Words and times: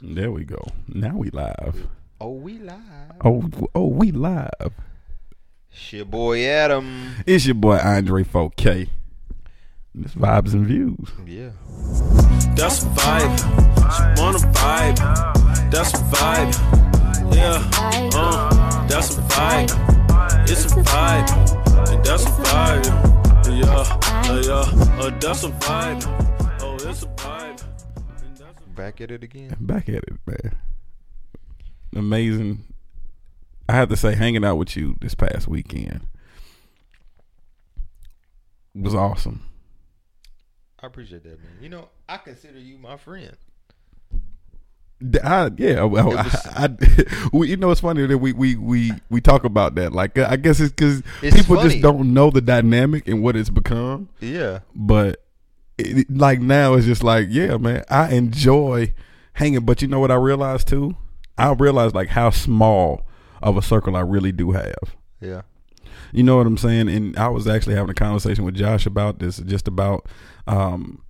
There 0.00 0.30
we 0.30 0.44
go. 0.44 0.62
Now 0.86 1.16
we 1.16 1.30
live. 1.30 1.88
Oh, 2.20 2.30
we 2.30 2.58
live. 2.58 2.76
Oh, 3.24 3.50
oh, 3.74 3.88
we 3.88 4.12
live. 4.12 4.72
It's 5.72 5.92
your 5.92 6.04
boy 6.04 6.44
Adam. 6.46 7.16
It's 7.26 7.46
your 7.46 7.56
boy 7.56 7.78
Andre 7.78 8.22
4K. 8.22 8.90
This 9.96 10.14
vibes 10.14 10.52
and 10.52 10.66
views. 10.66 11.10
Yeah. 11.26 11.50
That's 12.54 12.84
a 12.84 12.86
vibe. 12.86 13.38
She 13.96 14.22
wanna 14.22 14.38
vibe. 14.38 15.70
That's 15.72 15.92
a 15.94 16.02
vibe. 16.14 17.34
Yeah. 17.34 17.68
Uh, 18.14 18.86
that's 18.86 19.18
a 19.18 19.20
vibe. 19.22 20.48
It's 20.48 20.64
a 20.66 20.68
vibe. 20.68 21.92
And 21.92 22.04
that's 22.04 22.24
a 22.24 22.28
vibe. 22.28 22.86
Yeah. 23.48 23.98
Uh, 24.30 24.42
yeah. 24.46 25.06
Uh, 25.06 25.10
that's 25.18 25.42
a 25.42 25.48
vibe. 25.48 26.60
Oh, 26.62 26.74
it's 26.88 27.02
a 27.02 27.06
vibe. 27.06 27.37
And 28.78 28.86
that's 28.86 29.00
a 29.00 29.00
Back 29.00 29.00
at 29.00 29.10
it 29.10 29.24
again. 29.24 29.56
Back 29.60 29.88
at 29.88 29.94
it, 30.04 30.18
man. 30.26 30.56
Amazing. 31.96 32.64
I 33.68 33.72
have 33.74 33.88
to 33.90 33.96
say, 33.96 34.14
hanging 34.14 34.44
out 34.44 34.56
with 34.56 34.76
you 34.76 34.96
this 35.00 35.14
past 35.14 35.46
weekend 35.48 36.06
was 38.74 38.94
awesome. 38.94 39.42
I 40.82 40.86
appreciate 40.86 41.24
that, 41.24 41.42
man. 41.42 41.52
You 41.60 41.68
know, 41.68 41.88
I 42.08 42.18
consider 42.18 42.58
you 42.58 42.78
my 42.78 42.96
friend. 42.96 43.36
I, 45.22 45.50
yeah, 45.56 45.82
well, 45.84 46.08
was- 46.08 46.46
I, 46.46 46.64
I, 46.66 47.28
we, 47.32 47.48
you 47.50 47.56
know, 47.56 47.70
it's 47.70 47.80
funny 47.80 48.06
that 48.06 48.18
we 48.18 48.32
we 48.32 48.56
we 48.56 48.92
we 49.10 49.20
talk 49.20 49.44
about 49.44 49.74
that. 49.76 49.92
Like, 49.92 50.18
I 50.18 50.36
guess 50.36 50.60
it's 50.60 50.72
because 50.72 51.02
people 51.20 51.56
funny. 51.56 51.70
just 51.70 51.82
don't 51.82 52.12
know 52.14 52.30
the 52.30 52.40
dynamic 52.40 53.06
and 53.06 53.22
what 53.22 53.36
it's 53.36 53.50
become. 53.50 54.08
Yeah. 54.20 54.60
But 54.74 55.24
it, 55.78 56.10
like 56.10 56.40
now, 56.40 56.74
it's 56.74 56.86
just 56.86 57.02
like, 57.02 57.28
yeah, 57.30 57.56
man, 57.56 57.84
I 57.88 58.10
enjoy 58.10 58.92
hanging. 59.34 59.64
But 59.64 59.82
you 59.82 59.88
know 59.88 60.00
what 60.00 60.10
I 60.10 60.16
realized 60.16 60.68
too? 60.68 60.96
I 61.36 61.52
realized 61.52 61.94
like 61.94 62.08
how 62.08 62.30
small 62.30 63.06
of 63.42 63.56
a 63.56 63.62
circle 63.62 63.96
I 63.96 64.00
really 64.00 64.32
do 64.32 64.52
have. 64.52 64.96
Yeah. 65.20 65.42
You 66.12 66.22
know 66.22 66.36
what 66.36 66.46
I'm 66.46 66.56
saying? 66.56 66.88
And 66.88 67.16
I 67.16 67.28
was 67.28 67.46
actually 67.46 67.74
having 67.74 67.90
a 67.90 67.94
conversation 67.94 68.44
with 68.44 68.54
Josh 68.54 68.86
about 68.86 69.18
this, 69.18 69.38
just 69.38 69.68
about 69.68 70.06
um, 70.46 71.02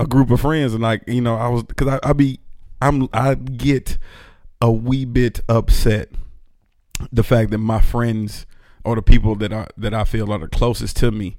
a 0.00 0.06
group 0.06 0.30
of 0.30 0.40
friends, 0.40 0.74
and 0.74 0.82
like 0.82 1.02
you 1.06 1.20
know, 1.20 1.36
I 1.36 1.48
was 1.48 1.62
because 1.62 1.88
I, 1.88 2.00
I 2.02 2.12
be 2.12 2.40
I'm 2.82 3.08
I 3.12 3.34
get 3.34 3.98
a 4.60 4.70
wee 4.70 5.04
bit 5.04 5.40
upset 5.48 6.10
the 7.12 7.22
fact 7.22 7.50
that 7.50 7.58
my 7.58 7.80
friends 7.80 8.46
or 8.84 8.96
the 8.96 9.02
people 9.02 9.34
that 9.36 9.52
I 9.52 9.68
that 9.76 9.94
I 9.94 10.04
feel 10.04 10.32
are 10.32 10.38
the 10.38 10.48
closest 10.48 10.96
to 10.98 11.10
me, 11.10 11.36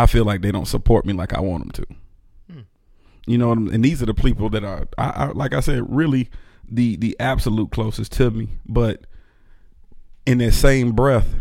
I 0.00 0.06
feel 0.06 0.24
like 0.24 0.40
they 0.40 0.50
don't 0.50 0.66
support 0.66 1.04
me 1.04 1.12
like 1.12 1.34
I 1.34 1.40
want 1.40 1.74
them 1.74 1.84
to. 1.84 1.94
You 3.26 3.36
know, 3.36 3.52
and 3.52 3.84
these 3.84 4.02
are 4.02 4.06
the 4.06 4.14
people 4.14 4.48
that 4.50 4.64
are, 4.64 4.88
I, 4.96 5.10
I 5.10 5.26
like 5.26 5.52
I 5.52 5.60
said, 5.60 5.94
really 5.94 6.30
the 6.66 6.96
the 6.96 7.14
absolute 7.20 7.70
closest 7.70 8.12
to 8.12 8.30
me. 8.30 8.48
But 8.66 9.02
in 10.24 10.38
that 10.38 10.52
same 10.52 10.92
breath, 10.92 11.34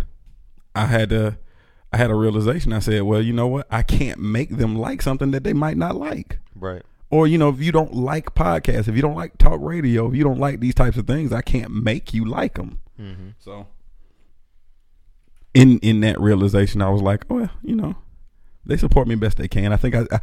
I 0.75 0.85
had 0.87 1.09
to, 1.09 1.37
I 1.93 1.97
had 1.97 2.11
a 2.11 2.15
realization. 2.15 2.73
I 2.73 2.80
said, 2.80 3.03
well, 3.03 3.21
you 3.21 3.31
know 3.31 3.47
what? 3.47 3.65
I 3.71 3.81
can't 3.81 4.19
make 4.19 4.57
them 4.57 4.77
like 4.77 5.02
something 5.02 5.31
that 5.31 5.45
they 5.45 5.53
might 5.53 5.77
not 5.77 5.95
like. 5.95 6.39
Right. 6.53 6.83
Or 7.09 7.25
you 7.27 7.37
know, 7.37 7.49
if 7.49 7.61
you 7.61 7.71
don't 7.71 7.93
like 7.93 8.35
podcasts, 8.35 8.89
if 8.89 8.95
you 8.95 9.02
don't 9.02 9.15
like 9.15 9.37
talk 9.37 9.59
radio, 9.61 10.07
if 10.09 10.15
you 10.15 10.23
don't 10.25 10.37
like 10.37 10.59
these 10.59 10.75
types 10.75 10.97
of 10.97 11.07
things, 11.07 11.31
I 11.31 11.41
can't 11.41 11.71
make 11.71 12.13
you 12.13 12.25
like 12.25 12.55
them. 12.55 12.81
Mm-hmm. 12.99 13.30
So, 13.39 13.67
in 15.53 15.80
in 15.80 16.02
that 16.02 16.19
realization, 16.19 16.81
I 16.81 16.89
was 16.89 17.02
like, 17.02 17.25
oh, 17.30 17.35
well, 17.35 17.49
you 17.63 17.75
know, 17.75 17.95
they 18.69 18.77
support 18.77 19.07
me 19.07 19.15
best 19.15 19.37
they 19.37 19.47
can. 19.47 19.73
I 19.73 19.77
think 19.77 19.95
I, 19.95 20.05
I, 20.11 20.19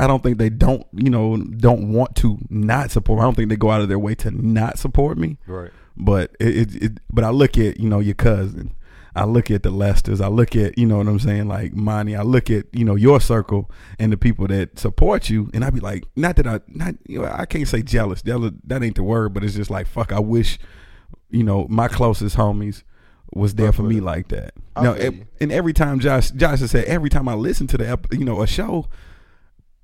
I 0.00 0.06
don't 0.06 0.22
think 0.22 0.38
they 0.38 0.48
don't, 0.48 0.86
you 0.92 1.10
know, 1.10 1.36
don't 1.36 1.92
want 1.92 2.16
to 2.16 2.38
not 2.48 2.90
support. 2.90 3.20
I 3.20 3.24
don't 3.24 3.34
think 3.34 3.50
they 3.50 3.56
go 3.56 3.70
out 3.70 3.82
of 3.82 3.88
their 3.88 3.98
way 3.98 4.14
to 4.16 4.30
not 4.30 4.78
support 4.78 5.18
me. 5.18 5.38
Right. 5.46 5.70
But 5.96 6.34
it, 6.40 6.74
it, 6.74 6.82
it 6.82 6.92
but 7.12 7.24
I 7.24 7.30
look 7.30 7.58
at 7.58 7.78
you 7.78 7.88
know 7.88 8.00
your 8.00 8.14
cousin. 8.14 8.74
I 9.16 9.26
look 9.26 9.48
at 9.48 9.62
the 9.62 9.70
Lesters. 9.70 10.20
I 10.20 10.26
look 10.26 10.56
at 10.56 10.76
you 10.76 10.86
know 10.86 10.98
what 10.98 11.06
I'm 11.06 11.20
saying, 11.20 11.46
like 11.46 11.72
Monty. 11.72 12.16
I 12.16 12.22
look 12.22 12.50
at 12.50 12.66
you 12.72 12.84
know 12.84 12.96
your 12.96 13.20
circle 13.20 13.70
and 13.98 14.12
the 14.12 14.16
people 14.16 14.48
that 14.48 14.78
support 14.78 15.30
you, 15.30 15.50
and 15.54 15.64
I'd 15.64 15.74
be 15.74 15.80
like, 15.80 16.04
not 16.16 16.36
that 16.36 16.46
I 16.46 16.60
not 16.68 16.94
you 17.06 17.20
know 17.20 17.30
I 17.32 17.46
can't 17.46 17.68
say 17.68 17.82
jealous. 17.82 18.22
Jealous 18.22 18.52
that 18.64 18.82
ain't 18.82 18.96
the 18.96 19.04
word, 19.04 19.34
but 19.34 19.44
it's 19.44 19.54
just 19.54 19.70
like 19.70 19.86
fuck. 19.86 20.12
I 20.12 20.18
wish 20.18 20.58
you 21.30 21.44
know 21.44 21.66
my 21.68 21.86
closest 21.86 22.36
homies 22.36 22.82
was 23.34 23.54
there 23.56 23.72
for 23.72 23.82
me 23.82 24.00
like 24.00 24.28
that. 24.28 24.54
I 24.76 24.82
No, 24.84 24.94
feel 24.94 25.06
ev- 25.06 25.26
and 25.40 25.52
every 25.52 25.72
time 25.72 25.98
Josh 26.00 26.30
Josh 26.30 26.60
has 26.60 26.70
said 26.70 26.84
every 26.84 27.10
time 27.10 27.28
I 27.28 27.34
listen 27.34 27.66
to 27.68 27.76
the 27.78 27.88
ep- 27.88 28.12
you 28.12 28.24
know 28.24 28.42
a 28.42 28.46
show, 28.46 28.88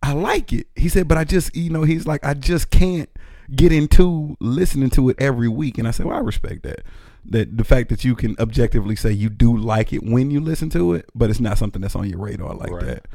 I 0.03 0.13
like 0.13 0.53
it. 0.53 0.67
He 0.77 0.89
said, 0.89 1.09
but 1.09 1.19
I 1.19 1.25
just 1.25 1.55
you 1.57 1.71
know 1.71 1.83
he's 1.83 2.07
like 2.07 2.25
I 2.25 2.35
just 2.35 2.71
can't 2.71 3.09
get 3.55 3.73
into 3.73 4.37
listening 4.41 4.91
to 4.91 5.09
it 5.09 5.17
every 5.19 5.49
week. 5.49 5.77
And 5.79 5.89
I 5.89 5.91
said, 5.91 6.07
well, 6.07 6.17
I 6.17 6.21
respect 6.21 6.63
that. 6.63 6.83
That 7.25 7.57
the 7.59 7.65
fact 7.65 7.89
that 7.91 8.05
you 8.05 8.15
can 8.15 8.37
objectively 8.39 8.97
say 8.97 9.11
you 9.13 9.29
do 9.29 9.57
like 9.57 9.93
it 9.93 10.03
when 10.05 10.31
you 10.31 10.41
listen 10.41 10.71
to 10.71 10.95
it, 10.95 11.07
but 11.15 11.29
it's 11.29 11.41
not 11.41 11.59
something 11.59 11.83
that's 11.83 11.97
on 11.97 12.09
your 12.09 12.19
radar 12.19 12.55
like 12.55 12.71
Right. 12.71 12.85
that. 12.87 13.07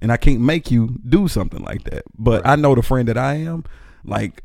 And 0.00 0.10
I 0.10 0.16
can't 0.16 0.40
make 0.40 0.70
you 0.70 0.98
do 1.08 1.28
something 1.28 1.62
like 1.62 1.84
that. 1.84 2.02
But 2.18 2.42
Right. 2.44 2.52
I 2.52 2.56
know 2.56 2.74
the 2.74 2.82
friend 2.82 3.06
that 3.08 3.16
I 3.18 3.34
am. 3.34 3.62
Like, 4.04 4.42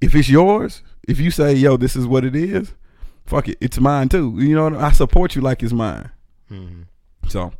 if 0.00 0.14
it's 0.14 0.28
yours, 0.28 0.82
if 1.06 1.20
you 1.20 1.30
say, 1.30 1.54
"Yo, 1.54 1.76
this 1.76 1.94
is 1.94 2.04
what 2.06 2.24
it 2.24 2.34
is," 2.34 2.72
fuck 3.26 3.48
it, 3.48 3.58
it's 3.60 3.78
mine 3.78 4.08
too. 4.08 4.34
You 4.38 4.54
know, 4.54 4.78
I 4.78 4.92
support 4.92 5.34
you 5.34 5.42
like 5.42 5.62
it's 5.62 5.72
mine. 5.72 6.10
Mm-hmm. 6.50 6.82
So 7.28 7.52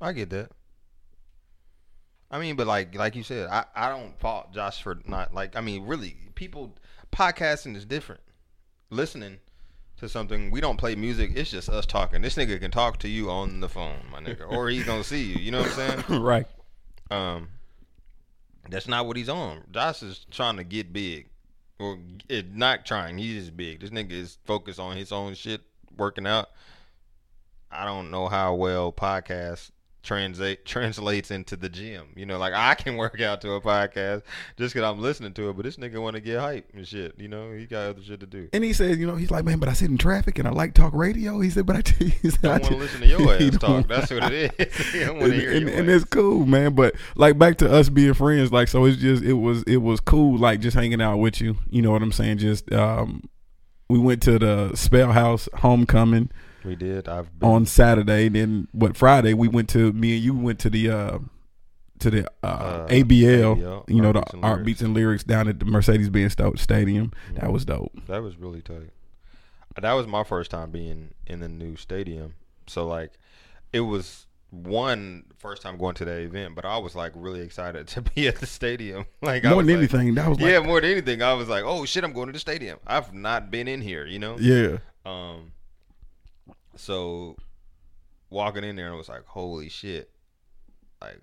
I 0.00 0.12
get 0.12 0.30
that. 0.30 0.50
I 2.30 2.38
mean, 2.38 2.56
but 2.56 2.66
like 2.66 2.94
like 2.94 3.14
you 3.16 3.22
said, 3.22 3.48
I, 3.48 3.64
I 3.74 3.88
don't 3.88 4.18
fault 4.18 4.52
Josh 4.52 4.82
for 4.82 4.98
not 5.06 5.34
like 5.34 5.56
I 5.56 5.60
mean, 5.60 5.86
really, 5.86 6.16
people 6.34 6.74
podcasting 7.12 7.76
is 7.76 7.84
different. 7.84 8.20
Listening 8.90 9.38
to 9.98 10.08
something, 10.08 10.50
we 10.50 10.60
don't 10.60 10.76
play 10.76 10.94
music, 10.94 11.32
it's 11.34 11.50
just 11.50 11.68
us 11.68 11.86
talking. 11.86 12.22
This 12.22 12.34
nigga 12.34 12.60
can 12.60 12.70
talk 12.70 12.98
to 13.00 13.08
you 13.08 13.30
on 13.30 13.60
the 13.60 13.68
phone, 13.68 14.00
my 14.10 14.20
nigga. 14.20 14.50
or 14.50 14.68
he's 14.68 14.84
gonna 14.84 15.04
see 15.04 15.22
you. 15.24 15.36
You 15.36 15.50
know 15.52 15.62
what 15.62 15.78
I'm 15.78 16.04
saying? 16.06 16.22
right, 16.22 16.46
Um 17.10 17.48
that's 18.68 18.88
not 18.88 19.06
what 19.06 19.16
he's 19.16 19.28
on. 19.28 19.62
Josh 19.70 20.02
is 20.02 20.26
trying 20.30 20.56
to 20.56 20.64
get 20.64 20.92
big. 20.92 21.28
Or 21.84 21.98
it, 22.30 22.54
not 22.54 22.86
trying, 22.86 23.18
he's 23.18 23.44
just 23.44 23.56
big. 23.56 23.80
This 23.80 23.90
nigga 23.90 24.12
is 24.12 24.38
focused 24.46 24.80
on 24.80 24.96
his 24.96 25.12
own 25.12 25.34
shit, 25.34 25.60
working 25.98 26.26
out. 26.26 26.48
I 27.70 27.84
don't 27.84 28.10
know 28.10 28.28
how 28.28 28.54
well 28.54 28.90
podcast 28.90 29.70
translate 30.04 30.64
translates 30.64 31.30
into 31.30 31.56
the 31.56 31.68
gym. 31.68 32.08
You 32.14 32.26
know, 32.26 32.38
like 32.38 32.52
I 32.54 32.74
can 32.74 32.96
work 32.96 33.20
out 33.20 33.40
to 33.40 33.52
a 33.52 33.60
podcast 33.60 34.22
just 34.56 34.74
because 34.74 34.88
I'm 34.88 35.00
listening 35.00 35.32
to 35.34 35.50
it, 35.50 35.54
but 35.54 35.64
this 35.64 35.76
nigga 35.76 36.00
want 36.00 36.14
to 36.14 36.20
get 36.20 36.38
hype 36.38 36.70
and 36.74 36.86
shit. 36.86 37.14
You 37.18 37.28
know, 37.28 37.52
he 37.52 37.66
got 37.66 37.88
other 37.88 38.02
shit 38.02 38.20
to 38.20 38.26
do. 38.26 38.48
and 38.52 38.62
he 38.62 38.72
said, 38.72 38.98
you 38.98 39.06
know, 39.06 39.16
he's 39.16 39.30
like, 39.30 39.44
man, 39.44 39.58
but 39.58 39.68
I 39.68 39.72
sit 39.72 39.90
in 39.90 39.98
traffic 39.98 40.38
and 40.38 40.46
I 40.46 40.52
like 40.52 40.74
talk 40.74 40.92
radio. 40.94 41.40
He 41.40 41.50
said, 41.50 41.66
but 41.66 41.76
I, 41.76 41.82
he 42.04 42.30
said, 42.30 42.42
Don't 42.42 42.50
I 42.50 42.58
want 42.58 42.66
to 42.66 42.76
listen 42.76 43.00
to 43.00 43.06
your 43.06 43.34
ass 43.34 43.58
talk. 43.58 43.88
That's 43.88 44.10
what 44.10 44.32
it 44.32 44.54
is. 44.60 44.92
don't 45.06 45.22
and, 45.22 45.32
to 45.32 45.40
hear 45.40 45.52
and, 45.52 45.68
and 45.68 45.90
it's 45.90 46.04
cool, 46.04 46.46
man. 46.46 46.74
But 46.74 46.94
like 47.16 47.38
back 47.38 47.58
to 47.58 47.72
us 47.72 47.88
being 47.88 48.14
friends, 48.14 48.52
like 48.52 48.68
so 48.68 48.84
it's 48.84 48.98
just 48.98 49.24
it 49.24 49.34
was 49.34 49.62
it 49.64 49.78
was 49.78 50.00
cool, 50.00 50.38
like 50.38 50.60
just 50.60 50.76
hanging 50.76 51.02
out 51.02 51.16
with 51.16 51.40
you. 51.40 51.56
You 51.70 51.82
know 51.82 51.90
what 51.90 52.02
I'm 52.02 52.12
saying? 52.12 52.38
Just 52.38 52.70
um, 52.72 53.28
we 53.88 53.98
went 53.98 54.22
to 54.24 54.38
the 54.38 54.70
SpelHouse 54.74 55.48
homecoming 55.58 56.30
We 56.64 56.76
did. 56.76 57.08
I've 57.08 57.38
been 57.38 57.48
on 57.48 57.66
Saturday. 57.66 58.28
Then 58.28 58.68
what 58.72 58.96
Friday 58.96 59.34
we 59.34 59.48
went 59.48 59.68
to 59.70 59.92
me 59.92 60.14
and 60.16 60.22
you 60.24 60.34
went 60.34 60.58
to 60.60 60.70
the 60.70 60.90
uh 60.90 61.18
to 62.00 62.10
the 62.10 62.28
uh, 62.42 62.46
Uh, 62.46 62.86
ABL, 62.88 63.56
ABL, 63.56 63.88
you 63.88 64.00
know, 64.02 64.12
the 64.12 64.20
Art 64.42 64.42
Lyrics. 64.42 64.64
Beats 64.64 64.80
and 64.82 64.94
Lyrics 64.94 65.24
down 65.24 65.46
at 65.48 65.58
the 65.60 65.64
Mercedes 65.64 66.10
Benz 66.10 66.34
Stadium. 66.56 67.12
That 67.34 67.52
was 67.52 67.64
dope. 67.64 67.92
That 68.08 68.22
was 68.22 68.36
really 68.36 68.62
tight. 68.62 68.90
That 69.80 69.92
was 69.92 70.06
my 70.06 70.24
first 70.24 70.50
time 70.50 70.70
being 70.70 71.14
in 71.26 71.40
the 71.40 71.48
new 71.48 71.76
stadium. 71.76 72.34
So 72.66 72.86
like 72.86 73.12
it 73.72 73.80
was 73.80 74.26
one 74.50 75.24
first 75.38 75.62
time 75.62 75.76
going 75.76 75.94
to 75.96 76.04
that 76.04 76.20
event, 76.20 76.54
but 76.54 76.64
I 76.64 76.78
was 76.78 76.94
like 76.94 77.12
really 77.14 77.40
excited 77.40 77.86
to 77.94 78.02
be 78.02 78.28
at 78.28 78.36
the 78.36 78.46
stadium. 78.46 79.04
Like 79.22 79.44
I 79.44 79.50
More 79.50 79.62
than 79.62 79.68
like- 79.68 79.78
anything, 79.78 80.14
that 80.14 80.28
was 80.28 80.40
like, 80.40 80.50
yeah, 80.50 80.60
more 80.60 80.80
than 80.80 80.90
anything, 80.92 81.22
I 81.22 81.32
was 81.34 81.48
like, 81.48 81.64
"Oh 81.64 81.84
shit, 81.86 82.04
I'm 82.04 82.12
going 82.12 82.26
to 82.26 82.32
the 82.32 82.38
stadium. 82.38 82.78
I've 82.86 83.12
not 83.14 83.50
been 83.50 83.66
in 83.68 83.80
here, 83.80 84.06
you 84.06 84.18
know." 84.18 84.36
yeah. 84.38 84.78
Um. 85.06 85.52
So, 86.76 87.36
walking 88.30 88.64
in 88.64 88.76
there, 88.76 88.92
I 88.92 88.96
was 88.96 89.08
like, 89.08 89.24
"Holy 89.26 89.68
shit! 89.68 90.10
Like 91.00 91.20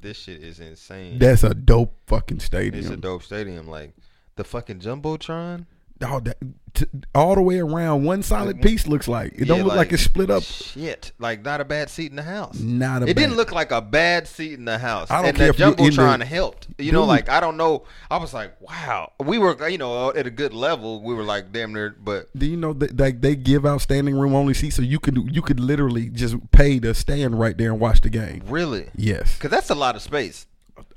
this 0.00 0.18
shit 0.18 0.42
is 0.42 0.60
insane. 0.60 1.18
That's 1.18 1.44
a 1.44 1.54
dope 1.54 1.96
fucking 2.06 2.40
stadium. 2.40 2.82
it's 2.84 2.92
a 2.92 2.96
dope 2.96 3.22
stadium. 3.22 3.66
Like 3.68 3.94
the 4.36 4.44
fucking 4.44 4.80
jumbotron. 4.80 5.66
All 6.04 6.20
that 6.20 6.36
t- 6.74 6.84
all 7.14 7.34
the 7.34 7.42
way 7.42 7.58
around 7.60 8.04
one 8.04 8.22
solid 8.22 8.60
piece 8.62 8.86
looks 8.86 9.06
like 9.08 9.32
it 9.36 9.46
don't 9.46 9.58
Yeah, 9.58 9.64
look 9.64 9.76
like, 9.76 9.92
it's 9.92 10.02
split 10.02 10.30
up 10.30 10.42
Shit, 10.42 11.12
like 11.18 11.42
not 11.44 11.60
a 11.60 11.64
bad 11.64 11.88
seat 11.90 12.10
in 12.10 12.16
the 12.16 12.22
house. 12.22 12.58
not 12.58 13.02
a 13.02 13.06
it 13.08 13.14
didn't 13.16 13.36
look 13.36 13.52
like 13.52 13.70
a 13.70 13.80
bad 13.80 14.26
seat 14.28 14.54
in 14.54 14.64
the 14.64 14.78
house. 14.78 15.10
I 15.10 15.16
don't 15.18 15.28
and 15.28 15.36
care 15.36 15.52
that 15.52 15.60
if 15.62 15.76
jumbotron 15.76 16.18
the- 16.18 16.24
helped. 16.24 16.68
You 16.78 16.92
know, 16.92 17.04
like 17.04 17.28
I 17.28 17.40
don't 17.40 17.56
know. 17.56 17.84
I 18.10 18.16
was 18.18 18.34
like, 18.34 18.60
wow. 18.60 19.12
We 19.20 19.38
were, 19.38 19.68
you 19.68 19.78
know, 19.78 20.10
at 20.10 20.26
a 20.26 20.30
good 20.30 20.52
level. 20.52 21.02
We 21.02 21.14
were 21.14 21.24
like 21.24 21.52
damn 21.52 21.72
near, 21.72 21.94
but 22.02 22.28
do 22.36 22.46
you 22.46 22.56
know 22.56 22.72
that 22.74 22.98
like 22.98 23.20
they 23.20 23.36
give 23.36 23.64
out 23.64 23.80
standing 23.80 24.16
room 24.16 24.34
only 24.34 24.54
seats 24.54 24.76
so 24.76 24.82
you 24.82 24.98
could 24.98 25.34
you 25.34 25.42
could 25.42 25.60
literally 25.60 26.08
just 26.10 26.36
pay 26.50 26.78
to 26.80 26.94
stand 26.94 27.38
right 27.38 27.56
there 27.56 27.70
and 27.70 27.80
watch 27.80 28.00
the 28.00 28.10
game 28.10 28.42
really, 28.46 28.90
yes 28.96 29.36
because 29.36 29.50
that's 29.50 29.70
a 29.70 29.74
lot 29.74 29.94
of 29.96 30.02
space. 30.02 30.46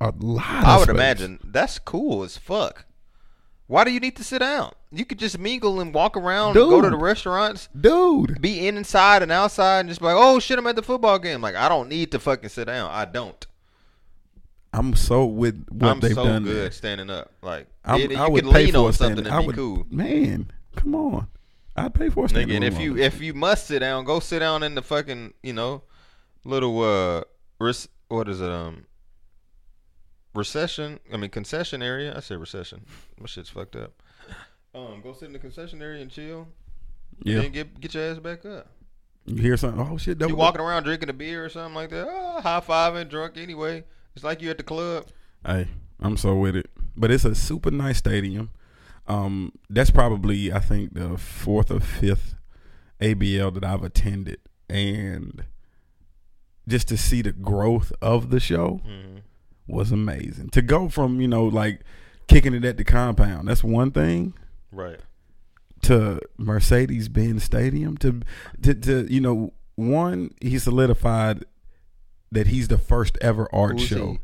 a 0.01 0.12
lot 0.19 0.44
I 0.65 0.77
would 0.77 0.83
space. 0.86 0.95
imagine 0.95 1.39
that's 1.44 1.77
cool 1.80 2.24
as 2.24 2.38
fuck. 2.38 2.86
Why 3.68 3.83
do 3.83 3.92
you 3.92 4.00
need 4.00 4.15
to 4.15 4.24
sit 4.24 4.39
down? 4.39 4.71
You 4.91 5.03
could 5.03 5.19
just 5.19 5.37
mingle 5.37 5.81
and 5.81 5.93
walk 5.93 6.15
around, 6.15 6.53
go 6.53 6.81
to 6.81 6.89
the 6.89 6.95
restaurants, 6.95 7.67
dude. 7.79 8.41
be 8.41 8.67
in 8.67 8.77
inside 8.77 9.21
and 9.21 9.31
outside, 9.31 9.81
and 9.81 9.89
just 9.89 9.99
be 9.99 10.05
like, 10.05 10.15
oh 10.17 10.39
shit, 10.39 10.57
I'm 10.57 10.65
at 10.67 10.75
the 10.77 10.81
football 10.81 11.19
game. 11.19 11.41
Like 11.41 11.55
I 11.55 11.67
don't 11.67 11.89
need 11.89 12.11
to 12.11 12.19
fucking 12.19 12.49
sit 12.49 12.65
down. 12.65 12.89
I 12.91 13.03
don't. 13.05 13.45
I'm 14.73 14.95
so 14.95 15.25
with 15.25 15.67
what 15.69 15.89
I'm 15.91 15.99
they've 15.99 16.13
so 16.13 16.23
done. 16.23 16.43
good 16.43 16.55
there. 16.55 16.71
standing 16.71 17.09
up. 17.09 17.31
Like 17.41 17.67
I'm, 17.83 17.99
it- 17.99 18.11
you 18.11 18.17
I 18.17 18.29
would 18.29 18.45
pay 18.45 18.65
lean 18.65 18.73
for 18.73 18.87
on 18.87 18.93
something 18.93 19.25
standing. 19.25 19.25
and 19.27 19.35
I 19.35 19.39
be 19.41 19.47
would, 19.47 19.55
cool. 19.55 19.87
Man, 19.89 20.51
come 20.75 20.95
on. 20.95 21.27
I'd 21.75 21.93
pay 21.93 22.09
for 22.09 22.25
a 22.25 22.29
standing. 22.29 22.49
Nigga, 22.61 22.65
and 22.67 22.75
if 22.75 22.79
you 22.79 22.97
if 22.97 23.19
you 23.21 23.33
must 23.33 23.67
sit 23.67 23.79
down, 23.79 24.05
go 24.05 24.19
sit 24.21 24.39
down 24.39 24.63
in 24.63 24.75
the 24.75 24.81
fucking 24.81 25.33
you 25.43 25.53
know 25.53 25.83
little 26.45 26.81
uh 26.81 27.23
res- 27.59 27.89
what 28.07 28.29
is 28.29 28.39
it 28.39 28.49
um 28.49 28.85
recession? 30.33 30.99
I 31.13 31.17
mean 31.17 31.29
concession 31.29 31.81
area. 31.81 32.15
I 32.15 32.19
said 32.21 32.39
recession. 32.39 32.85
My 33.19 33.27
shit's 33.27 33.49
fucked 33.49 33.75
up. 33.75 34.01
Um, 34.77 35.01
go 35.01 35.13
sit 35.13 35.25
in 35.27 35.33
the 35.33 35.39
concession 35.39 35.81
area 35.81 36.01
and 36.01 36.12
chill. 36.12 36.47
yeah, 37.24 37.41
Then 37.41 37.51
get 37.51 37.79
get 37.79 37.94
your 37.94 38.12
ass 38.12 38.19
back 38.19 38.45
up. 38.45 38.68
you 39.25 39.41
hear 39.41 39.57
something. 39.57 39.79
Oh 39.81 39.97
shit, 39.97 40.19
You 40.21 40.35
walking 40.35 40.62
around 40.62 40.83
drinking 40.83 41.09
a 41.09 41.13
beer 41.13 41.44
or 41.45 41.50
something 41.50 41.74
like 41.75 41.89
that. 41.89 42.07
Oh, 42.09 42.41
high 42.41 42.59
fiving, 42.62 43.09
drunk 43.09 43.38
anyway. 43.38 43.83
It's 44.15 44.24
like 44.24 44.41
you 44.41 44.50
at 44.50 44.57
the 44.57 44.63
club. 44.63 45.06
Hey, 45.45 45.68
I'm 46.00 46.18
so 46.18 46.35
with 46.35 46.56
it. 46.56 46.69
But 46.95 47.12
it's 47.12 47.25
a 47.25 47.35
super 47.35 47.71
nice 47.71 47.97
stadium. 47.97 48.50
Um, 49.07 49.53
that's 49.69 49.89
probably 49.91 50.51
I 50.51 50.59
think 50.59 50.94
the 50.94 51.18
fourth 51.18 51.71
or 51.71 51.80
fifth 51.80 52.35
ABL 53.00 53.53
that 53.53 53.63
I've 53.63 53.83
attended, 53.83 54.39
and 54.69 55.45
just 56.68 56.88
to 56.89 56.97
see 56.97 57.21
the 57.21 57.31
growth 57.31 57.94
of 58.01 58.30
the 58.31 58.39
show 58.39 58.81
Mm-hmm. 58.85 59.18
was 59.68 59.91
amazing. 59.91 60.50
To 60.50 60.62
go 60.62 60.89
from 60.89 61.21
you 61.21 61.27
know 61.27 61.45
like 61.45 61.81
kicking 62.27 62.53
it 62.53 62.65
at 62.65 62.77
the 62.77 62.83
compound, 62.83 63.47
that's 63.47 63.63
one 63.63 63.91
thing. 63.91 64.33
Right. 64.71 64.99
to 65.83 66.19
Mercedes 66.37 67.07
Benz 67.09 67.43
Stadium 67.43 67.97
to, 67.97 68.21
to 68.61 68.73
to 68.73 69.13
you 69.13 69.21
know 69.21 69.53
one 69.75 70.31
he 70.41 70.57
solidified 70.59 71.45
that 72.31 72.47
he's 72.47 72.67
the 72.67 72.77
first 72.77 73.17
ever 73.21 73.47
art 73.53 73.79
Who's 73.79 73.87
show. 73.87 74.17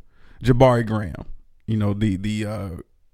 Jabari 0.43 0.85
Graham, 0.85 1.25
you 1.67 1.77
know 1.77 1.93
the 1.93 2.17
the 2.17 2.45
uh 2.45 2.69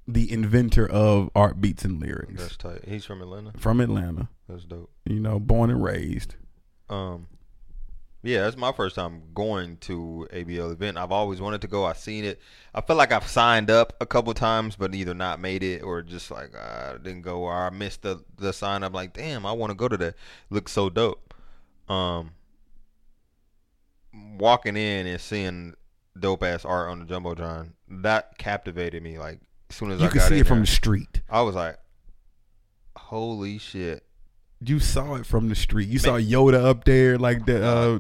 the 0.08 0.32
inventor 0.32 0.90
of 0.90 1.30
art 1.36 1.62
beats 1.62 1.86
and 1.86 2.00
lyrics 2.02 2.42
That's 2.42 2.58
tight. 2.58 2.86
He's 2.88 3.06
from 3.06 3.22
Atlanta. 3.22 3.52
from 3.58 3.80
Atlanta. 3.80 4.30
That's 4.48 4.66
dope. 4.66 4.90
You 5.06 5.20
know, 5.20 5.40
born 5.40 5.70
and 5.70 5.84
raised. 5.84 6.36
Um, 6.90 7.28
yeah, 8.22 8.42
that's 8.42 8.58
my 8.58 8.72
first 8.74 8.96
time 8.96 9.22
going 9.34 9.78
to 9.78 10.28
ABL 10.34 10.74
event. 10.74 10.98
I've 10.98 11.12
always 11.12 11.40
wanted 11.40 11.62
to 11.62 11.68
go. 11.68 11.86
I've 11.86 11.98
seen 11.98 12.26
it. 12.26 12.42
I 12.76 12.82
feel 12.82 12.98
like 12.98 13.14
I've 13.14 13.28
signed 13.28 13.72
up 13.72 13.94
a 14.02 14.06
couple 14.06 14.34
times, 14.34 14.76
but 14.76 14.94
either 14.94 15.14
not 15.14 15.40
made 15.40 15.64
it 15.64 15.82
or 15.84 16.02
just 16.02 16.30
like 16.30 16.54
I 16.56 16.98
didn't 17.02 17.22
go 17.22 17.40
or 17.40 17.54
I 17.54 17.70
missed 17.70 18.02
the 18.02 18.24
the 18.38 18.52
sign 18.52 18.84
up. 18.84 18.94
Like, 18.94 19.14
damn, 19.14 19.46
I 19.46 19.54
want 19.54 19.72
to 19.72 19.76
go 19.76 19.88
to 19.88 19.98
that. 19.98 20.16
Looks 20.50 20.74
so 20.74 20.90
dope. 20.90 21.34
Um, 21.88 22.32
walking 24.38 24.76
in 24.76 25.08
and 25.08 25.22
seeing 25.22 25.76
dope 26.20 26.44
ass 26.44 26.66
art 26.66 26.90
on 26.90 27.00
the 27.00 27.06
jumbotron 27.06 27.72
that 27.88 28.38
captivated 28.38 29.02
me. 29.02 29.18
Like, 29.18 29.40
as 29.70 29.78
soon 29.78 29.92
as 29.92 30.02
You 30.02 30.08
I 30.08 30.10
could 30.10 30.20
got 30.20 30.30
see 30.30 30.40
it 30.40 30.48
from 30.48 30.62
the 30.62 30.68
street. 30.68 31.22
I 31.30 31.42
was 31.42 31.56
like, 31.56 31.78
holy 32.98 33.58
shit. 33.60 34.04
You 34.62 34.80
saw 34.80 35.16
it 35.16 35.26
from 35.26 35.50
the 35.50 35.56
street. 35.56 35.88
You 35.88 36.00
saw 36.00 36.14
Yoda 36.18 36.64
up 36.64 36.84
there 36.84 37.18
like 37.18 37.46
the 37.46 37.66
uh 37.66 38.00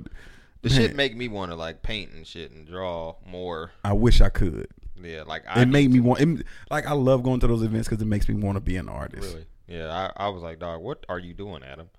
The 0.61 0.69
shit 0.69 0.95
make 0.95 1.15
me 1.15 1.27
want 1.27 1.51
to 1.51 1.55
like 1.55 1.81
paint 1.81 2.11
and 2.11 2.27
shit 2.27 2.51
and 2.51 2.67
draw 2.67 3.15
more. 3.25 3.71
I 3.83 3.93
wish 3.93 4.19
I 4.21 4.29
could. 4.29 4.67
Yeah, 5.01 5.23
like 5.23 5.43
I 5.47 5.61
It 5.61 5.69
made 5.69 5.89
me 5.91 6.01
want 6.01 6.19
it, 6.19 6.45
like 6.69 6.85
I 6.85 6.93
love 6.93 7.23
going 7.23 7.39
to 7.39 7.47
those 7.47 7.63
events 7.63 7.87
cuz 7.87 8.01
it 8.01 8.05
makes 8.05 8.27
me 8.27 8.35
want 8.35 8.57
to 8.57 8.59
be 8.61 8.75
an 8.75 8.89
artist. 8.89 9.23
really. 9.23 9.45
Yeah, 9.67 10.11
I, 10.17 10.25
I 10.25 10.29
was 10.29 10.41
like, 10.41 10.59
dog, 10.59 10.81
what 10.81 11.05
are 11.07 11.19
you 11.19 11.33
doing, 11.33 11.63
Adam? 11.63 11.89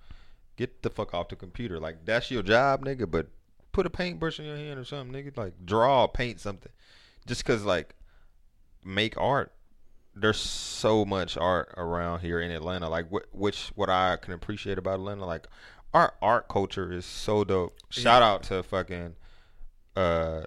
Get 0.57 0.83
the 0.83 0.89
fuck 0.89 1.13
off 1.13 1.29
the 1.29 1.35
computer. 1.35 1.79
Like 1.79 2.05
that's 2.05 2.29
your 2.29 2.43
job, 2.43 2.85
nigga. 2.85 3.09
But 3.09 3.27
put 3.71 3.85
a 3.85 3.89
paintbrush 3.89 4.39
in 4.39 4.45
your 4.45 4.57
hand 4.57 4.79
or 4.79 4.83
something, 4.85 5.23
nigga. 5.23 5.35
Like 5.35 5.53
draw, 5.65 6.05
paint 6.05 6.39
something. 6.39 6.71
Just 7.25 7.45
cause 7.45 7.63
like 7.63 7.95
make 8.83 9.17
art. 9.17 9.53
There's 10.21 10.39
so 10.39 11.03
much 11.03 11.35
art 11.37 11.73
around 11.77 12.19
here 12.21 12.39
in 12.39 12.51
Atlanta. 12.51 12.87
Like 12.89 13.07
wh- 13.11 13.35
which 13.35 13.71
what 13.75 13.89
I 13.89 14.17
can 14.17 14.33
appreciate 14.33 14.77
about 14.77 14.95
Atlanta, 14.95 15.25
like 15.25 15.47
our 15.93 16.13
art 16.21 16.47
culture 16.47 16.91
is 16.91 17.05
so 17.05 17.43
dope. 17.43 17.73
Shout 17.89 18.21
out 18.21 18.43
to 18.43 18.63
fucking 18.63 19.15
uh 19.95 20.43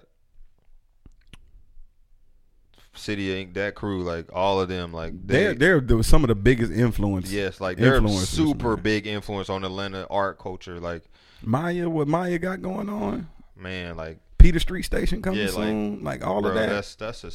City 2.93 3.27
Inc. 3.45 3.53
That 3.55 3.75
crew, 3.75 4.03
like 4.03 4.29
all 4.33 4.59
of 4.61 4.69
them, 4.69 4.93
like 4.93 5.13
They're 5.27 5.53
they're 5.53 6.03
some 6.03 6.23
of 6.23 6.29
the 6.29 6.35
biggest 6.35 6.71
influence. 6.71 7.31
Yes, 7.31 7.59
like 7.59 7.77
they're 7.77 8.05
super 8.07 8.75
man. 8.75 8.83
big 8.83 9.07
influence 9.07 9.49
on 9.49 9.63
Atlanta 9.65 10.07
art 10.09 10.39
culture. 10.39 10.79
Like, 10.79 11.03
Maya, 11.41 11.89
what 11.89 12.07
Maya 12.07 12.39
got 12.39 12.61
going 12.61 12.89
on? 12.89 13.29
man, 13.57 13.95
like, 13.95 14.19
Peter 14.37 14.59
Street 14.59 14.83
Station 14.83 15.21
coming 15.21 15.39
Yeah, 15.39 15.45
like, 15.47 15.53
soon. 15.53 16.03
Like, 16.03 16.25
all 16.25 16.41
bro, 16.41 16.49
of 16.51 16.55
that. 16.55 16.69
that's 16.69 16.95
that's 16.95 17.23
a 17.23 17.31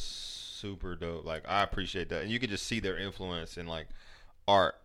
super 0.61 0.95
dope. 0.95 1.25
Like, 1.25 1.43
I 1.47 1.63
appreciate 1.63 2.09
that, 2.09 2.21
and 2.21 2.31
you 2.31 2.39
can 2.39 2.49
just 2.49 2.65
see 2.67 2.79
their 2.79 2.97
influence 2.97 3.57
in 3.57 3.67
like 3.67 3.87
art. 4.47 4.75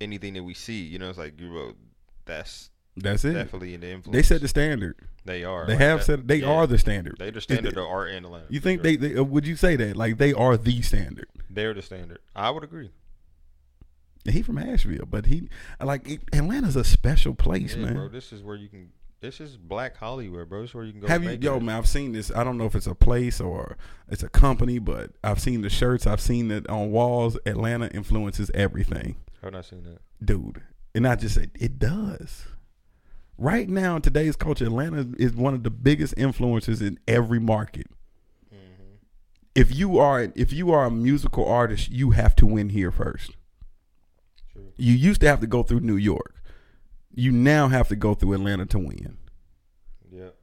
Anything 0.00 0.34
that 0.34 0.42
we 0.44 0.52
see, 0.52 0.82
you 0.82 0.98
know, 0.98 1.08
it's 1.08 1.18
like 1.18 1.40
you 1.40 1.50
wrote. 1.50 1.76
That's 2.26 2.68
That's 2.96 3.24
it. 3.24 3.32
definitely 3.32 3.72
in 3.72 3.80
the 3.80 3.90
influence. 3.90 4.14
They 4.14 4.22
set 4.34 4.42
the 4.42 4.48
standard. 4.48 4.96
they 5.24 5.42
are. 5.44 5.64
They 5.66 5.72
like 5.72 5.80
have 5.80 5.98
that- 6.00 6.04
said 6.04 6.28
they 6.28 6.36
yeah. 6.38 6.48
are 6.50 6.66
the 6.66 6.76
standard. 6.76 7.16
They 7.18 7.30
the 7.30 7.40
standard 7.40 7.76
of 7.78 7.86
art 7.86 8.10
in 8.10 8.24
Atlanta. 8.24 8.46
You 8.50 8.60
think 8.60 8.80
sure. 8.84 8.96
they, 8.96 8.96
they 8.96 9.20
would 9.20 9.46
you 9.46 9.56
say 9.56 9.76
that 9.76 9.96
like 9.96 10.18
they 10.18 10.32
are 10.34 10.56
the 10.58 10.82
standard? 10.82 11.28
They're 11.48 11.72
the 11.72 11.80
standard. 11.82 12.18
I 12.34 12.50
would 12.50 12.64
agree. 12.64 12.90
He 14.28 14.42
from 14.42 14.58
Asheville, 14.58 15.06
but 15.06 15.26
he 15.26 15.48
like 15.80 16.06
it, 16.10 16.20
Atlanta's 16.32 16.74
a 16.76 16.82
special 16.84 17.32
place, 17.34 17.76
Yeah, 17.76 17.84
man. 17.84 17.94
bro. 17.94 18.08
This 18.08 18.32
is 18.32 18.42
where 18.42 18.56
you 18.56 18.68
can. 18.68 18.90
This 19.20 19.40
is 19.40 19.56
Black 19.56 19.96
Hollywood, 19.96 20.48
bro. 20.48 20.60
This 20.60 20.70
is 20.70 20.74
where 20.74 20.84
you 20.84 20.92
can 20.92 21.00
go. 21.00 21.08
Have 21.08 21.24
you, 21.24 21.38
yo, 21.40 21.56
it. 21.56 21.62
man? 21.62 21.76
I've 21.76 21.88
seen 21.88 22.12
this. 22.12 22.30
I 22.34 22.44
don't 22.44 22.58
know 22.58 22.66
if 22.66 22.74
it's 22.74 22.86
a 22.86 22.94
place 22.94 23.40
or 23.40 23.76
it's 24.08 24.22
a 24.22 24.28
company, 24.28 24.78
but 24.78 25.12
I've 25.24 25.40
seen 25.40 25.62
the 25.62 25.70
shirts. 25.70 26.06
I've 26.06 26.20
seen 26.20 26.50
it 26.50 26.68
on 26.68 26.90
walls. 26.90 27.38
Atlanta 27.46 27.88
influences 27.88 28.50
everything. 28.54 29.16
I've 29.42 29.52
not 29.52 29.64
seen 29.64 29.84
that. 29.84 30.00
dude. 30.24 30.62
And 30.94 31.06
I 31.06 31.14
just 31.14 31.34
said 31.34 31.50
it 31.54 31.78
does. 31.78 32.46
Right 33.38 33.68
now 33.68 33.96
in 33.96 34.02
today's 34.02 34.34
culture, 34.36 34.64
Atlanta 34.64 35.08
is 35.18 35.34
one 35.34 35.52
of 35.54 35.62
the 35.62 35.70
biggest 35.70 36.14
influences 36.16 36.80
in 36.80 36.98
every 37.06 37.38
market. 37.38 37.86
Mm-hmm. 38.54 38.94
If 39.54 39.74
you 39.74 39.98
are 39.98 40.32
if 40.34 40.52
you 40.52 40.72
are 40.72 40.86
a 40.86 40.90
musical 40.90 41.46
artist, 41.46 41.90
you 41.90 42.10
have 42.12 42.34
to 42.36 42.46
win 42.46 42.70
here 42.70 42.90
first. 42.90 43.32
True. 44.52 44.72
You 44.76 44.94
used 44.94 45.20
to 45.20 45.26
have 45.26 45.40
to 45.40 45.46
go 45.46 45.62
through 45.62 45.80
New 45.80 45.96
York. 45.96 46.35
You 47.16 47.32
now 47.32 47.68
have 47.68 47.88
to 47.88 47.96
go 47.96 48.14
through 48.14 48.34
Atlanta 48.34 48.66
to 48.66 48.78
win. 48.78 49.16
Yep. 50.12 50.36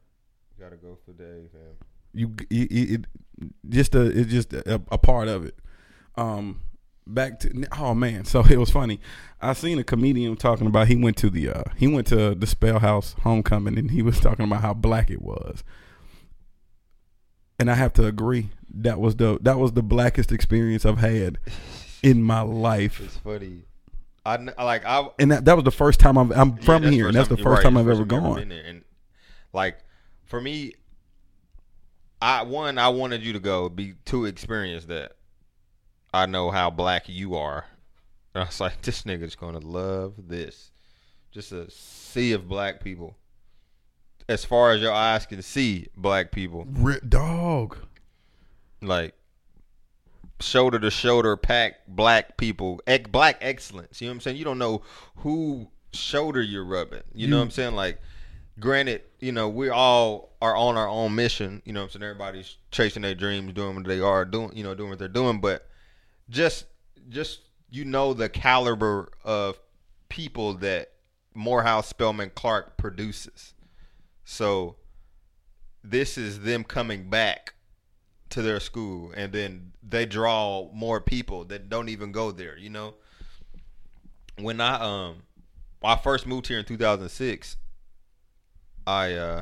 Gotta 0.60 0.76
go 0.76 0.98
for 1.06 1.14
Dave, 1.14 1.50
man. 1.54 1.76
You, 2.14 2.36
you 2.50 2.68
it, 2.70 2.92
it 2.92 3.06
just 3.70 3.96
a 3.96 4.02
it's 4.02 4.32
just 4.32 4.54
a, 4.54 4.82
a 4.92 4.98
part 4.98 5.28
of 5.28 5.46
it. 5.46 5.56
Um, 6.16 6.62
back 7.06 7.40
to 7.42 7.68
oh 7.78 7.94
man, 7.94 8.26
so 8.26 8.44
it 8.50 8.58
was 8.58 8.72
funny. 8.72 9.00
I 9.40 9.54
seen 9.54 9.78
a 9.78 9.84
comedian 9.84 10.36
talking 10.36 10.66
about 10.66 10.88
he 10.88 10.96
went 10.96 11.16
to 11.18 11.30
the 11.30 11.50
uh 11.50 11.64
he 11.78 11.88
went 11.88 12.08
to 12.08 12.34
the 12.34 12.46
SpelHouse 12.48 13.20
homecoming 13.20 13.78
and 13.78 13.92
he 13.92 14.02
was 14.02 14.20
talking 14.20 14.46
about 14.46 14.62
how 14.62 14.74
black 14.74 15.12
it 15.12 15.22
was. 15.22 15.64
And 17.60 17.70
I 17.70 17.76
have 17.76 17.94
to 17.94 18.06
agree 18.08 18.50
that 18.74 19.00
was 19.00 19.18
the 19.18 19.38
that 19.42 19.60
was 19.60 19.74
the 19.74 19.84
blackest 19.84 20.32
experience 20.32 20.88
I've 20.88 20.98
had 20.98 21.38
in 22.02 22.24
my 22.24 22.42
life. 22.42 23.00
It's 23.00 23.18
funny. 23.18 23.66
I 24.26 24.38
like 24.64 24.86
I 24.86 25.08
And 25.20 25.32
that, 25.32 25.46
that 25.46 25.56
was 25.56 25.66
the 25.66 25.72
first 25.72 26.00
time 26.00 26.18
I'm 26.18 26.32
I'm 26.32 26.50
Yeah, 26.58 26.64
from 26.64 26.84
that's 26.84 26.96
here, 26.96 27.08
and 27.08 27.16
that's 27.16 27.28
the 27.30 27.36
you're 27.36 27.44
first 27.44 27.58
right, 27.58 27.64
time 27.64 27.78
I've 27.78 27.86
the 27.86 27.92
ever 27.92 28.06
time 28.06 28.24
gone. 28.24 28.36
been. 28.36 28.52
And 28.52 28.84
like 29.52 29.80
for 30.26 30.40
me, 30.40 30.74
I 32.22 32.44
one 32.44 32.78
I 32.78 32.88
wanted 32.90 33.22
you 33.24 33.34
to 33.34 33.40
go 33.40 33.70
be 33.70 33.96
to 34.06 34.26
experience 34.26 34.86
that. 34.86 35.14
I 36.14 36.26
know 36.26 36.52
how 36.52 36.70
black 36.70 37.10
you 37.10 37.36
are. 37.36 37.66
And 38.34 38.44
I 38.44 38.46
was 38.48 38.60
like, 38.62 38.82
this 38.82 39.04
nigga's 39.04 39.36
gonna 39.36 39.60
love 39.60 40.14
this. 40.30 40.72
Just 41.32 41.52
a 41.52 41.70
sea 41.72 42.32
of 42.34 42.48
black 42.48 42.82
people. 42.84 43.18
As 44.30 44.46
far 44.46 44.72
as 44.72 44.82
your 44.82 44.94
eyes 44.94 45.26
can 45.26 45.42
see, 45.42 45.88
black 45.98 46.32
people. 46.32 46.66
Ri- 46.70 47.02
Dog. 47.08 47.78
like 48.82 49.16
shoulder 50.44 50.80
to 50.80 50.92
shoulder 50.92 51.36
pack 51.38 51.86
black 51.88 52.38
people 52.38 52.82
black 53.12 53.38
excellence 53.42 54.02
you 54.02 54.08
know 54.08 54.12
what 54.12 54.16
i'm 54.16 54.22
saying? 54.22 54.38
You 54.38 54.46
don't 54.46 54.60
know 54.60 54.82
who 55.18 55.68
shoulder 55.94 56.42
you're 56.42 56.66
rubbing 56.66 57.04
you, 57.14 57.28
know 57.28 57.38
what 57.38 57.44
i'm 57.44 57.52
saying? 57.52 57.76
Like 57.76 58.00
granted 58.60 59.02
you 59.20 59.32
know 59.32 59.50
we 59.50 59.70
all 59.70 60.36
are 60.42 60.56
on 60.56 60.78
our 60.78 60.88
own 60.88 61.16
mission 61.16 61.62
you 61.66 61.74
know 61.74 61.82
what 61.82 61.86
i'm 61.96 62.02
saying? 62.02 62.04
Everybody's 62.04 62.58
chasing 62.72 63.02
their 63.02 63.16
dreams 63.16 63.54
doing 63.54 63.76
what 63.76 63.86
they 63.86 64.00
are 64.00 64.26
doing 64.26 64.56
you 64.56 64.64
know 64.64 64.76
doing 64.76 64.90
what 64.90 65.00
they're 65.00 65.08
doing 65.08 65.40
but 65.42 65.68
just 66.30 66.66
just 67.10 67.42
you 67.70 67.86
know 67.86 68.14
the 68.14 68.30
caliber 68.30 69.12
of 69.24 69.60
people 70.10 70.54
that 70.54 70.92
morehouse 71.34 71.88
spelman 71.88 72.32
clark 72.36 72.78
produces. 72.78 73.54
So 74.24 74.76
this 75.84 76.18
is 76.18 76.42
them 76.42 76.64
coming 76.64 77.10
back 77.10 77.54
to 78.34 78.42
their 78.42 78.60
school, 78.60 79.12
and 79.16 79.32
then 79.32 79.72
they 79.88 80.06
draw 80.08 80.68
more 80.74 81.00
people 81.00 81.46
that 81.46 81.70
don't 81.70 81.90
even 81.90 82.12
go 82.12 82.32
there. 82.32 82.58
You 82.58 82.72
know, 82.72 82.96
when 84.40 84.60
I 84.60 84.80
um, 84.80 85.18
I 85.84 85.96
first 85.96 86.26
moved 86.26 86.48
here 86.48 86.58
in 86.58 86.66
2006, 86.66 87.58
I 88.88 89.14
uh, 89.14 89.42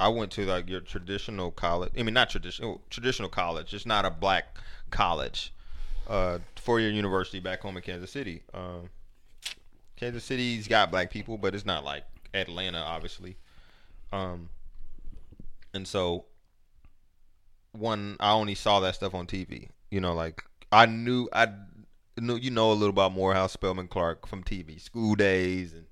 I 0.00 0.08
went 0.08 0.32
to 0.32 0.44
like 0.44 0.68
your 0.68 0.80
traditional 0.80 1.52
college. 1.52 1.92
I 1.96 2.02
mean, 2.02 2.14
not 2.14 2.30
traditional 2.30 2.82
traditional 2.90 3.28
college. 3.28 3.72
It's 3.72 3.86
not 3.86 4.04
a 4.04 4.10
black 4.10 4.58
college. 4.90 5.54
Uh, 6.08 6.40
four 6.56 6.80
year 6.80 6.90
university 6.90 7.38
back 7.38 7.60
home 7.60 7.76
in 7.76 7.82
Kansas 7.84 8.10
City. 8.10 8.42
Um, 8.52 8.90
Kansas 9.94 10.24
City's 10.24 10.66
got 10.66 10.90
black 10.90 11.10
people, 11.10 11.38
but 11.38 11.54
it's 11.54 11.64
not 11.64 11.84
like 11.84 12.02
Atlanta, 12.34 12.78
obviously. 12.78 13.36
Um, 14.12 14.48
and 15.72 15.86
so 15.86 16.24
one, 17.72 18.16
I 18.20 18.32
only 18.32 18.54
saw 18.54 18.80
that 18.80 18.94
stuff 18.94 19.14
on 19.14 19.26
TV. 19.26 19.68
You 19.90 20.00
know, 20.00 20.14
like 20.14 20.42
I 20.70 20.86
knew 20.86 21.28
I 21.32 21.48
knew 22.18 22.36
you 22.36 22.50
know 22.50 22.70
a 22.70 22.74
little 22.74 22.90
about 22.90 23.12
Morehouse 23.12 23.52
Spelman 23.52 23.88
Clark 23.88 24.26
from 24.26 24.42
TV, 24.44 24.80
School 24.80 25.14
Days, 25.14 25.72
and 25.72 25.86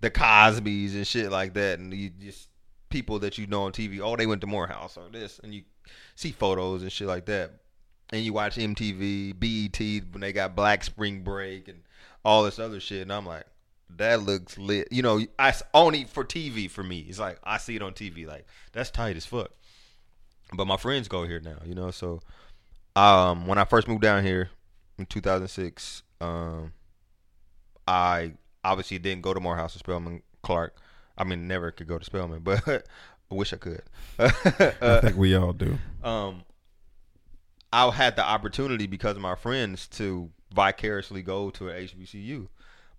the 0.00 0.10
Cosbys 0.10 0.94
and 0.94 1.06
shit 1.06 1.30
like 1.30 1.54
that, 1.54 1.78
and 1.78 1.92
you 1.92 2.10
just 2.10 2.48
people 2.90 3.18
that 3.20 3.38
you 3.38 3.46
know 3.46 3.64
on 3.64 3.72
TV. 3.72 4.00
Oh, 4.00 4.16
they 4.16 4.26
went 4.26 4.40
to 4.42 4.46
Morehouse 4.46 4.96
or 4.96 5.08
this, 5.10 5.40
and 5.42 5.54
you 5.54 5.62
see 6.14 6.32
photos 6.32 6.82
and 6.82 6.92
shit 6.92 7.08
like 7.08 7.26
that. 7.26 7.52
And 8.10 8.22
you 8.22 8.32
watch 8.32 8.56
MTV, 8.56 9.38
BET 9.40 10.12
when 10.12 10.20
they 10.20 10.32
got 10.32 10.54
Black 10.54 10.84
Spring 10.84 11.22
Break 11.22 11.68
and 11.68 11.80
all 12.24 12.44
this 12.44 12.58
other 12.58 12.80
shit, 12.80 13.02
and 13.02 13.12
I'm 13.12 13.26
like, 13.26 13.44
that 13.96 14.22
looks 14.22 14.58
lit. 14.58 14.88
You 14.90 15.02
know, 15.02 15.20
I 15.38 15.54
only 15.72 16.04
for 16.04 16.24
TV 16.24 16.70
for 16.70 16.82
me. 16.82 17.00
It's 17.08 17.18
like 17.18 17.38
I 17.44 17.58
see 17.58 17.76
it 17.76 17.82
on 17.82 17.92
TV, 17.92 18.26
like 18.26 18.46
that's 18.72 18.90
tight 18.90 19.16
as 19.16 19.26
fuck. 19.26 19.50
But 20.56 20.66
my 20.66 20.76
friends 20.76 21.08
go 21.08 21.24
here 21.24 21.40
now, 21.40 21.58
you 21.64 21.74
know. 21.74 21.90
So, 21.90 22.20
um, 22.96 23.46
when 23.46 23.58
I 23.58 23.64
first 23.64 23.88
moved 23.88 24.02
down 24.02 24.24
here 24.24 24.50
in 24.98 25.06
2006, 25.06 26.02
um, 26.20 26.72
I 27.86 28.32
obviously 28.62 28.98
didn't 28.98 29.22
go 29.22 29.34
to 29.34 29.40
Morehouse 29.40 29.76
or 29.76 29.78
Spelman 29.80 30.22
Clark. 30.42 30.76
I 31.16 31.24
mean, 31.24 31.46
never 31.46 31.70
could 31.70 31.86
go 31.86 31.98
to 31.98 32.04
Spelman, 32.04 32.40
but 32.40 32.66
I 32.68 33.34
wish 33.34 33.52
I 33.52 33.56
could. 33.56 33.82
I 34.18 35.00
think 35.00 35.16
we 35.16 35.34
all 35.34 35.52
do. 35.52 35.78
um, 36.02 36.42
I 37.72 37.90
had 37.90 38.16
the 38.16 38.24
opportunity 38.24 38.86
because 38.86 39.16
of 39.16 39.22
my 39.22 39.34
friends 39.34 39.88
to 39.88 40.30
vicariously 40.54 41.22
go 41.22 41.50
to 41.50 41.68
an 41.68 41.86
HBCU. 41.86 42.48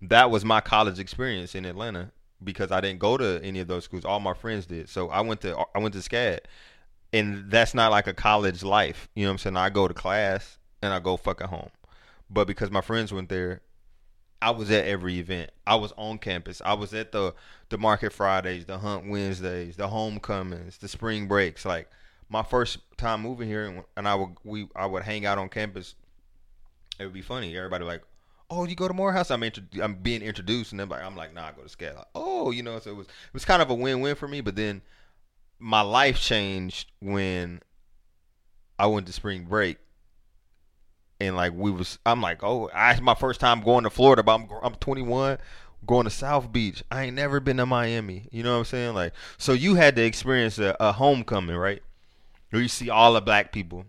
That 0.01 0.29
was 0.29 0.43
my 0.43 0.61
college 0.61 0.99
experience 0.99 1.55
in 1.55 1.65
Atlanta 1.65 2.11
because 2.43 2.71
I 2.71 2.81
didn't 2.81 2.99
go 2.99 3.17
to 3.17 3.41
any 3.43 3.59
of 3.59 3.67
those 3.67 3.85
schools. 3.85 4.05
All 4.05 4.19
my 4.19 4.33
friends 4.33 4.65
did. 4.65 4.89
So 4.89 5.09
I 5.09 5.21
went 5.21 5.41
to 5.41 5.57
I 5.73 5.79
went 5.79 5.93
to 5.93 6.01
SCAD, 6.01 6.39
and 7.15 7.49
that's 7.49 7.73
not 7.73 7.91
like 7.91 8.07
a 8.07 8.13
college 8.13 8.61
life. 8.61 9.07
You 9.15 9.23
know 9.23 9.29
what 9.29 9.33
I'm 9.33 9.37
saying? 9.37 9.57
I 9.57 9.69
go 9.69 9.87
to 9.87 9.93
class 9.93 10.57
and 10.81 10.93
I 10.93 10.99
go 10.99 11.15
fucking 11.15 11.47
home. 11.47 11.69
But 12.29 12.45
because 12.45 12.69
my 12.69 12.81
friends 12.81 13.13
went 13.13 13.29
there, 13.29 13.61
I 14.41 14.51
was 14.51 14.69
at 14.69 14.85
every 14.85 15.17
event. 15.19 15.51
I 15.65 15.75
was 15.75 15.93
on 15.97 16.17
campus. 16.17 16.61
I 16.63 16.73
was 16.73 16.93
at 16.93 17.13
the 17.13 17.33
the 17.69 17.77
Market 17.77 18.11
Fridays, 18.11 18.65
the 18.65 18.77
Hunt 18.77 19.09
Wednesdays, 19.09 19.77
the 19.77 19.87
homecomings, 19.87 20.77
the 20.77 20.89
spring 20.89 21.27
breaks. 21.27 21.65
Like 21.65 21.89
my 22.27 22.43
first 22.43 22.79
time 22.97 23.21
moving 23.21 23.47
here, 23.47 23.65
and, 23.65 23.83
and 23.95 24.07
I 24.07 24.15
would 24.15 24.35
we 24.43 24.67
I 24.75 24.85
would 24.85 25.03
hang 25.03 25.25
out 25.25 25.37
on 25.37 25.47
campus. 25.47 25.95
It 26.99 27.05
would 27.05 27.13
be 27.13 27.21
funny. 27.21 27.55
Everybody 27.55 27.85
like, 27.85 28.03
oh, 28.49 28.65
you 28.65 28.75
go 28.75 28.89
to 28.89 28.93
Morehouse? 28.93 29.31
I'm 29.31 29.43
I'm 29.81 29.95
being 29.95 30.21
introduced, 30.21 30.73
and 30.73 30.81
then 30.81 30.89
like 30.89 31.01
I'm 31.01 31.15
like, 31.15 31.33
nah, 31.33 31.47
I 31.47 31.51
go 31.53 31.63
to 31.63 31.69
SCAD. 31.69 31.95
Like, 31.95 32.07
oh, 32.13 32.51
you 32.51 32.61
know, 32.61 32.77
so 32.79 32.91
it 32.91 32.97
was 32.97 33.07
it 33.07 33.33
was 33.33 33.45
kind 33.45 33.61
of 33.61 33.69
a 33.69 33.73
win 33.73 34.01
win 34.01 34.15
for 34.15 34.27
me. 34.27 34.41
But 34.41 34.57
then 34.57 34.81
my 35.59 35.81
life 35.81 36.19
changed 36.19 36.91
when 37.01 37.61
I 38.77 38.87
went 38.87 39.07
to 39.07 39.13
spring 39.13 39.45
break 39.45 39.77
and 41.19 41.35
like 41.35 41.53
we 41.55 41.71
was 41.71 41.97
I'm 42.05 42.21
like, 42.21 42.43
oh, 42.43 42.69
I 42.73 42.91
it's 42.91 43.01
my 43.01 43.15
first 43.15 43.39
time 43.39 43.61
going 43.61 43.83
to 43.83 43.89
Florida, 43.89 44.21
but 44.23 44.35
I'm 44.35 44.47
I'm 44.61 44.75
21, 44.75 45.37
going 45.85 46.03
to 46.03 46.09
South 46.09 46.51
Beach. 46.51 46.83
I 46.91 47.03
ain't 47.05 47.15
never 47.15 47.39
been 47.39 47.57
to 47.57 47.65
Miami. 47.65 48.27
You 48.31 48.43
know 48.43 48.51
what 48.53 48.59
I'm 48.59 48.65
saying? 48.65 48.95
Like, 48.95 49.13
so 49.37 49.53
you 49.53 49.75
had 49.75 49.95
to 49.95 50.03
experience 50.03 50.59
a, 50.59 50.75
a 50.79 50.91
homecoming, 50.91 51.55
right? 51.55 51.81
Where 52.49 52.61
you 52.61 52.67
see 52.67 52.89
all 52.89 53.13
the 53.13 53.21
black 53.21 53.51
people, 53.51 53.85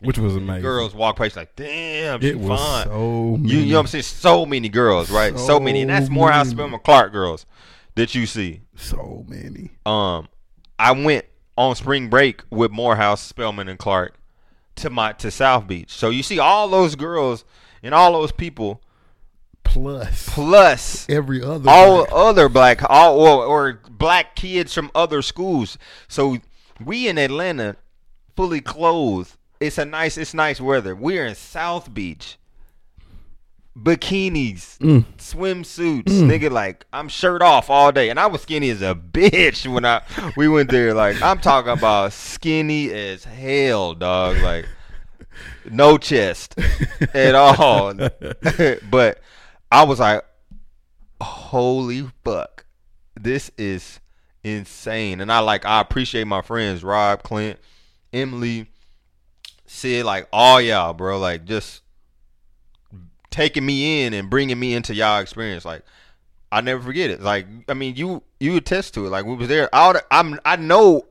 Which 0.00 0.18
was 0.18 0.36
amazing. 0.36 0.62
girls 0.62 0.94
walk 0.94 1.16
past 1.16 1.36
like, 1.36 1.54
damn, 1.56 2.22
it 2.22 2.38
was 2.38 2.58
fine. 2.60 2.86
so 2.86 3.36
many. 3.36 3.52
you, 3.52 3.58
you 3.60 3.66
know 3.72 3.78
what 3.78 3.80
I'm 3.82 3.86
saying? 3.88 4.02
So 4.04 4.46
many 4.46 4.68
girls, 4.68 5.10
right? 5.10 5.36
So, 5.38 5.46
So 5.46 5.60
many, 5.60 5.82
and 5.82 5.90
that's 5.90 6.08
Morehouse 6.08 6.46
many. 6.46 6.56
Spelman 6.56 6.80
Clark 6.80 7.12
girls 7.12 7.46
that 7.96 8.14
you 8.14 8.26
see. 8.26 8.62
So 8.76 9.24
many. 9.28 9.70
Um, 9.84 10.28
I 10.80 10.92
went 10.92 11.26
on 11.58 11.74
spring 11.76 12.08
break 12.08 12.42
with 12.50 12.70
Morehouse, 12.70 13.20
Spelman, 13.20 13.68
and 13.68 13.78
Clark 13.78 14.14
to 14.76 14.88
my 14.90 15.12
to 15.14 15.30
South 15.30 15.66
Beach. 15.66 15.92
So 15.92 16.08
you 16.10 16.22
see 16.22 16.38
all 16.38 16.68
those 16.68 16.94
girls 16.94 17.44
and 17.82 17.94
all 17.94 18.12
those 18.12 18.32
people 18.32 18.80
Plus 19.62 20.28
plus 20.34 21.06
every 21.08 21.42
other. 21.42 21.68
all 21.70 21.98
black- 21.98 22.08
other 22.12 22.48
black 22.48 22.90
all 22.90 23.20
or, 23.20 23.44
or 23.44 23.80
black 23.90 24.34
kids 24.34 24.72
from 24.74 24.90
other 24.94 25.22
schools. 25.22 25.78
So 26.08 26.38
we 26.84 27.06
in 27.06 27.18
Atlanta, 27.18 27.76
fully 28.34 28.60
clothed. 28.60 29.36
It's 29.60 29.76
a 29.78 29.84
nice. 29.84 30.16
It's 30.16 30.32
nice 30.32 30.60
weather. 30.60 30.96
We're 30.96 31.26
in 31.26 31.34
South 31.34 31.92
Beach. 31.92 32.38
Bikinis, 33.78 34.78
Mm. 34.78 35.04
swimsuits, 35.16 36.04
nigga. 36.04 36.50
Like 36.50 36.84
I'm 36.92 37.08
shirt 37.08 37.40
off 37.40 37.70
all 37.70 37.92
day, 37.92 38.10
and 38.10 38.18
I 38.18 38.26
was 38.26 38.42
skinny 38.42 38.70
as 38.70 38.82
a 38.82 38.94
bitch 38.94 39.66
when 39.72 39.84
I 39.84 40.02
we 40.36 40.48
went 40.48 40.70
there. 40.70 40.92
Like 40.92 41.20
I'm 41.22 41.38
talking 41.40 41.72
about 41.72 42.12
skinny 42.12 42.90
as 42.92 43.24
hell, 43.24 43.94
dog. 43.94 44.38
Like 44.38 44.66
no 45.70 45.98
chest 45.98 46.56
at 47.14 47.34
all. 47.34 47.94
but 48.90 49.20
I 49.70 49.84
was 49.84 50.00
like, 50.00 50.24
holy 51.20 52.08
fuck, 52.24 52.64
this 53.18 53.50
is 53.56 54.00
insane. 54.42 55.20
And 55.20 55.30
I 55.30 55.38
like 55.38 55.64
I 55.64 55.80
appreciate 55.80 56.26
my 56.26 56.42
friends 56.42 56.82
Rob, 56.82 57.22
Clint, 57.22 57.58
Emily, 58.12 58.66
Sid, 59.66 60.04
like 60.04 60.28
all 60.32 60.60
y'all, 60.60 60.92
bro. 60.92 61.18
Like 61.20 61.44
just 61.44 61.82
taking 63.30 63.64
me 63.64 64.04
in 64.04 64.12
and 64.14 64.28
bringing 64.30 64.58
me 64.58 64.74
into 64.74 64.94
y'all 64.94 65.20
experience. 65.20 65.64
Like 65.64 65.82
I 66.52 66.60
never 66.60 66.82
forget 66.82 67.10
it. 67.10 67.20
Like 67.22 67.46
I 67.68 67.74
mean, 67.74 67.96
you 67.96 68.22
you 68.40 68.56
attest 68.56 68.94
to 68.94 69.06
it. 69.06 69.10
Like 69.10 69.24
we 69.24 69.34
was 69.34 69.48
there. 69.48 69.72
All 69.74 69.92
the, 69.92 70.04
I'm 70.10 70.38
I 70.44 70.56
know 70.56 71.06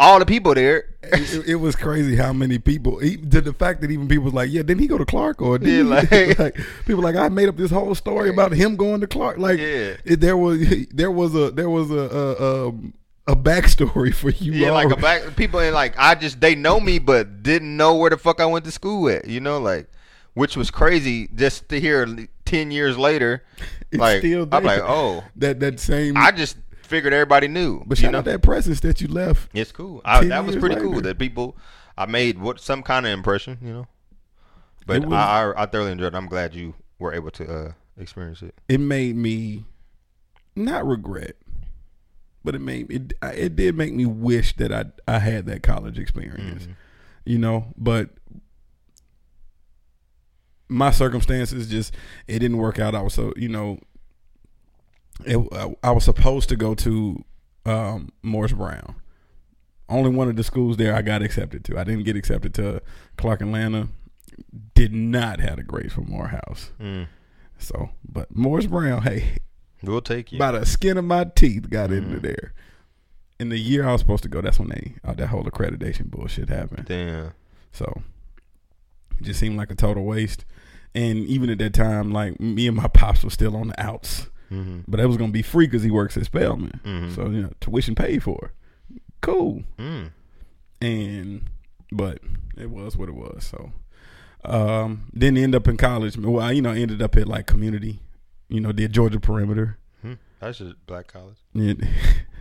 all 0.00 0.20
the 0.20 0.26
people 0.26 0.54
there. 0.54 0.94
it, 1.02 1.48
it 1.48 1.54
was 1.56 1.74
crazy 1.74 2.14
how 2.14 2.32
many 2.32 2.58
people 2.58 3.02
e- 3.02 3.16
to 3.16 3.40
the 3.40 3.52
fact 3.52 3.80
that 3.80 3.90
even 3.90 4.06
people 4.06 4.24
was 4.24 4.34
like, 4.34 4.48
yeah, 4.50 4.62
didn't 4.62 4.80
he 4.80 4.86
go 4.86 4.96
to 4.98 5.04
Clark 5.04 5.42
or 5.42 5.58
did 5.58 5.86
Yeah, 5.86 5.94
like- 5.94 6.38
like 6.38 6.56
people 6.86 7.02
like 7.02 7.16
I 7.16 7.28
made 7.28 7.48
up 7.48 7.56
this 7.56 7.70
whole 7.72 7.94
story 7.96 8.30
about 8.30 8.52
him 8.52 8.76
going 8.76 9.00
to 9.00 9.06
Clark. 9.08 9.38
Like 9.38 9.58
Yeah. 9.58 9.96
it, 10.04 10.20
there 10.20 10.36
was 10.36 10.60
there 10.92 11.10
was 11.10 11.34
a 11.34 11.50
there 11.50 11.68
was 11.68 11.90
a 11.90 11.94
a, 11.98 12.68
um, 12.68 12.94
a 13.26 13.34
backstory 13.34 14.14
for 14.14 14.30
you. 14.30 14.52
Yeah, 14.52 14.68
all. 14.68 14.74
like 14.74 14.90
a 14.92 14.96
back 15.00 15.34
people 15.36 15.58
and 15.60 15.74
like 15.74 15.94
I 15.98 16.14
just 16.14 16.40
they 16.40 16.54
know 16.54 16.78
me 16.78 17.00
but 17.00 17.42
didn't 17.42 17.76
know 17.76 17.96
where 17.96 18.10
the 18.10 18.16
fuck 18.16 18.40
I 18.40 18.46
went 18.46 18.64
to 18.66 18.70
school 18.70 19.08
at. 19.08 19.26
You 19.26 19.40
know, 19.40 19.58
like 19.58 19.88
which 20.38 20.56
was 20.56 20.70
crazy 20.70 21.28
just 21.34 21.68
to 21.68 21.80
hear 21.80 22.06
ten 22.44 22.70
years 22.70 22.96
later. 22.96 23.44
It's 23.90 23.98
like 23.98 24.22
I'm 24.22 24.64
like, 24.64 24.82
oh, 24.82 25.24
that 25.36 25.60
that 25.60 25.80
same. 25.80 26.14
I 26.14 26.30
just 26.30 26.58
figured 26.82 27.14
everybody 27.14 27.48
knew. 27.48 27.82
but 27.86 27.98
you 27.98 28.10
know, 28.10 28.20
that 28.20 28.42
presence 28.42 28.80
that 28.80 29.00
you 29.00 29.08
left. 29.08 29.48
it's 29.54 29.72
cool. 29.72 30.02
I, 30.04 30.26
that 30.26 30.44
was 30.44 30.56
pretty 30.56 30.76
cool. 30.76 31.00
That 31.00 31.18
people 31.18 31.56
I 31.96 32.04
made 32.04 32.38
what 32.38 32.60
some 32.60 32.82
kind 32.82 33.06
of 33.06 33.12
impression. 33.12 33.56
You 33.62 33.72
know, 33.72 33.86
but 34.86 35.06
was- 35.06 35.14
I, 35.14 35.52
I 35.52 35.62
I 35.62 35.66
thoroughly 35.66 35.92
enjoyed. 35.92 36.12
it. 36.12 36.16
I'm 36.18 36.26
glad 36.26 36.54
you 36.54 36.74
were 36.98 37.14
able 37.14 37.30
to 37.30 37.50
uh, 37.50 37.72
experience 37.98 38.42
it. 38.42 38.54
It 38.68 38.78
made 38.78 39.16
me 39.16 39.64
not 40.54 40.86
regret, 40.86 41.36
but 42.44 42.54
it 42.54 42.60
made 42.60 42.92
it 42.92 43.14
it 43.22 43.56
did 43.56 43.74
make 43.74 43.94
me 43.94 44.04
wish 44.04 44.54
that 44.56 44.70
I 44.70 44.84
I 45.10 45.20
had 45.20 45.46
that 45.46 45.62
college 45.62 45.98
experience. 45.98 46.64
Mm-hmm. 46.64 46.72
You 47.24 47.38
know, 47.38 47.72
but 47.78 48.10
my 50.68 50.90
circumstances 50.90 51.68
just 51.68 51.94
it 52.26 52.38
didn't 52.40 52.58
work 52.58 52.78
out. 52.78 52.94
I 52.94 53.02
was 53.02 53.14
so 53.14 53.32
you 53.36 53.48
know, 53.48 53.78
it, 55.24 55.36
I, 55.52 55.74
I 55.82 55.90
was 55.90 56.04
supposed 56.04 56.48
to 56.50 56.56
go 56.56 56.74
to 56.76 57.24
um, 57.66 58.10
Morris 58.22 58.52
Brown. 58.52 58.94
Only 59.88 60.10
one 60.10 60.28
of 60.28 60.36
the 60.36 60.44
schools 60.44 60.76
there 60.76 60.94
I 60.94 61.00
got 61.02 61.22
accepted 61.22 61.64
to. 61.66 61.78
I 61.78 61.84
didn't 61.84 62.04
get 62.04 62.14
accepted 62.16 62.52
to 62.54 62.82
Clark 63.16 63.40
Atlanta. 63.40 63.88
Did 64.74 64.92
not 64.94 65.40
have 65.40 65.58
a 65.58 65.62
grade 65.62 65.90
for 65.92 66.02
Morehouse. 66.02 66.70
Mm. 66.80 67.08
So, 67.58 67.90
but 68.06 68.34
Morris 68.36 68.66
Brown, 68.66 69.02
hey, 69.02 69.38
We'll 69.82 70.00
take 70.02 70.30
you. 70.30 70.38
by 70.38 70.52
the 70.52 70.66
skin 70.66 70.96
of 70.98 71.04
my 71.04 71.24
teeth, 71.24 71.70
got 71.70 71.90
Mm-hmm. 71.90 72.06
into 72.14 72.20
there. 72.20 72.52
In 73.40 73.48
the 73.48 73.58
year 73.58 73.88
I 73.88 73.92
was 73.92 74.00
supposed 74.00 74.22
to 74.24 74.28
go, 74.28 74.40
that's 74.40 74.58
when 74.58 74.68
they 74.68 74.94
uh, 75.04 75.14
that 75.14 75.28
whole 75.28 75.44
accreditation 75.44 76.10
bullshit 76.10 76.48
happened. 76.50 76.86
Damn. 76.86 77.32
So 77.72 78.02
it 79.18 79.24
just 79.24 79.40
seemed 79.40 79.56
like 79.56 79.70
a 79.70 79.74
total 79.74 80.04
waste. 80.04 80.44
And 80.94 81.18
even 81.26 81.50
at 81.50 81.58
that 81.58 81.74
time, 81.74 82.10
like 82.12 82.40
me 82.40 82.66
and 82.66 82.76
my 82.76 82.88
pops 82.88 83.22
were 83.22 83.30
still 83.30 83.56
on 83.56 83.68
the 83.68 83.80
outs, 83.80 84.28
Mm-hmm. 84.50 84.80
but 84.88 84.98
it 84.98 85.06
was 85.06 85.18
gonna 85.18 85.30
be 85.30 85.42
free 85.42 85.66
because 85.66 85.82
he 85.82 85.90
works 85.90 86.16
at 86.16 86.24
Spelman, 86.24 86.80
Mhm. 86.84 87.14
so 87.14 87.28
you 87.28 87.42
know 87.42 87.52
tuition 87.60 87.94
paid 87.94 88.22
for. 88.22 88.52
Cool. 89.20 89.62
Mm. 89.78 90.10
and 90.80 91.42
but 91.92 92.18
it 92.56 92.70
was 92.70 92.96
what 92.96 93.08
it 93.10 93.14
was. 93.14 93.44
So 93.44 93.72
um, 94.44 95.10
didn't 95.16 95.38
end 95.38 95.54
up 95.54 95.68
in 95.68 95.76
college. 95.76 96.16
Well, 96.16 96.42
I, 96.42 96.52
you 96.52 96.62
know, 96.62 96.70
ended 96.70 97.02
up 97.02 97.16
at 97.16 97.28
like 97.28 97.46
community. 97.46 98.00
You 98.48 98.60
know, 98.60 98.72
did 98.72 98.92
Georgia 98.92 99.20
perimeter. 99.20 99.76
Hmm. 100.00 100.14
That's 100.40 100.58
just 100.58 100.74
black 100.86 101.08
college. 101.08 101.36
It, 101.54 101.80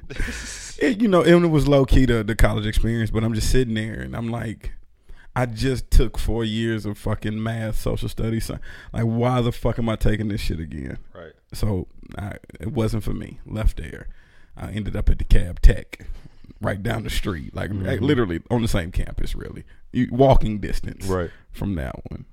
it, 0.79 1.01
you 1.01 1.07
know, 1.07 1.23
and 1.23 1.43
it 1.45 1.49
was 1.49 1.67
low 1.67 1.85
key 1.85 2.05
to 2.05 2.23
the 2.23 2.35
college 2.35 2.65
experience. 2.65 3.09
But 3.11 3.23
I'm 3.23 3.33
just 3.33 3.49
sitting 3.49 3.73
there 3.73 3.99
and 3.99 4.15
I'm 4.15 4.29
like. 4.29 4.71
I 5.37 5.45
just 5.45 5.91
took 5.91 6.17
four 6.17 6.43
years 6.43 6.87
of 6.87 6.97
fucking 6.97 7.41
math, 7.43 7.79
social 7.79 8.09
studies. 8.09 8.49
Like, 8.49 9.03
why 9.03 9.39
the 9.41 9.51
fuck 9.51 9.77
am 9.77 9.87
I 9.87 9.95
taking 9.95 10.29
this 10.29 10.41
shit 10.41 10.59
again? 10.59 10.97
Right. 11.13 11.33
So 11.53 11.87
I, 12.17 12.37
it 12.59 12.71
wasn't 12.71 13.03
for 13.03 13.13
me. 13.13 13.39
Left 13.45 13.77
there. 13.77 14.07
I 14.57 14.71
ended 14.71 14.95
up 14.95 15.11
at 15.11 15.19
the 15.19 15.23
Cab 15.23 15.61
Tech, 15.61 16.07
right 16.59 16.81
down 16.81 17.03
the 17.03 17.11
street, 17.11 17.55
like, 17.55 17.69
mm-hmm. 17.69 17.85
like 17.85 18.01
literally 18.01 18.41
on 18.49 18.63
the 18.63 18.67
same 18.67 18.91
campus, 18.91 19.35
really, 19.35 19.63
you, 19.91 20.07
walking 20.11 20.57
distance 20.59 21.05
Right. 21.05 21.29
from 21.51 21.75
that 21.75 21.95
one. 22.09 22.25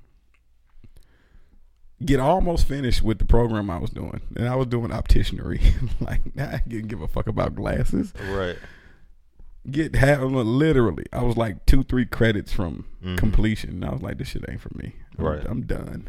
Get 2.02 2.20
almost 2.20 2.66
finished 2.66 3.02
with 3.02 3.18
the 3.18 3.26
program 3.26 3.68
I 3.68 3.76
was 3.76 3.90
doing, 3.90 4.23
and 4.34 4.49
I 4.49 4.56
was 4.56 4.68
doing 4.68 4.88
opticianry. 4.88 5.61
like 6.00 6.23
I 6.38 6.62
didn't 6.66 6.88
give 6.88 7.02
a 7.02 7.08
fuck 7.08 7.26
about 7.26 7.54
glasses. 7.54 8.14
Right. 8.30 8.56
Get 9.71 9.94
half, 9.94 10.21
literally, 10.21 11.06
I 11.12 11.23
was 11.23 11.37
like 11.38 11.64
two, 11.64 11.83
three 11.85 12.04
credits 12.04 12.52
from 12.52 12.85
Mhm. 13.02 13.16
completion. 13.16 13.71
And 13.71 13.85
I 13.85 13.92
was 13.92 14.02
like, 14.02 14.18
this 14.18 14.28
shit 14.28 14.44
ain't 14.49 14.61
for 14.61 14.71
me. 14.76 14.94
I'm, 15.18 15.25
Right. 15.25 15.42
I'm 15.47 15.62
done. 15.62 16.09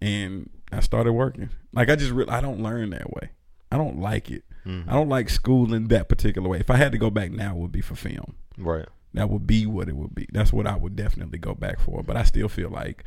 And 0.00 0.50
I 0.72 0.80
started 0.80 1.12
working. 1.12 1.50
Like 1.72 1.88
I 1.88 1.96
just, 1.96 2.10
re- 2.12 2.26
I 2.28 2.40
don't 2.40 2.60
learn 2.62 2.90
that 2.90 3.12
way. 3.12 3.30
I 3.70 3.76
don't 3.76 4.00
like 4.00 4.30
it. 4.30 4.44
Mhm. 4.66 4.88
I 4.88 4.92
don't 4.92 5.08
like 5.08 5.28
school 5.30 5.72
in 5.72 5.88
that 5.88 6.08
particular 6.08 6.48
way. 6.48 6.58
If 6.58 6.70
I 6.70 6.76
had 6.76 6.92
to 6.92 6.98
go 6.98 7.10
back 7.10 7.30
now, 7.30 7.52
it 7.54 7.58
would 7.58 7.72
be 7.72 7.80
for 7.80 7.94
film. 7.94 8.34
Right. 8.58 8.86
That 9.12 9.30
would 9.30 9.46
be 9.46 9.66
what 9.66 9.88
it 9.88 9.96
would 9.96 10.14
be. 10.14 10.26
That's 10.32 10.52
what 10.52 10.66
I 10.66 10.76
would 10.76 10.96
definitely 10.96 11.38
go 11.38 11.54
back 11.54 11.78
for. 11.78 12.02
But 12.02 12.16
I 12.16 12.24
still 12.24 12.48
feel 12.48 12.70
like 12.70 13.04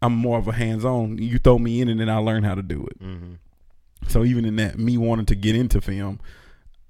I'm 0.00 0.14
more 0.14 0.38
of 0.38 0.48
a 0.48 0.52
hands-on. 0.52 1.18
You 1.18 1.38
throw 1.38 1.58
me 1.58 1.80
in, 1.82 1.88
and 1.88 2.00
then 2.00 2.08
I 2.08 2.16
learn 2.18 2.44
how 2.44 2.54
to 2.54 2.62
do 2.62 2.86
it. 2.86 3.02
Mm-hmm. 3.02 3.32
So 4.08 4.24
even 4.24 4.44
in 4.44 4.56
that, 4.56 4.78
me 4.78 4.96
wanting 4.96 5.26
to 5.26 5.34
get 5.34 5.54
into 5.56 5.80
film, 5.80 6.20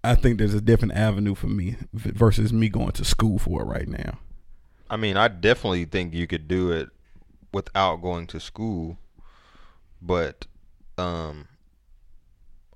I 0.07 0.15
think 0.15 0.39
there's 0.39 0.55
a 0.55 0.61
different 0.61 0.95
avenue 0.95 1.35
for 1.35 1.49
me 1.49 1.77
versus 1.93 2.53
me 2.53 2.69
going 2.69 2.93
to 2.93 3.05
school 3.05 3.39
for 3.39 3.63
it 3.63 3.65
right 3.65 3.89
now. 3.89 4.19
I 4.89 4.97
mean, 4.97 5.17
I 5.17 5.27
definitely 5.27 5.85
think 5.85 6.15
you 6.15 6.29
could 6.29 6.47
do 6.47 6.71
it 6.71 6.91
without 7.53 7.97
going 7.97 8.29
to 8.29 8.39
school, 8.39 8.99
but 10.01 10.47
um, 10.97 11.49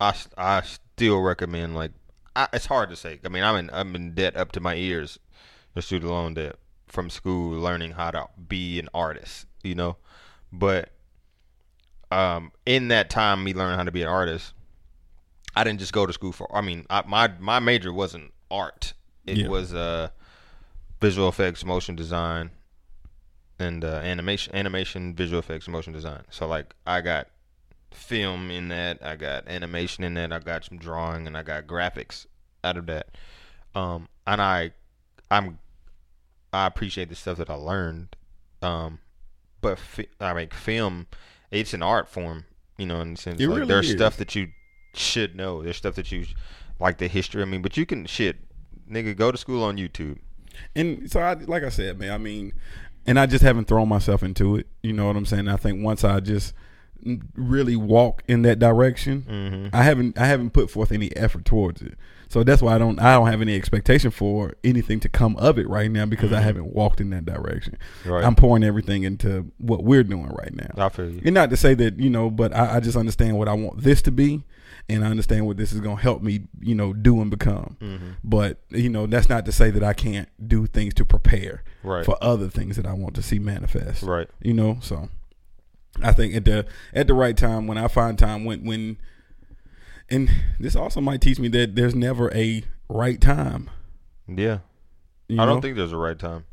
I 0.01 0.15
I 0.37 0.63
still 0.63 1.21
recommend 1.21 1.77
like 1.77 1.93
I, 2.35 2.49
it's 2.53 2.67
hard 2.67 2.91
to 2.91 2.97
say. 2.97 3.21
I 3.25 3.29
mean, 3.29 3.45
I'm 3.45 3.57
in 3.57 3.71
I'm 3.73 3.95
in 3.95 4.15
debt 4.15 4.37
up 4.37 4.51
to 4.53 4.61
my 4.61 4.75
ears, 4.75 5.21
the 5.75 5.83
student 5.83 6.11
loan 6.11 6.35
debt 6.35 6.57
from 6.89 7.11
school, 7.11 7.57
learning 7.57 7.93
how 7.93 8.11
to 8.11 8.27
be 8.49 8.81
an 8.81 8.89
artist. 8.93 9.47
You 9.63 9.77
know, 9.77 9.97
but 10.53 10.91
um, 12.11 12.51
in 12.67 12.89
that 12.89 13.09
time, 13.09 13.45
me 13.45 13.55
learning 13.55 13.79
how 13.79 13.85
to 13.85 13.93
be 13.93 14.03
an 14.03 14.09
artist, 14.09 14.53
I 15.57 15.65
didn't 15.65 15.81
just 15.81 15.93
go 15.93 16.07
to 16.07 16.13
school 16.13 16.33
for. 16.33 16.55
I 16.57 16.61
mean, 16.61 16.87
I, 16.91 17.03
my 17.07 17.29
my 17.39 17.59
major 17.59 17.93
wasn't 17.93 18.33
art. 18.51 18.93
It 19.27 19.37
Yeah. 19.39 19.49
was 19.49 19.75
uh 19.75 20.11
visual 21.01 21.29
effects, 21.29 21.65
motion 21.65 21.97
design, 21.97 22.51
and 23.59 23.85
uh, 23.85 24.01
animation, 24.05 24.55
animation, 24.55 25.15
visual 25.15 25.39
effects, 25.39 25.67
motion 25.69 25.93
design. 25.93 26.23
So 26.31 26.47
like 26.47 26.75
I 26.87 27.01
got 27.01 27.29
film 27.91 28.51
in 28.51 28.69
that, 28.69 29.05
I 29.05 29.17
got 29.17 29.49
animation 29.49 30.05
in 30.05 30.15
that, 30.15 30.33
I 30.33 30.39
got 30.39 30.65
some 30.65 30.79
drawing, 30.79 31.27
and 31.27 31.37
I 31.37 31.43
got 31.43 31.67
graphics 31.67 32.27
out 32.63 32.77
of 32.77 32.87
that. 32.87 33.09
Um, 33.75 34.09
and 34.27 34.41
I, 34.43 34.73
I'm, 35.31 35.59
I 36.53 36.67
appreciate 36.67 37.09
the 37.09 37.15
stuff 37.15 37.39
that 37.39 37.51
I 37.51 37.55
learned. 37.55 38.15
Um, 38.63 38.99
but 39.61 39.79
fi- 39.79 40.09
I 40.21 40.35
mean, 40.35 40.49
film, 40.51 41.07
it's 41.51 41.73
an 41.75 41.83
art 41.83 42.09
form, 42.09 42.45
you 42.79 42.87
know, 42.87 43.01
in 43.01 43.15
the 43.15 43.21
sense 43.21 43.41
It 43.41 43.49
like 43.49 43.57
really 43.57 43.69
there's 43.69 43.89
is. 43.89 43.93
stuff 43.97 44.17
that 44.19 44.35
you 44.35 44.49
should 44.95 45.37
know. 45.37 45.63
There's 45.63 45.77
stuff 45.77 45.95
that 45.97 46.11
you 46.13 46.27
like 46.79 46.99
the 46.99 47.09
history. 47.09 47.43
I 47.43 47.45
mean, 47.45 47.63
but 47.63 47.77
you 47.77 47.87
can 47.87 48.07
shit, 48.07 48.37
nigga, 48.91 49.17
go 49.17 49.31
to 49.31 49.39
school 49.39 49.63
on 49.63 49.77
YouTube. 49.77 50.19
And 50.75 51.11
so, 51.11 51.21
I, 51.21 51.35
like 51.35 51.63
I 51.63 51.69
said, 51.69 51.99
man, 51.99 52.13
I 52.13 52.19
mean, 52.19 52.53
and 53.07 53.19
I 53.19 53.27
just 53.27 53.43
haven't 53.43 53.67
thrown 53.67 53.89
myself 53.89 54.23
into 54.23 54.57
it. 54.57 54.67
You 54.83 54.93
know 54.93 55.07
what 55.07 55.17
I'm 55.17 55.27
saying? 55.27 55.49
I 55.49 55.57
think 55.57 55.83
once 55.83 56.05
I 56.05 56.21
just 56.21 56.55
really 57.35 57.77
walk 57.77 58.23
in 58.29 58.43
that 58.43 58.59
direction, 58.59 59.23
Mm-hmm. 59.29 59.75
I 59.75 59.83
haven't 59.83 60.19
I 60.19 60.27
haven't 60.27 60.51
put 60.51 60.71
forth 60.71 60.93
any 60.93 61.15
effort 61.17 61.45
towards 61.45 61.83
it. 61.83 61.95
So 62.29 62.45
that's 62.45 62.63
why 62.63 62.75
I 62.75 62.79
don't 62.79 62.99
I 63.01 63.15
don't 63.15 63.27
have 63.29 63.41
any 63.41 63.57
expectation 63.57 64.11
for 64.11 64.55
anything 64.63 65.01
to 65.01 65.09
come 65.09 65.35
of 65.37 65.59
it 65.59 65.69
right 65.69 65.91
now 65.91 66.07
because 66.07 66.33
I 66.33 66.41
haven't 66.41 66.75
walked 66.75 67.01
in 67.01 67.11
that 67.11 67.25
direction. 67.25 67.79
Right. 68.05 68.23
I'm 68.23 68.35
pouring 68.35 68.63
everything 68.63 69.03
into 69.05 69.51
what 69.59 69.83
we're 69.83 70.05
doing 70.05 70.29
right 70.29 70.55
now. 70.55 70.85
I 70.85 70.89
feel 70.91 71.11
you. 71.11 71.23
And 71.25 71.35
not 71.35 71.51
to 71.51 71.57
say 71.57 71.75
that, 71.75 71.99
you 71.99 72.11
know, 72.11 72.31
but 72.31 72.55
I, 72.55 72.77
I 72.77 72.81
just 72.81 72.97
understand 72.97 73.39
what 73.39 73.49
I 73.49 73.55
want 73.55 73.83
this 73.83 74.03
to 74.03 74.11
be 74.13 74.45
and 74.91 75.05
I 75.05 75.09
understand 75.09 75.47
what 75.47 75.57
this 75.57 75.73
is 75.73 75.81
gonna 75.81 76.01
help 76.01 76.23
me, 76.23 76.43
you 76.61 76.75
know, 76.75 76.93
do 76.93 77.21
and 77.21 77.31
become. 77.31 77.77
Mm-hmm. 77.81 78.11
But, 78.25 78.59
you 78.71 78.89
know, 78.89 79.07
that's 79.07 79.29
not 79.29 79.45
to 79.47 79.53
say 79.53 79.71
that 79.71 79.83
I 79.83 79.93
can't 79.93 80.29
do 80.47 80.67
things 80.67 80.95
to 80.95 81.05
prepare 81.05 81.63
Right. 81.83 82.05
for 82.05 82.17
other 82.23 82.49
things 82.49 82.77
that 82.77 82.87
I 82.87 82.93
want 82.93 83.15
to 83.15 83.23
see 83.23 83.39
manifest. 83.39 84.03
Right. 84.03 84.29
You 84.43 84.53
know, 84.55 84.79
so 84.83 85.09
I 86.03 86.13
think 86.13 86.35
at 86.35 86.45
the 86.45 86.67
at 86.93 87.07
the 87.07 87.15
right 87.15 87.37
time 87.37 87.67
when 87.67 87.79
I 87.79 87.89
find 87.89 88.19
time 88.19 88.45
when 88.45 88.65
when 88.65 88.99
and 90.11 90.29
this 90.59 90.75
also 90.77 91.01
might 91.01 91.21
teach 91.21 91.39
me 91.39 91.49
that 91.49 91.77
there's 91.77 91.95
never 91.95 92.33
a 92.35 92.65
right 92.89 93.21
time. 93.21 93.71
Yeah. 94.29 94.59
You 95.29 95.41
I 95.41 95.47
don't 95.47 95.57
know? 95.57 95.61
think 95.61 95.77
there's 95.77 95.93
a 95.93 95.97
right 95.97 96.19
time 96.19 96.45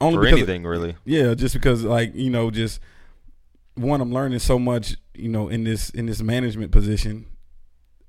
Only 0.00 0.16
for 0.18 0.26
anything 0.26 0.64
really. 0.64 0.96
Yeah, 1.04 1.34
just 1.34 1.54
because 1.54 1.82
like 1.84 2.14
you 2.14 2.30
know, 2.30 2.50
just 2.50 2.80
one, 3.76 4.00
I'm 4.00 4.12
learning 4.12 4.38
so 4.38 4.58
much, 4.58 4.96
you 5.14 5.28
know, 5.28 5.48
in 5.48 5.64
this 5.64 5.90
in 5.90 6.06
this 6.06 6.22
management 6.22 6.70
position 6.70 7.26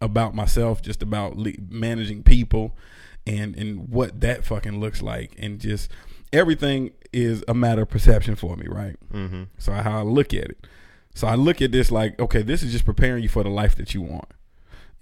about 0.02 0.36
myself, 0.36 0.82
just 0.82 1.02
about 1.02 1.38
le- 1.38 1.54
managing 1.70 2.24
people, 2.24 2.78
and 3.26 3.56
and 3.56 3.90
what 3.90 4.22
that 4.22 4.46
fucking 4.46 4.80
looks 4.80 5.02
like, 5.02 5.34
and 5.38 5.60
just 5.60 5.90
everything 6.34 6.92
is 7.14 7.44
a 7.48 7.54
matter 7.54 7.84
of 7.84 7.90
perception 7.90 8.36
for 8.36 8.56
me, 8.56 8.68
right? 8.68 8.96
Mm-hmm. 9.14 9.44
So 9.58 9.72
how 9.72 10.00
I 10.00 10.04
look 10.04 10.34
at 10.34 10.46
it. 10.46 10.68
So 11.14 11.28
I 11.28 11.36
look 11.36 11.62
at 11.62 11.72
this 11.72 11.92
like, 11.92 12.20
okay, 12.20 12.42
this 12.42 12.62
is 12.62 12.74
just 12.74 12.84
preparing 12.84 13.24
you 13.24 13.30
for 13.30 13.44
the 13.44 13.50
life 13.50 13.76
that 13.78 13.94
you 13.94 14.02
want. 14.02 14.28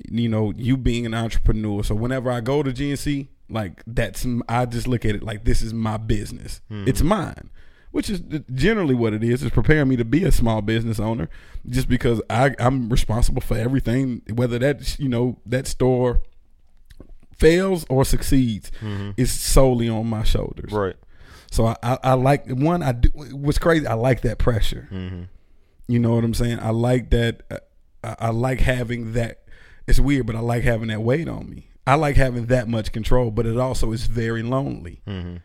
You 0.10 0.30
know, 0.30 0.54
you 0.56 0.78
being 0.78 1.06
an 1.08 1.14
entrepreneur. 1.14 1.84
So 1.84 1.96
whenever 1.96 2.30
I 2.30 2.40
go 2.42 2.62
to 2.62 2.72
GNC, 2.72 3.30
like 3.50 3.82
that's 3.88 4.26
I 4.48 4.66
just 4.66 4.88
look 4.88 5.06
at 5.06 5.16
it 5.16 5.24
like 5.24 5.44
this 5.44 5.62
is 5.62 5.74
my 5.74 5.98
business. 5.98 6.62
It's 6.88 7.02
mine. 7.02 7.50
Which 7.94 8.10
is 8.10 8.22
generally 8.52 8.96
what 8.96 9.14
it 9.14 9.24
is. 9.24 9.44
Is 9.44 9.52
preparing 9.52 9.88
me 9.88 9.96
to 9.98 10.04
be 10.04 10.24
a 10.24 10.32
small 10.32 10.64
business 10.64 11.00
owner, 11.00 11.30
just 11.70 11.88
because 11.88 12.20
I, 12.28 12.56
I'm 12.58 12.90
responsible 12.90 13.42
for 13.42 13.56
everything. 13.56 14.24
Whether 14.34 14.58
that 14.60 14.98
you 15.00 15.08
know 15.08 15.38
that 15.46 15.68
store 15.68 16.24
fails 17.38 17.86
or 17.90 18.04
succeeds 18.04 18.72
is 19.16 19.32
solely 19.32 19.88
on 19.90 20.08
my 20.08 20.24
shoulders. 20.24 20.72
Right. 20.72 20.96
So 21.52 21.68
I, 21.68 21.76
I, 21.84 21.98
I 22.04 22.14
like 22.14 22.50
one. 22.50 22.82
I 22.82 22.94
do. 22.94 23.10
What's 23.14 23.60
crazy? 23.60 23.86
I 23.86 23.94
like 23.94 24.22
that 24.22 24.40
pressure. 24.40 24.88
Mm-hmm. 24.92 25.24
You 25.88 26.00
know 26.00 26.16
what 26.16 26.24
I'm 26.24 26.34
saying? 26.34 26.60
I 26.62 26.72
like 26.72 27.12
that. 27.12 27.44
uh, 27.52 27.58
I, 28.04 28.16
I 28.20 28.30
like 28.32 28.60
having 28.62 29.14
that. 29.14 29.44
It's 29.86 30.00
weird, 30.00 30.26
but 30.26 30.36
I 30.36 30.40
like 30.40 30.64
having 30.64 30.88
that 30.88 31.02
weight 31.02 31.28
on 31.28 31.48
me. 31.48 31.70
I 31.86 31.94
like 31.96 32.16
having 32.16 32.48
that 32.48 32.68
much 32.68 32.92
control, 32.92 33.30
but 33.30 33.46
it 33.46 33.58
also 33.58 33.92
is 33.92 34.08
very 34.08 34.42
lonely 34.42 35.02
Mm-hmm. 35.06 35.38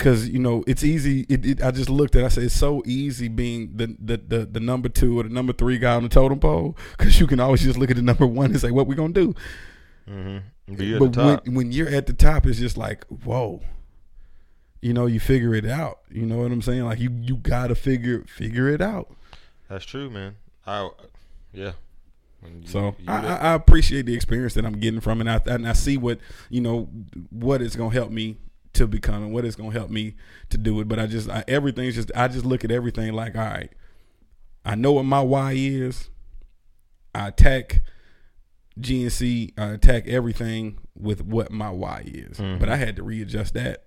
Because 0.00 0.26
you 0.30 0.38
know 0.38 0.64
it's 0.66 0.82
easy. 0.82 1.26
It, 1.28 1.44
it, 1.44 1.62
I 1.62 1.70
just 1.72 1.90
looked 1.90 2.16
at. 2.16 2.22
it, 2.22 2.24
I 2.24 2.28
said 2.28 2.44
it's 2.44 2.56
so 2.58 2.82
easy 2.86 3.28
being 3.28 3.70
the, 3.76 3.94
the 4.02 4.16
the 4.16 4.46
the 4.46 4.60
number 4.60 4.88
two 4.88 5.20
or 5.20 5.24
the 5.24 5.28
number 5.28 5.52
three 5.52 5.76
guy 5.78 5.94
on 5.94 6.02
the 6.02 6.08
totem 6.08 6.40
pole 6.40 6.74
because 6.96 7.20
you 7.20 7.26
can 7.26 7.38
always 7.38 7.60
just 7.62 7.78
look 7.78 7.90
at 7.90 7.96
the 7.96 8.02
number 8.02 8.26
one 8.26 8.50
and 8.50 8.58
say 8.60 8.70
what 8.70 8.86
we 8.86 8.94
gonna 8.94 9.12
do. 9.12 9.34
Mm-hmm. 10.08 10.38
But 10.74 10.80
you're 10.86 10.96
at 10.96 11.00
but 11.00 11.12
the 11.12 11.22
top. 11.22 11.46
When, 11.46 11.54
when 11.54 11.72
you're 11.72 11.90
at 11.90 12.06
the 12.06 12.14
top, 12.14 12.46
it's 12.46 12.58
just 12.58 12.78
like 12.78 13.04
whoa. 13.08 13.60
You 14.80 14.94
know, 14.94 15.04
you 15.04 15.20
figure 15.20 15.54
it 15.54 15.66
out. 15.66 15.98
You 16.10 16.24
know 16.24 16.38
what 16.38 16.50
I'm 16.50 16.62
saying? 16.62 16.84
Like 16.84 16.98
you 16.98 17.10
you 17.20 17.36
gotta 17.36 17.74
figure 17.74 18.24
figure 18.26 18.68
it 18.68 18.80
out. 18.80 19.14
That's 19.68 19.84
true, 19.84 20.08
man. 20.08 20.36
I 20.66 20.88
yeah. 21.52 21.72
You- 22.42 22.62
So 22.64 22.96
you 22.98 23.04
I, 23.06 23.18
I 23.18 23.36
I 23.36 23.52
appreciate 23.52 24.06
the 24.06 24.14
experience 24.14 24.54
that 24.54 24.64
I'm 24.64 24.80
getting 24.80 25.00
from 25.00 25.18
it, 25.20 25.26
and 25.28 25.30
I, 25.30 25.54
and 25.54 25.68
I 25.68 25.74
see 25.74 25.98
what 25.98 26.18
you 26.48 26.62
know 26.62 26.88
what 27.28 27.60
is 27.60 27.76
gonna 27.76 27.92
help 27.92 28.10
me 28.10 28.38
to 28.72 28.86
become 28.86 29.22
and 29.22 29.32
what 29.32 29.44
it's 29.44 29.56
gonna 29.56 29.72
help 29.72 29.90
me 29.90 30.14
to 30.50 30.58
do 30.58 30.80
it. 30.80 30.88
But 30.88 30.98
I 30.98 31.06
just 31.06 31.28
I, 31.28 31.44
everything's 31.48 31.94
just 31.94 32.10
I 32.14 32.28
just 32.28 32.44
look 32.44 32.64
at 32.64 32.70
everything 32.70 33.12
like 33.12 33.36
all 33.36 33.44
right, 33.44 33.70
I 34.64 34.74
know 34.74 34.92
what 34.92 35.04
my 35.04 35.20
why 35.20 35.52
is. 35.52 36.10
I 37.14 37.28
attack 37.28 37.82
GNC, 38.78 39.58
I 39.58 39.66
attack 39.72 40.06
everything 40.06 40.78
with 40.94 41.22
what 41.22 41.50
my 41.50 41.70
why 41.70 42.02
is. 42.06 42.38
Mm-hmm. 42.38 42.58
But 42.58 42.68
I 42.68 42.76
had 42.76 42.96
to 42.96 43.02
readjust 43.02 43.54
that 43.54 43.84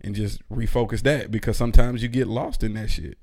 and 0.00 0.14
just 0.14 0.46
refocus 0.48 1.02
that 1.02 1.30
because 1.30 1.56
sometimes 1.56 2.02
you 2.02 2.08
get 2.08 2.26
lost 2.26 2.62
in 2.62 2.74
that 2.74 2.90
shit. 2.90 3.18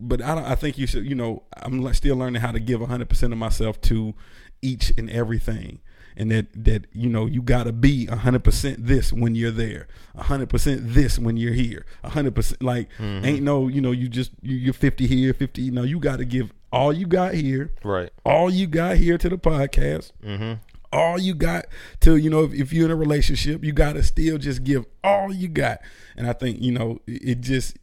But 0.00 0.22
I 0.22 0.52
I 0.52 0.54
think 0.54 0.78
you 0.78 0.86
should, 0.86 1.04
you 1.04 1.14
know, 1.14 1.42
I'm 1.56 1.92
still 1.94 2.16
learning 2.16 2.40
how 2.40 2.52
to 2.52 2.60
give 2.60 2.80
100% 2.80 3.32
of 3.32 3.38
myself 3.38 3.80
to 3.82 4.14
each 4.62 4.92
and 4.96 5.10
everything. 5.10 5.80
And 6.16 6.30
that 6.30 6.46
that 6.64 6.86
you 6.92 7.08
know 7.08 7.26
you 7.26 7.42
got 7.42 7.64
to 7.64 7.72
be 7.72 8.06
100% 8.06 8.76
this 8.78 9.12
when 9.12 9.34
you're 9.34 9.50
there 9.50 9.86
100% 10.16 10.92
this 10.94 11.18
when 11.18 11.36
you're 11.36 11.52
here 11.52 11.84
100% 12.04 12.62
like 12.62 12.88
ain't 13.00 13.42
no 13.42 13.68
you 13.68 13.80
know 13.80 13.90
you 13.92 14.08
just 14.08 14.30
you, 14.42 14.56
you're 14.56 14.72
50 14.74 15.06
here 15.06 15.34
50 15.34 15.60
you 15.62 15.70
know 15.72 15.82
you 15.82 15.98
got 15.98 16.16
to 16.18 16.24
give 16.24 16.52
all 16.72 16.92
you 16.92 17.06
got 17.06 17.34
here 17.34 17.72
Right. 17.84 18.10
all 18.24 18.50
you 18.50 18.66
got 18.66 18.96
here 18.96 19.18
to 19.18 19.28
the 19.28 19.38
podcast 19.38 20.10
Mm-hmm. 20.24 20.54
all 20.92 21.18
you 21.18 21.34
got 21.34 21.66
to 22.00 22.16
you 22.16 22.30
know 22.30 22.44
if, 22.44 22.52
if 22.54 22.72
you're 22.72 22.86
in 22.86 22.90
a 22.90 22.96
relationship 22.96 23.64
you 23.64 23.72
got 23.72 23.94
to 23.94 24.02
still 24.02 24.38
just 24.38 24.64
give 24.64 24.84
all 25.02 25.32
you 25.32 25.48
got 25.48 25.80
and 26.16 26.26
i 26.28 26.32
think 26.32 26.60
you 26.60 26.72
know 26.72 27.00
it, 27.06 27.28
it 27.30 27.40
just 27.40 27.76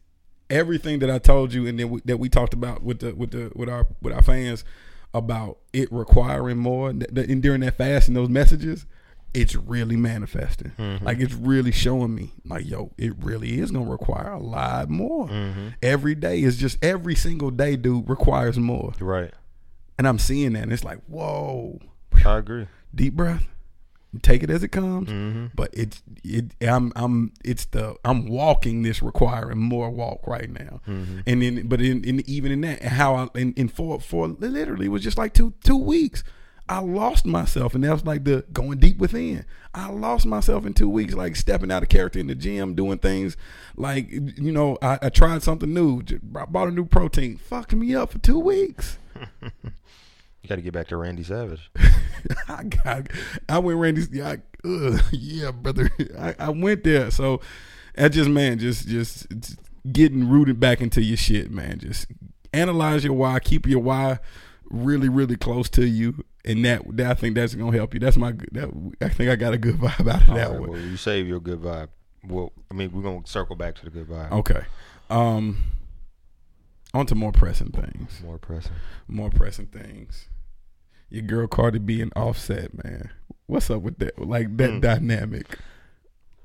everything 0.50 0.98
that 0.98 1.10
i 1.10 1.18
told 1.18 1.52
you 1.54 1.66
and 1.66 1.78
then 1.78 2.00
that 2.04 2.18
we 2.18 2.28
talked 2.28 2.52
about 2.54 2.82
with 2.82 2.98
the 3.00 3.14
with 3.14 3.30
the 3.30 3.50
with 3.54 3.68
our 3.68 3.86
with 4.02 4.12
our 4.12 4.22
fans 4.22 4.64
about 5.14 5.58
it 5.72 5.92
requiring 5.92 6.58
more 6.58 6.90
and, 6.90 7.06
during 7.42 7.60
that 7.60 7.76
fast 7.76 8.08
and 8.08 8.16
those 8.16 8.28
messages 8.28 8.86
it's 9.34 9.54
really 9.54 9.96
manifesting. 9.96 10.72
Mm-hmm. 10.78 11.06
Like 11.06 11.18
it's 11.18 11.32
really 11.32 11.72
showing 11.72 12.14
me 12.14 12.32
like 12.44 12.66
yo 12.66 12.92
it 12.98 13.14
really 13.18 13.60
is 13.60 13.70
gonna 13.70 13.90
require 13.90 14.32
a 14.32 14.38
lot 14.38 14.90
more. 14.90 15.26
Mm-hmm. 15.28 15.68
Every 15.82 16.14
day 16.14 16.42
is 16.42 16.58
just 16.58 16.76
every 16.84 17.14
single 17.14 17.50
day 17.50 17.76
dude 17.76 18.08
requires 18.10 18.58
more. 18.58 18.92
Right. 19.00 19.32
and 19.98 20.06
i'm 20.08 20.18
seeing 20.18 20.52
that 20.54 20.64
and 20.64 20.72
it's 20.72 20.84
like 20.84 20.98
whoa. 21.06 21.78
I 22.26 22.38
agree. 22.38 22.68
deep 22.94 23.14
breath 23.14 23.48
take 24.20 24.42
it 24.42 24.50
as 24.50 24.62
it 24.62 24.68
comes 24.68 25.08
Mm-hmm. 25.08 25.46
but 25.54 25.70
it's 25.72 26.02
it 26.22 26.52
i'm 26.60 26.92
i'm 26.96 27.32
it's 27.44 27.64
the 27.66 27.96
i'm 28.04 28.26
walking 28.26 28.82
this 28.82 29.02
requiring 29.02 29.58
more 29.58 29.88
walk 29.90 30.26
right 30.26 30.50
now 30.50 30.80
Mm-hmm. 30.86 31.20
and 31.26 31.40
then 31.42 31.66
but 31.66 31.80
in, 31.80 32.04
in 32.04 32.22
even 32.28 32.52
in 32.52 32.60
that 32.60 32.82
how 32.82 33.14
i 33.14 33.38
in, 33.38 33.54
in 33.54 33.68
for 33.68 33.98
for 34.00 34.28
literally 34.28 34.86
it 34.86 34.90
was 34.90 35.02
just 35.02 35.16
like 35.16 35.32
two 35.32 35.54
two 35.64 35.76
weeks 35.78 36.22
I 36.68 36.78
lost 36.78 37.26
myself, 37.26 37.74
and 37.74 37.82
that 37.84 37.92
was 37.92 38.04
like 38.06 38.24
the 38.24 38.44
going 38.52 38.78
deep 38.78 38.96
within. 38.98 39.44
I 39.74 39.90
lost 39.90 40.24
myself 40.24 40.64
in 40.64 40.72
two 40.72 40.88
weeks, 40.88 41.12
like 41.12 41.34
stepping 41.34 41.72
out 41.72 41.82
of 41.82 41.88
character 41.90 42.20
in 42.20 42.28
the 42.28 42.36
gym, 42.36 42.74
doing 42.76 42.98
things 42.98 43.36
like 43.76 44.08
you 44.10 44.52
know. 44.52 44.78
I, 44.80 44.96
I 45.02 45.08
tried 45.10 45.42
something 45.42 45.74
new, 45.74 46.02
I 46.36 46.44
bought 46.46 46.68
a 46.68 46.70
new 46.70 46.86
protein, 46.86 47.36
fucked 47.36 47.74
me 47.74 47.94
up 47.96 48.12
for 48.12 48.18
two 48.20 48.38
weeks. 48.38 48.96
You 50.42 50.48
got 50.48 50.56
to 50.56 50.62
get 50.62 50.72
back 50.72 50.88
to 50.88 50.96
Randy 50.96 51.22
Savage. 51.22 51.70
I 52.48 52.64
got, 52.64 53.08
I 53.48 53.58
went 53.58 53.78
Randy's, 53.78 54.10
yeah, 54.10 54.30
I, 54.30 54.66
ugh, 54.66 55.00
yeah, 55.12 55.52
brother. 55.52 55.88
I, 56.18 56.34
I 56.38 56.50
went 56.50 56.82
there. 56.82 57.10
So 57.12 57.40
that 57.94 58.08
just, 58.10 58.28
man, 58.28 58.58
just, 58.58 58.88
just 58.88 59.28
getting 59.90 60.28
rooted 60.28 60.58
back 60.58 60.80
into 60.80 61.00
your 61.00 61.16
shit, 61.16 61.50
man. 61.50 61.78
Just 61.78 62.06
analyze 62.52 63.04
your 63.04 63.12
why, 63.14 63.38
keep 63.38 63.66
your 63.66 63.80
why 63.80 64.18
really, 64.68 65.08
really 65.08 65.36
close 65.36 65.68
to 65.70 65.86
you. 65.86 66.24
And 66.44 66.64
that, 66.64 66.82
that 66.96 67.10
I 67.12 67.14
think 67.14 67.36
that's 67.36 67.54
gonna 67.54 67.76
help 67.76 67.94
you. 67.94 68.00
That's 68.00 68.16
my, 68.16 68.32
that, 68.50 68.94
I 69.00 69.08
think 69.10 69.30
I 69.30 69.36
got 69.36 69.52
a 69.52 69.58
good 69.58 69.76
vibe 69.78 70.08
out 70.12 70.22
of 70.22 70.26
that 70.34 70.46
All 70.48 70.52
right, 70.54 70.60
one. 70.60 70.70
well, 70.70 70.80
you 70.80 70.96
save 70.96 71.28
your 71.28 71.38
good 71.38 71.60
vibe. 71.60 71.88
Well, 72.26 72.52
I 72.68 72.74
mean, 72.74 72.90
we're 72.92 73.02
gonna 73.02 73.26
circle 73.26 73.54
back 73.54 73.76
to 73.76 73.84
the 73.84 73.90
good 73.90 74.08
vibe. 74.08 74.32
Okay. 74.32 74.62
Um, 75.08 75.58
on 76.94 77.06
to 77.06 77.14
more 77.14 77.32
pressing 77.32 77.70
things. 77.70 78.20
More 78.24 78.38
pressing. 78.38 78.72
More 79.08 79.30
pressing 79.30 79.66
things. 79.66 80.28
Your 81.10 81.22
girl 81.22 81.46
Cardi 81.46 81.78
B 81.78 82.00
and 82.00 82.12
Offset, 82.16 82.82
man. 82.84 83.10
What's 83.46 83.70
up 83.70 83.82
with 83.82 83.98
that? 83.98 84.18
Like 84.18 84.56
that 84.56 84.70
Mm. 84.70 84.80
dynamic. 84.80 85.58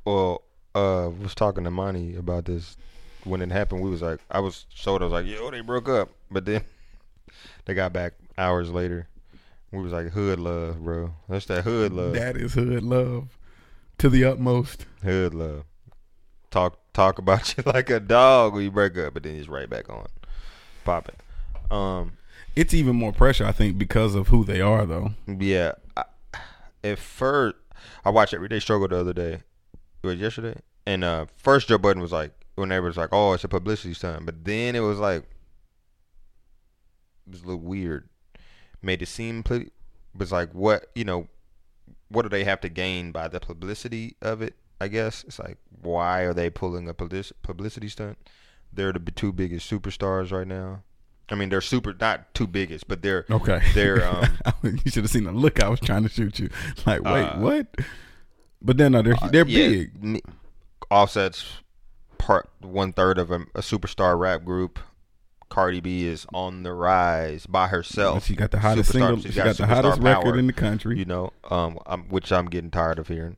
Well, 0.06 0.44
uh, 0.76 1.10
was 1.22 1.34
talking 1.36 1.64
to 1.64 1.72
Monty 1.72 2.16
about 2.16 2.46
this 2.46 2.78
when 3.24 3.42
it 3.42 3.52
happened. 3.52 3.82
We 3.82 3.90
was 3.90 4.02
like, 4.02 4.20
I 4.32 4.40
was 4.40 4.66
told 4.82 5.02
I 5.02 5.06
was 5.06 5.14
like, 5.14 5.26
yo, 5.26 5.50
they 5.52 5.62
broke 5.62 5.90
up, 5.90 6.10
but 6.32 6.46
then 6.46 6.62
they 7.66 7.74
got 7.74 7.94
back 7.94 8.14
hours 8.38 8.70
later. 8.70 9.08
We 9.72 9.82
was 9.82 9.92
like, 9.92 10.12
hood 10.12 10.40
love, 10.40 10.84
bro. 10.84 11.14
That's 11.28 11.46
that 11.48 11.64
hood 11.66 11.92
love. 11.92 12.14
That 12.14 12.38
is 12.38 12.54
hood 12.54 12.84
love 12.84 13.38
to 13.98 14.10
the 14.10 14.24
utmost. 14.24 14.86
Hood 15.04 15.34
love. 15.34 15.64
Talk 16.52 16.80
talk 16.94 17.20
about 17.20 17.56
you 17.58 17.64
like 17.66 17.90
a 17.90 18.00
dog 18.00 18.54
when 18.54 18.64
you 18.64 18.72
break 18.72 18.98
up, 18.98 19.14
but 19.14 19.24
then 19.24 19.36
it's 19.36 19.50
right 19.50 19.70
back 19.70 19.90
on, 19.90 20.06
popping. 20.88 21.15
Um, 21.69 22.13
It's 22.56 22.73
even 22.73 22.95
more 22.95 23.12
pressure, 23.13 23.45
I 23.45 23.52
think, 23.52 23.78
because 23.78 24.15
of 24.15 24.30
who 24.30 24.43
they 24.43 24.62
are, 24.62 24.86
though. 24.86 25.12
yeah. 25.28 25.73
I, 25.95 26.04
at 26.84 26.97
first, 26.97 27.56
I 28.06 28.10
watched 28.10 28.34
Everyday 28.34 28.60
Struggle 28.60 28.88
the 28.88 28.97
other 29.00 29.13
day. 29.13 29.41
It 30.02 30.08
was 30.08 30.19
yesterday, 30.19 30.60
and 30.86 31.04
uh, 31.04 31.26
first 31.36 31.67
Joe 31.67 31.78
Budden 31.78 32.02
was 32.02 32.12
like, 32.12 32.32
whenever 32.56 32.88
it's 32.88 32.97
like, 32.97 33.10
oh, 33.12 33.34
it's 33.34 33.43
a 33.43 33.47
publicity 33.47 33.93
stunt, 33.93 34.26
but 34.26 34.45
then 34.45 34.76
it 34.76 34.80
was 34.80 35.00
like, 35.00 35.23
it 37.28 37.32
was 37.32 37.41
a 37.41 37.45
little 37.45 37.62
weird. 37.62 38.08
Made 38.82 39.02
it 39.02 39.08
seem 39.08 39.43
pretty, 39.43 39.71
it's 40.19 40.32
like, 40.32 40.54
what 40.54 40.86
you 40.95 41.04
know, 41.04 41.28
what 42.10 42.21
do 42.23 42.30
they 42.30 42.43
have 42.45 42.62
to 42.62 42.69
gain 42.69 43.12
by 43.12 43.28
the 43.28 43.39
publicity 43.39 44.15
of 44.21 44.41
it? 44.41 44.56
I 44.80 44.88
guess 44.88 45.23
it's 45.26 45.39
like, 45.39 45.58
why 45.82 46.21
are 46.21 46.34
they 46.34 46.50
pulling 46.50 46.88
a 46.88 46.93
publicity 46.93 47.89
stunt? 47.89 48.17
They're 48.74 48.94
the 48.94 49.00
two 49.12 49.32
biggest 49.34 49.70
superstars 49.70 50.32
right 50.32 50.48
now. 50.48 50.84
I 51.30 51.36
mean, 51.36 51.50
they're 51.50 51.62
super, 51.62 51.94
not 52.00 52.34
two 52.34 52.48
biggest, 52.48 52.88
but 52.88 53.02
they're 53.02 53.26
Okay. 53.30 53.62
They're, 53.74 54.08
um, 54.08 54.26
you 54.64 54.92
should 54.92 55.04
have 55.04 55.12
seen 55.12 55.26
the 55.26 55.32
look 55.32 55.62
I 55.62 55.68
was 55.68 55.80
trying 55.80 56.04
to 56.04 56.10
shoot 56.10 56.40
you. 56.40 56.50
Like, 56.86 57.02
wait, 57.04 57.24
Uh, 57.24 57.38
what? 57.40 57.68
But 58.62 58.78
then 58.78 58.94
no, 58.94 59.02
they're 59.02 59.16
they're 59.32 59.48
yeah, 59.48 59.68
big. 59.68 60.22
Offset's 60.90 61.46
part 62.18 62.50
one 62.62 62.92
third 62.94 63.18
of 63.20 63.30
a, 63.30 63.42
a 63.54 63.62
superstar 63.62 64.18
rap 64.18 64.44
group. 64.44 64.80
Cardi 65.50 65.80
B 65.80 66.06
is 66.06 66.26
on 66.34 66.64
the 66.64 66.74
rise 66.74 67.46
by 67.46 67.68
herself. 67.68 68.26
She 68.26 68.36
got 68.36 68.52
the 68.52 68.60
hottest 68.60 68.90
Superstar- 68.90 68.94
single. 68.94 69.18
she's 69.18 69.34
She 69.34 69.38
got, 69.38 69.56
the 69.58 69.68
hottest 69.68 70.00
superstar 70.00 70.04
record 70.04 70.40
in 70.40 70.48
the 70.48 70.54
country. 70.54 70.98
You 70.98 71.06
know, 71.06 71.32
um, 71.50 71.80
I'm, 71.86 72.04
which 72.10 72.32
I'm 72.32 72.48
getting 72.48 72.72
tired 72.72 73.00
of 73.00 73.08
hearing. 73.08 73.38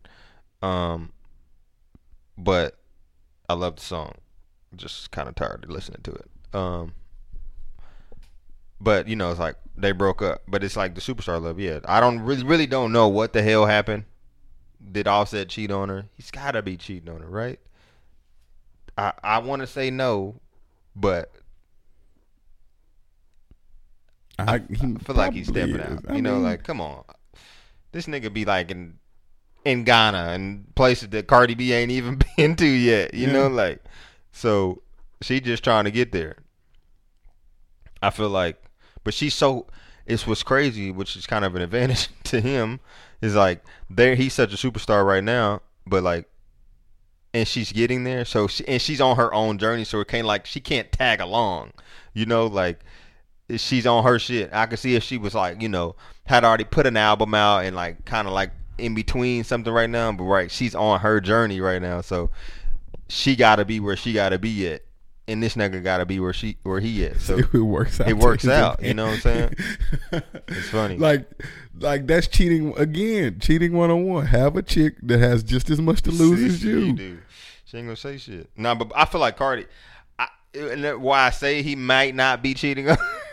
Um, 0.61 1.11
but 2.37 2.77
I 3.47 3.53
love 3.53 3.75
the 3.75 3.81
song. 3.81 4.13
Just 4.75 5.11
kind 5.11 5.27
of 5.27 5.35
tired 5.35 5.63
of 5.65 5.69
listening 5.71 6.01
to 6.03 6.11
it. 6.11 6.29
Um, 6.53 6.93
but 8.79 9.07
you 9.07 9.15
know, 9.15 9.31
it's 9.31 9.39
like 9.39 9.55
they 9.75 9.91
broke 9.91 10.21
up. 10.21 10.43
But 10.47 10.63
it's 10.63 10.75
like 10.77 10.95
the 10.95 11.01
superstar 11.01 11.41
love. 11.41 11.59
Yeah, 11.59 11.79
I 11.85 11.99
don't 11.99 12.19
really, 12.19 12.43
really 12.43 12.67
don't 12.67 12.91
know 12.91 13.07
what 13.07 13.33
the 13.33 13.41
hell 13.41 13.65
happened. 13.65 14.05
Did 14.91 15.07
Offset 15.07 15.49
cheat 15.49 15.71
on 15.71 15.89
her? 15.89 16.05
He's 16.15 16.31
got 16.31 16.51
to 16.51 16.61
be 16.61 16.77
cheating 16.77 17.09
on 17.09 17.21
her, 17.21 17.27
right? 17.29 17.59
I 18.97 19.13
I 19.23 19.37
want 19.39 19.61
to 19.61 19.67
say 19.67 19.89
no, 19.89 20.39
but 20.95 21.31
I, 24.37 24.55
I 24.55 24.59
feel 25.03 25.15
like 25.15 25.33
he's 25.33 25.47
stepping 25.47 25.81
is. 25.81 25.81
out. 25.81 26.05
I 26.07 26.13
you 26.15 26.21
know, 26.21 26.39
mean, 26.39 26.43
like 26.43 26.63
come 26.63 26.79
on, 26.81 27.03
this 27.91 28.07
nigga 28.07 28.31
be 28.33 28.45
like 28.45 28.71
in 28.71 28.99
in 29.65 29.83
Ghana 29.83 30.29
and 30.33 30.73
places 30.75 31.09
that 31.09 31.27
Cardi 31.27 31.55
B 31.55 31.73
ain't 31.73 31.91
even 31.91 32.19
been 32.37 32.55
to 32.57 32.65
yet. 32.67 33.13
You 33.13 33.27
Yeah. 33.27 33.33
know, 33.33 33.47
like 33.47 33.83
so 34.39 34.81
she 35.21 35.41
just 35.41 35.65
trying 35.65 35.83
to 35.83 35.91
get 35.91 36.13
there. 36.13 36.37
I 38.01 38.09
feel 38.09 38.29
like, 38.29 38.61
but 39.03 39.13
she's 39.13 39.35
so. 39.35 39.67
It's 40.05 40.25
what's 40.25 40.43
crazy, 40.43 40.89
which 40.91 41.15
is 41.15 41.27
kind 41.27 41.45
of 41.45 41.55
an 41.55 41.61
advantage 41.61 42.07
to 42.25 42.39
him, 42.39 42.79
is 43.21 43.35
like 43.35 43.63
there 43.89 44.15
he's 44.15 44.33
such 44.33 44.53
a 44.53 44.57
superstar 44.57 45.05
right 45.05 45.23
now, 45.23 45.61
but 45.85 46.03
like, 46.03 46.27
and 47.33 47.47
she's 47.47 47.71
getting 47.71 48.05
there. 48.05 48.23
So 48.23 48.47
she, 48.47 48.65
and 48.67 48.81
she's 48.81 49.01
on 49.01 49.17
her 49.17 49.31
own 49.33 49.57
journey, 49.57 49.83
so 49.83 49.99
it 49.99 50.07
can't 50.07 50.25
like 50.25 50.45
she 50.45 50.61
can't 50.61 50.89
tag 50.91 51.19
along. 51.19 51.71
You 52.13 52.25
know, 52.25 52.47
like 52.47 52.79
she's 53.57 53.85
on 53.85 54.05
her 54.05 54.19
shit. 54.19 54.51
I 54.53 54.67
could 54.67 54.79
see 54.79 54.95
if 54.95 55.03
she 55.03 55.17
was 55.17 55.35
like, 55.35 55.61
you 55.61 55.69
know, 55.69 55.95
had 56.25 56.45
already 56.45 56.63
put 56.63 56.87
an 56.87 56.95
album 56.95 57.33
out 57.33 57.65
and 57.65 57.75
like 57.75 58.05
kind 58.05 58.25
of 58.25 58.33
like 58.33 58.51
in 58.77 58.95
between 58.95 59.43
something 59.43 59.73
right 59.73 59.89
now, 59.89 60.13
but 60.13 60.23
right, 60.23 60.49
she's 60.49 60.73
on 60.73 61.01
her 61.01 61.19
journey 61.19 61.59
right 61.59 61.81
now. 61.81 61.99
So 61.99 62.31
she 63.09 63.35
got 63.35 63.57
to 63.57 63.65
be 63.65 63.79
where 63.79 63.95
she 63.95 64.13
got 64.13 64.29
to 64.29 64.39
be 64.39 64.67
at, 64.67 64.83
and 65.27 65.43
this 65.43 65.55
nigga 65.55 65.83
got 65.83 65.97
to 65.97 66.05
be 66.05 66.19
where 66.19 66.33
she 66.33 66.57
where 66.63 66.79
he 66.79 67.05
at. 67.05 67.19
So 67.19 67.37
it 67.53 67.53
works 67.53 67.99
out. 67.99 68.07
it 68.07 68.17
works 68.17 68.47
out, 68.47 68.81
you 68.81 68.93
know 68.93 69.07
what 69.07 69.13
I'm 69.13 69.19
saying? 69.19 69.53
It's 70.47 70.69
funny. 70.69 70.97
Like, 70.97 71.29
like 71.79 72.07
that's 72.07 72.27
cheating 72.27 72.75
again. 72.77 73.39
Cheating 73.39 73.73
one 73.73 73.91
on 73.91 74.05
one. 74.05 74.25
Have 74.25 74.55
a 74.55 74.63
chick 74.63 74.95
that 75.03 75.19
has 75.19 75.43
just 75.43 75.69
as 75.69 75.79
much 75.79 76.01
to 76.03 76.11
lose 76.11 76.41
as 76.41 76.63
you. 76.63 77.19
She 77.65 77.77
ain't 77.77 77.85
gonna 77.85 77.95
say 77.95 78.17
shit. 78.17 78.49
Nah, 78.55 78.73
but 78.73 78.91
I 78.95 79.05
feel 79.05 79.21
like 79.21 79.37
Cardi. 79.37 79.67
I, 80.17 80.27
and 80.55 81.01
why 81.01 81.27
I 81.27 81.29
say 81.29 81.61
he 81.61 81.75
might 81.75 82.15
not 82.15 82.41
be 82.41 82.55
cheating 82.55 82.89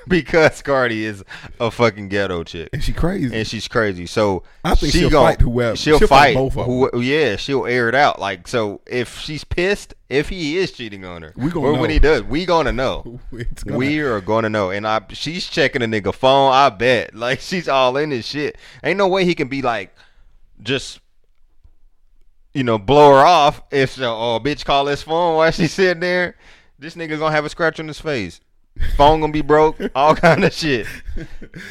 because 0.09 0.63
Cardi 0.63 1.05
is 1.05 1.25
a 1.61 1.71
fucking 1.71 2.09
ghetto 2.09 2.45
chick. 2.45 2.69
And 2.73 2.83
she 2.83 2.93
crazy. 2.93 3.35
and 3.37 3.47
she's 3.47 3.67
crazy. 3.69 4.07
So 4.07 4.43
I 4.65 4.75
think 4.75 4.93
she 4.93 5.01
she'll 5.01 5.11
gon- 5.11 5.27
fight 5.33 5.41
whoever- 5.41 5.77
She'll, 5.77 5.99
she'll 5.99 6.09
fight 6.09 6.35
fight, 6.35 6.35
both 6.37 6.57
of 6.57 6.67
who, 6.67 7.01
yeah, 7.01 7.37
she'll 7.37 7.67
air 7.67 7.89
it 7.89 7.95
out. 7.95 8.21
Like 8.21 8.47
so, 8.49 8.81
if 8.87 9.19
she's 9.19 9.45
pissed, 9.45 9.95
if 10.09 10.29
he 10.29 10.59
is 10.59 10.71
cheating 10.73 11.05
on 11.05 11.23
her, 11.23 11.33
We 11.37 11.51
gonna 11.51 11.67
or 11.67 11.73
know. 11.75 11.81
when 11.81 11.91
he 11.91 11.99
does, 11.99 12.23
we 12.23 12.47
gonna 12.47 12.73
know. 12.73 13.19
Gonna- 13.65 13.77
We 13.79 13.99
are 14.01 14.21
gonna 14.21 14.49
know. 14.49 14.71
And 14.71 14.87
I, 14.87 15.01
she's 15.11 15.47
checking 15.49 15.83
a 15.83 15.87
nigga 15.87 16.15
phone. 16.15 16.53
I 16.53 16.69
bet, 16.71 17.15
like 17.17 17.41
she's 17.41 17.69
all 17.69 17.97
in 17.97 18.11
this 18.11 18.27
shit. 18.27 18.57
Ain't 18.85 18.99
no 18.99 19.09
way 19.09 19.25
he 19.25 19.35
can 19.35 19.49
be 19.49 19.63
like, 19.63 19.95
just. 20.63 21.01
You 22.55 22.65
know, 22.65 22.79
blow 22.79 23.11
her 23.11 23.27
off 23.27 23.61
if 23.71 23.91
so. 23.91 24.05
Oh, 24.17 24.41
bitch, 24.43 24.65
call 24.65 24.87
his 24.87 25.03
phone 25.03 25.37
while 25.37 25.51
she's 25.51 25.75
sitting 25.75 26.01
there. 26.01 26.37
This 26.79 26.95
nigga 26.95 27.19
gonna 27.19 27.35
have 27.35 27.45
a 27.45 27.51
scratch 27.51 27.79
on 27.81 27.87
his 27.87 28.01
face. 28.01 28.41
Phone 28.97 29.21
gonna 29.21 29.33
be 29.33 29.43
broke, 29.43 29.77
all 29.95 30.15
kind 30.17 30.45
of 30.45 30.53
shit. 30.53 30.87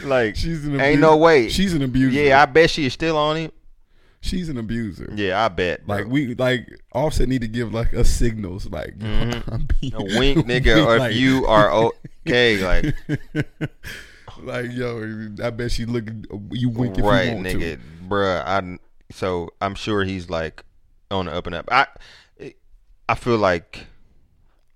Like 0.03 0.35
She's 0.35 0.65
an 0.65 0.79
ain't 0.79 0.99
no 1.01 1.17
way. 1.17 1.49
She's 1.49 1.73
an 1.73 1.81
abuser. 1.81 2.19
yeah, 2.21 2.41
I 2.41 2.45
bet 2.45 2.69
she 2.69 2.85
is 2.85 2.93
still 2.93 3.17
on 3.17 3.35
him. 3.37 3.51
she's 4.21 4.49
an 4.49 4.57
abuser. 4.57 5.11
Yeah, 5.15 5.43
I 5.43 5.49
bet. 5.49 5.85
bro. 5.85 5.97
Like 5.97 6.07
we 6.07 6.33
like 6.35 6.67
Offset 6.93 7.27
need 7.29 7.41
to 7.41 7.47
give 7.47 7.73
like 7.73 7.93
us 7.93 8.09
signals 8.09 8.65
like 8.69 8.93
I'm 9.01 9.67
being, 9.79 9.93
Mm-hmm. 9.93 9.95
a 10.15 10.19
wink, 10.19 10.47
nigga, 10.47 10.85
or 10.85 10.97
like- 10.99 11.11
if 11.11 11.17
you 11.17 11.45
are 11.45 11.71
okay, 12.25 12.57
like 12.63 12.95
like 14.41 14.71
yo, 14.71 15.29
I 15.43 15.49
bet 15.51 15.71
she 15.71 15.85
looking 15.85 16.25
you 16.51 16.69
wink 16.69 16.97
if 16.97 17.05
right, 17.05 17.27
you 17.29 17.35
want 17.35 17.47
nigga, 17.47 17.59
to. 17.75 17.79
bruh. 18.09 18.43
I 18.45 18.77
so 19.11 19.49
I'm 19.61 19.75
sure 19.75 20.03
he's 20.03 20.29
like 20.29 20.63
on 21.11 21.25
the 21.27 21.31
up 21.33 21.45
and 21.47 21.55
up. 21.55 21.69
I 21.71 21.87
I 23.07 23.15
feel 23.15 23.37
like 23.37 23.85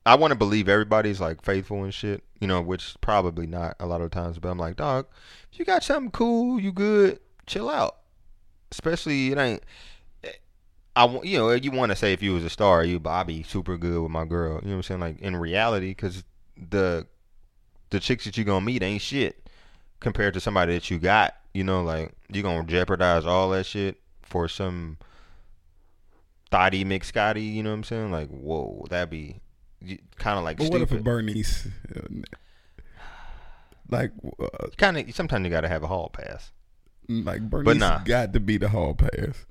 I 0.10 0.16
want 0.16 0.32
to 0.32 0.36
believe 0.36 0.68
everybody's 0.68 1.22
like 1.22 1.44
faithful 1.44 1.84
and 1.84 1.94
shit, 1.94 2.24
you 2.42 2.48
know, 2.48 2.64
which 2.64 2.96
probably 3.00 3.46
not 3.46 3.76
a 3.80 3.86
lot 3.86 4.02
of 4.02 4.10
times. 4.10 4.40
But 4.40 4.50
I'm 4.50 4.58
like, 4.58 4.78
dog, 4.78 5.06
if 5.54 5.60
you 5.60 5.66
got 5.66 5.84
something 5.84 6.10
cool, 6.10 6.60
you 6.60 6.72
good, 6.72 7.20
chill 7.46 7.70
out. 7.70 7.98
Especially 8.72 9.32
it 9.32 9.38
ain't. 9.38 9.64
Eh, 10.24 10.32
I 10.96 11.04
want 11.04 11.28
you 11.28 11.38
know 11.38 11.50
eh, 11.50 11.60
you 11.62 11.70
want 11.70 11.92
to 11.92 11.96
say 11.96 12.12
if 12.12 12.24
you 12.24 12.34
was 12.34 12.44
a 12.44 12.50
star, 12.50 12.84
you 12.84 13.00
I 13.06 13.22
be 13.22 13.44
super 13.44 13.78
good 13.78 14.02
with 14.02 14.10
my 14.10 14.26
girl. 14.26 14.56
You 14.64 14.70
know 14.70 14.72
what 14.72 14.76
I'm 14.78 14.82
saying? 14.82 15.00
Like 15.00 15.20
in 15.20 15.36
reality, 15.36 15.90
because 15.90 16.24
the 16.58 17.06
the 17.92 18.00
chicks 18.00 18.26
that 18.26 18.36
you 18.36 18.44
gonna 18.44 18.66
meet 18.66 18.82
ain't 18.82 19.04
shit 19.04 19.48
compared 20.00 20.34
to 20.34 20.40
somebody 20.40 20.74
that 20.74 20.90
you 20.90 20.98
got. 20.98 21.36
You 21.54 21.64
know, 21.64 21.84
like 21.84 22.14
you 22.34 22.42
gonna 22.42 22.64
jeopardize 22.64 23.28
all 23.28 23.52
that 23.52 23.68
shit 23.68 24.02
for 24.24 24.48
some 24.48 24.98
thotty 26.50 26.84
McScotty. 26.84 27.54
You 27.54 27.62
know 27.62 27.70
what 27.70 27.76
I'm 27.76 27.84
saying? 27.84 28.12
Like 28.12 28.30
whoa, 28.30 28.88
that'd 28.90 29.12
be 29.12 29.42
kind 30.18 30.38
of 30.38 30.44
like 30.44 30.58
But 30.58 30.72
what 30.72 30.82
if 30.82 30.92
a. 30.92 31.00
Bernice, 31.00 31.68
like 33.90 34.12
uh, 34.42 34.68
Kind 34.78 34.98
of 34.98 35.16
sometimes 35.16 35.44
you 35.46 35.50
gotta 35.50 35.68
have 35.68 35.84
a 35.84 35.88
hall 35.88 36.10
pass. 36.10 36.52
like 37.08 37.42
Bernice 37.50 37.78
nah. 37.78 38.00
got 38.00 38.34
to 38.34 38.40
be 38.40 38.58
the 38.58 38.70
hall 38.70 38.94
pass. 38.96 39.46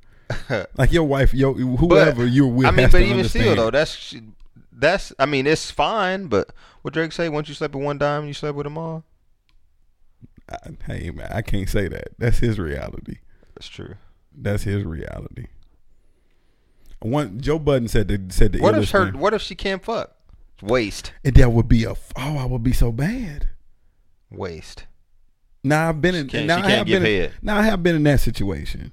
like 0.77 0.93
your 0.93 1.05
wife, 1.05 1.33
yo, 1.33 1.55
whoever 1.55 2.27
you're 2.27 2.47
with. 2.47 2.67
I 2.67 2.71
mean, 2.71 2.91
but 2.91 2.99
to 2.99 3.05
even 3.05 3.25
still 3.29 3.57
though, 3.57 3.71
that's 3.71 4.14
that's. 4.71 5.12
I 5.19 5.25
mean, 5.27 5.47
it's 5.47 5.71
fine. 5.71 6.27
But 6.27 6.51
what 6.83 6.93
Drake 6.95 7.12
say? 7.12 7.29
Once 7.31 7.49
you 7.49 7.55
slept 7.55 7.75
with 7.75 7.83
one 7.85 7.97
dime, 7.99 8.27
you 8.27 8.35
slept 8.35 8.55
with 8.57 8.64
them 8.64 8.77
all. 8.77 9.05
I- 10.51 10.77
hey 10.87 11.11
man, 11.11 11.31
I 11.33 11.41
can't 11.43 11.69
say 11.69 11.88
that. 11.88 12.09
That's 12.19 12.38
his 12.38 12.59
reality. 12.59 13.17
That's 13.55 13.69
true. 13.69 13.95
That's 14.37 14.62
his 14.64 14.85
reality. 14.85 15.47
One 17.01 17.41
Joe 17.41 17.59
Budden 17.59 17.88
said 17.88 18.09
the 18.09 18.21
said 18.33 18.53
the 18.53 18.61
What 18.61 18.77
if 18.77 18.91
her? 18.91 19.11
thing- 19.11 19.21
What 19.21 19.33
if 19.35 19.41
she 19.43 19.55
can't 19.55 19.83
fuck? 19.83 20.14
Waste. 20.62 21.12
and 21.25 21.35
that 21.37 21.53
would 21.53 21.68
be 21.68 21.85
a 21.85 21.90
oh 21.92 22.37
I 22.38 22.44
would 22.44 22.62
be 22.62 22.73
so 22.73 22.90
bad. 22.92 23.49
Waste. 24.31 24.87
Now 25.64 25.88
I've 25.88 26.01
been 26.01 26.14
in 26.14 26.29
can't- 26.29 26.47
now 26.47 26.57
she 26.59 26.62
I 26.62 26.66
can't 26.66 26.79
have 26.79 26.87
give 26.87 27.03
been 27.03 27.21
head. 27.23 27.33
now 27.42 27.59
I 27.59 27.62
have 27.62 27.83
been 27.83 27.97
in 27.97 28.03
that 28.05 28.21
situation 28.21 28.92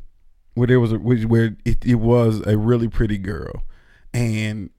where 0.53 0.67
there 0.67 0.79
was 0.79 0.91
a 0.91 0.97
where 0.99 1.55
it, 1.65 1.85
it 1.85 1.95
was 1.95 2.45
a 2.45 2.57
really 2.57 2.87
pretty 2.87 3.17
girl 3.17 3.63
and 4.13 4.69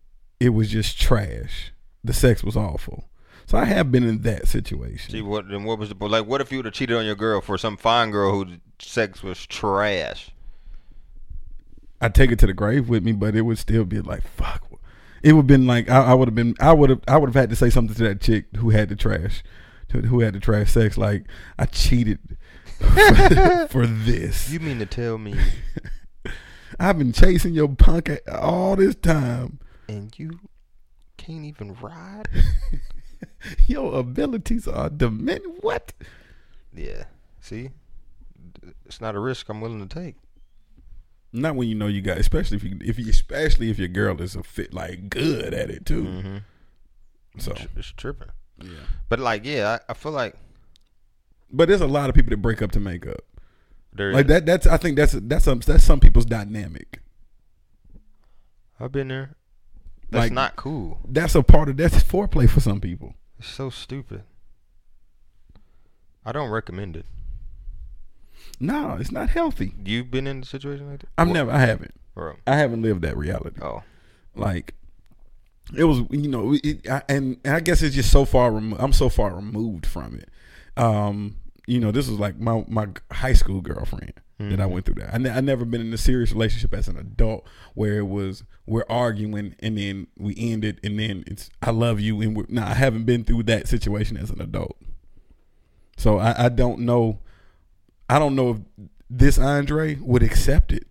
it 0.41 0.51
was 0.51 0.71
just 0.71 1.01
trash. 1.01 1.73
The 2.05 2.13
sex 2.13 2.43
was 2.45 2.57
awful. 2.57 3.09
So 3.47 3.57
I 3.59 3.65
have 3.65 3.93
been 3.93 4.03
in 4.05 4.23
that 4.23 4.49
situation. 4.49 5.11
See 5.13 5.23
what? 5.23 5.49
Then 5.49 5.65
what 5.65 5.79
was 5.79 5.89
the 5.89 5.95
like? 6.09 6.27
What 6.27 6.41
if 6.41 6.51
you 6.51 6.59
would 6.59 6.65
have 6.65 6.75
cheated 6.75 6.97
on 6.97 7.05
your 7.07 7.15
girl 7.15 7.41
for 7.41 7.57
some 7.59 7.77
fine 7.77 8.11
girl 8.11 8.33
whose 8.33 8.59
sex 8.81 9.23
was 9.23 9.45
trash? 9.47 10.31
I 12.01 12.09
take 12.09 12.31
it 12.31 12.39
to 12.41 12.47
the 12.47 12.53
grave 12.53 12.89
with 12.89 13.03
me, 13.05 13.13
but 13.13 13.35
it 13.35 13.43
would 13.43 13.59
still 13.59 13.85
be 13.85 14.01
like 14.01 14.23
fuck. 14.23 14.63
It 15.27 15.33
would 15.33 15.41
have 15.41 15.47
been 15.49 15.67
like 15.67 15.91
I, 15.91 16.13
I 16.13 16.15
would 16.15 16.29
have 16.29 16.37
been 16.37 16.55
I 16.61 16.73
would 16.73 16.89
have 16.89 17.01
I 17.09 17.17
would 17.17 17.29
have 17.29 17.35
had 17.35 17.51
to 17.51 17.57
say 17.57 17.69
something 17.69 17.97
to 17.97 18.05
that 18.05 18.21
chick 18.21 18.45
who 18.59 18.71
had 18.71 18.89
the 18.89 18.95
trash, 18.95 19.43
to, 19.89 20.03
who 20.03 20.21
had 20.21 20.35
the 20.35 20.39
trash 20.39 20.71
sex. 20.71 20.97
Like 20.97 21.25
I 21.59 21.67
cheated 21.67 22.21
for, 22.79 23.67
for 23.71 23.87
this. 23.89 24.49
You 24.51 24.61
mean 24.61 24.79
to 24.79 24.87
tell 24.87 25.19
me? 25.19 25.35
I've 26.79 26.99
been 26.99 27.13
chasing 27.13 27.55
your 27.55 27.69
punk 27.69 28.09
all 28.31 28.77
this 28.77 28.95
time. 28.95 29.59
and 29.89 30.17
you 30.17 30.39
can't 31.17 31.45
even 31.45 31.75
ride? 31.75 32.29
Your 33.67 33.99
abilities 33.99 34.69
are 34.69 34.91
diminished. 34.91 35.49
What? 35.61 35.93
Yeah. 36.73 37.05
See, 37.41 37.71
it's 38.85 39.01
not 39.01 39.17
a 39.17 39.19
risk 39.19 39.49
I'm 39.49 39.61
willing 39.61 39.87
to 39.89 39.93
take. 39.93 40.15
Not 41.37 41.55
when 41.57 41.69
you 41.69 41.75
know 41.75 41.87
you 41.87 42.01
got, 42.03 42.19
especially 42.19 42.57
if 42.57 42.65
you, 42.65 42.79
if 42.81 42.99
you, 42.99 43.09
especially 43.11 43.71
if 43.71 43.79
your 43.79 43.89
girl 43.89 44.21
is 44.23 44.35
a 44.37 44.43
fit 44.43 44.73
like 44.73 45.11
good 45.11 45.53
at 45.55 45.71
it 45.71 45.85
too. 45.87 46.03
Mm-hmm. 46.03 46.37
So, 47.39 47.53
It's, 47.53 47.67
it's 47.77 47.93
tripping. 47.93 48.29
yeah. 48.63 48.71
But 49.09 49.19
like, 49.21 49.45
yeah, 49.45 49.79
I, 49.89 49.93
I 49.93 49.95
feel 49.95 50.13
like 50.13 50.35
But 51.53 51.69
there's 51.69 51.83
a 51.83 51.87
lot 51.87 52.09
of 52.09 52.15
people 52.15 52.31
that 52.31 52.39
break 52.39 52.63
up 52.63 52.73
to 52.73 52.81
make 52.81 53.07
up. 53.07 53.21
there. 53.93 54.13
Like 54.13 54.27
that. 54.29 54.47
That's 54.47 54.67
I 54.67 54.77
think 54.79 54.97
that's 54.97 55.13
that's 55.13 55.45
some 55.45 55.61
that's 55.61 55.85
some 55.85 56.01
people's 56.01 56.25
dynamic. 56.27 57.01
I've 58.81 58.93
been 58.93 59.09
there. 59.09 59.37
That's 60.11 60.25
Like- 60.27 60.33
not 60.33 60.57
cool. 60.57 61.01
That's 61.07 61.35
a 61.35 61.43
part 61.43 61.69
of 61.69 61.77
that's 61.77 62.03
foreplay 62.03 62.49
for 62.49 62.61
some 62.61 62.81
people. 62.81 63.15
It's 63.39 63.49
so 63.49 63.69
stupid. 63.71 64.23
I 66.25 66.33
don't 66.33 66.51
recommend 66.51 66.97
it. 66.97 67.07
No, 68.59 68.97
it's 68.99 69.13
not 69.13 69.29
healthy. 69.31 69.75
You've 69.85 70.11
been 70.11 70.27
in 70.27 70.43
a 70.43 70.45
situation 70.45 70.91
like 70.91 71.01
that? 71.01 71.09
I've 71.19 71.29
What- 71.29 71.35
never. 71.35 71.51
I 71.51 71.61
haven't. 71.61 71.95
Bro. 72.15 72.37
I 72.47 72.57
haven't 72.57 72.81
lived 72.83 73.03
that 73.03 73.17
reality. 73.17 73.61
Oh. 73.61 73.83
like 74.35 74.75
it 75.77 75.85
was 75.85 76.03
you 76.11 76.29
know 76.29 76.55
it, 76.63 76.89
I, 76.89 77.03
and, 77.09 77.39
and 77.45 77.57
i 77.57 77.61
guess 77.61 77.83
it's 77.83 77.95
just 77.97 78.13
so 78.13 78.25
far 78.25 78.53
remo- 78.53 78.77
i'm 78.79 78.93
so 78.93 79.09
far 79.09 79.35
removed 79.35 79.85
from 79.85 80.15
it 80.21 80.29
um 80.81 81.39
you 81.67 81.81
know 81.81 81.91
this 81.91 82.09
was 82.09 82.21
like 82.21 82.39
my 82.39 82.65
my 82.69 82.87
high 83.11 83.33
school 83.33 83.61
girlfriend 83.61 84.13
that 84.39 84.61
i 84.61 84.67
went 84.67 84.85
through 84.85 84.95
that 84.97 85.13
I, 85.13 85.19
ne- 85.19 85.31
I 85.31 85.41
never 85.41 85.65
been 85.65 85.81
in 85.81 85.93
a 85.93 85.99
serious 85.99 86.31
relationship 86.31 86.73
as 86.73 86.87
an 86.87 86.97
adult 86.97 87.49
where 87.75 87.99
it 87.99 88.07
was 88.07 88.45
we're 88.67 88.85
arguing 88.89 89.57
and 89.59 89.77
then 89.77 90.07
we 90.17 90.35
ended 90.39 90.79
and 90.85 91.01
then 91.01 91.25
it's 91.27 91.51
i 91.63 91.71
love 91.71 91.99
you 91.99 92.21
and 92.21 92.37
we're 92.37 92.47
no 92.49 92.63
i 92.63 92.75
haven't 92.75 93.05
been 93.05 93.25
through 93.25 93.43
that 93.45 93.67
situation 93.67 94.17
as 94.17 94.31
an 94.31 94.41
adult 94.41 94.77
so 95.97 96.19
i 96.19 96.45
i 96.45 96.49
don't 96.49 96.79
know 96.79 97.19
i 98.09 98.19
don't 98.19 98.35
know 98.35 98.51
if 98.51 98.59
this 99.09 99.39
andre 99.39 99.95
would 99.97 100.23
accept 100.23 100.73
it. 100.73 100.85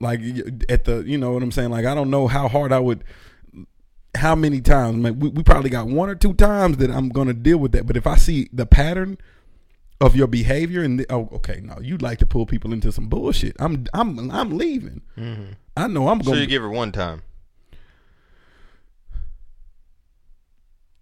Like 0.00 0.20
at 0.68 0.84
the 0.84 1.04
you 1.06 1.18
know 1.18 1.32
what 1.32 1.42
i'm 1.42 1.52
saying? 1.52 1.70
Like 1.70 1.86
i 1.86 1.94
don't 1.94 2.10
know 2.10 2.26
how 2.26 2.48
hard 2.48 2.72
i 2.72 2.78
would 2.78 3.04
how 4.14 4.34
many 4.34 4.60
times 4.60 4.96
man, 4.96 5.18
we, 5.18 5.30
we 5.30 5.42
probably 5.42 5.70
got 5.70 5.86
one 5.86 6.08
or 6.08 6.14
two 6.14 6.34
times 6.34 6.76
that 6.78 6.90
i'm 6.90 7.08
gonna 7.08 7.32
deal 7.32 7.58
with 7.58 7.72
that. 7.72 7.86
But 7.86 7.96
if 7.96 8.06
i 8.06 8.16
see 8.16 8.48
the 8.52 8.66
pattern 8.66 9.18
of 10.00 10.16
your 10.16 10.26
behavior 10.26 10.82
and 10.82 11.00
the, 11.00 11.06
oh 11.10 11.28
okay 11.32 11.60
no 11.62 11.78
you 11.80 11.96
like 11.98 12.18
to 12.18 12.26
pull 12.26 12.46
people 12.46 12.72
into 12.72 12.90
some 12.90 13.08
bullshit. 13.08 13.56
I'm 13.58 13.86
i'm 13.94 14.30
i'm 14.30 14.56
leaving. 14.56 15.02
Mm-hmm. 15.16 15.52
I 15.76 15.86
know 15.86 16.08
i'm 16.08 16.18
gonna 16.18 16.40
you 16.40 16.46
give 16.46 16.62
her 16.62 16.70
one 16.70 16.92
time. 16.92 17.22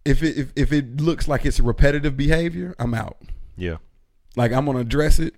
if 0.04 0.22
it 0.22 0.36
if, 0.36 0.52
if 0.56 0.72
it 0.72 1.00
looks 1.00 1.28
like 1.28 1.44
it's 1.44 1.58
a 1.58 1.62
repetitive 1.62 2.16
behavior 2.16 2.74
i'm 2.78 2.94
out. 2.94 3.18
Yeah. 3.56 3.76
Like 4.36 4.52
i'm 4.52 4.66
gonna 4.66 4.78
address 4.80 5.18
it 5.18 5.34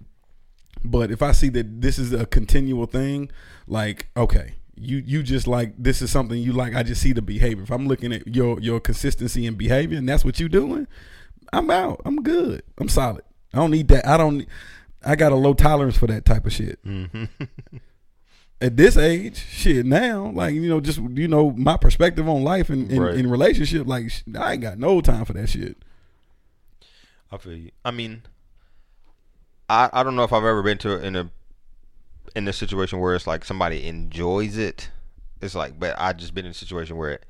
but 0.84 1.10
if 1.10 1.22
i 1.22 1.32
see 1.32 1.48
that 1.48 1.80
this 1.80 1.98
is 1.98 2.12
a 2.12 2.26
continual 2.26 2.86
thing 2.86 3.30
like 3.66 4.08
okay 4.16 4.54
you 4.74 4.98
you 4.98 5.22
just 5.22 5.46
like 5.46 5.74
this 5.78 6.02
is 6.02 6.10
something 6.10 6.38
you 6.40 6.52
like 6.52 6.74
i 6.74 6.82
just 6.82 7.00
see 7.02 7.12
the 7.12 7.22
behavior. 7.22 7.62
If 7.62 7.70
i'm 7.70 7.86
looking 7.86 8.12
at 8.12 8.26
your 8.26 8.58
your 8.60 8.80
consistency 8.80 9.46
and 9.46 9.56
behavior 9.56 9.98
and 9.98 10.08
that's 10.08 10.24
what 10.24 10.40
you're 10.40 10.48
doing 10.48 10.86
i'm 11.52 11.70
out. 11.70 12.00
I'm 12.06 12.22
good. 12.22 12.62
I'm 12.78 12.88
solid. 12.88 13.22
I 13.52 13.58
don't 13.58 13.70
need 13.70 13.88
that. 13.88 14.06
I 14.06 14.16
don't 14.16 14.46
i 15.04 15.14
got 15.14 15.30
a 15.32 15.36
low 15.36 15.52
tolerance 15.52 15.96
for 15.98 16.06
that 16.06 16.24
type 16.24 16.46
of 16.46 16.52
shit. 16.52 16.82
Mm-hmm. 16.84 17.24
at 18.62 18.76
this 18.76 18.96
age 18.96 19.36
shit 19.36 19.84
now 19.84 20.30
like 20.34 20.54
you 20.54 20.68
know 20.68 20.80
just 20.80 20.98
you 20.98 21.28
know 21.28 21.50
my 21.50 21.76
perspective 21.76 22.28
on 22.28 22.42
life 22.42 22.70
and 22.70 22.90
in, 22.90 23.00
Right. 23.02 23.24
relationship 23.26 23.86
like 23.88 24.10
i 24.38 24.52
ain't 24.52 24.62
got 24.62 24.78
no 24.78 25.00
time 25.00 25.24
for 25.26 25.32
that 25.34 25.48
shit. 25.48 25.76
I 27.30 27.38
feel 27.38 27.54
you. 27.54 27.70
I 27.84 27.90
mean, 27.90 28.22
I 29.72 29.88
I 29.92 30.02
don't 30.02 30.16
know 30.16 30.24
if 30.24 30.32
I've 30.32 30.44
ever 30.44 30.62
been 30.62 30.78
to 30.78 31.02
in 31.02 31.16
a 31.16 31.30
in 32.36 32.46
a 32.46 32.52
situation 32.52 32.98
where 33.00 33.14
it's 33.14 33.26
like 33.26 33.44
somebody 33.44 33.86
enjoys 33.86 34.56
it. 34.58 34.90
It's 35.40 35.54
like, 35.54 35.78
but 35.80 35.98
I've 35.98 36.18
just 36.18 36.34
been 36.34 36.44
in 36.44 36.52
a 36.52 36.54
situation 36.54 36.96
where 36.96 37.10
it, 37.10 37.26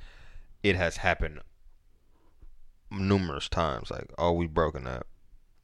it 0.63 0.77
has 0.77 0.99
happened 0.99 1.41
numerous 2.91 3.49
times. 3.49 3.91
Like, 3.91 4.13
oh, 4.19 4.33
we've 4.33 4.53
broken 4.53 4.87
up, 4.87 5.07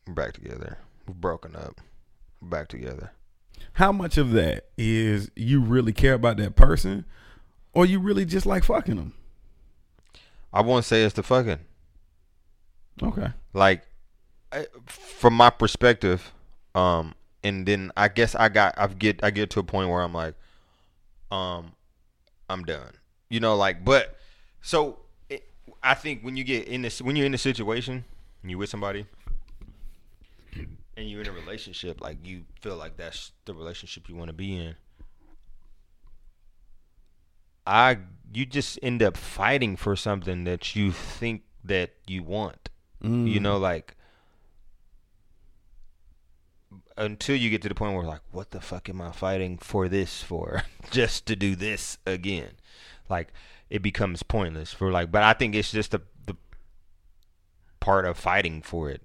we're 0.07 0.15
back 0.15 0.33
together. 0.33 0.79
We've 1.07 1.21
broken 1.21 1.55
up, 1.57 1.81
we're 2.41 2.49
back 2.49 2.69
together. 2.69 3.13
how 3.75 3.93
much 3.93 4.17
of 4.17 4.31
that 4.33 4.67
is 4.77 5.31
you 5.37 5.61
really 5.61 5.93
care 5.93 6.15
about 6.15 6.37
that 6.39 6.55
person 6.57 7.05
or 7.73 7.85
you 7.87 7.99
really 7.99 8.25
just 8.25 8.47
like 8.47 8.65
fucking 8.65 8.97
them 8.97 9.15
I 10.53 10.63
won't 10.63 10.85
say 10.85 11.03
it's 11.03 11.15
the 11.15 11.23
fucking 11.23 11.61
okay 13.03 13.29
like 13.53 13.83
from 14.87 15.35
my 15.35 15.51
perspective 15.51 16.33
um 16.75 17.15
and 17.43 17.67
then 17.67 17.91
i 17.97 18.09
guess 18.09 18.35
i 18.35 18.49
got 18.49 18.75
i 18.77 18.87
get 18.87 19.23
i 19.23 19.31
get 19.31 19.51
to 19.51 19.61
a 19.61 19.65
point 19.65 19.89
where 19.89 20.03
i'm 20.03 20.13
like 20.13 20.35
um 21.31 21.73
i'm 22.49 22.65
done 22.65 22.93
you 23.29 23.41
know 23.41 23.57
like 23.57 23.85
but 23.85 24.19
so 24.61 24.99
it, 25.29 25.49
I 25.83 25.95
think 25.95 26.23
when 26.23 26.37
you 26.37 26.45
get 26.45 26.69
in 26.69 26.83
this, 26.83 27.01
when 27.01 27.17
you're 27.17 27.27
in 27.27 27.35
a 27.35 27.39
situation, 27.39 28.05
and 28.43 28.51
you're 28.51 28.59
with 28.59 28.71
somebody, 28.71 29.07
and 30.97 31.09
you're 31.09 31.21
in 31.21 31.29
a 31.29 31.33
relationship, 31.33 32.01
like 32.01 32.19
you 32.25 32.43
feel 32.61 32.77
like 32.77 32.97
that's 32.97 33.33
the 33.45 33.55
relationship 33.55 34.09
you 34.09 34.17
want 34.17 34.29
to 34.29 34.35
be 34.35 34.57
in. 34.57 34.75
I, 37.67 37.99
you 38.33 38.47
just 38.47 38.79
end 38.83 39.03
up 39.03 39.17
fighting 39.17 39.77
for 39.77 39.95
something 39.95 40.45
that 40.45 40.75
you 40.75 40.91
think 40.91 41.43
that 41.65 41.91
you 42.07 42.23
want. 42.23 42.71
Mm. 43.03 43.31
You 43.31 43.41
know, 43.41 43.59
like 43.59 43.95
until 46.99 47.37
you 47.37 47.49
get 47.49 47.63
to 47.63 47.69
the 47.69 47.75
point 47.75 47.95
where 47.95 48.05
like, 48.05 48.21
what 48.33 48.51
the 48.51 48.61
fuck 48.61 48.89
am 48.89 49.01
I 49.01 49.13
fighting 49.13 49.57
for 49.59 49.89
this 49.89 50.23
for? 50.23 50.65
just 50.91 51.27
to 51.27 51.37
do 51.37 51.57
this 51.57 51.99
again. 52.05 52.51
Like 53.09 53.29
it 53.71 53.83
becomes 53.83 54.23
pointless 54.23 54.73
for 54.73 54.91
like 54.91 55.11
but 55.11 55.23
I 55.23 55.33
think 55.33 55.55
it's 55.55 55.71
just 55.71 55.93
the 55.93 56.03
the 56.27 56.37
part 57.81 58.05
of 58.05 58.19
fighting 58.19 58.61
for 58.61 58.91
it 58.91 59.03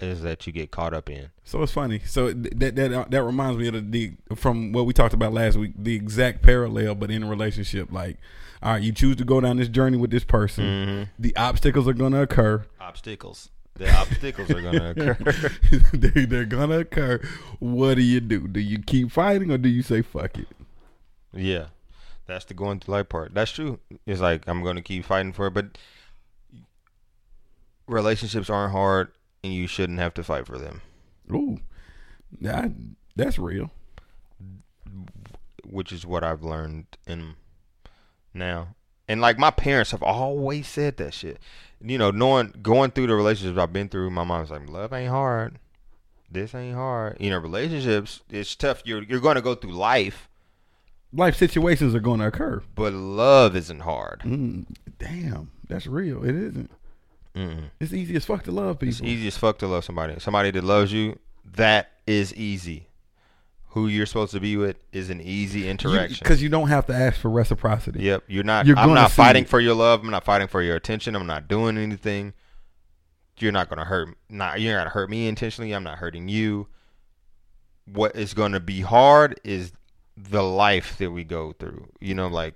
is 0.00 0.22
that 0.22 0.46
you 0.46 0.52
get 0.52 0.70
caught 0.70 0.94
up 0.94 1.10
in. 1.10 1.30
So 1.44 1.62
it's 1.62 1.72
funny. 1.72 2.00
So 2.04 2.32
that 2.32 2.76
that 2.76 2.92
uh, 2.92 3.06
that 3.08 3.22
reminds 3.22 3.58
me 3.58 3.68
of 3.68 3.90
the, 3.90 4.12
from 4.34 4.72
what 4.72 4.86
we 4.86 4.92
talked 4.92 5.14
about 5.14 5.32
last 5.32 5.56
week. 5.56 5.72
The 5.76 5.94
exact 5.94 6.42
parallel, 6.42 6.94
but 6.94 7.10
in 7.10 7.22
a 7.24 7.28
relationship. 7.28 7.90
Like, 7.90 8.18
all 8.62 8.72
right, 8.72 8.82
you 8.82 8.92
choose 8.92 9.16
to 9.16 9.24
go 9.24 9.40
down 9.40 9.56
this 9.56 9.68
journey 9.68 9.96
with 9.96 10.10
this 10.10 10.24
person. 10.24 10.64
Mm-hmm. 10.64 11.02
The 11.18 11.36
obstacles 11.36 11.88
are 11.88 11.94
gonna 11.94 12.22
occur. 12.22 12.64
Obstacles. 12.80 13.50
The 13.78 13.96
obstacles 13.96 14.50
are 14.50 14.60
gonna 14.60 14.90
occur. 14.90 15.16
they, 15.92 16.24
they're 16.24 16.44
gonna 16.44 16.80
occur. 16.80 17.20
What 17.60 17.94
do 17.94 18.02
you 18.02 18.20
do? 18.20 18.48
Do 18.48 18.58
you 18.58 18.80
keep 18.80 19.12
fighting 19.12 19.52
or 19.52 19.58
do 19.58 19.68
you 19.68 19.82
say 19.82 20.02
fuck 20.02 20.36
it? 20.36 20.48
Yeah, 21.32 21.66
that's 22.26 22.44
the 22.44 22.54
going 22.54 22.80
through 22.80 22.94
life 22.94 23.08
part. 23.08 23.34
That's 23.34 23.52
true. 23.52 23.78
It's 24.04 24.20
like 24.20 24.42
I'm 24.48 24.64
gonna 24.64 24.82
keep 24.82 25.04
fighting 25.04 25.32
for 25.32 25.46
it, 25.46 25.54
but 25.54 25.78
relationships 27.86 28.50
aren't 28.50 28.72
hard, 28.72 29.12
and 29.44 29.52
you 29.52 29.68
shouldn't 29.68 30.00
have 30.00 30.14
to 30.14 30.24
fight 30.24 30.46
for 30.46 30.58
them. 30.58 30.82
Ooh, 31.32 31.60
that 32.40 32.72
that's 33.14 33.38
real. 33.38 33.70
Which 35.64 35.92
is 35.92 36.04
what 36.04 36.24
I've 36.24 36.42
learned 36.42 36.86
in 37.06 37.34
now. 38.34 38.74
And 39.06 39.20
like 39.20 39.38
my 39.38 39.50
parents 39.50 39.92
have 39.92 40.02
always 40.02 40.66
said 40.66 40.96
that 40.96 41.14
shit. 41.14 41.38
You 41.80 41.98
know, 41.98 42.10
knowing 42.10 42.54
going 42.62 42.90
through 42.90 43.06
the 43.06 43.14
relationships 43.14 43.58
I've 43.58 43.72
been 43.72 43.88
through, 43.88 44.10
my 44.10 44.24
mom's 44.24 44.50
like, 44.50 44.68
"Love 44.68 44.92
ain't 44.92 45.10
hard. 45.10 45.58
This 46.30 46.54
ain't 46.54 46.74
hard." 46.74 47.16
You 47.20 47.30
know, 47.30 47.38
relationships 47.38 48.20
it's 48.30 48.54
tough. 48.56 48.82
You're 48.84 49.02
you're 49.04 49.20
going 49.20 49.36
to 49.36 49.42
go 49.42 49.54
through 49.54 49.72
life, 49.72 50.28
Life 51.12 51.36
situations 51.36 51.94
are 51.94 52.00
gonna 52.00 52.26
occur. 52.28 52.62
but 52.74 52.92
love 52.92 53.56
isn't 53.56 53.80
hard. 53.80 54.20
Mm, 54.20 54.66
damn, 54.98 55.50
that's 55.68 55.86
real. 55.86 56.22
It 56.24 56.34
isn't. 56.34 56.70
Mm-mm. 57.34 57.70
It's 57.80 57.92
easy 57.92 58.16
as 58.16 58.24
fuck 58.24 58.42
to 58.44 58.50
love 58.50 58.80
people. 58.80 58.88
It's 58.88 59.00
easy 59.02 59.28
as 59.28 59.38
fuck 59.38 59.58
to 59.58 59.66
love 59.68 59.84
somebody. 59.84 60.18
Somebody 60.18 60.50
that 60.50 60.64
loves 60.64 60.92
you, 60.92 61.18
that 61.44 61.92
is 62.06 62.34
easy. 62.34 62.87
Who 63.72 63.86
you're 63.86 64.06
supposed 64.06 64.32
to 64.32 64.40
be 64.40 64.56
with 64.56 64.76
is 64.92 65.10
an 65.10 65.20
easy 65.20 65.68
interaction. 65.68 66.18
because 66.22 66.42
you, 66.42 66.48
don't 66.48 66.68
have 66.68 66.86
to 66.86 66.94
ask 66.94 67.20
for 67.20 67.30
reciprocity. 67.30 68.00
Yep, 68.02 68.24
you're 68.26 68.42
not. 68.44 68.66
You're 68.66 68.78
I'm 68.78 68.94
not 68.94 69.12
fighting 69.12 69.44
it. 69.44 69.48
for 69.48 69.60
your 69.60 69.74
love. 69.74 70.02
I'm 70.02 70.10
not 70.10 70.24
fighting 70.24 70.48
for 70.48 70.62
your 70.62 70.74
attention. 70.74 71.14
I'm 71.14 71.26
not 71.26 71.48
doing 71.48 71.76
anything. 71.76 72.32
You're 73.38 73.52
not 73.52 73.68
gonna 73.68 73.84
hurt. 73.84 74.16
Not 74.28 74.60
you're 74.60 74.74
not 74.74 74.80
gonna 74.80 74.90
hurt 74.90 75.10
me 75.10 75.28
intentionally. 75.28 75.72
I'm 75.72 75.84
not 75.84 75.98
hurting 75.98 76.28
you. 76.28 76.66
What 77.84 78.16
is 78.16 78.34
gonna 78.34 78.58
be 78.58 78.80
hard 78.80 79.38
is 79.44 79.72
the 80.16 80.42
life 80.42 80.96
that 80.98 81.10
we 81.10 81.22
go 81.24 81.52
through. 81.52 81.88
You 82.00 82.14
know, 82.14 82.26
like 82.26 82.54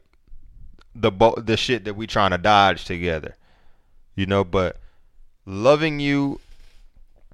the 0.95 1.13
bo- 1.13 1.37
the 1.37 1.57
shit 1.57 1.85
that 1.85 1.95
we 1.95 2.07
trying 2.07 2.31
to 2.33 2.39
dodge 2.39 2.85
together. 2.85 3.37
You 4.17 4.27
know, 4.27 4.45
but 4.45 4.81
loving 5.47 6.01
you 6.01 6.41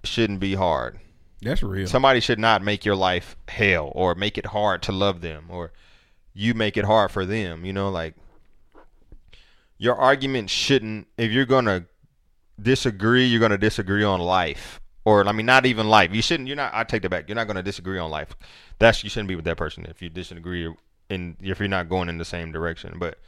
shouldn't 0.04 0.40
be 0.40 0.54
hard. 0.54 0.98
That's 1.42 1.62
real. 1.62 1.86
Somebody 1.86 2.20
should 2.20 2.38
not 2.38 2.62
make 2.62 2.84
your 2.84 2.96
life 2.96 3.36
hell 3.46 3.92
or 3.94 4.14
make 4.14 4.38
it 4.38 4.46
hard 4.46 4.82
to 4.82 4.92
love 4.92 5.20
them 5.20 5.46
or 5.48 5.72
you 6.34 6.54
make 6.54 6.76
it 6.76 6.84
hard 6.84 7.10
for 7.10 7.24
them. 7.24 7.64
You 7.64 7.72
know, 7.72 7.90
like 7.90 8.14
your 9.78 9.94
argument 9.94 10.50
shouldn't, 10.50 11.06
if 11.16 11.30
you're 11.30 11.46
going 11.46 11.66
to 11.66 11.84
disagree, 12.60 13.24
you're 13.24 13.40
going 13.40 13.52
to 13.52 13.58
disagree 13.58 14.04
on 14.04 14.20
life. 14.20 14.80
Or, 15.04 15.26
I 15.26 15.32
mean, 15.32 15.46
not 15.46 15.64
even 15.64 15.88
life. 15.88 16.12
You 16.12 16.20
shouldn't, 16.20 16.48
you're 16.48 16.56
not, 16.56 16.74
I 16.74 16.84
take 16.84 17.02
that 17.02 17.08
back. 17.08 17.28
You're 17.28 17.36
not 17.36 17.46
going 17.46 17.56
to 17.56 17.62
disagree 17.62 17.98
on 17.98 18.10
life. 18.10 18.36
That's, 18.78 19.02
you 19.02 19.08
shouldn't 19.08 19.28
be 19.28 19.36
with 19.36 19.46
that 19.46 19.56
person 19.56 19.86
if 19.88 20.02
you 20.02 20.10
disagree 20.10 20.72
and 21.08 21.36
if 21.40 21.60
you're 21.60 21.68
not 21.68 21.88
going 21.88 22.08
in 22.08 22.18
the 22.18 22.24
same 22.24 22.52
direction. 22.52 22.98
But 22.98 23.18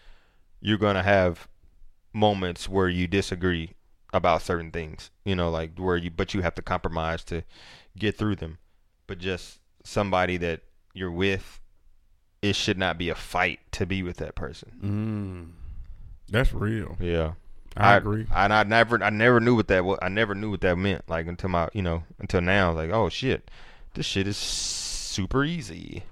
you're 0.61 0.79
going 0.79 0.97
to 0.97 1.03
have 1.03 1.49
moments 2.13 2.69
where 2.69 2.89
you 2.89 3.07
disagree 3.07 3.71
about 4.13 4.43
certain 4.43 4.71
things, 4.71 5.11
you 5.25 5.35
know, 5.37 5.51
like 5.51 5.79
where 5.79 5.97
you, 5.97 6.11
but 6.11 6.35
you 6.35 6.43
have 6.43 6.55
to 6.57 6.63
compromise 6.63 7.25
to 7.25 7.45
get 7.99 8.17
through 8.17 8.37
them. 8.37 8.59
But 9.07 9.19
just 9.19 9.59
somebody 9.85 10.37
that 10.39 10.61
you're 10.95 11.11
with, 11.11 11.61
it 12.43 12.55
should 12.57 12.79
not 12.79 12.99
be 12.99 13.09
a 13.09 13.15
fight 13.15 13.61
to 13.73 13.87
be 13.87 14.03
with 14.03 14.17
that 14.19 14.35
person. 14.35 14.73
Mm, 14.83 16.31
that's 16.31 16.53
real. 16.53 16.97
Yeah, 17.01 17.33
I, 17.77 17.97
agree. 17.97 18.27
And 18.35 18.53
I 18.53 18.63
never, 18.63 19.03
I 19.03 19.11
never 19.11 19.41
knew 19.41 19.55
what 19.57 19.69
that. 19.69 19.85
wa- 19.85 19.99
I 20.01 20.09
never 20.09 20.35
knew 20.35 20.51
what 20.51 20.61
that 20.63 20.77
meant. 20.77 21.09
Like 21.09 21.27
until 21.27 21.51
my, 21.51 21.69
you 21.73 21.83
know, 21.83 22.05
until 22.19 22.41
now. 22.41 22.73
Like, 22.73 22.91
oh 22.91 23.09
shit, 23.09 23.51
this 23.95 24.07
shit 24.07 24.27
is 24.27 24.37
super 24.37 25.45
easy. 25.45 26.05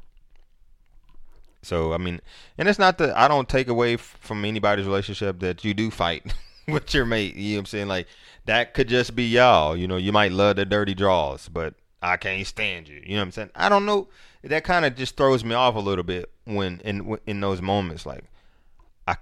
So 1.63 1.93
I 1.93 1.99
mean, 1.99 2.21
and 2.57 2.69
it's 2.69 2.79
not 2.79 2.99
that 2.99 3.17
I 3.17 3.29
don't 3.29 3.49
take 3.49 3.69
away 3.69 3.95
f- 3.95 4.17
from 4.21 4.45
anybody's 4.45 4.87
relationship 4.87 5.41
that 5.41 5.65
you 5.65 5.75
do 5.75 5.91
fight 5.91 6.35
with 6.69 6.95
your 6.95 7.05
mate. 7.05 7.35
You 7.37 7.51
know 7.53 7.57
what 7.57 7.61
I'm 7.61 7.67
saying? 7.67 7.89
Like 7.89 8.07
that 8.49 8.73
could 8.73 8.89
just 8.89 9.15
be 9.15 9.25
y'all. 9.25 9.77
You 9.77 9.87
know, 9.87 9.99
you 9.99 10.11
might 10.11 10.33
love 10.33 10.57
the 10.57 10.65
dirty 10.65 10.95
draws, 10.95 11.51
but 11.51 11.75
I 12.01 12.17
can't 12.17 12.47
stand 12.47 12.89
you. 12.89 13.03
You 13.05 13.13
know 13.13 13.17
what 13.17 13.25
I'm 13.25 13.33
saying? 13.33 13.51
I 13.55 13.69
don't 13.69 13.85
know. 13.85 14.09
That 14.43 14.65
kind 14.65 14.87
of 14.87 14.97
just 14.97 15.19
throws 15.19 15.45
me 15.45 15.55
off 15.55 15.75
a 15.75 15.81
little 15.81 16.03
bit 16.03 16.31
when 16.45 16.81
in 16.81 17.19
in 17.27 17.41
those 17.41 17.61
moments. 17.61 18.07
Like 18.07 18.25
I 19.07 19.17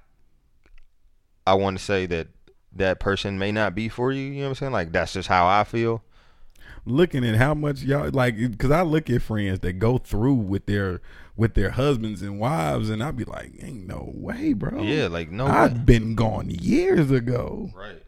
I 1.44 1.54
want 1.54 1.76
to 1.76 1.84
say 1.84 2.06
that 2.06 2.28
that 2.72 3.00
person 3.00 3.36
may 3.36 3.50
not 3.50 3.74
be 3.74 3.88
for 3.88 4.12
you. 4.12 4.22
You 4.22 4.34
know 4.34 4.42
what 4.42 4.48
I'm 4.48 4.54
saying? 4.54 4.72
Like 4.72 4.92
that's 4.92 5.12
just 5.12 5.28
how 5.28 5.46
I 5.46 5.64
feel. 5.64 6.04
Looking 6.84 7.26
at 7.26 7.34
how 7.34 7.52
much 7.52 7.82
y'all 7.82 8.08
like, 8.10 8.36
because 8.36 8.70
I 8.70 8.82
look 8.82 9.10
at 9.10 9.22
friends 9.22 9.58
that 9.60 9.80
go 9.80 9.98
through 9.98 10.34
with 10.34 10.66
their 10.66 11.00
with 11.34 11.54
their 11.54 11.70
husbands 11.70 12.22
and 12.22 12.38
wives, 12.38 12.90
and 12.90 13.02
I'd 13.02 13.16
be 13.16 13.24
like, 13.24 13.54
ain't 13.60 13.88
no 13.88 14.12
way, 14.14 14.52
bro. 14.52 14.82
Yeah, 14.82 15.08
like 15.08 15.32
no. 15.32 15.46
I've 15.46 15.84
been 15.84 16.14
gone 16.14 16.48
years 16.48 17.10
ago. 17.10 17.70
Right. 17.74 18.05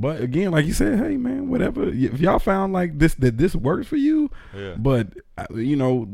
But 0.00 0.20
again, 0.20 0.52
like 0.52 0.64
you 0.64 0.72
said, 0.72 0.98
hey 1.00 1.16
man, 1.16 1.48
whatever. 1.48 1.88
If 1.88 2.20
y'all 2.20 2.38
found 2.38 2.72
like 2.72 3.00
this 3.00 3.14
that 3.14 3.36
this 3.36 3.56
works 3.56 3.88
for 3.88 3.96
you, 3.96 4.30
Yeah. 4.56 4.76
but 4.78 5.08
uh, 5.36 5.46
you 5.56 5.74
know, 5.74 6.06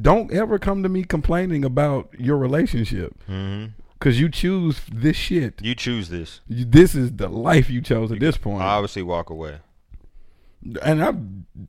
don't 0.00 0.32
ever 0.32 0.58
come 0.58 0.82
to 0.82 0.88
me 0.88 1.04
complaining 1.04 1.62
about 1.64 2.08
your 2.18 2.38
relationship 2.38 3.12
hmm 3.26 3.66
because 3.98 4.18
you 4.20 4.28
choose 4.30 4.80
this 4.92 5.16
shit. 5.16 5.60
You 5.62 5.74
choose 5.74 6.08
this. 6.10 6.40
You- 6.48 6.64
This 6.66 6.94
is 6.94 7.12
the 7.12 7.28
life 7.28 7.68
you 7.70 7.80
chose 7.82 8.10
at 8.12 8.20
this 8.20 8.36
point. 8.38 8.62
I 8.62 8.66
obviously, 8.76 9.02
walk 9.02 9.28
away. 9.30 9.58
and 10.82 11.02
I've 11.04 11.20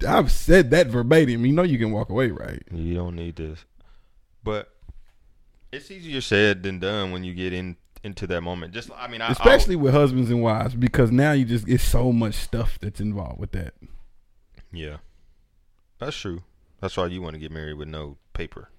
I've 0.08 0.32
said 0.32 0.72
that 0.72 0.88
verbatim. 0.88 1.46
You 1.46 1.52
know, 1.54 1.64
you 1.64 1.78
can 1.78 1.92
walk 1.92 2.10
away, 2.10 2.32
right? 2.32 2.64
You 2.72 2.94
don't 2.96 3.16
need 3.16 3.36
this. 3.36 3.66
But 4.44 4.70
it's 5.72 5.92
easier 5.92 6.22
said 6.22 6.64
than 6.64 6.80
done 6.80 7.12
when 7.12 7.24
you 7.26 7.34
get 7.34 7.52
in 7.54 7.76
into 8.04 8.28
that 8.28 8.42
moment. 8.42 8.74
Just 8.74 8.90
I 8.98 9.08
mean, 9.08 9.22
I, 9.22 9.32
Especially 9.32 9.76
with 9.76 9.94
husbands 9.94 10.30
and 10.30 10.42
wives, 10.42 10.76
because 10.76 11.12
now 11.12 11.32
you 11.32 11.46
just 11.46 11.68
it's 11.68 11.84
so 11.84 12.12
much 12.12 12.36
stuff 12.36 12.78
that's 12.80 13.00
involved 13.00 13.40
with 13.40 13.52
that. 13.52 13.74
yeah, 14.72 14.98
that's 16.00 16.16
true. 16.16 16.44
That's 16.82 16.96
why 16.96 17.08
you 17.08 17.22
want 17.22 17.34
to 17.34 17.40
get 17.40 17.52
married 17.52 17.74
with 17.78 17.88
no 17.88 18.18
paper. 18.34 18.70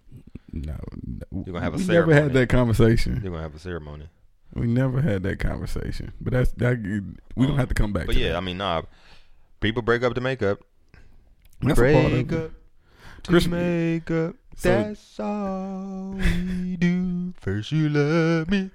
No, 0.52 0.76
no. 1.06 1.42
You're 1.44 1.52
gonna 1.54 1.60
have 1.60 1.74
a 1.74 1.78
we 1.78 1.82
never 1.84 1.92
ceremony. 1.92 2.22
had 2.22 2.32
that 2.34 2.48
conversation. 2.48 3.20
You're 3.22 3.32
gonna 3.32 3.42
have 3.42 3.54
a 3.54 3.58
ceremony. 3.58 4.08
We 4.54 4.66
never 4.66 5.02
had 5.02 5.22
that 5.24 5.38
conversation. 5.40 6.12
But 6.20 6.32
that's 6.32 6.52
that. 6.52 6.78
We 7.36 7.44
don't 7.46 7.52
um, 7.52 7.58
have 7.58 7.68
to 7.68 7.74
come 7.74 7.92
back. 7.92 8.06
But 8.06 8.14
to 8.14 8.18
yeah, 8.18 8.28
that. 8.30 8.36
I 8.36 8.40
mean, 8.40 8.56
nah. 8.58 8.82
People 9.60 9.82
break 9.82 10.02
up 10.02 10.14
to 10.14 10.20
make 10.20 10.42
up. 10.42 10.60
that's 11.60 11.78
a 11.78 11.92
part 11.92 12.04
of 12.06 12.10
break 12.12 12.32
up 12.32 12.50
to 13.24 13.30
Chris- 13.30 13.46
make 13.46 14.10
up. 14.10 14.36
So- 14.56 14.70
That's 14.70 15.20
all 15.20 16.14
we 16.16 16.76
do. 16.76 17.32
First 17.40 17.70
you 17.72 17.88
love 17.88 18.50
me, 18.50 18.70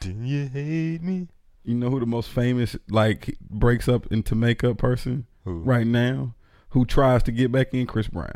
then 0.00 0.24
you 0.24 0.46
hate 0.48 1.02
me. 1.02 1.28
You 1.64 1.74
know 1.74 1.90
who 1.90 2.00
the 2.00 2.06
most 2.06 2.30
famous 2.30 2.76
like 2.88 3.36
breaks 3.50 3.88
up 3.88 4.06
into 4.12 4.34
makeup 4.34 4.78
person 4.78 5.26
Who? 5.44 5.58
right 5.60 5.86
now? 5.86 6.34
Who 6.70 6.84
tries 6.84 7.22
to 7.24 7.32
get 7.32 7.52
back 7.52 7.74
in? 7.74 7.86
Chris 7.86 8.08
Brown. 8.08 8.32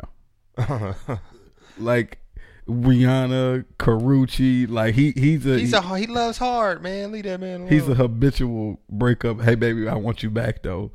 Like 1.77 2.19
Rihanna, 2.67 3.65
Karrueche. 3.77 4.69
Like 4.69 4.95
he 4.95 5.11
he's 5.11 5.45
a 5.45 5.59
He's 5.59 5.73
a 5.73 5.97
he 5.97 6.07
loves 6.07 6.37
hard, 6.37 6.81
man. 6.81 7.11
Leave 7.11 7.23
that 7.23 7.39
man 7.39 7.61
alone. 7.61 7.71
He's 7.71 7.87
a 7.87 7.95
habitual 7.95 8.79
breakup. 8.89 9.41
Hey, 9.41 9.55
baby, 9.55 9.87
I 9.87 9.95
want 9.95 10.23
you 10.23 10.29
back 10.29 10.63
though. 10.63 10.91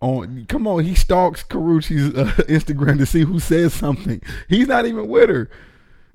On, 0.00 0.44
come 0.46 0.66
on, 0.66 0.84
he 0.84 0.94
stalks 0.94 1.42
Karrueche's 1.42 2.14
uh, 2.14 2.30
Instagram 2.48 2.98
to 2.98 3.06
see 3.06 3.22
who 3.22 3.40
says 3.40 3.72
something. 3.72 4.20
He's 4.48 4.68
not 4.68 4.84
even 4.86 5.08
with 5.08 5.30
her. 5.30 5.50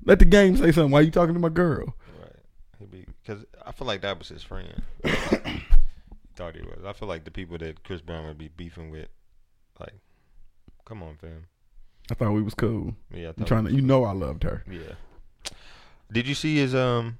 Let 0.04 0.20
the 0.20 0.24
game 0.24 0.56
say 0.56 0.70
something. 0.72 0.90
Why 0.90 1.00
are 1.00 1.02
you 1.02 1.10
talking 1.10 1.34
to 1.34 1.40
my 1.40 1.48
girl? 1.48 1.94
Right. 3.28 3.36
He 3.36 3.44
be 3.44 3.44
because 3.44 3.66
I 3.66 3.72
feel 3.72 3.86
like 3.86 4.00
that 4.02 4.18
was 4.18 4.28
his 4.28 4.42
friend. 4.42 4.82
thought 6.36 6.54
he 6.54 6.62
was. 6.62 6.84
I 6.86 6.92
feel 6.92 7.08
like 7.08 7.24
the 7.24 7.30
people 7.30 7.58
that 7.58 7.84
Chris 7.84 8.00
Brown 8.00 8.26
would 8.26 8.38
be 8.38 8.48
beefing 8.48 8.90
with, 8.90 9.08
like, 9.78 9.94
come 10.84 11.02
on, 11.02 11.16
fam. 11.16 11.46
I 12.10 12.14
thought 12.14 12.32
we 12.32 12.42
was 12.42 12.54
cool. 12.54 12.94
Yeah, 13.14 13.28
I 13.28 13.32
I'm 13.38 13.44
trying 13.44 13.64
to. 13.64 13.72
You 13.72 13.82
know, 13.82 14.04
I 14.04 14.12
loved 14.12 14.42
her. 14.42 14.64
Yeah. 14.70 14.94
Did 16.10 16.26
you 16.26 16.34
see 16.34 16.56
his 16.56 16.74
um? 16.74 17.18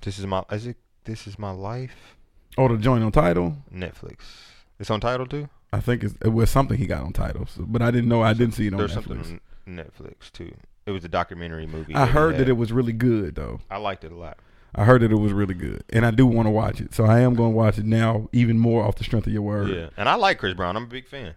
This 0.00 0.18
is 0.18 0.26
my 0.26 0.44
is 0.50 0.66
it? 0.66 0.76
This 1.04 1.26
is 1.26 1.38
my 1.38 1.50
life. 1.50 2.16
Oh, 2.56 2.68
the 2.68 2.76
joint 2.76 3.02
on 3.02 3.10
title. 3.12 3.56
Netflix. 3.72 4.18
It's 4.78 4.90
on 4.90 5.00
title 5.00 5.26
too. 5.26 5.48
I 5.72 5.80
think 5.80 6.04
it's, 6.04 6.14
it 6.24 6.28
was 6.28 6.50
something 6.50 6.78
he 6.78 6.86
got 6.86 7.02
on 7.02 7.12
title, 7.12 7.46
so, 7.46 7.64
but 7.66 7.82
I 7.82 7.90
didn't 7.90 8.08
know. 8.08 8.22
I 8.22 8.32
didn't 8.32 8.54
see 8.54 8.68
it 8.68 8.72
on 8.74 8.78
There's 8.78 8.92
Netflix. 8.92 9.26
something 9.26 9.40
on 9.66 9.76
Netflix 9.76 10.30
too. 10.30 10.54
It 10.86 10.90
was 10.90 11.04
a 11.04 11.08
documentary 11.08 11.66
movie. 11.66 11.94
I 11.94 12.06
he 12.06 12.12
heard 12.12 12.36
that 12.38 12.48
it 12.48 12.54
was 12.54 12.72
really 12.72 12.92
good 12.92 13.34
though. 13.34 13.60
I 13.70 13.78
liked 13.78 14.04
it 14.04 14.12
a 14.12 14.16
lot. 14.16 14.38
I 14.74 14.84
heard 14.84 15.02
that 15.02 15.12
it 15.12 15.16
was 15.16 15.32
really 15.32 15.54
good, 15.54 15.84
and 15.90 16.04
I 16.04 16.10
do 16.10 16.26
want 16.26 16.46
to 16.46 16.50
watch 16.50 16.80
it. 16.80 16.94
So 16.94 17.04
I 17.04 17.20
am 17.20 17.34
going 17.34 17.52
to 17.52 17.56
watch 17.56 17.78
it 17.78 17.84
now, 17.84 18.28
even 18.32 18.58
more 18.58 18.82
off 18.82 18.96
the 18.96 19.04
strength 19.04 19.26
of 19.26 19.32
your 19.32 19.42
word. 19.42 19.70
Yeah, 19.70 19.90
and 19.96 20.08
I 20.08 20.16
like 20.16 20.38
Chris 20.38 20.54
Brown. 20.54 20.76
I'm 20.76 20.84
a 20.84 20.88
big 20.88 21.06
fan. 21.06 21.34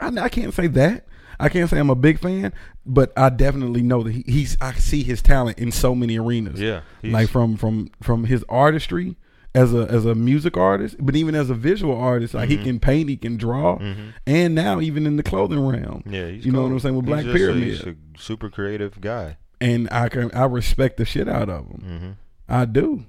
I, 0.00 0.08
I 0.08 0.28
can't 0.28 0.52
say 0.52 0.66
that. 0.66 1.06
I 1.38 1.48
can't 1.48 1.70
say 1.70 1.78
I'm 1.78 1.90
a 1.90 1.94
big 1.94 2.18
fan, 2.18 2.52
but 2.84 3.12
I 3.16 3.28
definitely 3.28 3.82
know 3.82 4.02
that 4.02 4.12
he, 4.12 4.24
he's. 4.26 4.56
I 4.60 4.72
see 4.74 5.02
his 5.02 5.22
talent 5.22 5.58
in 5.58 5.70
so 5.70 5.94
many 5.94 6.18
arenas. 6.18 6.60
Yeah, 6.60 6.80
like 7.04 7.28
from 7.28 7.56
from 7.56 7.90
from 8.02 8.24
his 8.24 8.44
artistry 8.48 9.16
as 9.56 9.72
a 9.74 9.86
as 9.90 10.04
a 10.04 10.14
music 10.14 10.56
artist, 10.56 10.96
but 11.00 11.16
even 11.16 11.34
as 11.34 11.48
a 11.50 11.54
visual 11.54 11.96
artist, 11.96 12.34
like 12.34 12.48
Mm-hmm. 12.50 12.58
he 12.58 12.64
can 12.64 12.78
paint, 12.80 13.08
he 13.08 13.16
can 13.16 13.36
draw, 13.36 13.78
and 14.26 14.54
now 14.54 14.80
even 14.80 15.06
in 15.06 15.16
the 15.16 15.22
clothing 15.22 15.66
realm. 15.66 16.02
Yeah, 16.06 16.28
he's 16.28 16.44
you 16.46 16.52
know 16.52 16.62
what 16.62 16.70
I'm 16.72 16.78
saying 16.80 16.94
with 16.96 17.06
He's 17.06 17.12
Black 17.14 17.24
a- 17.26 17.32
Pyramid, 17.32 17.62
he's 17.64 17.82
a 17.82 17.96
super 18.18 18.50
creative 18.50 19.00
guy. 19.00 19.38
and 19.60 19.88
I 19.90 20.08
can 20.08 20.30
I 20.32 20.44
respect 20.44 20.98
the 20.98 21.04
shit 21.04 21.28
out 21.28 21.48
of 21.48 21.66
him. 21.66 21.80
hmm 21.80 22.10
I 22.52 22.64
do. 22.66 23.04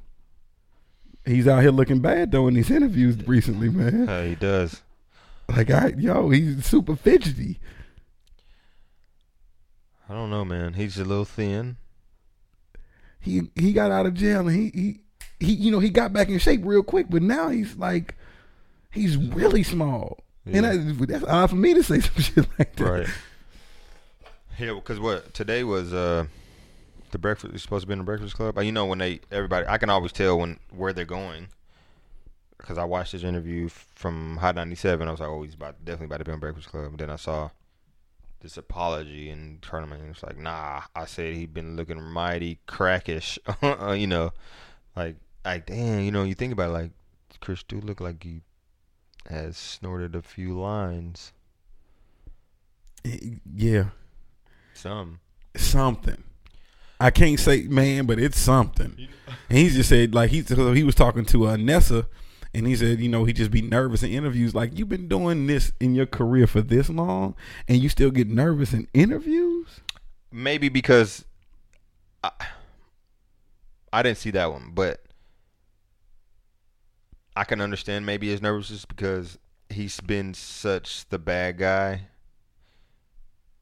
He's 1.25 1.47
out 1.47 1.61
here 1.61 1.71
looking 1.71 1.99
bad 1.99 2.31
though 2.31 2.47
in 2.47 2.53
these 2.55 2.71
interviews 2.71 3.17
recently, 3.27 3.69
man. 3.69 4.07
Uh, 4.09 4.23
he 4.23 4.35
does. 4.35 4.81
Like 5.49 5.69
I, 5.69 5.93
yo, 5.97 6.29
he's 6.29 6.65
super 6.65 6.95
fidgety. 6.95 7.59
I 10.09 10.13
don't 10.13 10.29
know, 10.29 10.45
man. 10.45 10.73
He's 10.73 10.97
a 10.97 11.03
little 11.05 11.25
thin. 11.25 11.77
He 13.19 13.49
he 13.55 13.73
got 13.73 13.91
out 13.91 14.05
of 14.05 14.13
jail 14.13 14.47
and 14.47 14.55
he 14.57 14.69
he 14.73 14.99
he 15.39 15.53
you 15.53 15.71
know 15.71 15.79
he 15.79 15.89
got 15.89 16.13
back 16.13 16.29
in 16.29 16.39
shape 16.39 16.61
real 16.63 16.83
quick, 16.83 17.07
but 17.09 17.21
now 17.21 17.49
he's 17.49 17.75
like 17.77 18.15
he's 18.91 19.17
really 19.17 19.63
small. 19.63 20.19
And 20.45 20.65
I, 20.65 20.77
that's 20.77 21.25
odd 21.25 21.49
for 21.49 21.57
me 21.57 21.73
to 21.73 21.83
say 21.83 21.99
some 22.01 22.21
shit 22.21 22.47
like 22.57 22.75
that. 22.77 22.83
Right. 22.83 23.07
Yeah, 24.57 24.73
because 24.75 24.99
what 24.99 25.33
today 25.33 25.63
was 25.63 25.93
uh 25.93 26.25
the 27.11 27.17
breakfast. 27.17 27.53
It's 27.53 27.63
supposed 27.63 27.83
to 27.83 27.87
be 27.87 27.93
in 27.93 27.99
the 27.99 28.05
Breakfast 28.05 28.35
Club. 28.35 28.57
Uh, 28.57 28.61
You 28.61 28.71
know 28.71 28.85
when 28.85 28.97
they 28.99 29.19
everybody, 29.31 29.65
I 29.67 29.77
can 29.77 29.89
always 29.89 30.11
tell 30.11 30.39
when 30.39 30.59
where 30.69 30.93
they're 30.93 31.05
going 31.05 31.47
because 32.57 32.77
I 32.77 32.83
watched 32.85 33.11
this 33.11 33.23
interview 33.23 33.69
from 33.69 34.37
Hot 34.37 34.55
97. 34.55 35.07
I 35.07 35.11
was 35.11 35.19
like, 35.19 35.29
oh, 35.29 35.43
he's 35.43 35.53
about 35.53 35.83
definitely 35.85 36.07
about 36.07 36.17
to 36.17 36.25
be 36.25 36.31
on 36.31 36.39
Breakfast 36.39 36.69
Club. 36.69 36.85
And 36.85 36.97
then 36.97 37.09
I 37.09 37.15
saw 37.15 37.49
this 38.41 38.57
apology 38.57 39.29
and 39.29 39.61
tournament. 39.61 40.01
And 40.01 40.11
it's 40.11 40.23
like, 40.23 40.37
nah, 40.37 40.81
I 40.95 41.05
said 41.05 41.35
he'd 41.35 41.53
been 41.53 41.75
looking 41.75 42.01
mighty 42.01 42.59
crackish. 42.65 43.37
Uh, 43.61 43.91
you 43.97 44.07
know, 44.07 44.31
like, 44.95 45.15
like 45.47 45.65
damn, 45.65 46.01
you 46.01 46.11
know, 46.11 46.23
you 46.23 46.33
think 46.33 46.53
about 46.53 46.69
it, 46.69 46.73
like 46.73 46.91
Chris 47.39 47.63
do 47.63 47.79
look 47.79 48.01
like 48.01 48.23
he 48.23 48.41
has 49.29 49.57
snorted 49.57 50.15
a 50.15 50.21
few 50.21 50.59
lines. 50.59 51.33
Yeah, 53.55 53.85
Some. 54.73 55.19
something. 55.55 56.23
I 56.99 57.11
can't 57.11 57.39
say 57.39 57.63
man, 57.63 58.05
but 58.05 58.19
it's 58.19 58.39
something. 58.39 59.07
And 59.49 59.57
he 59.57 59.69
just 59.69 59.89
said 59.89 60.13
like 60.13 60.31
he 60.31 60.41
so 60.43 60.73
he 60.73 60.83
was 60.83 60.95
talking 60.95 61.25
to 61.25 61.47
uh, 61.47 61.55
Nessa, 61.57 62.07
and 62.53 62.67
he 62.67 62.75
said 62.75 62.99
you 62.99 63.07
know 63.07 63.23
he 63.23 63.33
just 63.33 63.51
be 63.51 63.61
nervous 63.61 64.03
in 64.03 64.11
interviews. 64.11 64.53
Like 64.53 64.77
you've 64.77 64.89
been 64.89 65.07
doing 65.07 65.47
this 65.47 65.71
in 65.79 65.95
your 65.95 66.05
career 66.07 66.47
for 66.47 66.61
this 66.61 66.89
long, 66.89 67.35
and 67.67 67.77
you 67.77 67.87
still 67.87 68.11
get 68.11 68.27
nervous 68.27 68.73
in 68.73 68.87
interviews. 68.93 69.79
maybe 70.31 70.67
because 70.69 71.23
I, 72.23 72.31
I 73.93 74.03
didn't 74.03 74.17
see 74.17 74.31
that 74.31 74.51
one, 74.51 74.71
but 74.73 75.01
I 77.37 77.43
can 77.43 77.61
understand 77.61 78.03
maybe 78.03 78.29
his 78.29 78.41
nervousness 78.41 78.85
because 78.85 79.37
he's 79.69 79.99
been 79.99 80.33
such 80.33 81.07
the 81.09 81.19
bad 81.19 81.59
guy, 81.59 82.07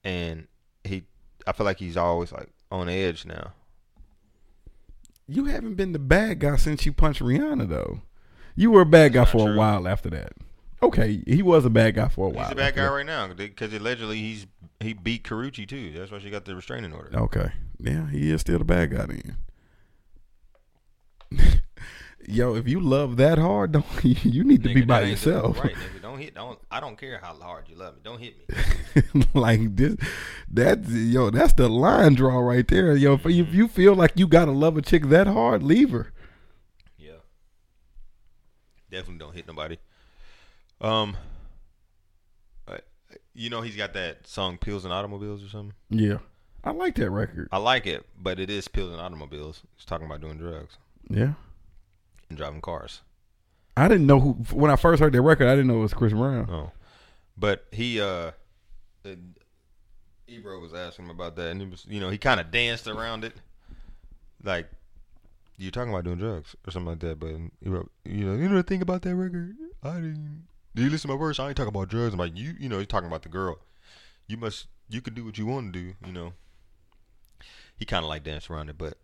and 0.02 0.48
he, 0.86 1.04
I 1.46 1.52
feel 1.52 1.66
like 1.66 1.80
he's 1.80 1.98
always 1.98 2.32
like 2.32 2.48
on 2.72 2.88
edge 2.88 3.26
now. 3.26 3.52
You 5.28 5.46
haven't 5.46 5.74
been 5.76 5.92
the 5.92 6.00
bad 6.00 6.40
guy 6.40 6.56
since 6.56 6.86
you 6.86 6.94
punched 6.94 7.22
Rihanna, 7.22 7.68
though. 7.68 8.02
You 8.56 8.72
were 8.72 8.82
a 8.82 8.86
bad 8.86 9.12
guy 9.12 9.26
for 9.26 9.40
not 9.40 9.56
a 9.56 9.58
while 9.58 9.88
after 9.90 10.10
that. 10.12 10.32
Okay, 10.82 11.22
he 11.28 11.42
was 11.42 11.66
a 11.66 11.70
bad 11.70 11.96
guy 11.96 12.08
for 12.08 12.28
a 12.28 12.30
while. 12.30 12.46
He's 12.46 12.54
a 12.54 12.56
bad 12.56 12.76
guy 12.76 12.84
that. 12.84 12.92
right 12.92 13.06
now 13.06 13.28
because 13.34 13.74
allegedly 13.74 14.20
he's 14.20 14.48
he 14.80 14.94
beat 14.94 15.26
Karrueche 15.26 15.68
too. 15.68 15.92
That's 15.92 16.12
why 16.12 16.20
she 16.20 16.30
got 16.30 16.46
the 16.46 16.56
restraining 16.56 16.94
order. 16.94 17.12
Okay, 17.14 17.52
yeah, 17.80 18.10
he 18.10 18.32
is 18.32 18.40
still 18.40 18.60
the 18.60 18.64
bad 18.64 18.92
guy 18.92 19.06
then. 21.32 21.62
Yo, 22.28 22.56
if 22.56 22.68
you 22.68 22.80
love 22.80 23.18
that 23.18 23.38
hard, 23.38 23.72
don't 23.74 23.86
you 24.04 24.44
need 24.44 24.64
to 24.64 24.74
be 24.74 24.82
by 24.82 25.02
that 25.02 25.08
ain't 25.08 25.20
the- 25.20 25.30
yourself? 25.32 25.60
right? 25.60 25.74
Nigga, 25.76 26.02
don't 26.02 26.20
hit. 26.20 26.34
Don't. 26.36 26.60
I 26.72 26.80
don't 26.80 26.98
care 26.98 27.20
how 27.22 27.34
hard 27.36 27.66
you 27.70 27.76
love 27.76 27.96
me. 27.96 28.02
Don't 28.04 28.20
hit 28.20 28.36
me. 29.14 29.24
like 29.34 29.76
this, 29.76 29.96
that's 30.50 30.90
yo, 30.90 31.30
that's 31.30 31.54
the 31.54 31.70
line 31.70 32.16
draw 32.16 32.40
right 32.40 32.68
there. 32.68 32.96
Yo, 32.96 33.14
if 33.14 33.26
you, 33.26 33.44
if 33.44 33.54
you 33.54 33.68
feel 33.68 33.94
like 33.96 34.14
you 34.16 34.28
gotta 34.28 34.52
love 34.52 34.76
a 34.78 34.82
chick 34.82 35.04
that 35.10 35.28
hard, 35.28 35.62
leave 35.64 35.92
her. 35.92 36.12
Yeah. 36.98 37.12
Definitely 38.90 39.20
don't 39.20 39.36
hit 39.36 39.48
nobody. 39.48 39.78
Um. 40.82 41.18
uh, 42.68 42.78
You 43.34 43.50
know 43.50 43.62
he's 43.62 43.76
got 43.76 43.94
that 43.94 44.28
song 44.28 44.58
"Pills 44.58 44.84
and 44.86 44.94
Automobiles" 44.94 45.44
or 45.44 45.50
something. 45.50 45.74
Yeah, 45.90 46.18
I 46.64 46.72
like 46.72 46.96
that 46.96 47.10
record. 47.10 47.50
I 47.52 47.58
like 47.58 47.88
it, 47.88 48.06
but 48.18 48.40
it 48.40 48.50
is 48.50 48.68
pills 48.68 48.92
and 48.92 49.02
automobiles. 49.02 49.62
He's 49.76 49.86
talking 49.86 50.06
about 50.06 50.22
doing 50.22 50.38
drugs 50.38 50.78
Yeah, 51.10 51.34
and 52.30 52.38
driving 52.38 52.62
cars. 52.62 53.02
I 53.78 53.88
didn't 53.88 54.08
know 54.08 54.20
who 54.20 54.34
when 54.54 54.72
I 54.72 54.76
first 54.76 55.02
heard 55.02 55.14
that 55.14 55.22
record. 55.22 55.48
I 55.48 55.52
didn't 55.52 55.68
know 55.68 55.78
it 55.78 55.82
was 55.82 55.94
Chris 55.94 56.14
Brown. 56.14 56.50
Oh, 56.50 56.72
but 57.38 57.66
he 57.72 58.00
uh, 58.00 58.32
Ebro 60.28 60.60
was 60.60 60.74
asking 60.74 61.06
him 61.06 61.12
about 61.12 61.36
that, 61.36 61.52
and 61.52 61.62
he 61.62 61.68
was, 61.68 61.86
you 61.88 62.00
know, 62.00 62.10
he 62.10 62.18
kind 62.18 62.40
of 62.40 62.52
danced 62.52 62.88
around 62.88 63.24
it, 63.24 63.34
like 64.44 64.68
you're 65.58 65.72
talking 65.72 65.92
about 65.92 66.04
doing 66.04 66.18
drugs 66.18 66.56
or 66.68 66.72
something 66.72 66.90
like 66.90 67.00
that. 67.00 67.20
But 67.20 67.36
Ebro, 67.66 67.90
you 68.04 68.26
know, 68.26 68.34
you 68.34 68.50
know 68.50 68.56
the 68.56 68.64
thing 68.64 68.82
about 68.82 69.02
that 69.04 69.16
record, 69.16 69.56
I 69.84 69.96
didn't. 69.96 70.48
Do 70.74 70.84
you 70.84 70.90
listen 70.90 71.10
to 71.10 71.16
my 71.16 71.20
verse? 71.20 71.40
I 71.40 71.48
ain't 71.48 71.58
talking 71.58 71.70
about 71.70 71.90
drugs. 71.90 72.14
I'm 72.14 72.20
like 72.20 72.38
you, 72.38 72.56
you 72.60 72.70
know, 72.70 72.80
he's 72.80 72.88
talking 72.88 73.08
about 73.08 73.24
the 73.24 73.30
girl. 73.30 73.60
You 74.28 74.38
must, 74.38 74.68
you 74.90 75.02
can 75.02 75.14
do 75.14 75.24
what 75.24 75.38
you 75.38 75.46
want 75.46 75.72
to 75.74 75.80
do, 75.80 75.94
you 76.06 76.12
know. 76.12 76.34
He 77.78 77.86
kind 77.86 78.04
of 78.04 78.10
like 78.10 78.24
danced 78.24 78.50
around 78.50 78.70
it, 78.70 78.78
but 78.78 78.98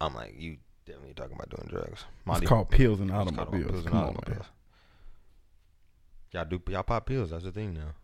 I'm 0.00 0.14
like, 0.14 0.34
you 0.38 0.58
definitely 0.88 1.14
talking 1.14 1.34
about 1.36 1.50
doing 1.50 1.68
drugs. 1.68 2.04
It's 2.26 2.48
called 2.48 2.70
Pills 2.70 3.00
and 3.00 3.10
Automobiles. 3.12 3.64
Pills 3.64 3.84
and 3.84 3.92
Come 3.92 3.98
Automobiles. 4.04 4.46
Y'all 6.32 6.44
do 6.44 6.60
y'all 6.68 6.82
pop 6.82 7.06
pills. 7.06 7.30
That's 7.30 7.44
the 7.44 7.52
thing 7.52 7.74
now. 7.74 7.94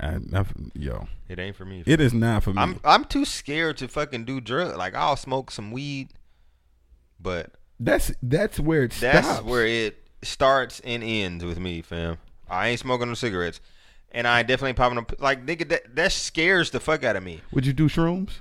I, 0.00 0.16
I, 0.36 0.44
yo, 0.74 1.06
It 1.28 1.38
ain't 1.38 1.54
for 1.56 1.64
me. 1.64 1.82
it 1.86 2.00
is 2.00 2.12
not 2.12 2.42
for 2.42 2.52
me. 2.52 2.60
I'm 2.60 2.80
I'm 2.84 3.04
too 3.04 3.24
scared 3.24 3.76
to 3.78 3.88
fucking 3.88 4.24
do 4.24 4.40
drugs. 4.40 4.76
Like 4.76 4.94
I'll 4.94 5.16
smoke 5.16 5.50
some 5.50 5.70
weed, 5.70 6.08
but 7.20 7.52
that's 7.78 8.12
that's 8.22 8.58
where 8.60 8.84
it 8.84 8.92
that's 9.00 9.26
stops. 9.26 9.44
where 9.46 9.66
it 9.66 9.96
starts 10.22 10.80
and 10.80 11.02
ends 11.04 11.44
with 11.44 11.58
me, 11.58 11.82
fam. 11.82 12.18
I 12.48 12.68
ain't 12.68 12.80
smoking 12.80 13.08
no 13.08 13.14
cigarettes, 13.14 13.60
and 14.10 14.26
I 14.26 14.42
definitely 14.42 14.74
popping 14.74 14.96
no 14.96 15.06
like 15.18 15.46
nigga. 15.46 15.68
That 15.68 15.94
that 15.96 16.12
scares 16.12 16.70
the 16.72 16.80
fuck 16.80 17.04
out 17.04 17.16
of 17.16 17.22
me. 17.22 17.40
Would 17.52 17.64
you 17.64 17.72
do 17.72 17.88
shrooms? 17.88 18.40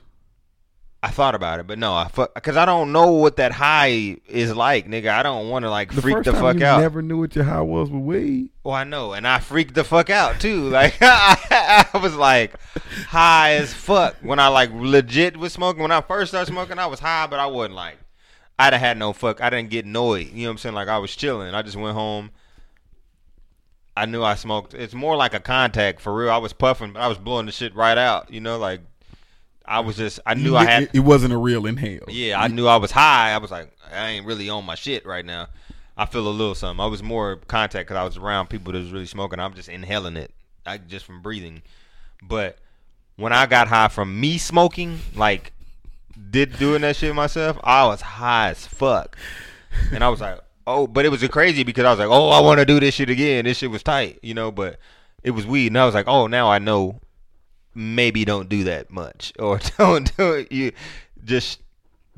I 1.06 1.10
thought 1.10 1.36
about 1.36 1.60
it, 1.60 1.68
but 1.68 1.78
no, 1.78 1.94
I 1.94 2.10
because 2.34 2.58
I 2.58 2.66
don't 2.66 2.92
know 2.92 3.12
what 3.12 3.36
that 3.36 3.52
high 3.52 4.18
is 4.28 4.56
like, 4.56 4.88
nigga. 4.88 5.10
I 5.10 5.22
don't 5.22 5.50
want 5.50 5.62
to 5.64 5.70
like 5.70 5.94
The 5.94 6.02
freak 6.02 6.24
the 6.24 6.34
fuck 6.34 6.58
you 6.58 6.66
out. 6.66 6.82
never 6.82 7.04
knew 7.04 7.20
what 7.20 7.36
your 7.36 7.46
high 7.46 7.62
was 7.62 7.92
with 7.92 8.02
weed. 8.02 8.50
Well, 8.64 8.74
I 8.74 8.86
know, 8.86 9.14
and 9.14 9.28
I 9.28 9.38
freaked 9.38 9.76
the 9.76 9.84
fuck 9.84 10.10
out 10.10 10.40
too. 10.40 10.68
Like 10.76 10.98
I, 11.02 11.88
was 12.02 12.16
like 12.16 12.60
high 13.08 13.54
as 13.54 13.72
fuck 13.72 14.16
when 14.24 14.40
I 14.40 14.48
like 14.48 14.72
legit 14.74 15.38
was 15.38 15.54
smoking. 15.54 15.84
When 15.84 15.92
I 15.92 16.02
first 16.02 16.32
started 16.32 16.52
smoking, 16.52 16.80
I 16.80 16.88
was 16.88 17.00
high, 17.00 17.28
but 17.28 17.40
I 17.40 17.46
wasn't 17.46 17.76
like 17.76 18.00
I'd 18.58 18.74
have 18.74 18.82
had 18.82 18.98
no 18.98 19.14
fuck. 19.14 19.42
I 19.42 19.52
didn't 19.52 19.70
get 19.70 19.86
annoyed. 19.86 20.32
You 20.32 20.46
know 20.46 20.50
what 20.50 20.52
I'm 20.54 20.58
saying? 20.58 20.76
Like 20.76 20.88
I 20.88 20.98
was 20.98 21.16
chilling. 21.16 21.54
I 21.54 21.62
just 21.62 21.78
went 21.78 21.94
home. 21.94 22.32
I 23.96 24.08
knew 24.08 24.24
I 24.24 24.34
smoked. 24.34 24.74
It's 24.74 24.96
more 24.96 25.16
like 25.16 25.36
a 25.36 25.40
contact 25.40 26.02
for 26.02 26.16
real. 26.16 26.32
I 26.32 26.38
was 26.38 26.52
puffing, 26.52 26.94
but 26.94 27.02
I 27.04 27.08
was 27.08 27.20
blowing 27.20 27.46
the 27.46 27.52
shit 27.52 27.76
right 27.76 27.98
out. 27.98 28.34
You 28.34 28.42
know, 28.42 28.58
like 28.58 28.82
I 29.68 29.80
was 29.82 29.98
just. 29.98 30.20
I 30.26 30.34
knew 30.34 30.52
You- 30.52 30.58
I 30.58 30.66
had. 30.66 30.84
It, 30.84 30.90
it 30.96 31.00
wasn't 31.00 31.34
a 31.34 31.38
real 31.38 31.66
inhale. 31.66 32.06
Yeah, 32.08 32.40
I 32.40 32.48
knew 32.48 32.68
I 32.68 32.78
was 32.78 32.92
high. 32.92 33.32
I 33.32 33.38
was 33.38 33.52
like, 33.52 33.72
I 33.92 34.10
ain't 34.10 34.26
really 34.26 34.50
on 34.50 34.66
my 34.66 34.76
shit 34.76 35.06
right 35.06 35.26
now. 35.26 35.48
I 35.98 36.06
feel 36.06 36.28
a 36.28 36.30
little 36.30 36.56
something. 36.56 36.84
I 36.84 36.88
was 36.88 37.02
more 37.02 37.38
contact 37.48 37.88
because 37.88 38.00
I 38.00 38.04
was 38.04 38.18
around 38.18 38.50
people 38.50 38.74
that 38.74 38.80
was 38.80 38.92
really 38.92 39.06
smoking. 39.06 39.40
I'm 39.40 39.54
just 39.54 39.70
inhaling 39.70 40.18
it, 40.18 40.32
I, 40.66 40.78
just 40.78 41.06
from 41.06 41.22
breathing. 41.22 41.62
But 42.22 42.58
when 43.16 43.32
I 43.32 43.46
got 43.46 43.68
high 43.70 43.88
from 43.88 44.20
me 44.20 44.38
smoking, 44.38 45.00
like 45.16 45.54
did 46.32 46.58
doing 46.58 46.82
that 46.82 46.96
shit 46.96 47.16
myself, 47.16 47.58
I 47.64 47.86
was 47.86 48.02
high 48.02 48.50
as 48.50 48.66
fuck. 48.68 49.18
And 49.92 50.04
I 50.04 50.10
was 50.10 50.22
like, 50.22 50.40
oh, 50.68 50.88
but 50.88 51.06
it 51.06 51.10
was 51.10 51.26
crazy 51.28 51.64
because 51.64 51.86
I 51.86 51.92
was 51.92 52.00
like, 52.00 52.10
oh, 52.10 52.30
I 52.30 52.40
want 52.42 52.60
to 52.60 52.66
do 52.66 52.80
this 52.80 52.96
shit 52.96 53.10
again. 53.10 53.46
This 53.46 53.58
shit 53.58 53.72
was 53.72 53.84
tight, 53.84 54.20
you 54.22 54.34
know. 54.34 54.52
But 54.52 54.80
it 55.24 55.32
was 55.32 55.46
weed, 55.46 55.68
and 55.68 55.78
I 55.78 55.86
was 55.86 55.96
like, 55.96 56.08
oh, 56.08 56.28
now 56.28 56.50
I 56.50 56.60
know. 56.60 57.00
Maybe 57.76 58.26
don't 58.26 58.50
do 58.50 58.64
that 58.64 58.90
much, 58.90 59.34
or 59.40 59.60
don't 59.78 60.16
do 60.18 60.34
it. 60.34 60.52
You 60.52 60.72
just 61.24 61.62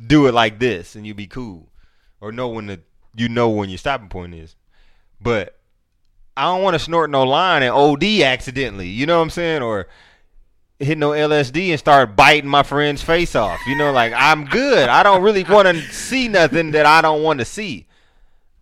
do 0.05 0.27
it 0.27 0.33
like 0.33 0.59
this, 0.59 0.95
and 0.95 1.05
you 1.05 1.13
be 1.13 1.27
cool, 1.27 1.67
or 2.21 2.31
know 2.31 2.47
when 2.47 2.67
the 2.67 2.79
you 3.15 3.27
know 3.27 3.49
when 3.49 3.69
your 3.69 3.79
stopping 3.79 4.09
point 4.09 4.35
is. 4.35 4.55
But 5.19 5.57
I 6.35 6.43
don't 6.43 6.61
want 6.61 6.75
to 6.75 6.79
snort 6.79 7.09
no 7.09 7.23
line 7.23 7.63
and 7.63 7.73
OD 7.73 8.03
accidentally. 8.21 8.87
You 8.87 9.07
know 9.07 9.17
what 9.17 9.23
I'm 9.23 9.29
saying? 9.31 9.63
Or 9.63 9.87
hit 10.79 10.97
no 10.97 11.09
LSD 11.09 11.69
and 11.69 11.79
start 11.79 12.15
biting 12.15 12.49
my 12.49 12.63
friend's 12.63 13.01
face 13.01 13.35
off. 13.35 13.59
You 13.67 13.75
know, 13.75 13.91
like 13.91 14.13
I'm 14.15 14.45
good. 14.45 14.89
I 14.89 15.03
don't 15.03 15.23
really 15.23 15.43
want 15.43 15.67
to 15.67 15.81
see 15.81 16.27
nothing 16.27 16.71
that 16.71 16.85
I 16.85 17.01
don't 17.01 17.23
want 17.23 17.39
to 17.39 17.45
see. 17.45 17.87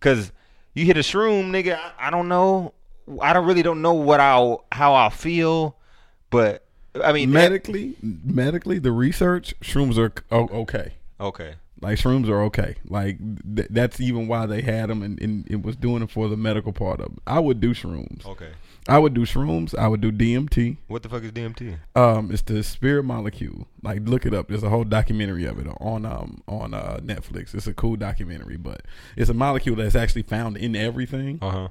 Cause 0.00 0.32
you 0.74 0.84
hit 0.84 0.96
a 0.96 1.00
shroom, 1.00 1.50
nigga. 1.50 1.78
I, 1.78 2.08
I 2.08 2.10
don't 2.10 2.28
know. 2.28 2.72
I 3.20 3.32
don't 3.32 3.46
really 3.46 3.62
don't 3.62 3.82
know 3.82 3.94
what 3.94 4.20
I 4.20 4.56
how 4.72 4.94
I 4.94 5.10
feel, 5.10 5.76
but 6.30 6.65
I 7.02 7.12
mean 7.12 7.30
medically, 7.32 7.96
medically, 8.02 8.78
the 8.78 8.92
research 8.92 9.54
shrooms 9.60 9.98
are 9.98 10.12
okay. 10.32 10.94
Okay. 11.20 11.54
Like 11.80 11.98
shrooms 11.98 12.28
are 12.28 12.42
okay. 12.44 12.76
Like 12.88 13.18
th- 13.54 13.68
that's 13.70 14.00
even 14.00 14.28
why 14.28 14.46
they 14.46 14.62
had 14.62 14.88
them 14.88 15.02
and, 15.02 15.20
and 15.20 15.46
it 15.50 15.62
was 15.62 15.76
doing 15.76 16.02
it 16.02 16.10
for 16.10 16.28
the 16.28 16.36
medical 16.36 16.72
part 16.72 17.00
of 17.00 17.12
it. 17.12 17.18
I 17.26 17.38
would 17.38 17.60
do 17.60 17.74
shrooms. 17.74 18.24
Okay. 18.26 18.50
I 18.88 18.98
would 18.98 19.14
do 19.14 19.22
shrooms. 19.22 19.76
I 19.76 19.88
would 19.88 20.00
do 20.00 20.12
DMT. 20.12 20.76
What 20.86 21.02
the 21.02 21.08
fuck 21.08 21.24
is 21.24 21.32
DMT? 21.32 21.76
Um, 21.96 22.30
it's 22.30 22.42
the 22.42 22.62
spirit 22.62 23.02
molecule. 23.02 23.66
Like, 23.82 24.02
look 24.04 24.24
it 24.24 24.32
up. 24.32 24.48
There's 24.48 24.62
a 24.62 24.68
whole 24.68 24.84
documentary 24.84 25.44
of 25.44 25.58
it 25.58 25.66
on 25.80 26.06
um 26.06 26.42
on 26.46 26.72
uh, 26.72 27.00
Netflix. 27.02 27.54
It's 27.54 27.66
a 27.66 27.74
cool 27.74 27.96
documentary, 27.96 28.56
but 28.56 28.82
it's 29.16 29.28
a 29.28 29.34
molecule 29.34 29.76
that's 29.76 29.96
actually 29.96 30.22
found 30.22 30.56
in 30.56 30.76
everything. 30.76 31.40
Uh 31.42 31.50
huh. 31.50 31.68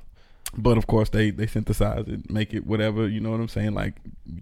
But 0.58 0.78
of 0.78 0.88
course, 0.88 1.10
they 1.10 1.32
they 1.32 1.48
synthesize 1.48 2.08
it, 2.08 2.30
make 2.30 2.54
it 2.54 2.66
whatever. 2.66 3.08
You 3.08 3.20
know 3.20 3.32
what 3.32 3.40
I'm 3.40 3.48
saying? 3.50 3.74
Like, 3.74 3.96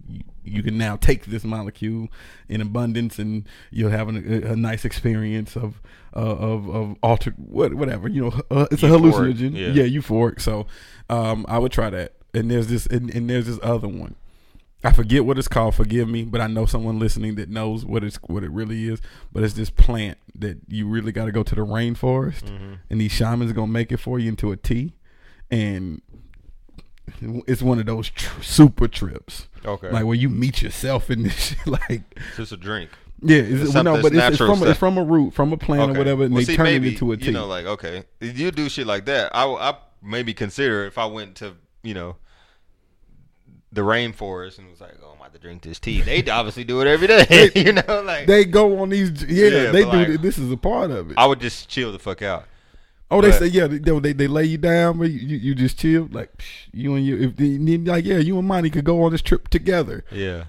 you, 0.08 0.20
you 0.44 0.62
can 0.62 0.78
now 0.78 0.96
take 0.96 1.26
this 1.26 1.42
molecule 1.44 2.08
in 2.48 2.60
abundance, 2.60 3.18
and 3.18 3.48
you'll 3.70 3.90
have 3.90 4.08
an, 4.08 4.16
a, 4.44 4.52
a 4.52 4.56
nice 4.56 4.84
experience 4.84 5.56
of 5.56 5.80
uh, 6.14 6.20
of 6.20 6.68
of 6.68 6.96
altered 7.02 7.34
what 7.38 7.74
whatever. 7.74 8.08
You 8.08 8.22
know, 8.22 8.40
uh, 8.50 8.66
it's 8.70 8.82
a 8.82 8.86
hallucinogen. 8.88 9.54
yeah. 9.56 9.68
yeah, 9.68 9.84
euphoric. 9.84 10.40
So, 10.40 10.66
um, 11.10 11.44
I 11.48 11.58
would 11.58 11.72
try 11.72 11.90
that. 11.90 12.12
And 12.32 12.50
there's 12.50 12.66
this, 12.66 12.86
and, 12.86 13.14
and 13.14 13.30
there's 13.30 13.46
this 13.46 13.60
other 13.62 13.86
one. 13.86 14.16
I 14.82 14.92
forget 14.92 15.24
what 15.24 15.38
it's 15.38 15.46
called. 15.48 15.76
Forgive 15.76 16.08
me, 16.08 16.24
but 16.24 16.40
I 16.40 16.46
know 16.48 16.66
someone 16.66 16.98
listening 16.98 17.36
that 17.36 17.48
knows 17.48 17.84
what 17.84 18.02
it's 18.04 18.16
what 18.26 18.42
it 18.44 18.50
really 18.50 18.86
is. 18.88 19.00
But 19.32 19.42
it's 19.44 19.54
this 19.54 19.70
plant 19.70 20.18
that 20.34 20.58
you 20.68 20.86
really 20.88 21.10
got 21.12 21.24
to 21.26 21.32
go 21.32 21.42
to 21.42 21.54
the 21.54 21.62
rainforest, 21.64 22.42
Mm-hmm. 22.44 22.74
and 22.90 23.00
these 23.00 23.12
shamans 23.12 23.52
gonna 23.52 23.68
make 23.72 23.90
it 23.92 23.96
for 23.98 24.18
you 24.18 24.28
into 24.28 24.50
a 24.52 24.56
tea, 24.56 24.92
and 25.50 26.00
it's 27.46 27.62
one 27.62 27.78
of 27.78 27.86
those 27.86 28.10
tr- 28.10 28.42
super 28.42 28.88
trips, 28.88 29.48
Okay. 29.64 29.90
like 29.90 30.04
where 30.04 30.14
you 30.16 30.28
meet 30.28 30.62
yourself 30.62 31.10
in 31.10 31.22
this. 31.24 31.34
Shit. 31.56 31.66
Like, 31.66 32.02
it's 32.16 32.36
just 32.36 32.52
a 32.52 32.56
drink. 32.56 32.90
yeah, 33.22 33.38
it's, 33.38 33.72
well, 33.74 33.84
no, 33.84 34.02
but 34.02 34.14
it's, 34.14 34.22
it's 34.28 34.36
from 34.38 34.62
it's 34.66 34.78
from 34.78 34.98
a 34.98 35.04
root, 35.04 35.32
from 35.34 35.52
a 35.52 35.56
plant 35.56 35.92
or 35.94 35.98
whatever, 35.98 36.24
and 36.24 36.34
Well, 36.34 36.40
they 36.42 36.44
see, 36.52 36.56
turn 36.56 36.64
maybe, 36.64 36.88
it 36.88 36.92
into 36.92 37.12
a 37.12 37.16
tea. 37.16 37.26
You 37.26 37.32
know, 37.32 37.46
like 37.46 37.66
okay, 37.66 38.04
if 38.20 38.38
you 38.38 38.50
do 38.50 38.68
shit 38.68 38.86
like 38.86 39.04
that, 39.06 39.34
I 39.34 39.44
I 39.46 39.76
maybe 40.02 40.34
consider 40.34 40.84
if 40.86 40.98
I 40.98 41.06
went 41.06 41.36
to 41.36 41.54
you 41.82 41.94
know 41.94 42.16
the 43.72 43.80
rainforest 43.80 44.58
and 44.58 44.70
was 44.70 44.80
like, 44.80 44.92
oh, 45.02 45.10
I'm 45.12 45.16
about 45.20 45.32
to 45.32 45.38
drink 45.40 45.62
this 45.62 45.80
tea. 45.80 46.00
They 46.00 46.22
obviously 46.30 46.62
do 46.64 46.80
it 46.80 46.86
every 46.86 47.08
day. 47.08 47.50
you 47.56 47.72
know, 47.72 48.02
like 48.04 48.26
they 48.26 48.44
go 48.44 48.78
on 48.80 48.90
these, 48.90 49.24
yeah, 49.24 49.48
Yeah, 49.48 49.70
they 49.72 49.82
do. 49.82 49.90
like- 50.12 50.22
this 50.22 50.38
is 50.38 50.50
a 50.52 50.56
part 50.56 50.90
of 50.92 51.10
it. 51.10 51.18
I 51.18 51.26
would 51.26 51.40
just 51.40 51.68
chill 51.68 51.90
the 51.90 51.98
fuck 51.98 52.22
out. 52.22 52.44
Oh, 53.14 53.20
they 53.20 53.30
But- 53.30 53.38
say 53.38 53.46
yeah. 53.46 53.66
They, 53.66 53.78
they 53.78 54.12
they 54.12 54.26
lay 54.26 54.44
you 54.44 54.58
down, 54.58 54.98
but 54.98 55.10
you, 55.10 55.36
you 55.38 55.54
just 55.54 55.78
chill. 55.78 56.08
Like 56.10 56.36
psh, 56.38 56.68
you 56.72 56.94
and 56.94 57.06
you, 57.06 57.16
if 57.18 57.36
they 57.36 57.56
like 57.78 58.04
yeah, 58.04 58.18
you 58.18 58.38
and 58.38 58.46
Monty 58.48 58.70
could 58.70 58.84
go 58.84 59.02
on 59.04 59.12
this 59.12 59.22
trip 59.22 59.48
together. 59.48 60.04
Yeah, 60.10 60.44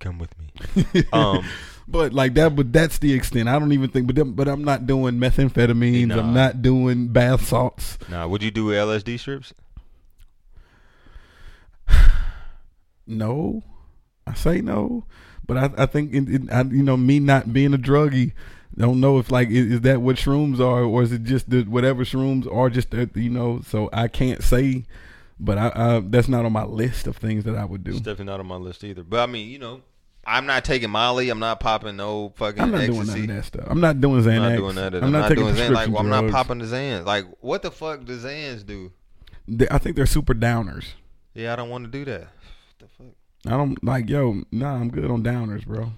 come 0.00 0.18
with 0.18 0.30
me. 0.38 1.04
Um, 1.12 1.44
But 1.88 2.12
like 2.12 2.34
that, 2.34 2.56
but 2.56 2.72
that's 2.72 2.98
the 2.98 3.12
extent. 3.14 3.48
I 3.48 3.58
don't 3.60 3.72
even 3.72 3.88
think. 3.90 4.08
But 4.08 4.16
them, 4.16 4.32
but 4.32 4.48
I'm 4.48 4.64
not 4.64 4.86
doing 4.88 5.14
methamphetamines. 5.20 6.08
Nah. 6.08 6.18
I'm 6.18 6.34
not 6.34 6.60
doing 6.60 7.08
bath 7.08 7.46
salts. 7.46 7.96
now, 8.08 8.26
would 8.26 8.42
you 8.42 8.50
do 8.50 8.70
LSD 8.70 9.20
strips? 9.20 9.54
No, 13.06 13.62
I 14.26 14.34
say 14.34 14.60
no. 14.60 15.04
But 15.46 15.56
I, 15.58 15.70
I 15.84 15.86
think 15.86 16.12
in, 16.12 16.26
in, 16.34 16.50
I, 16.50 16.62
you 16.62 16.82
know 16.82 16.96
me 16.96 17.20
not 17.20 17.52
being 17.52 17.72
a 17.72 17.78
druggie. 17.78 18.32
Don't 18.76 19.00
know 19.00 19.18
if 19.18 19.30
like 19.30 19.48
is, 19.48 19.66
is 19.66 19.80
that 19.82 20.02
what 20.02 20.16
shrooms 20.16 20.60
are, 20.60 20.82
or 20.84 21.02
is 21.02 21.12
it 21.12 21.24
just 21.24 21.48
the 21.50 21.62
whatever 21.62 22.04
shrooms 22.04 22.52
are? 22.52 22.68
Just 22.70 22.90
the, 22.90 23.10
you 23.14 23.30
know, 23.30 23.60
so 23.66 23.88
I 23.92 24.08
can't 24.08 24.42
say. 24.42 24.84
But 25.38 25.58
I, 25.58 25.72
I 25.74 26.00
that's 26.00 26.28
not 26.28 26.44
on 26.46 26.52
my 26.52 26.64
list 26.64 27.06
of 27.06 27.16
things 27.16 27.44
that 27.44 27.56
I 27.56 27.64
would 27.64 27.84
do. 27.84 27.90
It's 27.90 28.00
definitely 28.00 28.26
not 28.26 28.40
on 28.40 28.46
my 28.46 28.56
list 28.56 28.82
either. 28.84 29.02
But 29.02 29.20
I 29.20 29.26
mean, 29.26 29.50
you 29.50 29.58
know, 29.58 29.82
I'm 30.26 30.46
not 30.46 30.64
taking 30.64 30.90
Molly. 30.90 31.28
I'm 31.30 31.38
not 31.38 31.60
popping 31.60 31.96
no 31.96 32.32
fucking 32.36 32.60
I'm 32.60 32.70
not 32.70 32.80
ecstasy. 32.80 33.04
doing 33.04 33.28
none 33.28 33.30
of 33.30 33.36
that 33.36 33.44
stuff. 33.44 33.66
I'm 33.68 33.80
not 33.80 34.00
doing 34.00 34.22
Xanax. 34.22 34.36
I'm 34.36 34.42
not 34.42 34.56
doing 34.56 34.74
that. 34.74 34.94
I'm 34.94 35.12
not, 35.12 35.28
taking 35.28 35.44
doing 35.44 35.56
Xan. 35.56 35.70
Like, 35.70 35.88
well, 35.88 35.98
I'm 35.98 36.08
not 36.08 36.30
popping 36.30 36.58
the 36.58 36.64
Xans. 36.64 37.04
Like, 37.04 37.26
what 37.40 37.62
the 37.62 37.70
fuck 37.70 38.04
does 38.04 38.24
Xans 38.24 38.66
do? 38.66 38.92
They- 39.46 39.68
I 39.70 39.78
think 39.78 39.94
they're 39.94 40.06
super 40.06 40.34
downers. 40.34 40.86
Yeah, 41.34 41.52
I 41.52 41.56
don't 41.56 41.68
want 41.68 41.84
to 41.84 41.90
do 41.90 42.04
that. 42.06 42.22
What 42.22 42.78
the 42.78 42.88
fuck? 42.88 43.14
I 43.46 43.50
don't 43.50 43.82
like 43.84 44.08
yo. 44.08 44.42
Nah, 44.50 44.74
I'm 44.74 44.90
good 44.90 45.10
on 45.10 45.22
downers, 45.22 45.64
bro. 45.64 45.92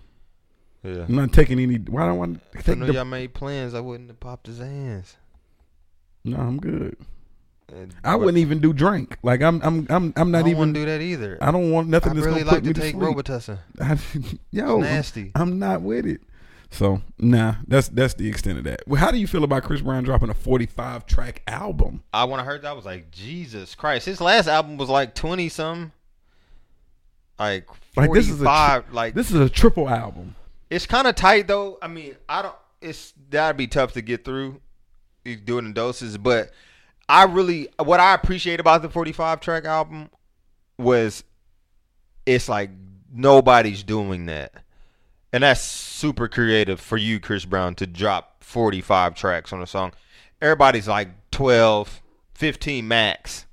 Yeah. 0.85 1.05
I'm 1.09 1.15
not 1.17 1.33
taking 1.33 1.59
any. 1.59 1.77
Why 1.77 2.03
don't 2.03 2.11
I 2.11 2.13
want 2.13 2.53
to 2.53 2.59
If 2.59 2.69
I 2.69 2.75
know 2.75 2.87
the? 2.87 2.93
y'all 2.95 3.05
made 3.05 3.35
plans, 3.35 3.75
I 3.75 3.81
wouldn't 3.81 4.09
have 4.11 4.21
popped 4.21 4.47
his 4.47 4.59
hands. 4.59 5.17
No, 6.25 6.37
I'm 6.39 6.59
good. 6.59 6.97
And 7.73 7.95
I 8.05 8.15
what- 8.15 8.27
wouldn't 8.27 8.39
even 8.41 8.61
do 8.61 8.73
drink. 8.73 9.19
Like 9.23 9.43
I'm, 9.43 9.61
I'm, 9.63 9.87
I'm, 9.91 10.13
I'm 10.17 10.29
I 10.29 10.31
not 10.31 10.39
don't 10.41 10.49
even. 10.49 10.59
want 10.59 10.75
to 10.75 10.81
do 10.81 10.87
that 10.87 11.01
either. 11.01 11.37
I, 11.41 11.49
I 11.49 11.51
don't 11.51 11.71
want 11.71 11.89
nothing 11.89 12.15
that's 12.15 12.25
really 12.25 12.41
gonna 12.45 12.53
like 12.53 12.65
put 12.65 12.75
to 12.75 12.81
me 12.81 12.91
take 12.93 12.99
to 12.99 13.01
sleep. 13.01 13.17
Robitussin. 13.17 13.59
I, 13.81 13.99
yo, 14.51 14.79
It's 14.81 14.89
nasty. 14.89 15.33
I'm 15.35 15.59
not 15.59 15.83
with 15.83 16.07
it. 16.07 16.23
So 16.71 17.01
nah, 17.19 17.57
that's 17.67 17.89
that's 17.89 18.15
the 18.15 18.29
extent 18.29 18.59
of 18.59 18.65
that. 18.65 18.83
Well, 18.87 19.01
how 19.01 19.11
do 19.11 19.17
you 19.19 19.27
feel 19.27 19.43
about 19.43 19.65
Chris 19.65 19.81
Brown 19.81 20.05
dropping 20.05 20.29
a 20.31 20.35
45 20.35 21.07
track 21.07 21.43
album? 21.47 22.03
I 22.13 22.25
when 22.25 22.41
I 22.41 22.45
heard 22.45 22.63
that 22.63 22.69
I 22.69 22.73
was 22.73 22.85
like, 22.85 23.11
Jesus 23.11 23.75
Christ! 23.75 24.07
His 24.07 24.21
last 24.21 24.49
album 24.49 24.77
was 24.77 24.89
like 24.91 25.15
twenty 25.15 25.49
some, 25.49 25.93
like 27.39 27.67
Like 27.97 28.13
this 28.13 28.29
is 28.29 28.41
a 28.41 28.45
five. 28.45 28.85
tri- 28.87 28.95
like 28.95 29.15
This 29.15 29.31
is 29.31 29.41
a 29.41 29.49
triple 29.49 29.89
album. 29.89 30.35
It's 30.71 30.87
kind 30.87 31.07
of 31.07 31.15
tight 31.15 31.47
though. 31.47 31.79
I 31.81 31.89
mean, 31.89 32.17
I 32.29 32.43
don't. 32.43 32.55
It's 32.81 33.13
that'd 33.31 33.57
be 33.57 33.67
tough 33.67 33.93
to 33.95 34.03
get 34.03 34.25
through. 34.25 34.61
You 35.25 35.37
do 35.37 35.59
it 35.59 35.65
in 35.65 35.73
doses, 35.73 36.17
but 36.17 36.51
I 37.09 37.25
really 37.25 37.69
what 37.83 38.01
I 38.01 38.15
appreciate 38.15 38.61
about 38.61 38.83
the 38.83 38.89
forty 38.89 39.13
five 39.13 39.41
track 39.41 39.65
album 39.65 40.11
was 40.79 41.25
it's 42.27 42.49
like 42.49 42.71
nobody's 43.13 43.83
doing 43.83 44.27
that, 44.27 44.53
and 45.33 45.43
that's 45.43 45.61
super 45.61 46.29
creative 46.29 46.81
for 46.81 46.97
you, 46.97 47.19
Chris 47.21 47.45
Brown, 47.45 47.75
to 47.77 47.87
drop 47.87 48.45
forty 48.45 48.81
five 48.81 49.15
tracks 49.15 49.53
on 49.53 49.63
a 49.63 49.67
song. 49.67 49.93
Everybody's 50.41 50.87
like 50.87 51.09
12, 51.33 52.01
15 52.35 52.87
max. 52.87 53.47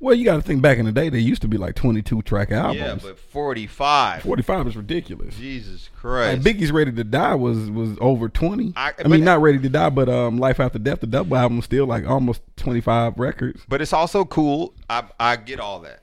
Well, 0.00 0.14
you 0.14 0.24
got 0.24 0.36
to 0.36 0.42
think 0.42 0.62
back 0.62 0.78
in 0.78 0.84
the 0.84 0.92
day, 0.92 1.08
they 1.08 1.18
used 1.18 1.42
to 1.42 1.48
be 1.48 1.56
like 1.56 1.74
22 1.74 2.22
track 2.22 2.52
albums. 2.52 2.78
Yeah, 2.78 2.94
but 3.02 3.18
forty 3.18 3.66
five. 3.66 4.22
45 4.22 4.68
is 4.68 4.76
ridiculous. 4.76 5.36
Jesus 5.36 5.90
Like 5.92 6.00
Christ. 6.00 6.42
Biggie's 6.42 6.70
Ready 6.70 6.92
to 6.92 7.04
Die 7.04 7.34
was 7.34 7.68
was 7.70 7.98
over 8.00 8.28
20. 8.28 8.74
I- 8.76 8.92
I, 9.04 9.08
mean, 9.08 9.24
not 9.24 9.40
Ready 9.42 9.58
to 9.58 9.68
Die, 9.68 9.90
but 9.90 10.08
um, 10.08 10.38
Life 10.38 10.60
After 10.60 10.78
Death, 10.78 11.00
the 11.00 11.08
double 11.08 11.36
album, 11.36 11.60
still 11.62 11.86
like 11.86 12.06
almost 12.06 12.42
25 12.56 13.18
records. 13.18 13.62
But 13.68 13.82
it's 13.82 13.92
also 13.92 14.24
cool. 14.24 14.74
I 14.88 15.04
I 15.18 15.36
get 15.36 15.58
all 15.58 15.80
that. 15.80 16.02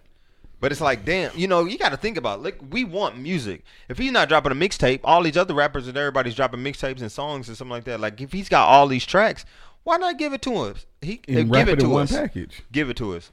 But 0.59 0.71
it's 0.71 0.81
like, 0.81 1.05
damn, 1.05 1.37
you 1.37 1.47
know, 1.47 1.65
you 1.65 1.77
got 1.77 1.89
to 1.89 1.97
think 1.97 2.17
about. 2.17 2.39
It. 2.39 2.43
Like, 2.43 2.59
we 2.71 2.83
want 2.85 3.19
music. 3.19 3.63
If 3.87 3.97
he's 3.97 4.11
not 4.11 4.29
dropping 4.29 4.51
a 4.51 4.55
mixtape, 4.55 5.01
all 5.03 5.21
these 5.21 5.37
other 5.37 5.53
rappers 5.53 5.87
and 5.87 5.95
everybody's 5.95 6.33
dropping 6.33 6.61
mixtapes 6.61 7.01
and 7.01 7.11
songs 7.11 7.47
and 7.47 7.57
something 7.57 7.71
like 7.71 7.83
that. 7.83 7.99
Like, 7.99 8.19
if 8.19 8.31
he's 8.31 8.49
got 8.49 8.67
all 8.67 8.87
these 8.87 9.05
tracks, 9.05 9.45
why 9.83 9.97
not 9.97 10.17
give 10.17 10.33
it 10.33 10.41
to 10.43 10.55
us? 10.55 10.85
He 11.01 11.17
give 11.17 11.51
it 11.53 11.69
it 11.69 11.79
to 11.81 11.95
us. 11.97 12.11
package. 12.11 12.63
Give 12.71 12.89
it 12.89 12.97
to 12.97 13.15
us. 13.15 13.31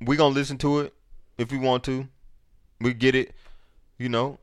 We 0.00 0.16
gonna 0.16 0.34
listen 0.34 0.58
to 0.58 0.80
it 0.80 0.94
if 1.38 1.50
we 1.52 1.58
want 1.58 1.84
to. 1.84 2.08
We 2.80 2.94
get 2.94 3.14
it. 3.14 3.34
You 3.98 4.08
know, 4.08 4.38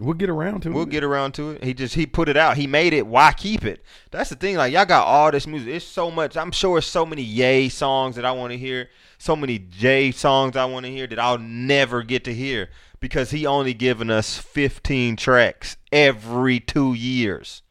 We'll 0.00 0.14
get 0.14 0.28
around 0.30 0.62
to 0.62 0.70
it. 0.70 0.72
We'll 0.72 0.86
get 0.86 1.04
around 1.04 1.32
to 1.34 1.50
it. 1.50 1.62
He 1.62 1.72
just 1.72 1.94
he 1.94 2.04
put 2.06 2.28
it 2.28 2.36
out. 2.36 2.56
He 2.56 2.66
made 2.66 2.92
it. 2.92 3.06
Why 3.06 3.32
keep 3.32 3.64
it? 3.64 3.84
That's 4.10 4.30
the 4.30 4.34
thing. 4.36 4.56
Like 4.56 4.72
y'all 4.72 4.86
got 4.86 5.06
all 5.06 5.30
this 5.30 5.46
music. 5.46 5.68
It's 5.72 5.84
so 5.84 6.10
much. 6.10 6.36
I'm 6.36 6.50
sure 6.50 6.78
it's 6.78 6.86
so 6.86 7.06
many 7.06 7.22
Yay 7.22 7.68
songs 7.68 8.16
that 8.16 8.24
I 8.24 8.32
want 8.32 8.52
to 8.52 8.58
hear. 8.58 8.88
So 9.18 9.36
many 9.36 9.58
J 9.58 10.10
songs 10.10 10.56
I 10.56 10.64
want 10.64 10.86
to 10.86 10.90
hear 10.92 11.06
that 11.06 11.18
I'll 11.18 11.38
never 11.38 12.02
get 12.02 12.24
to 12.24 12.34
hear 12.34 12.70
because 12.98 13.30
he 13.30 13.46
only 13.46 13.72
given 13.74 14.10
us 14.10 14.36
15 14.38 15.16
tracks 15.16 15.76
every 15.92 16.58
two 16.58 16.94
years. 16.94 17.62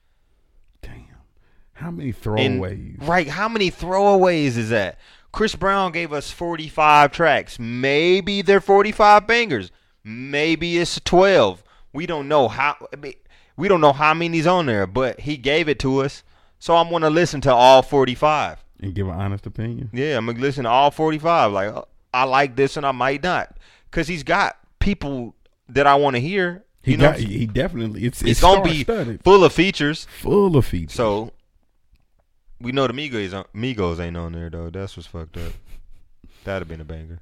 Damn. 0.82 1.04
How 1.74 1.92
many 1.92 2.10
And- 2.10 2.16
throwaways? 2.62 3.08
right? 3.08 3.28
How 3.28 3.50
many 3.50 3.70
throwaways 3.70 4.56
is 4.58 4.70
that? 4.70 4.98
Chris 5.34 5.56
Brown 5.56 5.92
gave 5.92 6.14
us 6.14 6.32
45 6.32 7.12
tracks. 7.12 7.58
Maybe 7.60 8.42
they're 8.42 8.62
45 8.62 9.28
bangers. 9.28 9.72
Maybe 10.04 10.78
it's 10.78 11.02
12. 11.04 11.64
We 11.92 12.06
don't 12.06 12.28
know 12.30 12.48
how. 12.48 12.76
We 13.58 13.68
don't 13.68 13.82
know 13.82 13.94
how 13.94 14.14
many's 14.14 14.48
on 14.48 14.68
there, 14.68 14.88
but 14.88 15.20
he 15.22 15.36
gave 15.38 15.68
it 15.68 15.80
to 15.80 16.00
us. 16.00 16.24
So 16.60 16.76
I'm 16.78 16.90
going 16.90 17.02
to 17.02 17.10
listen 17.10 17.42
to 17.42 17.54
all 17.54 17.82
45. 17.82 18.64
and 18.80 18.94
give 18.96 19.08
an 19.08 19.14
honest 19.16 19.46
opinion. 19.46 19.90
Yeah, 19.92 20.18
I'm 20.18 20.26
gonna 20.28 20.40
listen 20.40 20.64
to 20.64 20.70
all 20.70 20.92
45. 20.92 21.52
Like 21.52 21.74
uh, 21.74 21.82
I 22.14 22.24
like 22.26 22.56
this 22.56 22.78
and 22.78 22.86
I 22.86 22.92
might 22.92 23.22
not, 23.24 23.58
cause 23.92 24.08
he's 24.08 24.24
got 24.24 24.58
people 24.80 25.36
that 25.70 25.88
I 25.88 25.96
want 25.96 26.16
to 26.16 26.20
hear. 26.22 26.64
He 26.82 26.92
You 26.92 26.98
know, 26.98 27.12
got. 27.12 27.20
He 27.20 27.46
definitely. 27.48 28.06
It's 28.06 28.22
it's, 28.22 28.32
it's 28.32 28.42
gonna 28.42 28.62
be 28.64 28.84
star-studded, 28.84 29.24
full 29.24 29.44
of 29.44 29.52
features. 29.54 30.06
full 30.22 30.56
of 30.58 30.66
features. 30.66 30.94
So 30.96 31.32
we 32.64 32.72
know 32.72 32.88
the 32.88 32.94
Migos, 32.94 33.46
Migos 33.54 34.00
ain't 34.00 34.18
on 34.18 34.32
there 34.32 34.50
though. 34.50 34.70
That's 34.70 34.98
what's 34.98 35.08
fucked 35.08 35.38
up. 35.38 35.54
That'd 36.44 36.62
have 36.62 36.68
been 36.68 36.82
a 36.82 36.86
banger. 36.86 37.20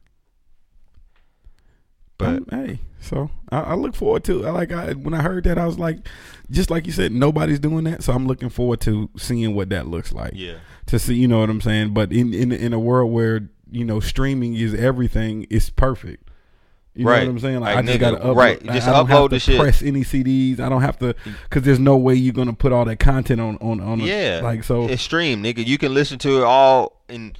But 2.17 2.27
Um, 2.27 2.45
hey, 2.51 2.79
so 2.99 3.31
I, 3.49 3.59
I 3.61 3.73
look 3.73 3.95
forward 3.95 4.23
to. 4.25 4.45
I 4.45 4.51
like. 4.51 4.71
I 4.71 4.93
when 4.93 5.13
I 5.15 5.21
heard 5.21 5.43
that, 5.45 5.57
I 5.57 5.65
was 5.65 5.79
like, 5.79 6.07
just 6.51 6.69
like 6.69 6.85
you 6.85 6.91
said, 6.91 7.11
nobody's 7.11 7.59
doing 7.59 7.83
that. 7.85 8.03
So 8.03 8.13
I'm 8.13 8.27
looking 8.27 8.49
forward 8.49 8.79
to 8.81 9.09
seeing 9.17 9.55
what 9.55 9.69
that 9.69 9.87
looks 9.87 10.13
like. 10.13 10.33
yeah, 10.35 10.57
To 10.87 10.99
see, 10.99 11.15
you 11.15 11.27
know 11.27 11.39
what 11.39 11.49
I'm 11.49 11.61
saying. 11.61 11.93
But 11.93 12.13
in 12.13 12.33
in 12.33 12.51
in 12.51 12.73
a 12.73 12.79
world 12.79 13.11
where 13.11 13.49
you 13.71 13.83
know 13.83 13.99
streaming 13.99 14.53
is 14.53 14.73
everything, 14.75 15.47
it's 15.49 15.71
perfect. 15.71 16.29
You 16.93 17.05
know 17.05 17.11
Right. 17.11 17.25
what 17.25 17.31
I'm 17.31 17.39
saying? 17.39 17.59
Like, 17.61 17.77
I 17.77 17.81
just 17.83 17.99
gotta 17.99 18.17
upload. 18.17 18.35
right. 18.35 18.63
Just 18.63 18.87
I, 18.87 18.91
don't 18.91 19.07
have 19.07 19.17
upload 19.17 19.29
to 19.29 19.35
the 19.35 19.39
shit. 19.39 19.59
Press 19.59 19.81
any 19.81 20.01
CDs. 20.03 20.59
I 20.59 20.67
don't 20.67 20.81
have 20.81 20.99
to 20.99 21.15
because 21.43 21.63
there's 21.63 21.79
no 21.79 21.95
way 21.95 22.15
you're 22.15 22.33
gonna 22.33 22.51
put 22.53 22.73
all 22.73 22.83
that 22.85 22.99
content 22.99 23.39
on 23.39 23.57
on 23.61 23.79
on. 23.79 24.01
a- 24.01 24.03
yeah. 24.03 24.41
like 24.43 24.63
so. 24.65 24.87
it's 24.87 25.01
stream, 25.01 25.41
nigga. 25.41 25.65
You 25.65 25.77
can 25.77 25.93
listen 25.93 26.19
to 26.19 26.39
it 26.39 26.43
all 26.43 27.01
and 27.07 27.37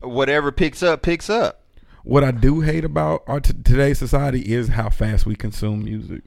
whatever 0.00 0.52
picks 0.52 0.82
up, 0.82 1.02
picks 1.02 1.28
up. 1.28 1.62
What 2.04 2.24
I 2.24 2.30
do 2.30 2.60
hate 2.60 2.84
about 2.84 3.24
our 3.26 3.40
t- 3.40 3.52
today's 3.64 3.98
society 3.98 4.40
is 4.52 4.68
how 4.68 4.88
fast 4.88 5.26
we 5.26 5.34
consume 5.34 5.84
music. 5.84 6.22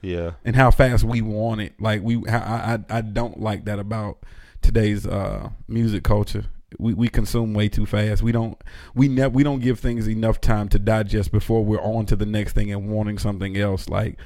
Yeah, 0.00 0.32
and 0.44 0.56
how 0.56 0.70
fast 0.70 1.04
we 1.04 1.20
want 1.20 1.60
it. 1.60 1.74
Like 1.78 2.02
we, 2.02 2.24
I, 2.26 2.74
I, 2.74 2.78
I 2.88 3.00
don't 3.02 3.38
like 3.40 3.66
that 3.66 3.78
about 3.78 4.18
today's 4.62 5.06
uh, 5.06 5.50
music 5.68 6.04
culture. 6.04 6.46
We 6.78 6.94
we 6.94 7.08
consume 7.08 7.54
way 7.54 7.68
too 7.68 7.86
fast. 7.86 8.22
We 8.22 8.32
don't 8.32 8.60
we 8.94 9.08
never 9.08 9.30
we 9.30 9.42
don't 9.42 9.60
give 9.60 9.80
things 9.80 10.08
enough 10.08 10.40
time 10.40 10.68
to 10.70 10.78
digest 10.78 11.32
before 11.32 11.64
we're 11.64 11.82
on 11.82 12.06
to 12.06 12.16
the 12.16 12.26
next 12.26 12.52
thing 12.52 12.72
and 12.72 12.88
wanting 12.88 13.18
something 13.18 13.56
else. 13.56 13.88
Like 13.88 14.18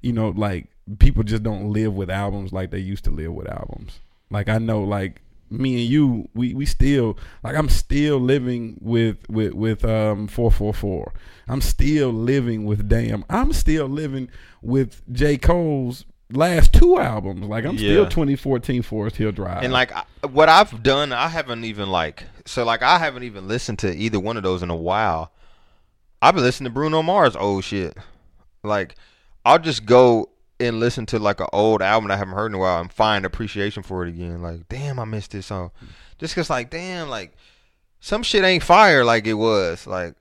you 0.00 0.12
know, 0.12 0.30
like 0.30 0.68
people 0.98 1.22
just 1.22 1.42
don't 1.42 1.72
live 1.72 1.94
with 1.94 2.10
albums 2.10 2.52
like 2.52 2.70
they 2.70 2.78
used 2.78 3.04
to 3.04 3.10
live 3.10 3.32
with 3.32 3.48
albums. 3.48 4.00
Like 4.30 4.48
I 4.48 4.58
know, 4.58 4.82
like 4.82 5.22
me 5.50 5.82
and 5.82 5.90
you, 5.90 6.28
we 6.34 6.54
we 6.54 6.66
still 6.66 7.18
like 7.44 7.54
I'm 7.54 7.68
still 7.68 8.18
living 8.18 8.78
with 8.80 9.18
with 9.28 9.54
with 9.54 9.84
um 9.84 10.26
four 10.26 10.50
four 10.50 10.74
four. 10.74 11.12
I'm 11.48 11.60
still 11.60 12.12
living 12.12 12.64
with 12.64 12.88
Damn. 12.88 13.24
I'm 13.28 13.52
still 13.52 13.86
living 13.86 14.30
with 14.62 15.02
J 15.12 15.36
Cole's 15.36 16.04
last 16.32 16.72
two 16.72 16.98
albums. 16.98 17.44
Like 17.46 17.64
I'm 17.64 17.76
still 17.78 18.04
Yeah. 18.04 18.08
2014 18.08 18.82
Forest 18.82 19.16
Hill 19.16 19.32
Drive. 19.32 19.62
and 19.64 19.72
like 19.72 19.92
I, 19.92 20.04
what 20.30 20.48
I've 20.48 20.82
done, 20.82 21.12
I 21.12 21.28
haven't 21.28 21.64
even 21.64 21.90
like 21.90 22.24
so 22.46 22.64
like 22.64 22.82
I 22.82 22.98
haven't 22.98 23.22
even 23.24 23.48
listened 23.48 23.78
to 23.80 23.94
either 23.94 24.18
one 24.20 24.36
of 24.36 24.42
those 24.42 24.62
in 24.62 24.70
a 24.70 24.76
while. 24.76 25.32
I've 26.20 26.34
been 26.34 26.44
listening 26.44 26.70
to 26.70 26.74
Bruno 26.74 27.02
Mars 27.02 27.34
old 27.36 27.64
shit. 27.64 27.96
Like 28.62 28.96
I'll 29.44 29.58
just 29.58 29.86
go 29.86 30.28
and 30.60 30.78
listen 30.78 31.06
to 31.06 31.18
like 31.18 31.40
an 31.40 31.48
old 31.52 31.82
album 31.82 32.10
I 32.10 32.16
haven't 32.16 32.34
heard 32.34 32.46
in 32.52 32.54
a 32.54 32.58
while 32.58 32.80
and 32.80 32.92
find 32.92 33.24
appreciation 33.24 33.82
for 33.82 34.06
it 34.06 34.10
again. 34.10 34.40
Like, 34.42 34.68
damn, 34.68 35.00
I 35.00 35.04
missed 35.04 35.32
this 35.32 35.46
song. 35.46 35.72
Just 36.18 36.36
cause 36.36 36.48
like, 36.48 36.70
damn, 36.70 37.08
like 37.08 37.32
some 37.98 38.22
shit 38.22 38.44
ain't 38.44 38.62
fire 38.62 39.04
like 39.04 39.26
it 39.26 39.34
was. 39.34 39.86
Like 39.88 40.14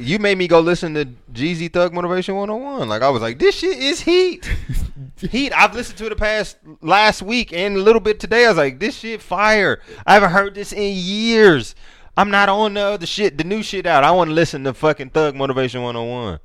you 0.00 0.18
made 0.18 0.38
me 0.38 0.48
go 0.48 0.60
listen 0.60 0.94
to 0.94 1.06
Jeezy 1.32 1.72
Thug 1.72 1.92
Motivation 1.92 2.34
101. 2.34 2.88
Like 2.88 3.02
I 3.02 3.10
was 3.10 3.20
like, 3.20 3.38
this 3.38 3.56
shit 3.56 3.78
is 3.78 4.00
heat. 4.00 4.50
heat. 5.20 5.52
I've 5.52 5.74
listened 5.74 5.98
to 5.98 6.06
it 6.06 6.08
the 6.10 6.16
past 6.16 6.56
last 6.80 7.22
week 7.22 7.52
and 7.52 7.76
a 7.76 7.80
little 7.80 8.00
bit 8.00 8.18
today. 8.18 8.46
I 8.46 8.48
was 8.48 8.56
like, 8.56 8.80
this 8.80 8.96
shit 8.96 9.20
fire. 9.20 9.80
I 10.06 10.14
haven't 10.14 10.30
heard 10.30 10.54
this 10.54 10.72
in 10.72 10.94
years. 10.94 11.74
I'm 12.16 12.30
not 12.30 12.48
on 12.48 12.74
the 12.74 12.80
other 12.80 13.06
shit, 13.06 13.38
the 13.38 13.44
new 13.44 13.62
shit 13.62 13.86
out. 13.86 14.02
I 14.02 14.10
want 14.10 14.28
to 14.30 14.34
listen 14.34 14.64
to 14.64 14.74
fucking 14.74 15.10
Thug 15.10 15.34
Motivation 15.34 15.82
101. 15.82 16.40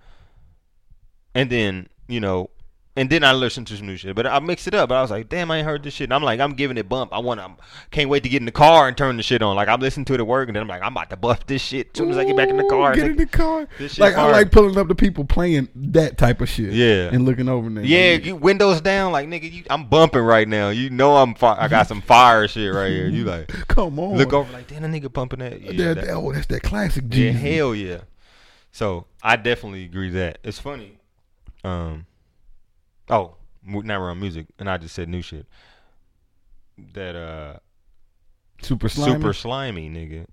And 1.33 1.49
then, 1.49 1.87
you 2.07 2.19
know, 2.19 2.49
and 2.97 3.09
then 3.09 3.23
I 3.25 3.33
listened 3.33 3.67
to 3.67 3.75
some 3.77 3.87
new 3.87 3.97
shit. 3.97 4.15
But 4.15 4.25
I 4.25 4.39
mixed 4.39 4.67
it 4.67 4.73
up. 4.73 4.87
But 4.89 4.95
I 4.95 5.01
was 5.01 5.11
like, 5.11 5.27
damn, 5.27 5.51
I 5.51 5.57
ain't 5.57 5.67
heard 5.67 5.83
this 5.83 5.93
shit. 5.95 6.05
And 6.05 6.13
I'm 6.13 6.23
like, 6.23 6.39
I'm 6.39 6.53
giving 6.53 6.77
it 6.77 6.87
bump. 6.87 7.11
I 7.13 7.19
want 7.19 7.41
to, 7.41 7.51
can't 7.91 8.09
wait 8.09 8.23
to 8.23 8.29
get 8.29 8.41
in 8.41 8.45
the 8.45 8.51
car 8.53 8.87
and 8.87 8.95
turn 8.97 9.17
the 9.17 9.23
shit 9.23 9.41
on. 9.41 9.55
Like, 9.55 9.67
I'm 9.67 9.81
listening 9.81 10.05
to 10.05 10.13
it 10.13 10.21
at 10.21 10.27
work. 10.27 10.47
And 10.47 10.55
then 10.55 10.61
I'm 10.61 10.67
like, 10.69 10.81
I'm 10.81 10.93
about 10.93 11.09
to 11.09 11.17
buff 11.17 11.45
this 11.45 11.61
shit 11.61 11.87
as 11.93 11.97
soon 11.97 12.09
as 12.11 12.17
I 12.17 12.23
get 12.23 12.37
back 12.37 12.49
in 12.49 12.55
the 12.55 12.63
car. 12.69 12.93
Ooh, 12.93 12.95
get 12.95 13.05
in 13.11 13.17
the 13.17 13.25
car. 13.25 13.67
Like 13.97 14.15
I 14.15 14.31
like 14.31 14.51
pulling 14.51 14.77
up 14.77 14.87
the 14.87 14.95
people 14.95 15.25
playing 15.25 15.67
that 15.75 16.17
type 16.17 16.39
of 16.39 16.47
shit. 16.47 16.71
Yeah. 16.71 17.09
and 17.11 17.25
looking 17.25 17.49
over 17.49 17.69
there. 17.69 17.83
Yeah, 17.83 18.13
you 18.13 18.35
windows 18.37 18.79
down, 18.79 19.11
like 19.11 19.27
nigga, 19.27 19.51
you, 19.51 19.63
I'm 19.69 19.87
bumping 19.89 20.21
right 20.21 20.47
now. 20.47 20.69
You 20.69 20.89
know 20.89 21.17
I'm, 21.17 21.35
fi- 21.35 21.57
I 21.59 21.67
got 21.67 21.87
some 21.87 22.01
fire 22.01 22.47
shit 22.47 22.73
right 22.73 22.91
here. 22.91 23.07
You 23.09 23.25
like 23.25 23.47
come 23.67 23.99
on. 23.99 24.17
look 24.17 24.31
over 24.31 24.51
like, 24.53 24.67
damn, 24.67 24.83
that 24.83 24.91
nigga 24.91 25.11
bumping 25.11 25.39
that. 25.39 25.59
Yeah, 25.61 25.71
That- 25.71 25.95
that- 25.95 26.05
that- 26.07 26.13
oh, 26.13 26.31
that's 26.31 26.47
that 26.47 26.63
classic 26.63 27.03
yeah, 27.09 27.31
hell 27.31 27.75
yeah. 27.75 27.99
So 28.71 29.05
I 29.21 29.35
definitely 29.35 29.83
agree 29.83 30.09
that 30.11 30.37
it's 30.43 30.59
funny. 30.59 30.97
Um, 31.63 32.05
oh, 33.09 33.35
now 33.65 33.99
we're 33.99 34.11
on 34.11 34.19
music, 34.19 34.47
and 34.59 34.69
I 34.69 34.77
just 34.77 34.95
said 34.95 35.09
new 35.09 35.21
shit. 35.21 35.45
That 36.93 37.15
uh, 37.15 37.57
Super 38.61 38.89
slimy. 38.89 39.13
super 39.13 39.33
slimy 39.33 39.89
nigga. 39.89 40.25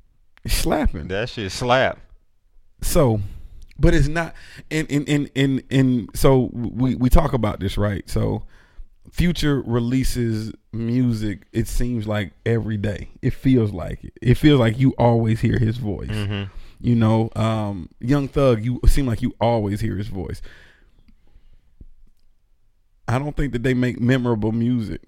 slapping. 0.47 1.09
That 1.09 1.29
shit 1.29 1.53
slap. 1.53 1.99
So, 2.81 3.21
but 3.79 3.95
it's 3.95 4.09
not. 4.09 4.35
And 4.71 4.91
and 4.91 5.09
and 5.09 5.31
and, 5.37 5.63
and 5.71 6.11
so 6.15 6.51
we 6.53 6.95
we 6.95 7.09
talk 7.09 7.33
about 7.33 7.61
this 7.61 7.77
right. 7.79 8.09
So, 8.09 8.45
Future 9.11 9.61
releases 9.63 10.53
music. 10.73 11.43
It 11.53 11.69
seems 11.69 12.07
like 12.09 12.33
every 12.47 12.77
day. 12.77 13.11
It 13.21 13.35
feels 13.35 13.73
like 13.73 14.03
it. 14.05 14.13
It 14.23 14.35
feels 14.35 14.59
like 14.59 14.79
you 14.79 14.95
always 14.99 15.41
hear 15.41 15.59
his 15.59 15.77
voice. 15.77 16.09
Mm-hmm. 16.09 16.51
You 16.81 16.95
know, 16.97 17.31
um, 17.37 17.89
Young 18.01 18.27
Thug. 18.29 18.65
You 18.65 18.81
seem 18.87 19.07
like 19.07 19.23
you 19.23 19.35
always 19.41 19.81
hear 19.81 19.97
his 19.97 20.09
voice. 20.09 20.41
I 23.13 23.19
don't 23.19 23.37
think 23.37 23.53
that 23.53 23.63
they 23.63 23.75
make 23.75 24.01
memorable 24.01 24.53
music. 24.53 25.03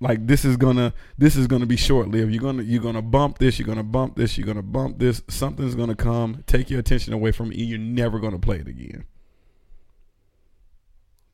Like 0.00 0.26
this 0.26 0.44
is 0.44 0.56
gonna 0.56 0.94
this 1.18 1.36
is 1.36 1.46
gonna 1.46 1.66
be 1.66 1.76
short 1.76 2.08
lived. 2.08 2.32
You're 2.32 2.42
gonna 2.42 2.62
you're 2.62 2.82
gonna 2.82 3.02
bump 3.02 3.38
this. 3.38 3.58
You're 3.58 3.66
gonna 3.66 3.82
bump 3.82 4.16
this. 4.16 4.38
You're 4.38 4.46
gonna 4.46 4.62
bump 4.62 4.98
this. 4.98 5.22
Something's 5.28 5.74
gonna 5.74 5.94
come, 5.94 6.42
take 6.46 6.70
your 6.70 6.80
attention 6.80 7.12
away 7.12 7.32
from 7.32 7.52
it. 7.52 7.58
and 7.58 7.68
You're 7.68 7.78
never 7.78 8.18
gonna 8.18 8.38
play 8.38 8.56
it 8.56 8.68
again. 8.68 9.04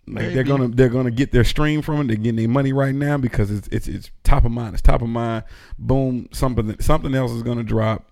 Like 0.09 0.35
they're 0.35 0.45
gonna 0.45 0.69
they're 0.69 0.89
gonna 0.89 1.11
get 1.11 1.33
their 1.33 1.45
stream 1.45 1.83
from 1.83 2.01
it. 2.01 2.07
They're 2.09 2.17
getting 2.17 2.37
their 2.37 2.49
money 2.49 2.73
right 2.73 2.95
now 2.95 3.19
because 3.19 3.51
it's 3.51 3.69
it's 3.69 3.89
it's 3.89 4.11
top 4.25 4.45
of 4.45 4.53
mind. 4.53 4.75
It's 4.75 4.83
top 4.83 5.03
of 5.03 5.09
mind. 5.09 5.45
Boom, 5.79 6.29
something 6.33 6.77
something 6.81 7.14
else 7.14 7.33
is 7.33 7.43
gonna 7.43 7.64
drop. 7.64 8.09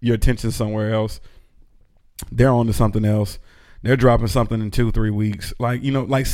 Your 0.00 0.14
attention 0.14 0.50
somewhere 0.50 0.92
else. 0.92 1.20
They're 2.30 2.50
on 2.50 2.66
to 2.66 2.72
something 2.72 3.04
else. 3.04 3.38
They're 3.82 3.96
dropping 3.96 4.28
something 4.28 4.60
in 4.60 4.70
two 4.70 4.90
three 4.90 5.10
weeks. 5.10 5.52
Like 5.58 5.82
you 5.82 5.92
know, 5.92 6.02
like 6.02 6.26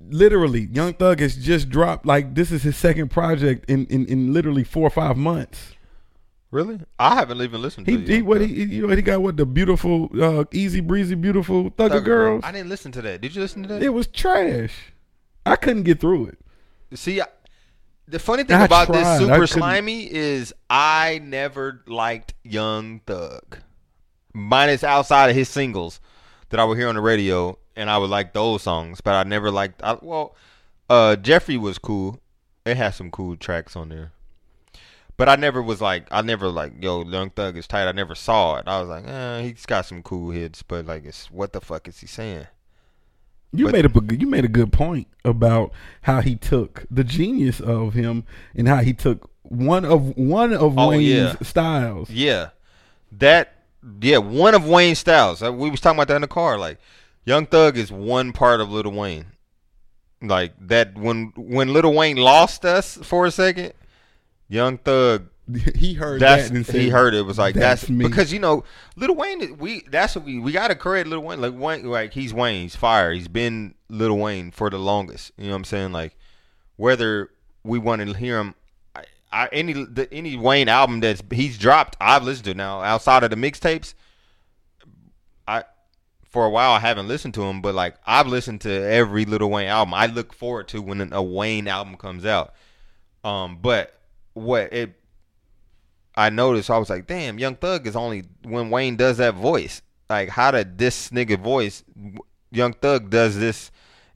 literally, 0.00 0.68
Young 0.72 0.94
Thug 0.94 1.20
has 1.20 1.36
just 1.36 1.68
dropped. 1.68 2.06
Like 2.06 2.34
this 2.34 2.50
is 2.50 2.62
his 2.62 2.76
second 2.76 3.10
project 3.10 3.68
in 3.70 3.86
in, 3.86 4.06
in 4.06 4.32
literally 4.32 4.64
four 4.64 4.86
or 4.86 4.90
five 4.90 5.16
months. 5.16 5.74
Really? 6.50 6.80
I 6.98 7.14
haven't 7.14 7.40
even 7.42 7.62
listened 7.62 7.86
to 7.86 7.96
He, 7.96 8.16
Young 8.16 8.26
what 8.26 8.40
Thug. 8.40 8.50
he 8.50 8.64
you 8.64 8.86
know 8.86 8.94
he 8.94 9.02
got 9.02 9.22
what 9.22 9.36
the 9.36 9.46
beautiful 9.46 10.10
uh, 10.20 10.44
easy 10.52 10.80
breezy 10.80 11.14
beautiful 11.14 11.70
thugger 11.70 11.90
Thugger 11.90 12.04
girls. 12.04 12.44
I 12.44 12.52
didn't 12.52 12.68
listen 12.68 12.90
to 12.92 13.02
that. 13.02 13.20
Did 13.20 13.34
you 13.34 13.42
listen 13.42 13.62
to 13.62 13.68
that? 13.68 13.82
It 13.82 13.90
was 13.90 14.08
trash. 14.08 14.92
I 15.46 15.56
couldn't 15.56 15.84
get 15.84 16.00
through 16.00 16.26
it. 16.26 16.38
See, 16.98 17.20
I, 17.20 17.26
the 18.08 18.18
funny 18.18 18.42
thing 18.42 18.56
I 18.56 18.64
about 18.64 18.86
tried. 18.88 18.98
this 18.98 19.18
Super 19.20 19.46
Slimy 19.46 20.12
is 20.12 20.52
I 20.68 21.20
never 21.22 21.82
liked 21.86 22.34
Young 22.42 23.00
Thug. 23.06 23.58
Minus 24.32 24.82
outside 24.84 25.30
of 25.30 25.36
his 25.36 25.48
singles 25.48 26.00
that 26.50 26.60
I 26.60 26.64
would 26.64 26.78
hear 26.78 26.88
on 26.88 26.94
the 26.94 27.00
radio, 27.00 27.58
and 27.76 27.88
I 27.90 27.98
would 27.98 28.10
like 28.10 28.32
those 28.32 28.62
songs, 28.62 29.00
but 29.00 29.14
I 29.14 29.28
never 29.28 29.50
liked. 29.50 29.82
I, 29.82 29.96
well, 30.00 30.36
uh, 30.88 31.16
Jeffrey 31.16 31.56
was 31.56 31.78
cool. 31.78 32.20
It 32.66 32.76
has 32.76 32.96
some 32.96 33.10
cool 33.10 33.36
tracks 33.36 33.74
on 33.76 33.88
there. 33.88 34.12
But 35.16 35.28
I 35.28 35.36
never 35.36 35.62
was 35.62 35.80
like, 35.82 36.06
I 36.10 36.22
never 36.22 36.48
like, 36.48 36.82
yo, 36.82 37.04
Young 37.04 37.30
Thug 37.30 37.56
is 37.56 37.66
tight. 37.66 37.86
I 37.88 37.92
never 37.92 38.14
saw 38.14 38.56
it. 38.56 38.64
I 38.66 38.80
was 38.80 38.88
like, 38.88 39.06
eh, 39.06 39.42
he's 39.42 39.66
got 39.66 39.84
some 39.84 40.02
cool 40.02 40.30
hits, 40.30 40.62
but 40.62 40.86
like, 40.86 41.04
it's 41.04 41.30
what 41.30 41.52
the 41.52 41.60
fuck 41.60 41.88
is 41.88 42.00
he 42.00 42.06
saying? 42.06 42.46
You 43.52 43.66
But- 43.66 43.72
made 43.72 43.84
a 43.84 44.16
you 44.18 44.26
made 44.26 44.44
a 44.44 44.48
good 44.48 44.72
point 44.72 45.08
about 45.24 45.72
how 46.02 46.20
he 46.22 46.36
took 46.36 46.86
the 46.90 47.04
genius 47.04 47.60
of 47.60 47.92
him 47.94 48.24
and 48.54 48.66
how 48.68 48.78
he 48.78 48.94
took 48.94 49.28
one 49.42 49.84
of 49.84 50.16
one 50.16 50.52
of 50.54 50.78
Oh, 50.78 50.88
Wayne's 50.90 51.04
yeah. 51.04 51.34
styles. 51.42 52.08
Yeah, 52.10 52.50
that 53.12 53.59
yeah, 54.00 54.18
one 54.18 54.54
of 54.54 54.66
Wayne's 54.66 54.98
styles. 54.98 55.42
Uh, 55.42 55.52
We 55.52 55.70
was 55.70 55.80
talking 55.80 55.98
about 55.98 56.08
that 56.08 56.16
in 56.16 56.22
the 56.22 56.28
car. 56.28 56.58
Like, 56.58 56.78
Young 57.24 57.46
Thug 57.46 57.76
is 57.76 57.90
one 57.92 58.32
part 58.32 58.60
of 58.60 58.70
Lil 58.70 58.90
Wayne. 58.92 59.26
Like 60.22 60.52
that 60.68 60.98
when 60.98 61.32
when 61.36 61.72
Lil 61.72 61.94
Wayne 61.94 62.18
lost 62.18 62.64
us 62.66 62.98
for 63.02 63.24
a 63.26 63.30
second, 63.30 63.72
Young 64.48 64.78
Thug. 64.78 65.28
He 65.74 65.94
heard 65.94 66.20
That's 66.20 66.48
that 66.48 66.54
and 66.54 66.64
said, 66.64 66.76
he 66.76 66.90
heard 66.90 67.12
it 67.12 67.22
was 67.22 67.36
like 67.38 67.56
that's, 67.56 67.88
me. 67.88 68.06
because 68.06 68.32
you 68.32 68.38
know 68.38 68.62
Lil 68.96 69.16
Wayne. 69.16 69.56
We 69.58 69.80
that's 69.90 70.14
what 70.14 70.24
we 70.24 70.38
we 70.38 70.52
got 70.52 70.68
to 70.68 70.74
credit 70.76 71.08
Lil 71.08 71.20
Wayne. 71.20 71.40
Like 71.40 71.54
Wayne, 71.56 71.84
like 71.90 72.12
he's 72.12 72.32
Wayne. 72.32 72.62
He's 72.62 72.76
fire. 72.76 73.12
He's 73.12 73.26
been 73.28 73.74
Lil 73.88 74.16
Wayne 74.16 74.50
for 74.52 74.70
the 74.70 74.78
longest. 74.78 75.32
You 75.36 75.46
know 75.46 75.50
what 75.52 75.56
I'm 75.56 75.64
saying? 75.64 75.92
Like 75.92 76.16
whether 76.76 77.30
we 77.64 77.78
want 77.78 78.00
to 78.06 78.12
hear 78.12 78.38
him, 78.38 78.54
I, 79.32 79.48
any 79.52 79.72
the, 79.72 80.08
any 80.12 80.36
Wayne 80.36 80.68
album 80.68 81.00
that's 81.00 81.22
he's 81.30 81.58
dropped, 81.58 81.96
I've 82.00 82.24
listened 82.24 82.46
to 82.46 82.54
now 82.54 82.80
outside 82.80 83.22
of 83.22 83.30
the 83.30 83.36
mixtapes. 83.36 83.94
I 85.46 85.64
for 86.24 86.44
a 86.44 86.50
while 86.50 86.72
I 86.72 86.80
haven't 86.80 87.08
listened 87.08 87.34
to 87.34 87.42
him, 87.42 87.60
but 87.60 87.74
like 87.74 87.96
I've 88.04 88.26
listened 88.26 88.62
to 88.62 88.70
every 88.70 89.24
Lil 89.24 89.48
Wayne 89.48 89.68
album. 89.68 89.94
I 89.94 90.06
look 90.06 90.32
forward 90.32 90.68
to 90.68 90.82
when 90.82 91.12
a 91.12 91.22
Wayne 91.22 91.68
album 91.68 91.96
comes 91.96 92.24
out. 92.24 92.54
Um, 93.22 93.58
but 93.60 93.98
what 94.34 94.72
it 94.72 95.00
I 96.16 96.30
noticed, 96.30 96.70
I 96.70 96.78
was 96.78 96.90
like, 96.90 97.06
damn, 97.06 97.38
Young 97.38 97.56
Thug 97.56 97.86
is 97.86 97.96
only 97.96 98.24
when 98.42 98.70
Wayne 98.70 98.96
does 98.96 99.18
that 99.18 99.34
voice. 99.34 99.80
Like, 100.08 100.28
how 100.28 100.50
did 100.50 100.76
this 100.76 101.10
nigga 101.10 101.38
voice? 101.38 101.84
Young 102.50 102.72
Thug 102.72 103.10
does 103.10 103.38
this 103.38 103.70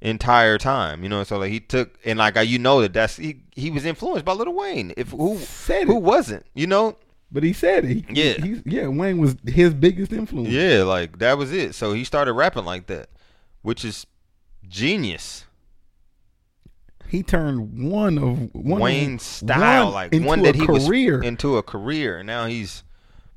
entire 0.04 0.58
time, 0.58 1.02
you 1.02 1.08
know. 1.08 1.24
So 1.24 1.38
like 1.38 1.50
he 1.50 1.60
took 1.60 1.98
and 2.04 2.18
like 2.18 2.36
you 2.46 2.58
know 2.58 2.80
that 2.82 2.92
that's 2.92 3.16
he 3.16 3.42
he 3.52 3.70
was 3.70 3.84
influenced 3.84 4.24
by 4.24 4.32
Lil 4.32 4.52
Wayne. 4.52 4.92
If 4.96 5.10
who 5.10 5.38
Said 5.38 5.86
who 5.86 5.96
it. 5.96 6.02
wasn't, 6.02 6.46
you 6.54 6.66
know? 6.66 6.96
But 7.32 7.42
he 7.42 7.52
said 7.52 7.84
it. 7.84 7.94
He, 7.94 8.04
Yeah. 8.10 8.34
He's, 8.34 8.62
yeah. 8.64 8.86
Wayne 8.86 9.18
was 9.18 9.34
his 9.44 9.74
biggest 9.74 10.12
influence. 10.12 10.50
Yeah, 10.50 10.84
like 10.84 11.18
that 11.18 11.36
was 11.36 11.52
it. 11.52 11.74
So 11.74 11.92
he 11.92 12.04
started 12.04 12.34
rapping 12.34 12.64
like 12.64 12.86
that, 12.86 13.08
which 13.62 13.84
is 13.84 14.06
genius. 14.68 15.44
He 17.08 17.22
turned 17.22 17.90
one 17.90 18.18
of 18.18 18.52
one 18.54 18.80
Wayne's 18.80 19.22
style, 19.22 19.86
one 19.86 19.94
like 19.94 20.12
into 20.12 20.26
one 20.26 20.40
a 20.40 20.42
that 20.44 20.54
he 20.54 20.66
career. 20.66 21.18
was 21.18 21.26
into 21.26 21.56
a 21.56 21.62
career, 21.62 22.18
and 22.18 22.26
now 22.26 22.46
he's 22.46 22.82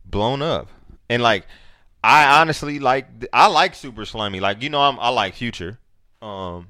blown 0.05 0.41
up. 0.41 0.70
And 1.09 1.22
like, 1.22 1.45
I 2.03 2.39
honestly 2.39 2.80
like, 2.80 3.07
I 3.34 3.47
like 3.47 3.76
Super 3.76 4.05
Slimy. 4.05 4.39
Like, 4.39 4.63
you 4.63 4.70
know, 4.70 4.82
I'm 4.82 4.99
I 4.99 5.09
like 5.09 5.36
Future. 5.36 5.80
Um, 6.22 6.68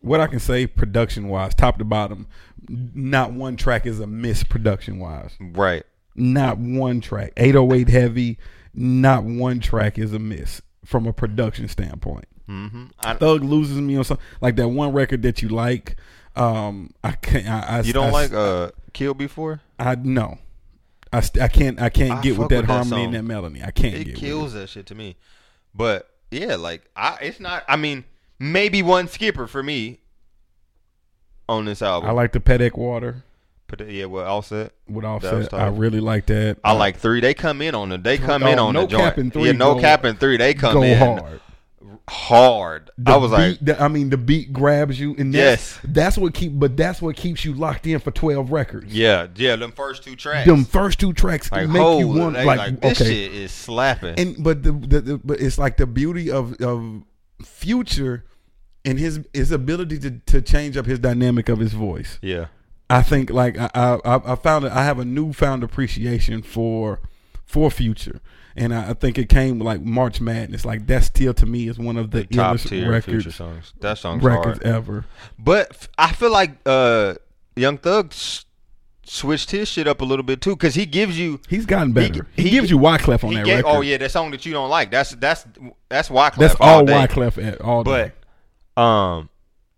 what 0.00 0.20
I 0.20 0.26
can 0.26 0.40
say, 0.40 0.66
production 0.66 1.28
wise, 1.28 1.54
top 1.54 1.78
to 1.78 1.84
bottom, 1.84 2.26
not 2.68 3.32
one 3.32 3.56
track 3.56 3.86
is 3.86 4.00
a 4.00 4.06
miss. 4.06 4.42
Production 4.44 4.98
wise, 4.98 5.34
right. 5.40 5.84
not 6.14 6.58
one 6.58 7.00
track. 7.00 7.32
808 7.36 7.88
heavy, 7.88 8.38
not 8.74 9.24
one 9.24 9.60
track 9.60 9.98
is 9.98 10.12
a 10.12 10.18
miss 10.18 10.60
from 10.84 11.06
a 11.06 11.12
production 11.12 11.68
standpoint. 11.68 12.26
Mm-hmm. 12.48 12.86
I, 13.00 13.14
Thug 13.14 13.44
loses 13.44 13.78
me 13.78 13.96
on 13.96 14.04
something 14.04 14.24
like 14.40 14.56
that 14.56 14.68
one 14.68 14.92
record 14.92 15.22
that 15.22 15.42
you 15.42 15.48
like. 15.48 15.96
Um, 16.34 16.90
I 17.04 17.12
can't. 17.12 17.46
I, 17.46 17.78
I 17.78 17.80
you 17.82 17.92
don't 17.92 18.08
I, 18.08 18.10
like 18.10 18.32
uh 18.32 18.70
Kill 18.92 19.14
Before? 19.14 19.60
I 19.78 19.94
no. 19.94 20.38
I, 21.12 21.22
I 21.40 21.48
can't 21.48 21.80
I 21.80 21.90
can't 21.90 22.22
get 22.22 22.38
with 22.38 22.48
that 22.48 22.62
with 22.62 22.66
harmony 22.66 22.90
song. 22.90 23.04
and 23.06 23.14
that 23.14 23.22
melody. 23.22 23.62
I 23.62 23.70
can't 23.70 23.94
It 23.94 24.16
kills 24.16 24.54
that 24.54 24.68
shit 24.68 24.86
to 24.86 24.94
me. 24.94 25.16
But 25.74 26.08
yeah, 26.30 26.56
like 26.56 26.82
I, 26.96 27.18
it's 27.20 27.40
not. 27.40 27.64
I 27.68 27.76
mean, 27.76 28.04
maybe 28.42 28.82
one 28.82 29.08
skipper 29.08 29.46
for 29.46 29.62
me 29.62 30.00
on 31.48 31.64
this 31.64 31.80
album. 31.82 32.08
I 32.10 32.12
like 32.12 32.32
the 32.32 32.40
Patek 32.40 32.76
Water 32.76 33.22
But 33.68 33.88
yeah, 33.90 34.06
well, 34.06 34.26
Offset. 34.26 34.72
with 34.88 35.04
Offset. 35.04 35.54
I 35.54 35.68
really 35.68 36.00
like 36.00 36.26
that. 36.26 36.58
I 36.64 36.72
like 36.72 36.98
three. 36.98 37.20
They 37.20 37.34
come 37.34 37.62
in 37.62 37.74
on 37.74 37.88
the. 37.88 37.98
They 37.98 38.18
come 38.18 38.42
Oh, 38.42 38.46
in 38.48 38.58
on 38.58 38.74
no 38.74 38.82
the 38.82 38.86
joint. 38.88 39.02
cap 39.02 39.18
in 39.18 39.30
three 39.30 39.46
yeah, 39.46 39.52
no 39.52 39.74
go- 39.74 39.80
cap 39.80 40.04
in 40.04 40.16
three. 40.16 40.36
They 40.36 40.54
come 40.54 40.82
in 40.82 40.98
hard. 40.98 41.40
hard. 42.08 42.90
The 42.98 43.12
I 43.12 43.16
was 43.16 43.30
like, 43.30 43.58
the- 43.60 43.80
I 43.82 43.88
mean, 43.88 44.10
the 44.10 44.16
beat 44.18 44.52
grabs 44.52 44.98
you, 45.00 45.14
and 45.18 45.32
that's, 45.34 45.74
Yes. 45.74 45.80
that's 45.84 46.18
what 46.18 46.34
keep. 46.34 46.52
But 46.58 46.76
that's 46.76 47.00
what 47.00 47.16
keeps 47.16 47.44
you 47.44 47.54
locked 47.54 47.86
in 47.86 47.98
for 47.98 48.10
twelve 48.10 48.50
records. 48.52 48.92
yeah, 48.92 49.28
yeah. 49.36 49.56
Them 49.56 49.72
first 49.72 50.02
two 50.04 50.16
tracks. 50.16 50.46
Them 50.46 50.64
first 50.64 50.98
two 51.00 51.12
tracks 51.12 51.50
like, 51.50 51.68
make 51.68 51.80
hold, 51.80 52.00
you 52.00 52.08
want 52.08 52.34
like, 52.34 52.58
like, 52.58 52.80
this 52.80 53.00
okay. 53.00 53.10
shit 53.10 53.32
is 53.34 53.52
slapping. 53.52 54.14
And 54.18 54.42
but 54.44 54.62
the, 54.62 54.72
the, 54.72 55.00
the 55.00 55.18
but 55.18 55.40
it's 55.40 55.56
like 55.58 55.76
the 55.78 55.86
beauty 55.86 56.30
of 56.30 56.60
of 56.60 57.02
Future 57.42 58.24
and 58.84 58.98
his 58.98 59.20
his 59.32 59.50
ability 59.50 59.98
to 60.00 60.10
to 60.26 60.42
change 60.42 60.76
up 60.76 60.86
his 60.86 60.98
dynamic 60.98 61.48
of 61.48 61.58
his 61.58 61.72
voice. 61.72 62.18
yeah, 62.22 62.46
I 62.90 63.02
think 63.02 63.30
like 63.30 63.56
I 63.58 63.70
I, 63.74 64.32
I 64.32 64.34
found 64.36 64.64
it. 64.64 64.72
I 64.72 64.84
have 64.84 64.98
a 64.98 65.04
newfound 65.04 65.62
appreciation 65.62 66.42
for 66.42 67.00
for 67.44 67.70
Future, 67.70 68.20
and 68.56 68.74
I, 68.74 68.90
I 68.90 68.94
think 68.94 69.18
it 69.18 69.28
came 69.28 69.58
like 69.58 69.82
March 69.82 70.20
Madness. 70.20 70.64
Like 70.64 70.86
that 70.86 71.04
still 71.04 71.34
to 71.34 71.46
me 71.46 71.68
is 71.68 71.78
one 71.78 71.96
of 71.96 72.10
the, 72.10 72.24
top 72.24 72.58
tier 72.58 72.90
records 72.90 73.24
future 73.24 73.30
songs. 73.30 73.72
That 73.80 73.98
song's 73.98 74.22
records 74.22 74.62
hard. 74.62 74.66
ever. 74.76 75.04
But 75.38 75.68
f- 75.70 75.88
I 75.98 76.12
feel 76.12 76.32
like 76.32 76.52
uh, 76.66 77.14
Young 77.56 77.76
Thug 77.78 78.14
switched 79.04 79.50
his 79.50 79.68
shit 79.68 79.86
up 79.86 80.00
a 80.00 80.04
little 80.04 80.22
bit 80.22 80.40
too, 80.40 80.56
because 80.56 80.74
he 80.74 80.86
gives 80.86 81.18
you. 81.18 81.40
He's 81.48 81.66
gotten 81.66 81.92
better. 81.92 82.26
He, 82.34 82.44
he- 82.44 82.50
gives 82.50 82.70
you 82.70 82.78
Wyclef 82.78 83.22
on 83.24 83.34
that 83.34 83.44
gave, 83.44 83.56
record. 83.58 83.68
oh 83.76 83.80
yeah, 83.82 83.98
that 83.98 84.10
song 84.10 84.30
that 84.30 84.46
you 84.46 84.52
don't 84.52 84.70
like. 84.70 84.90
That's 84.90 85.10
that's 85.12 85.44
that's 85.88 86.08
Wyclef. 86.08 86.36
that's 86.36 86.54
all 86.60 86.78
all. 86.80 86.84
Wyclef 86.86 87.42
at 87.44 87.60
all 87.60 87.84
day. 87.84 88.12
Um, 88.76 89.28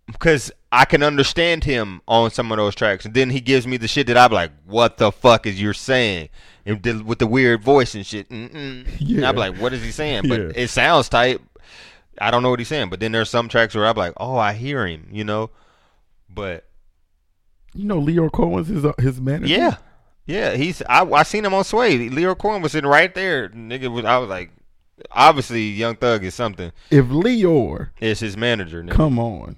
because 0.07 0.51
I 0.71 0.85
can 0.85 1.01
understand 1.03 1.63
him 1.63 2.01
on 2.07 2.29
some 2.31 2.51
of 2.51 2.57
those 2.57 2.75
tracks, 2.75 3.05
and 3.05 3.13
then 3.13 3.29
he 3.29 3.41
gives 3.41 3.65
me 3.65 3.77
the 3.77 3.87
shit 3.87 4.07
that 4.07 4.17
I'm 4.17 4.31
like, 4.31 4.51
"What 4.65 4.97
the 4.97 5.11
fuck 5.11 5.45
is 5.47 5.59
you're 5.61 5.73
saying?" 5.73 6.29
And 6.65 6.81
the- 6.83 7.03
with 7.03 7.19
the 7.19 7.27
weird 7.27 7.63
voice 7.63 7.95
and 7.95 8.05
shit. 8.05 8.29
Mm-mm. 8.29 8.85
Yeah. 8.99 9.17
And 9.17 9.25
I'm 9.25 9.35
like, 9.35 9.57
"What 9.57 9.73
is 9.73 9.83
he 9.83 9.91
saying?" 9.91 10.23
But 10.27 10.39
Yeah. 10.39 10.51
it 10.55 10.67
sounds 10.69 11.09
tight. 11.09 11.39
I 12.21 12.31
don't 12.31 12.43
know 12.43 12.49
what 12.49 12.59
he's 12.59 12.67
saying. 12.67 12.89
But 12.89 12.99
then 12.99 13.11
there's 13.11 13.29
some 13.29 13.49
tracks 13.49 13.73
where 13.75 13.85
I'm 13.87 13.95
like, 13.97 14.13
"Oh, 14.17 14.37
I 14.37 14.53
hear 14.53 14.85
him," 14.87 15.07
you 15.11 15.23
know. 15.23 15.49
But 16.29 16.65
You 17.73 17.85
know, 17.85 17.99
Lyor 18.01 18.31
Cohen's 18.31 18.67
his 18.67 18.85
uh, 18.85 18.93
his 18.99 19.19
manager. 19.19 19.53
yeah, 19.53 19.75
yeah, 20.25 20.55
he's 20.55 20.81
I 20.87 21.03
I 21.03 21.23
seen 21.23 21.43
him 21.45 21.53
on 21.53 21.63
Sway. 21.63 22.09
Lyor 22.09 22.37
Cohen 22.37 22.61
was 22.61 22.71
sitting 22.73 22.89
right 22.89 23.13
there. 23.13 23.49
Nigga 23.49 23.91
was 23.91 24.05
I 24.05 24.17
was 24.17 24.29
like, 24.29 24.51
obviously 25.11 25.61
Young 25.63 25.95
Thug 25.95 26.23
is 26.23 26.35
something. 26.35 26.71
If 26.89 27.05
Lyor 27.05 27.89
is 27.99 28.19
his 28.19 28.37
manager. 28.37 28.83
Nigga. 28.83 28.91
Come 28.91 29.19
on. 29.19 29.57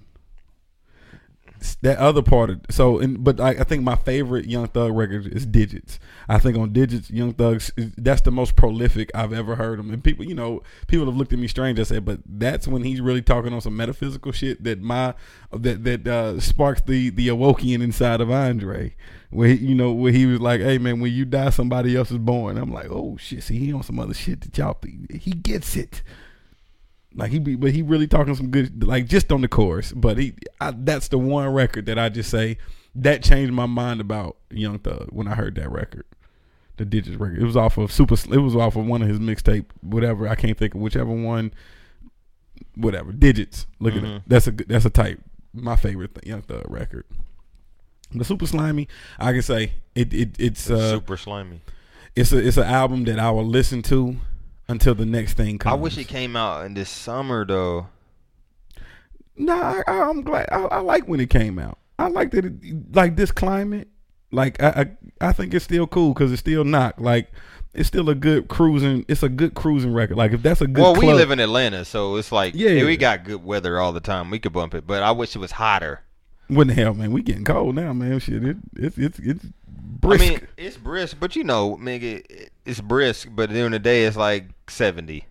That 1.82 1.98
other 1.98 2.22
part 2.22 2.50
of 2.50 2.62
so, 2.70 3.00
and 3.00 3.24
but 3.24 3.40
I, 3.40 3.50
I 3.50 3.64
think 3.64 3.84
my 3.84 3.96
favorite 3.96 4.46
Young 4.46 4.68
Thug 4.68 4.96
record 4.96 5.28
is 5.28 5.46
Digits. 5.46 6.00
I 6.28 6.40
think 6.40 6.58
on 6.58 6.74
Digits, 6.74 7.10
Young 7.10 7.34
Thugs 7.34 7.72
that's 7.98 8.22
the 8.22 8.32
most 8.32 8.56
prolific 8.56 9.12
I've 9.14 9.34
ever 9.34 9.56
heard 9.56 9.80
him. 9.80 9.92
And 9.92 10.04
people, 10.04 10.26
you 10.26 10.36
know, 10.36 10.64
people 10.88 11.06
have 11.06 11.16
looked 11.16 11.34
at 11.34 11.40
me 11.40 11.48
strange. 11.48 11.80
I 11.80 11.84
said, 11.84 12.06
but 12.06 12.20
that's 12.26 12.68
when 12.68 12.84
he's 12.84 13.02
really 13.02 13.22
talking 13.22 13.54
on 13.54 13.62
some 13.62 13.76
metaphysical 13.76 14.32
shit 14.32 14.64
that 14.64 14.82
my 14.82 15.14
that 15.52 15.84
that 15.84 16.08
uh, 16.08 16.40
sparks 16.40 16.82
the 16.82 17.10
the 17.10 17.28
awoken 17.30 17.82
inside 17.82 18.22
of 18.22 18.32
Andre. 18.32 18.96
Where 19.30 19.50
he, 19.50 19.56
you 19.56 19.76
know 19.76 19.92
where 19.92 20.12
he 20.12 20.26
was 20.26 20.40
like, 20.40 20.62
"Hey 20.62 20.78
man, 20.78 21.00
when 21.00 21.12
you 21.12 21.26
die, 21.26 21.50
somebody 21.50 21.96
else 21.96 22.12
is 22.12 22.18
born." 22.18 22.58
I'm 22.58 22.72
like, 22.72 22.88
"Oh 22.90 23.18
shit!" 23.18 23.44
See, 23.44 23.60
he 23.60 23.74
on 23.74 23.84
some 23.84 24.00
other 24.00 24.14
shit 24.14 24.42
that 24.42 24.58
y'all 24.58 24.78
he 25.12 25.32
gets 25.32 25.76
it. 25.76 26.02
Like 27.18 27.32
he 27.32 27.40
be, 27.40 27.56
but 27.56 27.72
he 27.72 27.82
really 27.82 28.08
talking 28.08 28.36
some 28.36 28.50
good, 28.52 28.84
like 28.86 29.08
just 29.08 29.32
on 29.32 29.42
the 29.42 29.48
chorus. 29.50 29.92
But 29.92 30.18
he, 30.18 30.36
I, 30.62 30.72
that's 30.72 31.08
the 31.10 31.18
one 31.18 31.50
record 31.50 31.88
that 31.88 31.98
I 32.00 32.10
just 32.10 32.30
say 32.30 32.58
that 32.96 33.24
changed 33.24 33.52
my 33.52 33.66
mind 33.66 34.00
about 34.02 34.38
Young 34.52 34.80
Thug 34.80 35.08
when 35.10 35.28
I 35.28 35.34
heard 35.36 35.56
that 35.56 35.72
record, 35.72 36.06
the 36.78 36.86
Digits 36.86 37.18
record. 37.18 37.40
It 37.42 37.46
was 37.46 37.58
off 37.58 37.78
of 37.80 37.92
Super. 37.92 38.14
It 38.32 38.38
was 38.38 38.56
off 38.56 38.76
of 38.76 38.86
one 38.86 39.02
of 39.02 39.08
his 39.08 39.18
mixtape, 39.20 39.66
whatever. 39.82 40.28
I 40.30 40.36
can't 40.36 40.58
think 40.58 40.76
of 40.76 40.80
whichever 40.82 41.12
one. 41.12 41.54
Whatever 42.76 43.12
Digits. 43.12 43.66
Look 43.80 43.96
at 43.96 44.04
it. 44.04 44.22
That's 44.28 44.48
a 44.48 44.52
good- 44.52 44.68
that's 44.70 44.86
a 44.86 44.90
type. 44.92 45.20
My 45.54 45.76
favorite 45.76 46.14
th- 46.16 46.26
Young 46.28 46.44
Thug 46.44 46.66
record. 46.70 47.06
The 48.14 48.24
Super 48.24 48.46
Slimy, 48.46 48.88
I 49.20 49.34
can 49.34 49.42
say 49.42 49.74
it. 49.96 50.14
it 50.14 50.36
it's 50.40 50.70
uh, 50.70 50.92
super 50.92 51.18
slimy. 51.18 51.62
it's 52.16 52.32
a 52.32 52.38
it's 52.38 52.56
an 52.58 52.64
album 52.64 53.04
that 53.06 53.20
I 53.20 53.32
will 53.32 53.46
listen 53.46 53.82
to 53.84 54.16
until 54.68 54.96
the 54.96 55.06
next 55.06 55.34
thing 55.34 55.58
comes. 55.58 55.74
I 55.74 55.76
wish 55.76 55.98
it 55.98 56.08
came 56.08 56.36
out 56.36 56.66
in 56.66 56.74
this 56.74 56.90
summer 56.90 57.46
though. 57.46 57.88
Nah, 59.36 59.84
I, 59.88 60.02
I'm 60.02 60.22
glad. 60.22 60.48
I, 60.52 60.64
I 60.64 60.80
like 60.80 61.08
when 61.08 61.20
it 61.20 61.30
came 61.30 61.60
out. 61.60 61.78
I 62.00 62.08
like 62.08 62.32
that. 62.32 62.46
It, 62.46 62.96
like 62.96 63.16
this 63.16 63.32
climate. 63.32 63.88
Like 64.32 64.62
I, 64.62 64.68
I, 65.22 65.30
I 65.30 65.32
think 65.32 65.54
it's 65.54 65.66
still 65.66 65.88
cool 65.88 66.14
because 66.14 66.32
it's 66.34 66.42
still 66.42 66.66
not 66.66 67.02
Like 67.02 67.32
it's 67.74 67.88
still 67.88 68.10
a 68.10 68.16
good 68.16 68.48
cruising. 68.48 69.06
It's 69.08 69.24
a 69.24 69.30
good 69.30 69.54
cruising 69.54 69.94
record. 69.94 70.18
Like 70.18 70.34
if 70.34 70.42
that's 70.42 70.62
a 70.62 70.68
good. 70.68 70.82
Well, 70.82 70.96
we 70.96 71.14
live 71.14 71.32
in 71.32 71.40
Atlanta, 71.40 71.86
so 71.86 72.16
it's 72.16 72.32
like 72.32 72.54
Yeah. 72.56 72.72
yeah, 72.72 72.86
we 72.86 72.98
got 72.98 73.24
good 73.24 73.44
weather 73.44 73.80
all 73.80 73.94
the 73.94 74.00
time. 74.00 74.30
We 74.30 74.40
could 74.40 74.54
bump 74.54 74.74
it, 74.74 74.86
but 74.88 75.04
I 75.04 75.12
wish 75.12 75.36
it 75.36 75.40
was 75.40 75.52
hotter. 75.52 76.02
What 76.48 76.68
the 76.68 76.74
hell, 76.74 76.94
man? 76.94 77.12
We 77.12 77.22
getting 77.22 77.44
cold 77.44 77.76
now, 77.76 77.92
man. 77.94 78.20
Shit, 78.20 78.44
it, 78.44 78.58
it's 78.76 78.98
it's 78.98 79.20
it's 79.20 79.46
brisk. 79.68 80.24
I 80.24 80.30
mean, 80.30 80.48
it's 80.58 80.78
brisk, 80.78 81.18
but 81.20 81.36
you 81.36 81.44
know, 81.44 81.78
nigga, 81.82 82.26
it- 82.30 82.52
it's 82.66 82.82
brisk. 82.82 83.30
But 83.32 83.50
during 83.50 83.72
the 83.72 83.80
day, 83.80 84.06
it's 84.06 84.18
like 84.18 84.46
seventy, 84.70 85.26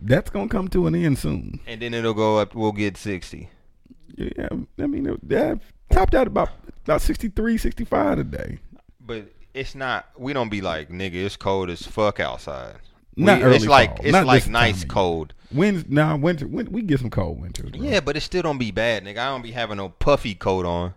that's 0.00 0.30
gonna 0.30 0.48
come 0.48 0.68
to 0.68 0.86
an 0.86 0.94
end 0.94 1.18
soon. 1.18 1.60
and 1.66 1.80
then 1.80 1.94
it'll 1.94 2.14
go 2.14 2.38
up. 2.38 2.54
We'll 2.54 2.72
get 2.72 2.96
sixty. 2.96 3.50
Yeah, 4.16 4.48
I 4.78 4.86
mean, 4.86 5.06
it, 5.06 5.28
that 5.28 5.60
topped 5.90 6.14
out 6.14 6.26
about 6.26 6.50
about 6.84 7.00
63, 7.02 7.56
65 7.58 8.16
today. 8.16 8.58
But 9.00 9.32
it's 9.54 9.74
not. 9.74 10.06
We 10.18 10.32
don't 10.32 10.48
be 10.50 10.60
like, 10.60 10.90
nigga, 10.90 11.14
it's 11.14 11.36
cold 11.36 11.70
as 11.70 11.82
fuck 11.82 12.20
outside. 12.20 12.76
Not 13.16 13.38
we, 13.38 13.44
early 13.44 13.56
it's 13.56 13.66
like 13.66 13.96
fall. 13.96 14.06
it's 14.06 14.12
Not 14.12 14.26
like 14.26 14.46
nice 14.48 14.74
time 14.74 14.74
of 14.74 14.78
year. 14.80 14.88
cold. 14.88 15.34
Winds 15.52 15.84
now 15.88 16.16
winter. 16.16 16.46
Win, 16.46 16.70
we 16.70 16.82
get 16.82 17.00
some 17.00 17.10
cold 17.10 17.40
winters. 17.40 17.70
Bro. 17.70 17.80
Yeah, 17.82 18.00
but 18.00 18.16
it 18.16 18.22
still 18.22 18.42
don't 18.42 18.58
be 18.58 18.70
bad, 18.70 19.04
nigga. 19.04 19.18
I 19.18 19.26
don't 19.26 19.42
be 19.42 19.50
having 19.50 19.76
no 19.76 19.90
puffy 19.90 20.34
coat 20.34 20.64
on. 20.64 20.94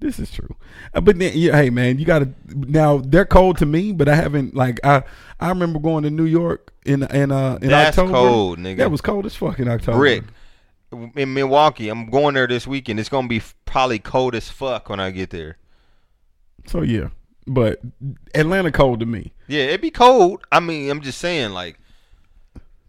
This 0.00 0.18
is 0.18 0.32
true, 0.32 0.56
uh, 0.94 1.00
but 1.00 1.16
then, 1.16 1.30
yeah, 1.34 1.54
hey 1.54 1.70
man, 1.70 2.00
you 2.00 2.04
gotta 2.04 2.30
now. 2.48 2.98
They're 2.98 3.24
cold 3.24 3.58
to 3.58 3.66
me, 3.66 3.92
but 3.92 4.08
I 4.08 4.16
haven't 4.16 4.52
like 4.52 4.80
I. 4.82 5.04
I 5.38 5.48
remember 5.48 5.78
going 5.78 6.02
to 6.02 6.10
New 6.10 6.24
York 6.24 6.72
in 6.84 7.04
in 7.04 7.30
uh 7.30 7.58
in 7.62 7.68
That's 7.68 7.96
October. 7.96 8.12
cold, 8.18 8.58
nigga. 8.58 8.78
That 8.78 8.90
was 8.90 9.00
cold 9.00 9.26
as 9.26 9.36
fuck 9.36 9.60
in 9.60 9.68
October. 9.68 9.98
Brick 9.98 10.24
in 11.14 11.32
Milwaukee. 11.34 11.88
I'm 11.88 12.10
going 12.10 12.34
there 12.34 12.48
this 12.48 12.66
weekend. 12.66 12.98
It's 12.98 13.08
gonna 13.08 13.28
be 13.28 13.42
probably 13.64 14.00
cold 14.00 14.34
as 14.34 14.48
fuck 14.48 14.88
when 14.88 14.98
I 14.98 15.12
get 15.12 15.30
there. 15.30 15.56
So 16.66 16.82
yeah, 16.82 17.08
but 17.46 17.80
Atlanta 18.34 18.70
cold 18.70 19.00
to 19.00 19.06
me. 19.06 19.32
Yeah, 19.48 19.64
it'd 19.64 19.80
be 19.80 19.90
cold. 19.90 20.44
I 20.50 20.60
mean, 20.60 20.90
I'm 20.90 21.00
just 21.00 21.18
saying, 21.18 21.52
like, 21.52 21.78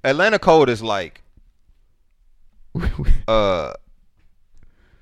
Atlanta 0.03 0.39
cold 0.39 0.69
is 0.69 0.83
like, 0.83 1.23
uh, 3.27 3.73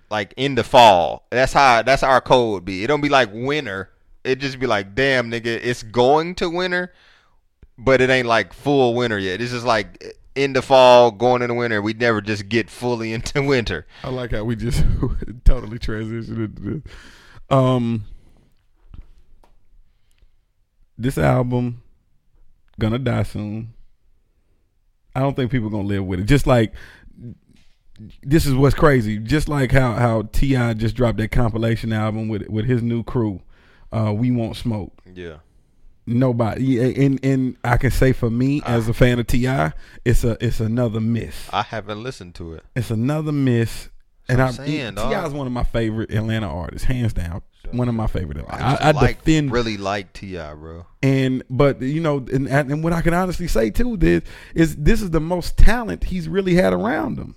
like 0.10 0.34
in 0.38 0.56
the 0.56 0.64
fall. 0.64 1.26
That's 1.32 1.54
how 1.54 1.82
that's 1.82 2.02
how 2.02 2.10
our 2.10 2.22
cold 2.22 2.54
would 2.54 2.66
be. 2.66 2.84
It 2.84 2.88
don't 2.88 3.02
be 3.02 3.10
like 3.10 3.30
winter. 3.32 3.90
It 4.24 4.40
just 4.40 4.60
be 4.60 4.68
like, 4.68 4.94
damn, 4.94 5.32
nigga, 5.32 5.48
it's 5.48 5.82
going 5.82 6.36
to 6.36 6.50
winter, 6.50 6.94
but 7.78 8.02
it 8.02 8.10
ain't 8.12 8.28
like 8.28 8.54
full 8.54 8.94
winter 8.94 9.18
yet. 9.18 9.42
It's 9.42 9.52
just 9.52 9.66
like 9.66 10.16
in 10.36 10.54
the 10.54 10.62
fall, 10.62 11.12
going 11.12 11.42
into 11.42 11.56
winter. 11.56 11.82
We 11.82 11.94
never 11.94 12.22
just 12.22 12.48
get 12.50 12.70
fully 12.70 13.14
into 13.14 13.42
winter. 13.42 13.88
I 14.04 14.10
like 14.10 14.32
how 14.32 14.44
we 14.44 14.56
just 14.56 14.84
totally 15.46 15.80
transitioned 15.80 16.46
into 16.46 16.62
this. 16.62 16.94
Um, 17.50 18.06
this 21.02 21.18
album 21.18 21.82
gonna 22.80 23.00
die 23.00 23.24
soon. 23.24 23.74
I 25.16 25.20
don't 25.20 25.36
think 25.36 25.52
people 25.52 25.70
gonna 25.70 25.88
live 25.88 26.06
with 26.06 26.20
it. 26.20 26.26
Just 26.26 26.48
like 26.48 26.74
this 28.24 28.46
is 28.46 28.54
what's 28.54 28.76
crazy. 28.76 29.18
Just 29.18 29.48
like 29.50 29.72
how 29.72 29.94
how 29.94 30.24
T.I. 30.32 30.74
just 30.74 30.96
dropped 30.96 31.18
that 31.20 31.32
compilation 31.32 31.94
album 31.94 32.30
with 32.30 32.48
with 32.48 32.66
his 32.66 32.82
new 32.82 33.04
crew. 33.04 33.42
Uh, 33.92 34.14
We 34.16 34.32
Want 34.32 34.56
Smoke. 34.56 34.94
Yeah. 35.14 35.38
Nobody, 36.08 37.06
and 37.06 37.24
and 37.24 37.58
I 37.64 37.78
can 37.78 37.92
say 37.92 38.12
for 38.12 38.30
me 38.30 38.62
as 38.66 38.90
a 38.90 38.94
fan 38.94 39.20
of 39.20 39.28
T.I., 39.28 39.72
it's 40.04 40.24
a 40.24 40.36
it's 40.44 40.60
another 40.60 41.00
miss. 41.00 41.48
I 41.54 41.62
haven't 41.62 42.02
listened 42.02 42.34
to 42.36 42.54
it. 42.56 42.64
It's 42.76 42.90
another 42.90 43.32
miss. 43.32 43.90
And 44.28 44.42
I'm 44.42 44.48
I, 44.50 44.52
saying, 44.52 44.96
T.I. 44.96 45.26
is 45.26 45.34
one 45.34 45.46
of 45.46 45.54
my 45.54 45.64
favorite 45.64 46.12
Atlanta 46.12 46.48
artists, 46.48 46.88
hands 46.88 47.14
down. 47.14 47.44
One 47.74 47.90
of 47.90 47.96
my 47.96 48.08
favorite. 48.08 48.38
Atlanta. 48.38 48.64
I, 48.64 48.72
used 48.72 48.82
I, 48.82 48.88
I 48.88 48.92
like, 48.92 49.24
defend 49.24 49.52
really 49.52 49.78
like 49.78 50.14
T.I., 50.14 50.54
bro. 50.56 50.86
and 51.02 51.44
but 51.50 51.82
you 51.82 52.00
know, 52.02 52.18
and, 52.32 52.48
and 52.48 52.84
what 52.84 52.94
I 52.94 53.02
can 53.02 53.14
honestly 53.14 53.48
say 53.48 53.70
too 53.70 53.98
is 54.02 54.22
is 54.56 54.76
this 54.76 55.02
is 55.02 55.12
the 55.12 55.20
most 55.22 55.58
talent 55.58 56.06
he's 56.06 56.28
really 56.30 56.56
had 56.56 56.74
around 56.74 57.18
him. 57.18 57.36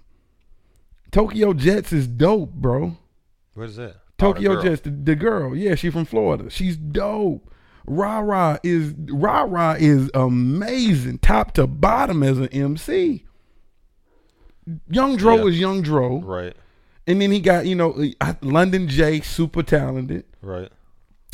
Tokyo 1.11 1.53
Jetz 1.53 1.93
is 1.93 2.07
dope, 2.09 2.53
bro. 2.53 2.97
What 3.55 3.69
is 3.69 3.77
that? 3.77 3.97
Tokyo 4.19 4.53
Oh, 4.59 4.63
the. 4.63 4.69
Jetz, 4.71 4.83
the, 4.83 4.91
the 4.91 5.15
girl, 5.17 5.57
yeah, 5.57 5.75
she 5.77 5.91
from 5.91 6.05
Florida. 6.05 6.51
She's 6.51 6.77
dope. 6.77 7.51
Ra 7.87 8.19
Ra 8.21 8.57
is 8.63 8.95
Ra 9.11 9.43
Ra 9.43 9.77
is 9.79 10.11
amazing, 10.15 11.19
top 11.19 11.53
to 11.55 11.67
bottom 11.67 12.23
as 12.23 12.39
an 12.39 12.49
MC. 12.49 13.25
Young 14.89 15.17
Dro 15.17 15.37
Yeah. 15.37 15.45
is 15.47 15.61
Young 15.61 15.83
Dro, 15.83 16.21
Right. 16.23 16.57
And 17.07 17.21
then 17.21 17.31
he 17.31 17.41
got 17.41 17.67
you 17.67 17.75
know 17.75 18.03
uh, 18.21 18.35
London 18.41 18.89
Jae, 18.89 19.25
super 19.25 19.63
talented. 19.63 20.25
Right. 20.41 20.71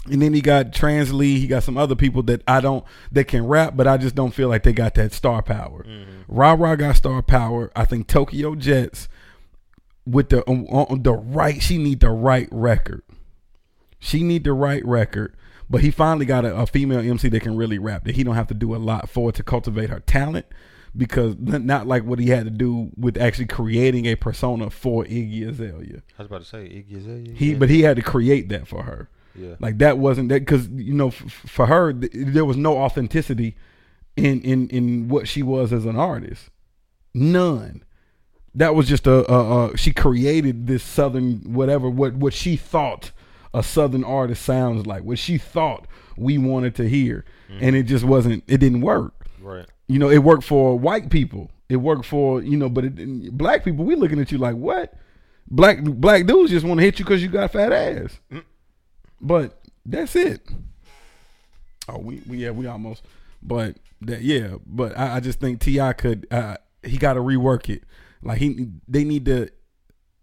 And 0.06 0.22
then 0.22 0.32
he 0.32 0.40
got 0.40 0.72
Translee. 0.72 1.36
He 1.36 1.46
got 1.46 1.62
some 1.62 1.76
other 1.76 1.94
people 1.94 2.22
that 2.24 2.42
I 2.48 2.60
don't 2.60 2.84
that 3.12 3.24
can 3.24 3.46
rap, 3.46 3.76
but 3.76 3.86
I 3.86 3.98
just 3.98 4.14
don't 4.14 4.32
feel 4.32 4.48
like 4.48 4.62
they 4.62 4.72
got 4.72 4.94
that 4.94 5.12
star 5.12 5.42
power. 5.42 5.84
Ra 6.26 6.52
Ra 6.52 6.74
got 6.76 6.96
star 6.96 7.22
power. 7.22 7.70
I 7.76 7.84
think 7.84 8.06
Tokyo 8.06 8.54
Jetz 8.54 9.08
with 10.06 10.30
the 10.30 10.42
on, 10.48 10.66
on 10.66 11.02
the 11.02 11.12
right. 11.12 11.62
She 11.62 11.78
need 11.78 12.00
the 12.00 12.10
right 12.10 12.48
record. 12.50 13.02
She 13.98 14.22
need 14.22 14.44
the 14.44 14.54
right 14.54 14.84
record. 14.84 15.36
But 15.68 15.82
he 15.82 15.92
finally 15.92 16.26
got 16.26 16.44
a, 16.44 16.56
a 16.56 16.66
female 16.66 16.98
MC 16.98 17.28
that 17.28 17.40
can 17.40 17.56
really 17.56 17.78
rap. 17.78 18.04
That 18.04 18.16
he 18.16 18.24
don't 18.24 18.34
have 18.34 18.48
to 18.48 18.54
do 18.54 18.74
a 18.74 18.78
lot 18.78 19.08
for 19.08 19.30
to 19.30 19.42
cultivate 19.42 19.90
her 19.90 20.00
talent. 20.00 20.46
Because 20.96 21.36
not 21.38 21.86
like 21.86 22.04
what 22.04 22.18
he 22.18 22.28
had 22.28 22.44
to 22.44 22.50
do 22.50 22.90
with 22.96 23.16
actually 23.16 23.46
creating 23.46 24.06
a 24.06 24.16
persona 24.16 24.70
for 24.70 25.04
Iggy 25.04 25.48
Azalea. 25.48 26.02
I 26.18 26.22
was 26.22 26.26
about 26.26 26.42
to 26.42 26.48
say 26.48 26.58
Iggy 26.58 26.98
Azalea. 26.98 27.32
He, 27.34 27.52
yeah. 27.52 27.58
but 27.58 27.70
he 27.70 27.82
had 27.82 27.96
to 27.96 28.02
create 28.02 28.48
that 28.48 28.66
for 28.66 28.82
her. 28.82 29.08
yeah. 29.36 29.54
Like 29.60 29.78
that 29.78 29.98
wasn't 29.98 30.30
that 30.30 30.40
because 30.40 30.68
you 30.68 30.94
know 30.94 31.08
f- 31.08 31.46
for 31.46 31.66
her 31.66 31.92
th- 31.92 32.12
there 32.12 32.44
was 32.44 32.56
no 32.56 32.78
authenticity 32.78 33.56
in 34.16 34.40
in 34.42 34.68
in 34.70 35.08
what 35.08 35.28
she 35.28 35.42
was 35.44 35.72
as 35.72 35.84
an 35.84 35.96
artist, 35.96 36.50
none. 37.14 37.84
That 38.52 38.74
was 38.74 38.88
just 38.88 39.06
a, 39.06 39.32
a, 39.32 39.66
a 39.66 39.76
she 39.76 39.92
created 39.92 40.66
this 40.66 40.82
southern 40.82 41.52
whatever 41.52 41.88
what 41.88 42.14
what 42.14 42.34
she 42.34 42.56
thought 42.56 43.12
a 43.52 43.62
southern 43.62 44.04
artist 44.04 44.42
sounds 44.42 44.86
like, 44.86 45.02
what 45.02 45.18
she 45.18 45.38
thought 45.38 45.86
we 46.16 46.38
wanted 46.38 46.74
to 46.76 46.88
hear, 46.88 47.24
mm. 47.50 47.58
and 47.60 47.74
it 47.74 47.84
just 47.84 48.04
wasn't. 48.04 48.44
It 48.46 48.58
didn't 48.58 48.80
work. 48.80 49.26
right. 49.40 49.66
You 49.90 49.98
know, 49.98 50.08
it 50.08 50.18
worked 50.18 50.44
for 50.44 50.78
white 50.78 51.10
people. 51.10 51.50
It 51.68 51.76
worked 51.76 52.04
for 52.04 52.40
you 52.42 52.56
know, 52.56 52.68
but 52.68 52.84
it, 52.84 53.36
black 53.36 53.64
people, 53.64 53.84
we 53.84 53.96
looking 53.96 54.20
at 54.20 54.30
you 54.30 54.38
like 54.38 54.54
what? 54.54 54.94
Black 55.50 55.82
black 55.82 56.26
dudes 56.26 56.52
just 56.52 56.64
want 56.64 56.78
to 56.78 56.84
hit 56.84 57.00
you 57.00 57.04
because 57.04 57.22
you 57.22 57.28
got 57.28 57.50
fat 57.50 57.72
ass. 57.72 58.20
But 59.20 59.60
that's 59.84 60.14
it. 60.14 60.48
Oh, 61.88 61.98
we, 61.98 62.22
we 62.28 62.38
yeah 62.38 62.50
we 62.50 62.68
almost, 62.68 63.04
but 63.42 63.78
that 64.02 64.22
yeah, 64.22 64.58
but 64.64 64.96
I, 64.96 65.16
I 65.16 65.20
just 65.20 65.40
think 65.40 65.60
T.I. 65.60 65.92
could 65.94 66.28
uh, 66.30 66.58
he 66.84 66.96
got 66.96 67.14
to 67.14 67.20
rework 67.20 67.68
it. 67.68 67.82
Like 68.22 68.38
he 68.38 68.68
they 68.86 69.02
need 69.02 69.24
to 69.24 69.50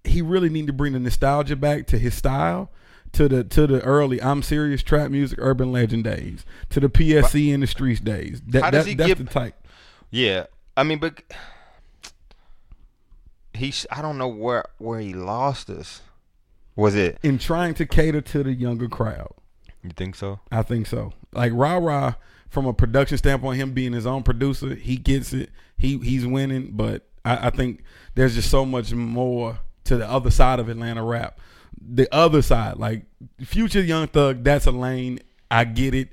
he 0.05 0.21
really 0.21 0.49
need 0.49 0.67
to 0.67 0.73
bring 0.73 0.93
the 0.93 0.99
nostalgia 0.99 1.57
back 1.57 1.87
to 1.87 1.99
his 1.99 2.13
style. 2.13 2.71
To 3.13 3.27
the 3.27 3.43
to 3.45 3.65
the 3.67 3.81
early 3.81 4.21
I'm 4.21 4.43
serious 4.43 4.83
trap 4.83 5.09
music 5.09 5.39
urban 5.41 5.71
legend 5.71 6.03
days 6.03 6.45
to 6.69 6.79
the 6.79 6.89
PSC 6.89 7.51
in 7.51 7.61
the 7.61 7.67
streets 7.67 7.99
days 7.99 8.41
that, 8.47 8.61
How 8.63 8.69
does 8.69 8.85
that- 8.85 8.89
he 8.89 8.95
that's 8.95 9.07
get- 9.07 9.17
the 9.17 9.23
type 9.25 9.55
Yeah. 10.11 10.45
I 10.75 10.83
mean, 10.83 10.99
but 10.99 11.23
he's. 13.53 13.85
I 13.91 14.01
don't 14.01 14.17
know 14.17 14.27
where 14.27 14.65
where 14.77 14.99
he 14.99 15.13
lost 15.13 15.69
us. 15.69 16.01
Was 16.75 16.93
it? 16.93 17.17
in 17.23 17.39
trying 17.39 17.73
to 17.75 17.87
cater 17.87 18.21
to 18.21 18.43
the 18.43 18.53
younger 18.53 18.87
crowd. 18.87 19.31
You 19.83 19.89
think 19.95 20.15
so? 20.15 20.39
I 20.51 20.61
think 20.61 20.85
so. 20.85 21.13
Like 21.33 21.51
Ra 21.55 21.77
Ra, 21.77 22.13
from 22.49 22.67
a 22.67 22.73
production 22.73 23.17
standpoint, 23.17 23.59
him 23.59 23.71
being 23.73 23.93
his 23.93 24.05
own 24.05 24.21
producer, 24.21 24.75
he 24.75 24.97
gets 24.97 25.33
it. 25.33 25.49
He 25.77 25.97
he's 25.97 26.25
winning, 26.25 26.71
but 26.73 27.07
I, 27.25 27.47
I 27.47 27.49
think 27.49 27.83
there's 28.15 28.35
just 28.35 28.51
so 28.51 28.65
much 28.65 28.93
more 28.93 29.59
to 29.85 29.97
the 29.97 30.07
other 30.07 30.29
side 30.29 30.59
of 30.59 30.69
Atlanta 30.69 31.03
rap. 31.03 31.39
The 31.79 32.13
other 32.13 32.41
side, 32.41 32.77
like 32.77 33.05
Future 33.43 33.81
Young 33.81 34.07
Thug, 34.07 34.43
that's 34.43 34.65
a 34.65 34.71
lane. 34.71 35.19
I 35.49 35.63
get 35.63 35.93
it. 35.93 36.09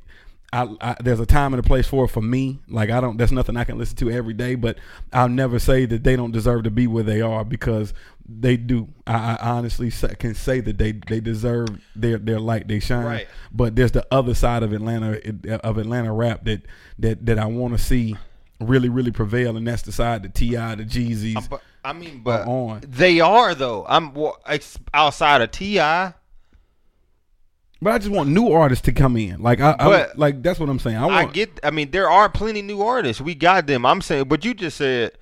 I, 0.53 0.69
I, 0.81 0.97
there's 1.03 1.19
a 1.19 1.27
time 1.27 1.53
and 1.53 1.59
a 1.59 1.67
place 1.67 1.87
for 1.87 2.05
it 2.05 2.09
for 2.09 2.21
me. 2.23 2.61
Like 2.69 2.89
I 2.91 3.01
don't, 3.01 3.17
that's 3.17 3.33
nothing 3.33 3.57
I 3.57 3.65
can 3.65 3.77
listen 3.77 3.97
to 3.97 4.11
every 4.11 4.35
day. 4.35 4.55
But 4.55 4.79
I'll 5.13 5.29
never 5.29 5.59
say 5.59 5.85
that 5.87 6.05
they 6.05 6.15
don't 6.15 6.31
deserve 6.31 6.63
to 6.65 6.71
be 6.71 6.87
where 6.87 7.03
they 7.03 7.21
are 7.21 7.45
because 7.45 7.93
they 8.27 8.57
do. 8.57 8.89
I, 9.07 9.37
I 9.41 9.51
honestly 9.51 9.91
can 9.91 10.35
say 10.35 10.61
that 10.61 10.79
they 10.79 10.93
they 10.93 11.21
deserve 11.21 11.69
their 11.97 12.19
their 12.19 12.39
light, 12.39 12.69
they 12.69 12.79
shine. 12.79 13.05
Right. 13.05 13.29
But 13.53 13.75
there's 13.75 13.93
the 13.93 14.07
other 14.11 14.35
side 14.35 14.63
of 14.63 14.73
Atlanta 14.73 15.21
of 15.65 15.79
Atlanta 15.79 16.13
rap 16.13 16.45
that 16.45 16.63
that 17.01 17.27
that 17.27 17.39
I 17.39 17.47
want 17.47 17.77
to 17.77 17.83
see 17.83 18.17
really 18.61 18.89
really 18.89 19.13
prevail, 19.13 19.57
and 19.57 19.67
that's 19.67 19.83
the 19.83 19.93
side 19.93 20.23
the 20.23 20.29
T.I., 20.29 20.77
the 20.77 20.85
Jeezys. 20.85 21.59
I 21.85 21.93
mean, 21.93 22.21
but 22.25 22.47
on. 22.47 22.83
they 22.87 23.21
are 23.21 23.55
though. 23.55 23.85
I'm 23.87 24.15
well, 24.15 24.39
outside 24.95 25.43
of 25.43 25.51
Ti. 25.51 25.79
But 27.83 27.93
I 27.93 27.99
just 27.99 28.11
want 28.11 28.31
new 28.31 28.51
artists 28.51 28.85
to 28.87 28.93
come 28.93 29.17
in. 29.19 29.43
Like 29.43 29.61
I, 29.61 29.77
I 29.79 30.07
like 30.15 30.43
that's 30.43 30.59
what 30.59 30.71
I'm 30.71 30.79
saying. 30.79 30.97
I 30.97 31.07
want. 31.07 31.15
I 31.29 31.31
get. 31.31 31.61
I 31.63 31.71
mean, 31.71 31.91
there 31.91 32.09
are 32.09 32.31
plenty 32.31 32.63
new 32.63 32.81
artists. 32.81 33.21
We 33.21 33.35
got 33.35 33.67
them. 33.67 33.85
I'm 33.85 34.01
saying, 34.01 34.25
but 34.25 34.45
you 34.45 34.55
just 34.55 34.79
said, 34.79 35.13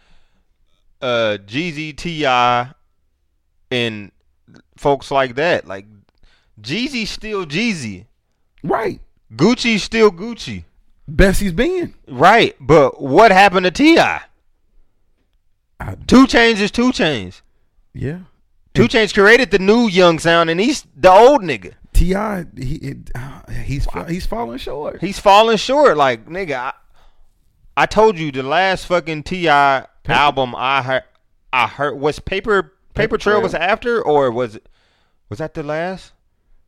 uh, 1.01 1.39
Jeezy, 1.45 1.97
T.I., 1.97 2.73
and 3.73 4.13
folks 4.77 5.11
like 5.11 5.35
that. 5.35 5.67
Like 5.67 5.87
Jeezy's 6.61 7.11
still 7.11 7.45
Jeezy. 7.47 8.07
right. 8.63 9.01
Gucci's 9.35 9.83
still 9.83 10.11
Gucci. 10.11 10.65
Best 11.09 11.41
he's 11.41 11.53
been. 11.53 11.95
Right, 12.07 12.55
but 12.61 13.01
what 13.03 13.33
happened 13.33 13.65
to 13.65 13.71
T.I.? 13.71 14.23
I, 15.89 15.97
Two 16.07 16.26
Chainz 16.26 16.61
is 16.61 16.70
Two 16.70 16.91
Chainz. 16.93 17.43
yeah. 17.95 18.20
Two 18.74 18.85
Chainz 18.89 19.12
created 19.12 19.51
the 19.51 19.59
new 19.59 19.87
young 19.87 20.18
sound, 20.18 20.49
and 20.49 20.59
he's 20.59 20.87
the 20.97 21.11
old 21.11 21.43
nigga. 21.43 21.74
T.I., 21.93 22.47
he 22.57 22.95
uh, 23.14 23.51
he's 23.64 23.87
he's 24.09 24.24
falling 24.24 24.59
short. 24.59 25.01
He's 25.01 25.18
falling 25.18 25.59
short. 25.59 25.97
Like 25.99 26.26
nigga, 26.26 26.57
I, 26.57 26.72
I 27.76 27.87
told 27.87 28.18
you 28.18 28.33
the 28.33 28.43
last 28.43 28.87
fucking 28.87 29.24
T.I. 29.24 29.87
album 30.09 30.55
I 30.57 30.83
heard. 30.83 31.03
I 31.53 31.66
heard 31.66 31.99
was 31.99 32.18
Paper 32.18 32.62
Paper, 32.62 32.72
Paper 32.95 33.18
Trail, 33.18 33.35
Trail. 33.37 33.43
was 33.43 33.55
after, 33.55 34.03
or 34.03 34.30
was 34.30 34.57
it? 34.57 34.66
Was 35.28 35.39
that 35.39 35.53
the 35.53 35.62
last? 35.62 36.12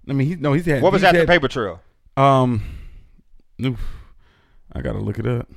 I 0.07 0.13
mean, 0.13 0.29
he 0.29 0.37
no, 0.37 0.53
he's 0.53 0.67
had. 0.67 0.83
What 0.83 0.93
was 0.93 1.01
he's 1.01 1.07
after 1.07 1.21
had, 1.21 1.29
Paper 1.29 1.49
Trail? 1.49 1.81
Um, 2.19 2.63
oof, 3.65 3.81
I 4.73 4.83
gotta 4.83 4.99
look 4.99 5.19
it 5.19 5.27
up. 5.27 5.49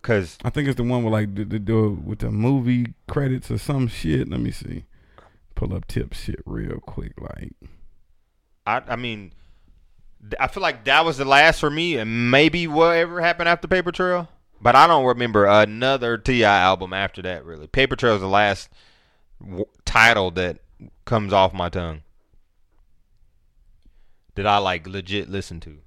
Because 0.00 0.38
I 0.44 0.50
think 0.50 0.68
it's 0.68 0.76
the 0.76 0.82
one 0.84 1.02
with 1.04 1.12
like 1.12 1.34
the, 1.34 1.44
the, 1.44 1.58
the 1.58 1.88
with 1.90 2.20
the 2.20 2.30
movie 2.30 2.94
credits 3.08 3.50
or 3.50 3.58
some 3.58 3.86
shit. 3.88 4.28
Let 4.30 4.40
me 4.40 4.50
see. 4.50 4.84
Pull 5.54 5.74
up 5.74 5.86
tip 5.86 6.14
shit 6.14 6.40
real 6.46 6.78
quick. 6.80 7.12
Like 7.20 7.52
I, 8.66 8.82
I 8.88 8.96
mean, 8.96 9.32
I 10.38 10.46
feel 10.48 10.62
like 10.62 10.84
that 10.84 11.04
was 11.04 11.18
the 11.18 11.24
last 11.24 11.60
for 11.60 11.70
me, 11.70 11.96
and 11.96 12.30
maybe 12.30 12.66
whatever 12.66 13.20
happened 13.20 13.48
after 13.48 13.68
Paper 13.68 13.92
Trail. 13.92 14.28
But 14.62 14.74
I 14.76 14.86
don't 14.86 15.04
remember 15.06 15.46
another 15.46 16.18
T.I. 16.18 16.60
album 16.60 16.92
after 16.92 17.22
that. 17.22 17.44
Really, 17.44 17.66
Paper 17.66 17.96
Trail 17.96 18.14
is 18.14 18.20
the 18.20 18.26
last 18.28 18.68
w- 19.40 19.64
title 19.86 20.30
that 20.32 20.58
comes 21.04 21.32
off 21.32 21.52
my 21.54 21.68
tongue. 21.68 22.02
that 24.34 24.46
I 24.46 24.58
like 24.58 24.86
legit 24.86 25.28
listen 25.28 25.60
to. 25.60 25.78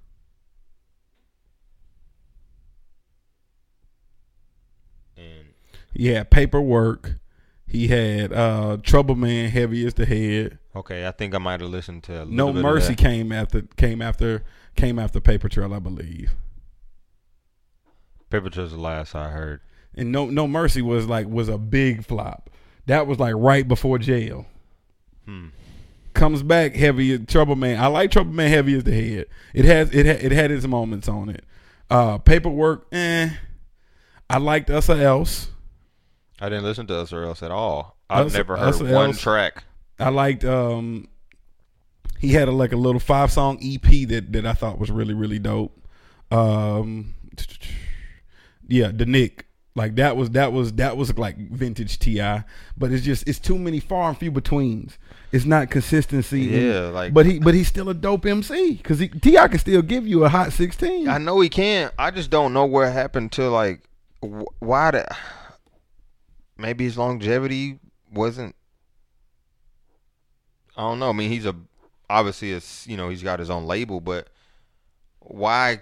And 5.18 5.54
He 5.94 6.08
had 6.08 6.30
paperwork. 6.30 7.14
He 7.68 7.88
had 7.88 8.32
uh, 8.34 8.78
Trouble 8.84 9.16
Man, 9.16 9.50
heavy 9.50 9.86
as 9.86 9.94
the 9.96 10.06
head. 10.06 10.60
okay, 10.76 11.08
I 11.08 11.12
think 11.12 11.34
I 11.34 11.38
might 11.40 11.62
have 11.62 11.70
listened 11.70 12.04
to 12.04 12.14
a 12.14 12.20
little 12.26 12.34
No 12.34 12.48
bit 12.48 12.58
of 12.58 12.64
Mercy 12.64 12.96
came 12.96 13.32
after 13.32 13.62
came 13.78 14.02
after 14.02 14.44
came 14.76 15.00
after 15.00 15.20
Paper 15.20 15.50
Trail, 15.50 15.74
I 15.74 15.80
believe. 15.80 16.34
Paper 18.30 18.50
Trail's 18.50 18.72
the 18.72 18.80
last 18.80 19.16
I 19.16 19.30
heard. 19.30 19.62
And 19.96 20.12
No 20.12 20.26
No 20.26 20.48
Mercy 20.48 20.82
was 20.82 21.08
like 21.08 21.28
was 21.28 21.50
a 21.50 21.58
big 21.58 22.04
flop. 22.06 22.50
That 22.86 23.08
was 23.08 23.20
like 23.20 23.36
right 23.38 23.68
before 23.68 23.98
jail. 23.98 24.46
Hmm. 25.26 25.48
Comes 26.14 26.44
back 26.44 26.76
heavy 26.76 27.18
Trouble 27.20 27.56
Man. 27.56 27.80
I 27.82 27.88
like 27.88 28.12
Trouble 28.12 28.34
Man 28.34 28.50
heavy 28.50 28.76
as 28.76 28.84
the 28.84 28.94
head. 28.94 29.26
It 29.54 29.66
has 29.66 29.92
it 29.94 30.06
ha- 30.06 30.26
it 30.26 30.32
had 30.32 30.52
its 30.52 30.68
moments 30.68 31.08
on 31.08 31.30
it. 31.30 31.44
Uh, 31.90 32.18
paperwork, 32.18 32.88
eh. 32.92 33.30
I 34.30 34.38
liked 34.38 34.70
Us 34.70 34.90
or 34.90 34.98
Else. 34.98 35.50
I 36.42 36.50
didn't 36.50 36.64
listen 36.64 36.88
to 36.88 36.96
Us 36.98 37.14
or 37.14 37.24
Else 37.24 37.42
at 37.44 37.52
all. 37.52 37.98
I've 38.10 38.28
Us- 38.28 38.34
never 38.34 38.58
heard 38.58 38.76
or 38.82 38.86
one 38.94 39.08
Else. 39.12 39.22
track. 39.22 39.64
I 40.00 40.10
liked 40.10 40.44
um 40.44 41.08
he 42.20 42.30
had 42.34 42.48
a, 42.48 42.52
like 42.52 42.72
a 42.72 42.78
little 42.78 43.00
five 43.00 43.32
song 43.32 43.60
EP 43.62 44.08
that 44.10 44.32
that 44.34 44.46
I 44.46 44.54
thought 44.54 44.80
was 44.80 44.90
really 44.92 45.14
really 45.14 45.40
dope. 45.40 45.78
Um 46.32 47.14
yeah, 48.68 48.92
the 48.94 49.06
Nick. 49.06 49.46
Like 49.76 49.96
that 49.96 50.16
was 50.16 50.30
that 50.32 50.54
was 50.54 50.74
that 50.74 50.98
was 50.98 51.18
like 51.18 51.36
vintage 51.50 51.98
T.I, 51.98 52.44
but 52.78 52.92
it's 52.92 53.04
just 53.04 53.28
it's 53.28 53.40
too 53.40 53.58
many 53.58 53.80
far 53.80 54.10
and 54.10 54.16
few 54.18 54.30
betweens. 54.30 55.00
It's 55.32 55.46
not 55.46 55.72
consistency. 55.72 56.42
Yeah, 56.42 56.90
like- 56.90 57.12
but 57.14 57.26
he 57.26 57.40
but 57.40 57.56
he's 57.56 57.70
still 57.70 57.90
a 57.90 57.94
dope 57.96 58.26
MC 58.28 58.74
because 58.76 59.00
T.I 59.00 59.48
can 59.48 59.58
still 59.58 59.82
give 59.82 60.06
you 60.08 60.26
a 60.26 60.30
hot 60.30 60.54
sixteen. 60.54 61.08
I 61.10 61.18
know 61.18 61.40
he 61.40 61.50
can. 61.50 61.90
I 61.98 62.12
just 62.12 62.30
don't 62.30 62.54
know 62.54 62.66
what 62.66 62.92
happened 62.94 63.32
to 63.34 63.50
like 63.50 63.82
wh- 64.22 64.44
why 64.62 64.92
the 64.92 65.08
maybe 66.58 66.84
his 66.84 66.98
longevity 66.98 67.80
wasn't. 68.12 68.56
I 70.76 70.82
don't 70.82 71.00
know. 71.00 71.10
I 71.10 71.14
mean, 71.14 71.30
he's 71.30 71.46
a 71.46 71.56
obviously 72.10 72.54
a 72.54 72.62
you 72.86 72.98
know 72.98 73.10
he's 73.10 73.24
got 73.24 73.40
his 73.40 73.50
own 73.50 73.66
label, 73.66 74.00
but 74.00 74.28
why? 75.20 75.80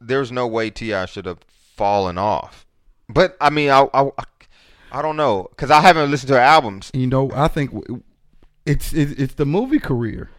There's 0.00 0.30
no 0.30 0.46
way 0.46 0.70
T.I 0.70 1.06
should 1.06 1.26
have 1.26 1.38
fallen 1.76 2.18
off. 2.18 2.66
But 3.08 3.36
I 3.40 3.50
mean, 3.50 3.70
I 3.70 3.88
I, 3.94 4.10
I 4.92 5.02
don't 5.02 5.16
know 5.16 5.48
because 5.50 5.70
I 5.70 5.80
haven't 5.80 6.10
listened 6.10 6.28
to 6.28 6.34
her 6.34 6.40
albums. 6.40 6.90
you 6.94 7.06
know, 7.06 7.30
I 7.34 7.48
think 7.48 7.72
it's 8.66 8.92
it, 8.92 9.18
it's 9.18 9.34
the 9.34 9.46
movie 9.46 9.78
career, 9.78 10.30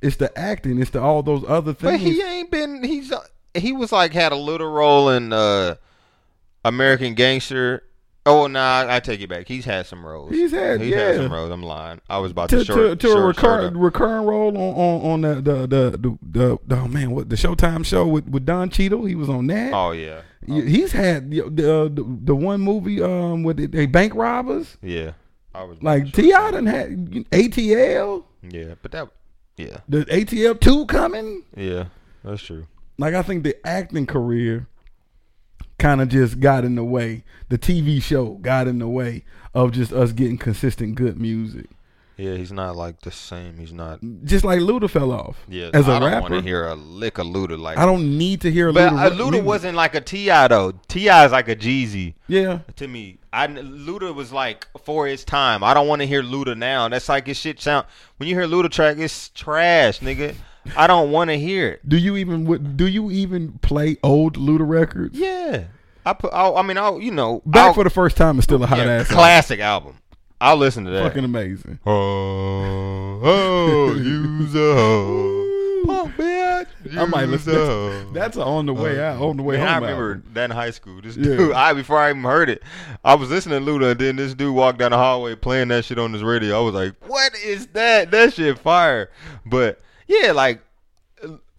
it's 0.00 0.16
the 0.16 0.36
acting, 0.38 0.80
it's 0.80 0.90
the 0.90 1.00
all 1.00 1.22
those 1.22 1.44
other 1.46 1.74
things. 1.74 1.92
But 1.92 2.00
he 2.00 2.22
ain't 2.22 2.50
been. 2.50 2.82
He's 2.82 3.12
uh, 3.12 3.20
he 3.54 3.72
was 3.72 3.92
like 3.92 4.12
had 4.12 4.32
a 4.32 4.36
little 4.36 4.70
role 4.70 5.10
in 5.10 5.32
uh, 5.32 5.76
American 6.64 7.14
Gangster. 7.14 7.82
Oh 8.28 8.46
nah, 8.46 8.84
I 8.88 9.00
take 9.00 9.20
it 9.20 9.28
back. 9.28 9.48
He's 9.48 9.64
had 9.64 9.86
some 9.86 10.04
roles. 10.04 10.30
He's 10.30 10.50
had- 10.52 10.80
he's 10.80 10.94
had 10.94 11.16
yeah. 11.16 11.22
some 11.22 11.32
roles. 11.32 11.50
I'm 11.50 11.62
lying. 11.62 12.00
I 12.08 12.18
was 12.18 12.30
about 12.32 12.50
to, 12.50 12.58
to, 12.58 12.64
short, 12.64 12.76
to, 12.78 12.96
to 12.96 13.08
a 13.08 13.10
short, 13.12 13.36
short 13.36 13.36
recurring 13.36 13.78
recurring 13.78 14.26
role 14.26 14.56
on 14.56 14.74
on, 14.74 15.10
on 15.12 15.20
the, 15.22 15.34
the, 15.40 15.66
the 15.66 16.18
the 16.22 16.58
the 16.66 16.76
oh 16.76 16.88
man 16.88 17.10
what 17.12 17.28
the 17.30 17.36
Showtime 17.36 17.84
show 17.86 18.06
with, 18.06 18.28
with 18.28 18.44
Don 18.44 18.70
Cheadle 18.70 19.04
he 19.04 19.14
was 19.14 19.28
on 19.28 19.46
that. 19.48 19.72
Oh 19.72 19.92
yeah, 19.92 20.22
Yeah, 20.46 20.62
He's 20.62 20.92
had 20.92 21.30
the 21.30 21.42
the, 21.48 21.74
uh, 21.74 21.84
the 21.84 22.18
the 22.24 22.34
one 22.36 22.60
movie 22.60 23.02
um 23.02 23.42
with 23.44 23.56
the, 23.56 23.66
the 23.66 23.86
bank 23.86 24.14
robbers 24.14 24.76
yeah. 24.82 25.12
I 25.54 25.64
was 25.64 25.82
like 25.82 26.12
T.I 26.12 26.50
done 26.50 26.66
had 26.66 26.90
ATL 27.32 28.24
Yeah, 28.42 28.74
but 28.82 28.92
that. 28.92 29.08
Yeah, 29.56 29.78
the 29.88 30.04
ATL 30.04 30.60
two 30.60 30.86
coming. 30.86 31.42
yeah. 31.56 31.86
That's 32.22 32.42
true. 32.42 32.66
Like 32.98 33.14
I 33.14 33.22
think 33.22 33.42
the 33.44 33.56
acting 33.66 34.06
career 34.06 34.66
kind 35.78 36.00
of 36.00 36.08
just 36.08 36.40
got 36.40 36.64
in 36.64 36.74
the 36.74 36.84
way. 36.84 37.24
The 37.48 37.58
TV 37.58 38.02
show 38.02 38.34
got 38.34 38.66
in 38.68 38.78
the 38.78 38.88
way 38.88 39.24
of 39.54 39.72
just 39.72 39.92
us 39.92 40.12
getting 40.12 40.38
consistent 40.38 40.94
good 40.96 41.18
music. 41.20 41.66
Yeah, 42.16 42.34
he's 42.34 42.50
not 42.50 42.74
like 42.74 43.02
the 43.02 43.12
same. 43.12 43.58
He's 43.58 43.72
not. 43.72 44.00
Just 44.24 44.44
like 44.44 44.58
Luda 44.58 44.90
fell 44.90 45.12
off. 45.12 45.38
Yeah, 45.46 45.70
as 45.72 45.86
a 45.86 45.92
I 45.92 45.98
don't 46.00 46.20
want 46.20 46.34
to 46.34 46.40
hear 46.42 46.66
a 46.66 46.74
lick 46.74 47.18
of 47.18 47.26
Luda 47.28 47.56
like. 47.56 47.78
I 47.78 47.86
don't 47.86 48.18
need 48.18 48.40
to 48.40 48.50
hear 48.50 48.72
But 48.72 48.92
Luda. 48.92 49.06
uh, 49.06 49.10
Luda 49.10 49.40
wasn't 49.44 49.76
like 49.76 49.94
a 49.94 50.00
T.I 50.00 50.48
though. 50.48 50.72
T.I 50.88 51.26
is 51.26 51.30
like 51.30 51.48
a 51.48 51.54
Jeezy. 51.54 52.14
Yeah, 52.26 52.58
to 52.74 52.88
me. 52.88 53.18
I 53.32 53.46
Luda 53.46 54.12
was 54.12 54.32
like 54.32 54.66
for 54.82 55.06
his 55.06 55.24
time. 55.24 55.62
I 55.62 55.74
don't 55.74 55.86
want 55.86 56.02
to 56.02 56.06
hear 56.08 56.24
Luda 56.24 56.58
now. 56.58 56.88
That's 56.88 57.08
like 57.08 57.28
his 57.28 57.36
shit 57.36 57.60
sound. 57.60 57.86
When 58.16 58.28
you 58.28 58.34
hear 58.34 58.48
Luda 58.48 58.68
track, 58.68 58.98
it's 58.98 59.28
trash, 59.28 60.00
nigga. 60.00 60.34
I 60.76 60.86
don't 60.86 61.10
want 61.10 61.30
to 61.30 61.38
hear 61.38 61.68
it. 61.68 61.88
Do 61.88 61.96
you 61.96 62.16
even 62.16 62.76
do 62.76 62.86
you 62.86 63.10
even 63.10 63.52
play 63.60 63.96
old 64.02 64.36
Luda 64.36 64.68
records? 64.68 65.18
Yeah, 65.18 65.64
I 66.06 66.12
put. 66.12 66.32
I'll, 66.32 66.56
I 66.56 66.62
mean, 66.62 66.78
I'll 66.78 67.00
you 67.00 67.10
know, 67.10 67.42
Back 67.46 67.66
I'll- 67.68 67.74
for 67.74 67.84
the 67.84 67.90
first 67.90 68.16
time 68.16 68.38
is 68.38 68.44
still 68.44 68.62
a 68.62 68.66
hot 68.66 68.78
yeah, 68.78 68.84
ass 68.84 69.08
classic 69.08 69.60
album. 69.60 69.96
I'll 70.40 70.56
listen 70.56 70.84
to 70.84 70.90
that. 70.92 71.02
Fucking 71.02 71.24
amazing. 71.24 71.80
Oh, 71.84 73.20
oh, 73.22 73.94
use 73.94 74.54
a 74.54 74.58
hoe. 74.58 75.44
Punk 75.84 76.14
bitch. 76.16 76.66
I 76.96 77.04
might 77.06 77.24
listen. 77.28 77.54
That's, 77.54 78.12
that's 78.12 78.36
a 78.36 78.44
on 78.44 78.66
the 78.66 78.74
way 78.74 79.00
out, 79.02 79.20
on 79.20 79.36
the 79.36 79.42
way 79.42 79.56
Man, 79.56 79.66
home. 79.66 79.74
I 79.84 79.86
remember 79.88 80.10
album. 80.12 80.30
that 80.34 80.44
in 80.44 80.50
high 80.52 80.70
school. 80.70 81.00
This 81.02 81.16
Yeah. 81.16 81.36
dude, 81.36 81.52
I 81.52 81.72
before 81.72 81.98
I 81.98 82.10
even 82.10 82.22
heard 82.22 82.48
it, 82.50 82.62
I 83.04 83.14
was 83.14 83.30
listening 83.30 83.64
to 83.64 83.70
Luda, 83.70 83.92
and 83.92 84.00
then 84.00 84.16
this 84.16 84.34
dude 84.34 84.54
walked 84.54 84.78
down 84.78 84.92
the 84.92 84.96
hallway 84.96 85.34
playing 85.34 85.68
that 85.68 85.84
shit 85.84 85.98
on 85.98 86.12
his 86.12 86.22
radio. 86.22 86.56
I 86.60 86.62
was 86.64 86.74
like, 86.74 86.94
"What 87.08 87.32
is 87.44 87.66
that? 87.68 88.10
That 88.10 88.34
shit 88.34 88.58
fire!" 88.58 89.10
But 89.46 89.80
yeah, 90.08 90.32
like 90.32 90.60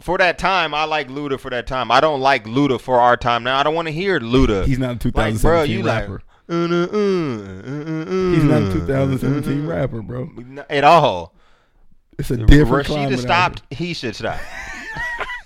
for 0.02 0.18
that 0.18 0.38
time, 0.38 0.74
I 0.74 0.84
like 0.86 1.08
Luda 1.10 1.40
for 1.40 1.50
that 1.52 1.68
time. 1.68 1.92
I 1.92 2.00
don't 2.02 2.20
like 2.22 2.46
Luda 2.46 2.80
for 2.80 3.00
our 3.00 3.18
time 3.18 3.44
now. 3.44 3.58
I 3.60 3.64
don't 3.64 3.76
want 3.76 3.88
to 3.88 3.92
hear 3.94 4.20
Luda. 4.20 4.66
He's 4.66 4.80
not 4.80 4.90
a 4.90 4.94
like, 4.94 5.02
2017 5.02 5.42
bro, 5.42 5.64
you 5.64 5.84
rapper. 5.86 6.12
like. 6.14 6.22
uh, 6.50 6.56
uh, 6.56 6.68
uh, 6.68 8.02
uh, 8.02 8.34
He's 8.34 8.44
not 8.44 8.62
a 8.64 8.68
uh, 8.70 8.74
2017 8.74 9.66
uh, 9.66 9.70
rapper, 9.70 10.02
bro. 10.02 10.30
At 10.70 10.84
all. 10.84 11.34
It's 12.18 12.32
a 12.32 12.38
different 12.38 12.88
Rashida 12.88 13.18
stopped. 13.20 13.64
He 13.70 13.94
should 13.94 14.16
stop. 14.16 14.40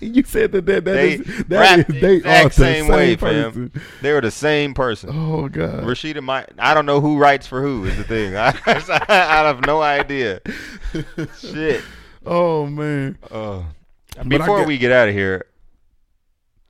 You 0.00 0.22
said 0.24 0.52
that 0.52 0.66
that, 0.66 0.84
that 0.84 0.92
They 0.92 1.14
is 1.14 1.44
that 1.46 1.78
is 1.88 2.00
they 2.00 2.16
are 2.18 2.44
the 2.44 2.50
same 2.50 2.84
same, 2.84 2.88
way, 2.88 3.16
person. 3.16 3.70
fam. 3.70 3.82
They 4.02 4.12
were 4.12 4.20
the 4.20 4.30
same 4.30 4.74
person. 4.74 5.10
Oh 5.12 5.48
god. 5.48 5.84
Rashida 5.84 6.22
might. 6.22 6.50
I 6.58 6.74
don't 6.74 6.84
know 6.84 7.00
who 7.00 7.16
writes 7.16 7.46
for 7.46 7.62
who. 7.62 7.84
Is 7.86 7.96
the 7.96 8.04
thing. 8.04 8.36
I, 8.36 8.52
I 9.08 9.46
have 9.46 9.64
no 9.64 9.80
idea. 9.80 10.40
Shit. 11.38 11.82
Oh 12.26 12.66
man. 12.66 13.18
Uh, 13.30 13.62
before 14.26 14.58
get- 14.60 14.68
we 14.68 14.78
get 14.78 14.92
out 14.92 15.08
of 15.08 15.14
here, 15.14 15.46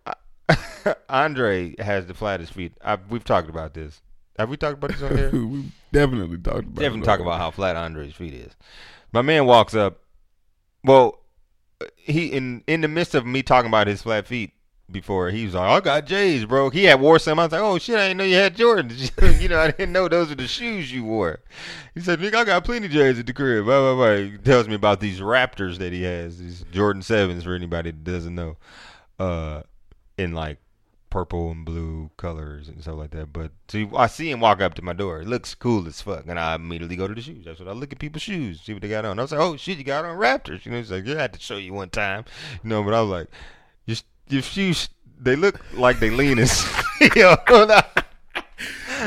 I- 0.06 0.94
Andre 1.08 1.74
has 1.78 2.06
the 2.06 2.14
flattest 2.14 2.52
feet. 2.52 2.72
I, 2.84 2.98
we've 3.08 3.24
talked 3.24 3.48
about 3.48 3.74
this. 3.74 4.00
Have 4.38 4.48
we 4.48 4.56
talked 4.56 4.74
about 4.74 4.90
this 4.90 5.02
on 5.02 5.16
here? 5.16 5.30
we 5.32 5.64
definitely 5.92 6.38
talked 6.38 6.58
about. 6.64 6.74
Definitely 6.74 7.00
it. 7.00 7.04
talk 7.04 7.20
about 7.20 7.38
how 7.38 7.50
flat 7.50 7.76
Andre's 7.76 8.14
feet 8.14 8.34
is. 8.34 8.52
My 9.12 9.22
man 9.22 9.46
walks 9.46 9.74
up. 9.74 10.00
Well, 10.82 11.20
he 11.96 12.26
in 12.28 12.62
in 12.66 12.80
the 12.80 12.88
midst 12.88 13.14
of 13.14 13.24
me 13.24 13.42
talking 13.42 13.68
about 13.68 13.86
his 13.86 14.02
flat 14.02 14.26
feet 14.26 14.52
before, 14.90 15.30
he 15.30 15.44
was 15.44 15.54
like, 15.54 15.68
"I 15.68 15.80
got 15.80 16.06
J's, 16.06 16.44
bro." 16.44 16.70
He 16.70 16.84
had 16.84 17.00
wore 17.00 17.18
some. 17.18 17.38
I 17.38 17.44
was 17.44 17.52
like, 17.52 17.60
"Oh 17.60 17.78
shit, 17.78 17.96
I 17.96 18.08
didn't 18.08 18.18
know 18.18 18.24
you 18.24 18.36
had 18.36 18.56
Jordans." 18.56 19.40
you 19.40 19.48
know, 19.48 19.60
I 19.60 19.70
didn't 19.70 19.92
know 19.92 20.08
those 20.08 20.30
are 20.30 20.36
the 20.36 20.46
shoes 20.46 20.92
you 20.92 21.04
wore. 21.04 21.40
He 21.94 22.00
said, 22.00 22.20
"Nigga, 22.20 22.34
I 22.34 22.44
got 22.44 22.64
plenty 22.64 22.88
J's 22.88 23.18
at 23.18 23.26
the 23.26 23.32
crib." 23.32 23.64
Blah 23.64 23.80
blah 23.80 23.94
blah. 23.94 24.16
He 24.16 24.38
tells 24.38 24.68
me 24.68 24.74
about 24.74 25.00
these 25.00 25.20
Raptors 25.20 25.78
that 25.78 25.92
he 25.92 26.02
has, 26.02 26.38
these 26.38 26.64
Jordan 26.70 27.02
sevens 27.02 27.44
for 27.44 27.54
anybody 27.54 27.90
that 27.90 28.04
doesn't 28.04 28.34
know, 28.34 28.56
uh, 29.18 29.62
in 30.18 30.32
like 30.32 30.58
purple 31.14 31.52
and 31.52 31.64
blue 31.64 32.10
colors 32.16 32.68
and 32.68 32.82
stuff 32.82 32.96
like 32.96 33.12
that. 33.12 33.32
But 33.32 33.52
see, 33.68 33.88
I 33.94 34.08
see 34.08 34.32
him 34.32 34.40
walk 34.40 34.60
up 34.60 34.74
to 34.74 34.82
my 34.82 34.92
door. 34.92 35.20
It 35.20 35.28
looks 35.28 35.54
cool 35.54 35.86
as 35.86 36.00
fuck, 36.00 36.24
and 36.26 36.40
I 36.40 36.56
immediately 36.56 36.96
go 36.96 37.06
to 37.06 37.14
the 37.14 37.22
shoes. 37.22 37.44
That's 37.44 37.60
what 37.60 37.68
I 37.68 37.72
look 37.72 37.92
at 37.92 38.00
people's 38.00 38.22
shoes, 38.22 38.60
see 38.60 38.72
what 38.72 38.82
they 38.82 38.88
got 38.88 39.04
on. 39.04 39.18
I 39.18 39.22
was 39.22 39.30
like, 39.30 39.40
"Oh 39.40 39.56
shit, 39.56 39.78
you 39.78 39.84
got 39.84 40.04
on 40.04 40.18
Raptors?" 40.18 40.64
You 40.64 40.72
know, 40.72 40.78
he's 40.78 40.90
like, 40.90 41.06
"Yeah, 41.06 41.18
I 41.18 41.22
had 41.22 41.32
to 41.32 41.40
show 41.40 41.56
you 41.56 41.72
one 41.72 41.90
time." 41.90 42.24
You 42.62 42.70
know, 42.70 42.82
but 42.82 42.94
I 42.94 43.00
was 43.00 43.10
like, 43.10 43.28
"Your 43.86 43.96
your 44.28 44.42
shoes, 44.42 44.88
they 45.20 45.36
look 45.36 45.60
like 45.74 46.00
they 46.00 46.10
lean 46.10 46.38
yo." 47.16 47.36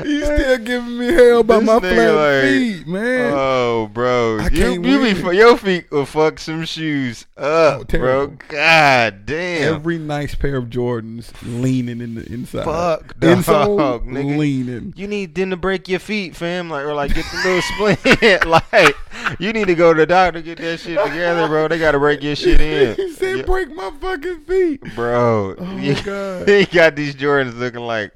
You 0.05 0.25
still 0.25 0.57
giving 0.59 0.97
me 0.97 1.07
hell 1.13 1.39
about 1.39 1.59
This 1.59 1.67
my 1.67 1.79
flat 1.79 2.13
like, 2.13 2.43
feet, 2.43 2.87
man. 2.87 3.33
Oh, 3.35 3.89
bro, 3.93 4.39
I 4.39 4.43
you, 4.45 4.49
can't 4.49 4.85
you 4.85 5.13
be 5.13 5.35
your 5.37 5.57
feet 5.57 5.91
will 5.91 6.05
fuck 6.05 6.39
some 6.39 6.65
shoes 6.65 7.25
up, 7.37 7.81
Oh, 7.81 7.83
bro. 7.85 8.27
God 8.47 9.25
damn. 9.25 9.75
Every 9.75 9.97
nice 9.97 10.35
pair 10.35 10.57
of 10.57 10.65
Jordans 10.65 11.31
leaning 11.43 12.01
in 12.01 12.15
the 12.15 12.25
inside. 12.31 12.65
Fuck, 12.65 13.19
dog, 13.19 13.37
Insole 13.39 14.05
nigga. 14.05 14.37
leaning. 14.37 14.93
You 14.95 15.07
need 15.07 15.35
them 15.35 15.49
to 15.51 15.57
break 15.57 15.87
your 15.87 15.99
feet, 15.99 16.35
fam, 16.35 16.69
like 16.69 16.85
or 16.85 16.93
like 16.93 17.13
get 17.13 17.25
the 17.31 17.37
little 17.37 17.61
splint. 17.61 18.45
like 18.45 18.95
you 19.39 19.53
need 19.53 19.67
to 19.67 19.75
go 19.75 19.93
to 19.93 19.99
the 19.99 20.05
doctor 20.05 20.41
get 20.41 20.57
that 20.59 20.79
shit 20.79 20.97
together, 21.03 21.47
bro. 21.47 21.67
They 21.67 21.79
gotta 21.79 21.99
break 21.99 22.23
your 22.23 22.35
shit 22.35 22.61
in, 22.61 22.95
he 22.95 23.13
said, 23.13 23.37
Yeah, 23.37 23.43
"Break 23.43 23.69
my 23.75 23.91
fucking 23.99 24.41
feet." 24.41 24.95
bro. 24.95 25.55
Oh 25.57 25.77
you, 25.77 25.95
god. 26.03 26.47
you 26.49 26.65
got 26.67 26.95
these 26.95 27.15
Jordans 27.15 27.57
looking 27.57 27.81
like 27.81 28.11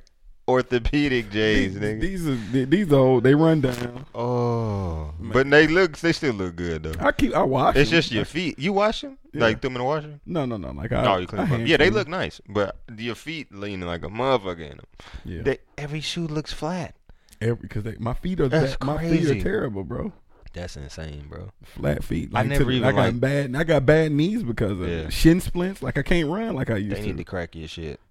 orthopedic 0.52 1.30
J's, 1.32 1.74
these, 1.74 1.82
nigga. 1.82 2.02
these 2.02 2.28
are 2.28 2.66
these 2.66 2.92
old. 2.94 3.24
They 3.24 3.34
run 3.36 3.62
down. 3.62 4.06
oh, 4.14 5.14
but 5.20 5.50
they 5.50 5.68
look, 5.68 5.98
they 5.98 6.12
still 6.14 6.34
look 6.34 6.56
good 6.56 6.84
though. 6.84 6.94
I 7.06 7.12
keep. 7.12 7.34
I 7.34 7.44
wash. 7.44 7.76
It's 7.76 7.90
them. 7.90 7.98
just 7.98 8.12
your 8.12 8.26
feet. 8.26 8.60
You 8.60 8.74
wash 8.74 9.02
them? 9.02 9.18
Yeah. 9.34 9.42
Like 9.42 9.62
threw 9.62 9.70
them 9.70 9.78
in 9.78 9.80
the 9.80 9.86
washer? 9.86 10.20
No, 10.26 10.46
no, 10.46 10.58
no. 10.58 10.72
Like 10.72 10.92
I, 10.92 11.04
No, 11.04 11.18
you 11.18 11.28
clean 11.28 11.42
I 11.42 11.46
them 11.46 11.66
Yeah, 11.66 11.78
they 11.78 11.90
look 11.90 12.08
nice, 12.08 12.42
but 12.50 12.78
your 12.98 13.16
feet 13.16 13.54
leaning 13.54 13.88
like 13.88 14.04
a 14.04 14.10
motherfucker 14.10 14.60
in 14.72 14.78
them. 14.78 14.86
Yeah, 15.24 15.42
They, 15.44 15.58
every 15.78 16.02
shoe 16.02 16.28
looks 16.28 16.52
flat. 16.52 16.96
every 17.40 17.68
because 17.68 17.98
my 18.00 18.14
feet 18.14 18.40
are 18.42 18.50
That's 18.50 18.74
that, 18.78 18.84
my 18.84 18.98
feet 19.02 19.26
are 19.30 19.42
terrible, 19.42 19.84
bro. 19.86 20.12
That's 20.54 20.76
insane, 20.76 21.28
bro. 21.30 21.50
Flat 21.64 22.04
feet. 22.04 22.32
I 22.34 22.40
Like 22.42 22.50
never 22.50 22.64
to 22.66 22.66
the- 22.66 22.72
even 22.76 22.88
I 22.90 22.92
got 22.92 22.98
like- 22.98 23.20
bad. 23.22 23.56
I 23.56 23.64
got 23.64 23.86
bad 23.86 24.12
knees 24.12 24.44
because 24.44 24.82
of 24.82 24.90
Yeah. 24.90 25.08
shin 25.08 25.40
splints. 25.40 25.82
Like 25.82 25.98
I 25.98 26.02
can't 26.04 26.28
run 26.30 26.56
like 26.56 26.70
I 26.70 26.76
used 26.76 26.92
They 26.92 26.96
to. 26.96 27.02
They 27.04 27.08
need 27.08 27.18
to 27.20 27.24
crack 27.24 27.56
your 27.56 27.70
shit. 27.70 28.00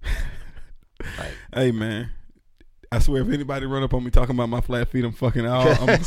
Like, 1.18 1.32
Hey 1.55 1.72
man, 1.72 2.11
I 2.93 2.99
swear 2.99 3.22
if 3.22 3.28
anybody 3.30 3.66
run 3.66 3.84
up 3.84 3.95
on 3.95 4.03
me 4.03 4.11
talking 4.11 4.34
about 4.34 4.49
my 4.49 4.61
flat 4.61 4.88
feet, 4.88 5.05
I'm 5.05 5.12
fucking 5.12 5.47
out. 5.47 5.80
I'm, 5.80 6.01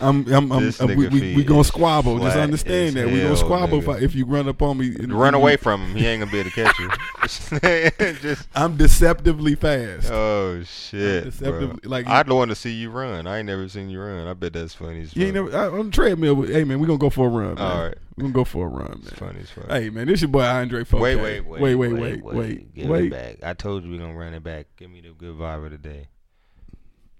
I'm, 0.00 0.32
I'm, 0.32 0.52
I'm, 0.52 0.72
I'm- 0.78 0.96
we, 0.96 1.08
we, 1.08 1.34
we 1.34 1.42
gonna 1.42 1.64
squabble. 1.64 2.20
Just 2.20 2.36
understand 2.36 2.94
that 2.94 3.08
we 3.08 3.22
gonna 3.22 3.36
squabble 3.36 3.78
if, 3.80 3.88
I, 3.88 3.98
if 3.98 4.14
you 4.14 4.24
run 4.24 4.46
up 4.46 4.62
on 4.62 4.78
me. 4.78 4.90
run 5.08 5.34
away 5.34 5.56
from 5.56 5.80
him. 5.80 5.96
He 5.96 6.06
ain't 6.06 6.20
gonna 6.20 6.30
be 6.30 6.38
able 6.38 6.50
to 6.50 6.54
catch 6.54 6.78
you. 6.78 8.14
Just 8.20 8.46
I'm 8.54 8.76
deceptively 8.76 9.56
fast. 9.56 10.12
oh 10.12 10.62
shit, 10.62 11.24
deceptively- 11.24 11.80
bro. 11.82 11.90
like- 11.90 12.06
I'd 12.06 12.28
want 12.30 12.50
to 12.50 12.54
see 12.54 12.70
you 12.70 12.90
run. 12.90 13.26
I 13.26 13.38
ain't 13.38 13.46
never 13.46 13.68
seen 13.68 13.90
you 13.90 14.00
run. 14.00 14.24
I 14.28 14.34
bet 14.34 14.52
that's 14.52 14.74
funny 14.74 15.00
as 15.00 15.16
you 15.16 15.24
ain't 15.26 15.34
never 15.34 15.56
I, 15.56 15.76
on 15.76 15.86
the 15.86 15.90
treadmill. 15.92 16.36
but, 16.36 16.50
Hey 16.50 16.62
man, 16.62 16.78
we 16.78 16.86
gonna 16.86 16.98
go 17.00 17.10
for 17.10 17.26
a 17.26 17.30
run. 17.30 17.56
Man. 17.56 17.58
All 17.58 17.82
right. 17.86 17.98
We're 18.16 18.22
gonna 18.22 18.32
go 18.34 18.44
for 18.44 18.66
a 18.66 18.70
run, 18.70 19.00
It's 19.02 19.20
man. 19.20 19.28
funny 19.30 19.40
as 19.40 19.50
fuck. 19.50 19.68
Hey 19.68 19.90
man, 19.90 20.06
this 20.06 20.18
is 20.18 20.22
your 20.22 20.28
boy 20.28 20.42
Andre. 20.44 20.84
4K. 20.84 21.00
Wait, 21.00 21.16
wait, 21.16 21.40
wait, 21.46 21.60
wait, 21.60 21.74
wait, 21.74 22.22
wait, 22.22 22.22
wait, 22.22 22.74
Give 22.74 22.88
wait. 22.88 23.04
it 23.06 23.10
back. 23.10 23.48
I 23.48 23.54
told 23.54 23.82
you 23.82 23.90
we're 23.90 23.98
gonna 23.98 24.14
run 24.14 24.34
it 24.34 24.44
back. 24.44 24.66
Give 24.76 24.88
me 24.88 25.00
the 25.00 25.08
good 25.10 25.34
vibe 25.36 25.64
of 25.64 25.72
the 25.72 25.78
day. 25.78 26.06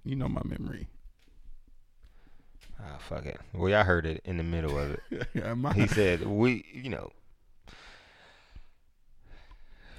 You 0.04 0.16
know 0.16 0.28
my 0.28 0.42
memory. 0.44 0.88
Ah, 2.80 2.98
fuck 2.98 3.26
it. 3.26 3.40
Well, 3.54 3.68
y'all 3.70 3.84
heard 3.84 4.06
it 4.06 4.20
in 4.24 4.36
the 4.36 4.42
middle 4.42 4.76
of 4.78 4.90
it. 5.10 5.28
Yeah, 5.34 5.54
my- 5.54 5.72
He 5.72 5.86
said, 5.86 6.26
"We, 6.26 6.64
you 6.72 6.90
know, 6.90 7.10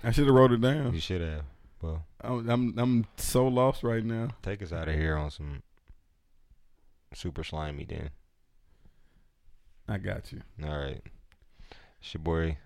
I 0.03 0.11
should 0.11 0.25
have 0.25 0.35
wrote 0.35 0.51
it 0.51 0.61
down. 0.61 0.93
you 0.93 0.99
should 0.99 1.21
have." 1.21 1.43
Well, 1.81 2.05
I'm, 2.21 2.49
I'm 2.49 2.79
I'm 2.79 3.05
so 3.17 3.47
lost 3.47 3.83
right 3.83 4.03
now. 4.03 4.29
take 4.41 4.61
us 4.61 4.71
out 4.73 4.87
of 4.87 4.95
here 4.95 5.15
on 5.17 5.31
some 5.31 5.63
super 7.13 7.43
slimy. 7.43 7.85
Then, 7.85 8.09
I 9.87 9.97
got 9.97 10.31
you. 10.31 10.41
all 10.63 10.77
right. 10.77 11.01
It's 12.01 12.13
your 12.13 12.21
boy 12.23 12.57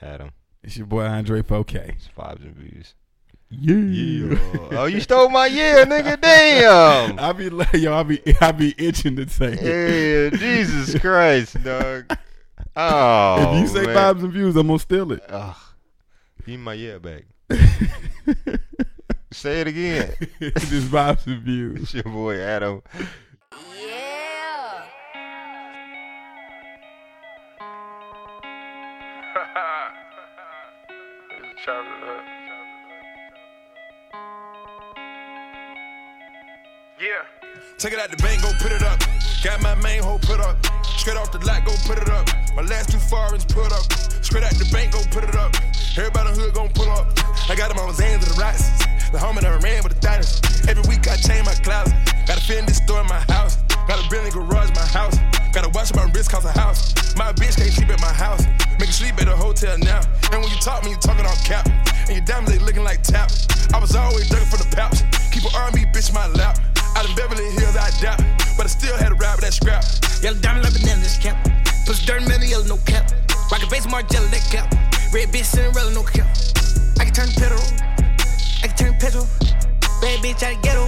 Adam. 0.00 0.32
It's 0.62 0.76
your 0.76 0.86
boy 0.86 1.04
Andre 1.04 1.42
4K. 1.42 1.74
It's 1.96 2.08
vibes 2.16 2.42
and 2.44 2.54
views. 2.56 2.94
Yeah. 3.60 4.38
oh, 4.72 4.86
you 4.86 5.00
stole 5.00 5.28
my 5.28 5.46
yeah, 5.46 5.84
nigga. 5.84 6.20
Damn. 6.20 7.18
I 7.20 7.32
be 7.32 7.50
like, 7.50 7.74
yo, 7.74 7.94
I 7.94 8.02
be 8.02 8.20
I 8.40 8.52
be 8.52 8.74
itching 8.78 9.16
to 9.16 9.28
say. 9.28 9.58
Yeah, 9.60 10.30
Jesus 10.36 10.98
Christ, 11.00 11.62
dog. 11.62 12.16
Oh, 12.74 13.54
if 13.54 13.58
you 13.58 13.64
oh, 13.64 13.82
say 13.82 13.86
man. 13.86 13.96
vibes 13.96 14.24
and 14.24 14.32
views, 14.32 14.56
I'm 14.56 14.66
gonna 14.66 14.78
steal 14.78 15.12
it. 15.12 15.22
Ugh. 15.28 15.56
Give 16.38 16.48
me 16.48 16.56
my 16.56 16.72
yeah 16.74 16.98
back. 16.98 17.24
Say 19.32 19.62
it 19.62 19.66
again. 19.66 20.14
Just 20.40 20.88
vibes 20.88 21.26
and 21.26 21.42
views. 21.42 21.82
It's 21.82 21.94
your 21.94 22.04
boy 22.04 22.38
Adam. 22.38 22.82
Take 37.82 37.94
it 37.94 37.98
out 37.98 38.14
the 38.14 38.22
bank, 38.22 38.38
go 38.46 38.54
put 38.62 38.70
it 38.70 38.86
up. 38.86 39.02
Got 39.42 39.58
my 39.58 39.74
main 39.82 40.06
hoe 40.06 40.14
put 40.22 40.38
up. 40.38 40.54
Straight 41.02 41.18
off 41.18 41.34
the 41.34 41.42
lot, 41.42 41.66
go 41.66 41.74
put 41.82 41.98
it 41.98 42.06
up. 42.06 42.30
My 42.54 42.62
last 42.62 42.94
two 42.94 43.02
foreigns 43.10 43.44
put 43.44 43.74
up. 43.74 43.82
Straight 44.22 44.46
out 44.46 44.54
the 44.54 44.70
bank, 44.70 44.94
go 44.94 45.02
put 45.10 45.26
it 45.26 45.34
up. 45.34 45.50
Everybody 45.98 46.30
in 46.30 46.34
the 46.38 46.42
hood 46.46 46.54
gon' 46.54 46.70
pull 46.78 46.86
up. 46.86 47.10
I 47.50 47.58
got 47.58 47.74
them 47.74 47.82
on 47.82 47.90
Zans 47.90 48.22
and 48.22 48.30
the 48.30 48.38
Roxys. 48.38 48.86
The 49.10 49.18
homie 49.18 49.42
never 49.42 49.58
ran 49.58 49.82
with 49.82 49.98
the 49.98 50.00
diners. 50.00 50.38
Every 50.70 50.86
week 50.86 51.10
I 51.10 51.18
change 51.18 51.42
my 51.42 51.58
closet. 51.66 51.90
Got 52.22 52.38
a 52.38 52.44
Fendi 52.46 52.70
store 52.70 53.02
in 53.02 53.10
my 53.10 53.18
house. 53.26 53.58
Got 53.90 53.98
a 53.98 54.06
Bentley 54.06 54.30
garage 54.30 54.70
in 54.70 54.78
my 54.78 54.86
house. 54.86 55.18
Got 55.50 55.66
a 55.66 55.70
watch 55.74 55.90
my 55.98 56.06
wrist 56.14 56.30
cause 56.30 56.46
a 56.46 56.54
house. 56.54 56.94
My 57.18 57.34
bitch 57.34 57.58
can't 57.58 57.74
sleep 57.74 57.90
at 57.90 57.98
my 57.98 58.14
house. 58.14 58.46
Make 58.78 58.94
her 58.94 58.94
sleep 58.94 59.18
at 59.18 59.26
a 59.26 59.34
hotel 59.34 59.74
now. 59.82 60.06
And 60.30 60.38
when 60.38 60.54
you 60.54 60.58
talk, 60.62 60.86
me, 60.86 60.94
you 60.94 61.02
talking 61.02 61.26
on 61.26 61.34
cap. 61.42 61.66
And 62.06 62.14
your 62.14 62.22
diamonds, 62.30 62.54
they 62.54 62.62
looking 62.62 62.86
like 62.86 63.02
tap. 63.02 63.34
I 63.74 63.82
was 63.82 63.98
always 63.98 64.30
looking 64.30 64.46
for 64.46 64.62
the 64.62 64.70
pouch. 64.70 65.02
Keep 65.34 65.50
an 65.50 65.58
R&B 65.58 65.90
bitch 65.90 66.10
in 66.10 66.14
my 66.14 66.30
lap. 66.38 66.62
Out 66.96 67.08
in 67.08 67.14
Beverly 67.16 67.50
Hills, 67.52 67.76
I 67.76 67.90
doubt. 68.00 68.20
But 68.56 68.66
I 68.66 68.68
still 68.68 68.96
had 68.96 69.08
to 69.08 69.14
ride 69.14 69.36
with 69.36 69.44
that 69.44 69.54
scrap. 69.54 69.84
Yellow 70.22 70.38
diamond 70.38 70.64
like 70.64 70.74
banana, 70.74 71.00
this 71.00 71.18
cap. 71.18 71.36
Push 71.86 72.06
dirt 72.06 72.22
the 72.22 72.46
yellow, 72.46 72.64
no 72.64 72.76
cap. 72.84 73.10
Rocket 73.50 73.70
base 73.70 73.86
Margiela, 73.86 74.30
that 74.30 74.44
cap. 74.50 74.70
Red 75.12 75.28
bitch 75.28 75.44
Cinderella, 75.44 75.92
no 75.92 76.02
cap. 76.02 76.28
I 77.00 77.04
can 77.04 77.12
turn 77.12 77.28
pedal. 77.36 77.60
I 78.62 78.68
can 78.68 78.76
turn 78.76 78.94
petrol. 79.00 79.26
Bad 80.00 80.22
bitch 80.22 80.42
out 80.42 80.54
of 80.54 80.62
ghetto. 80.62 80.86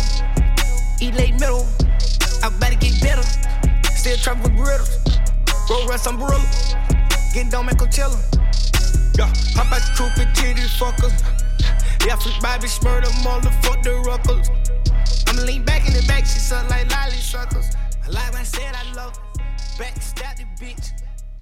Eat 1.00 1.14
late 1.14 1.34
middle. 1.40 1.66
I 2.42 2.48
about 2.48 2.70
to 2.70 2.76
get 2.76 3.00
better. 3.02 3.22
Still 3.96 4.16
trapping 4.18 4.42
with 4.42 4.56
griddles. 4.56 4.98
Roll 5.68 5.86
rust 5.88 6.06
umbrella. 6.06 6.44
Getting 7.32 7.50
down 7.50 7.68
at 7.68 7.76
Coachella. 7.76 8.20
Yeah, 9.18 9.32
hop 9.56 9.72
out 9.72 9.82
the 9.82 9.92
coupe 9.96 10.18
and 10.18 10.34
titty 10.36 10.62
fuckers. 10.78 11.14
Yeah, 12.06 12.16
flip 12.16 12.34
by 12.40 12.58
bitch 12.58 12.82
murder, 12.84 13.08
motherfuck 13.26 13.82
the 13.82 13.90
ruckers. 14.06 14.48
I'ma 15.34 15.46
lean 15.46 15.64
back 15.64 15.84
in 15.88 15.94
the 15.94 16.04
back, 16.06 16.24
she 16.26 16.38
suck 16.38 16.68
like 16.70 16.88
lolly 16.92 17.16
suckers. 17.16 17.66
I 18.04 18.08
like 18.08 18.32
when 18.32 18.42
I 18.42 18.44
said 18.44 18.72
I 18.74 18.92
love 18.94 19.16
her. 19.16 19.22
Backstab 19.82 20.36
the 20.36 20.44
bitch. 20.64 20.90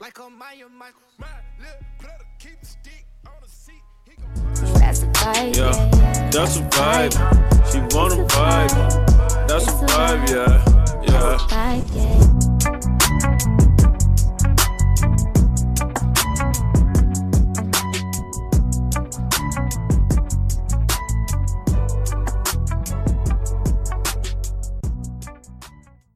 Like 0.00 0.18
a 0.18 0.30
Maya 0.30 0.66
Michael. 0.78 1.02
My 1.18 1.26
little 1.58 1.76
brother 2.00 2.24
keep 2.38 2.58
the 2.60 2.66
stick 2.66 3.04
on 3.26 3.32
the 3.42 3.48
seat. 3.48 3.82
He 4.08 4.12
gon' 4.16 4.74
That's 4.80 5.02
a 5.02 5.06
vibe. 5.08 5.56
Yeah, 5.56 5.90
Yeah. 5.92 6.30
that's 6.30 6.56
a 6.56 6.62
vibe. 6.62 7.12
She 7.70 7.80
wanna 7.94 8.24
vibe. 8.24 9.46
That's 9.46 9.66
a 9.66 9.72
vibe, 9.72 10.28
yeah, 10.30 11.02
yeah. 11.02 11.38
Vibe, 11.50 11.94
yeah. 11.94 12.91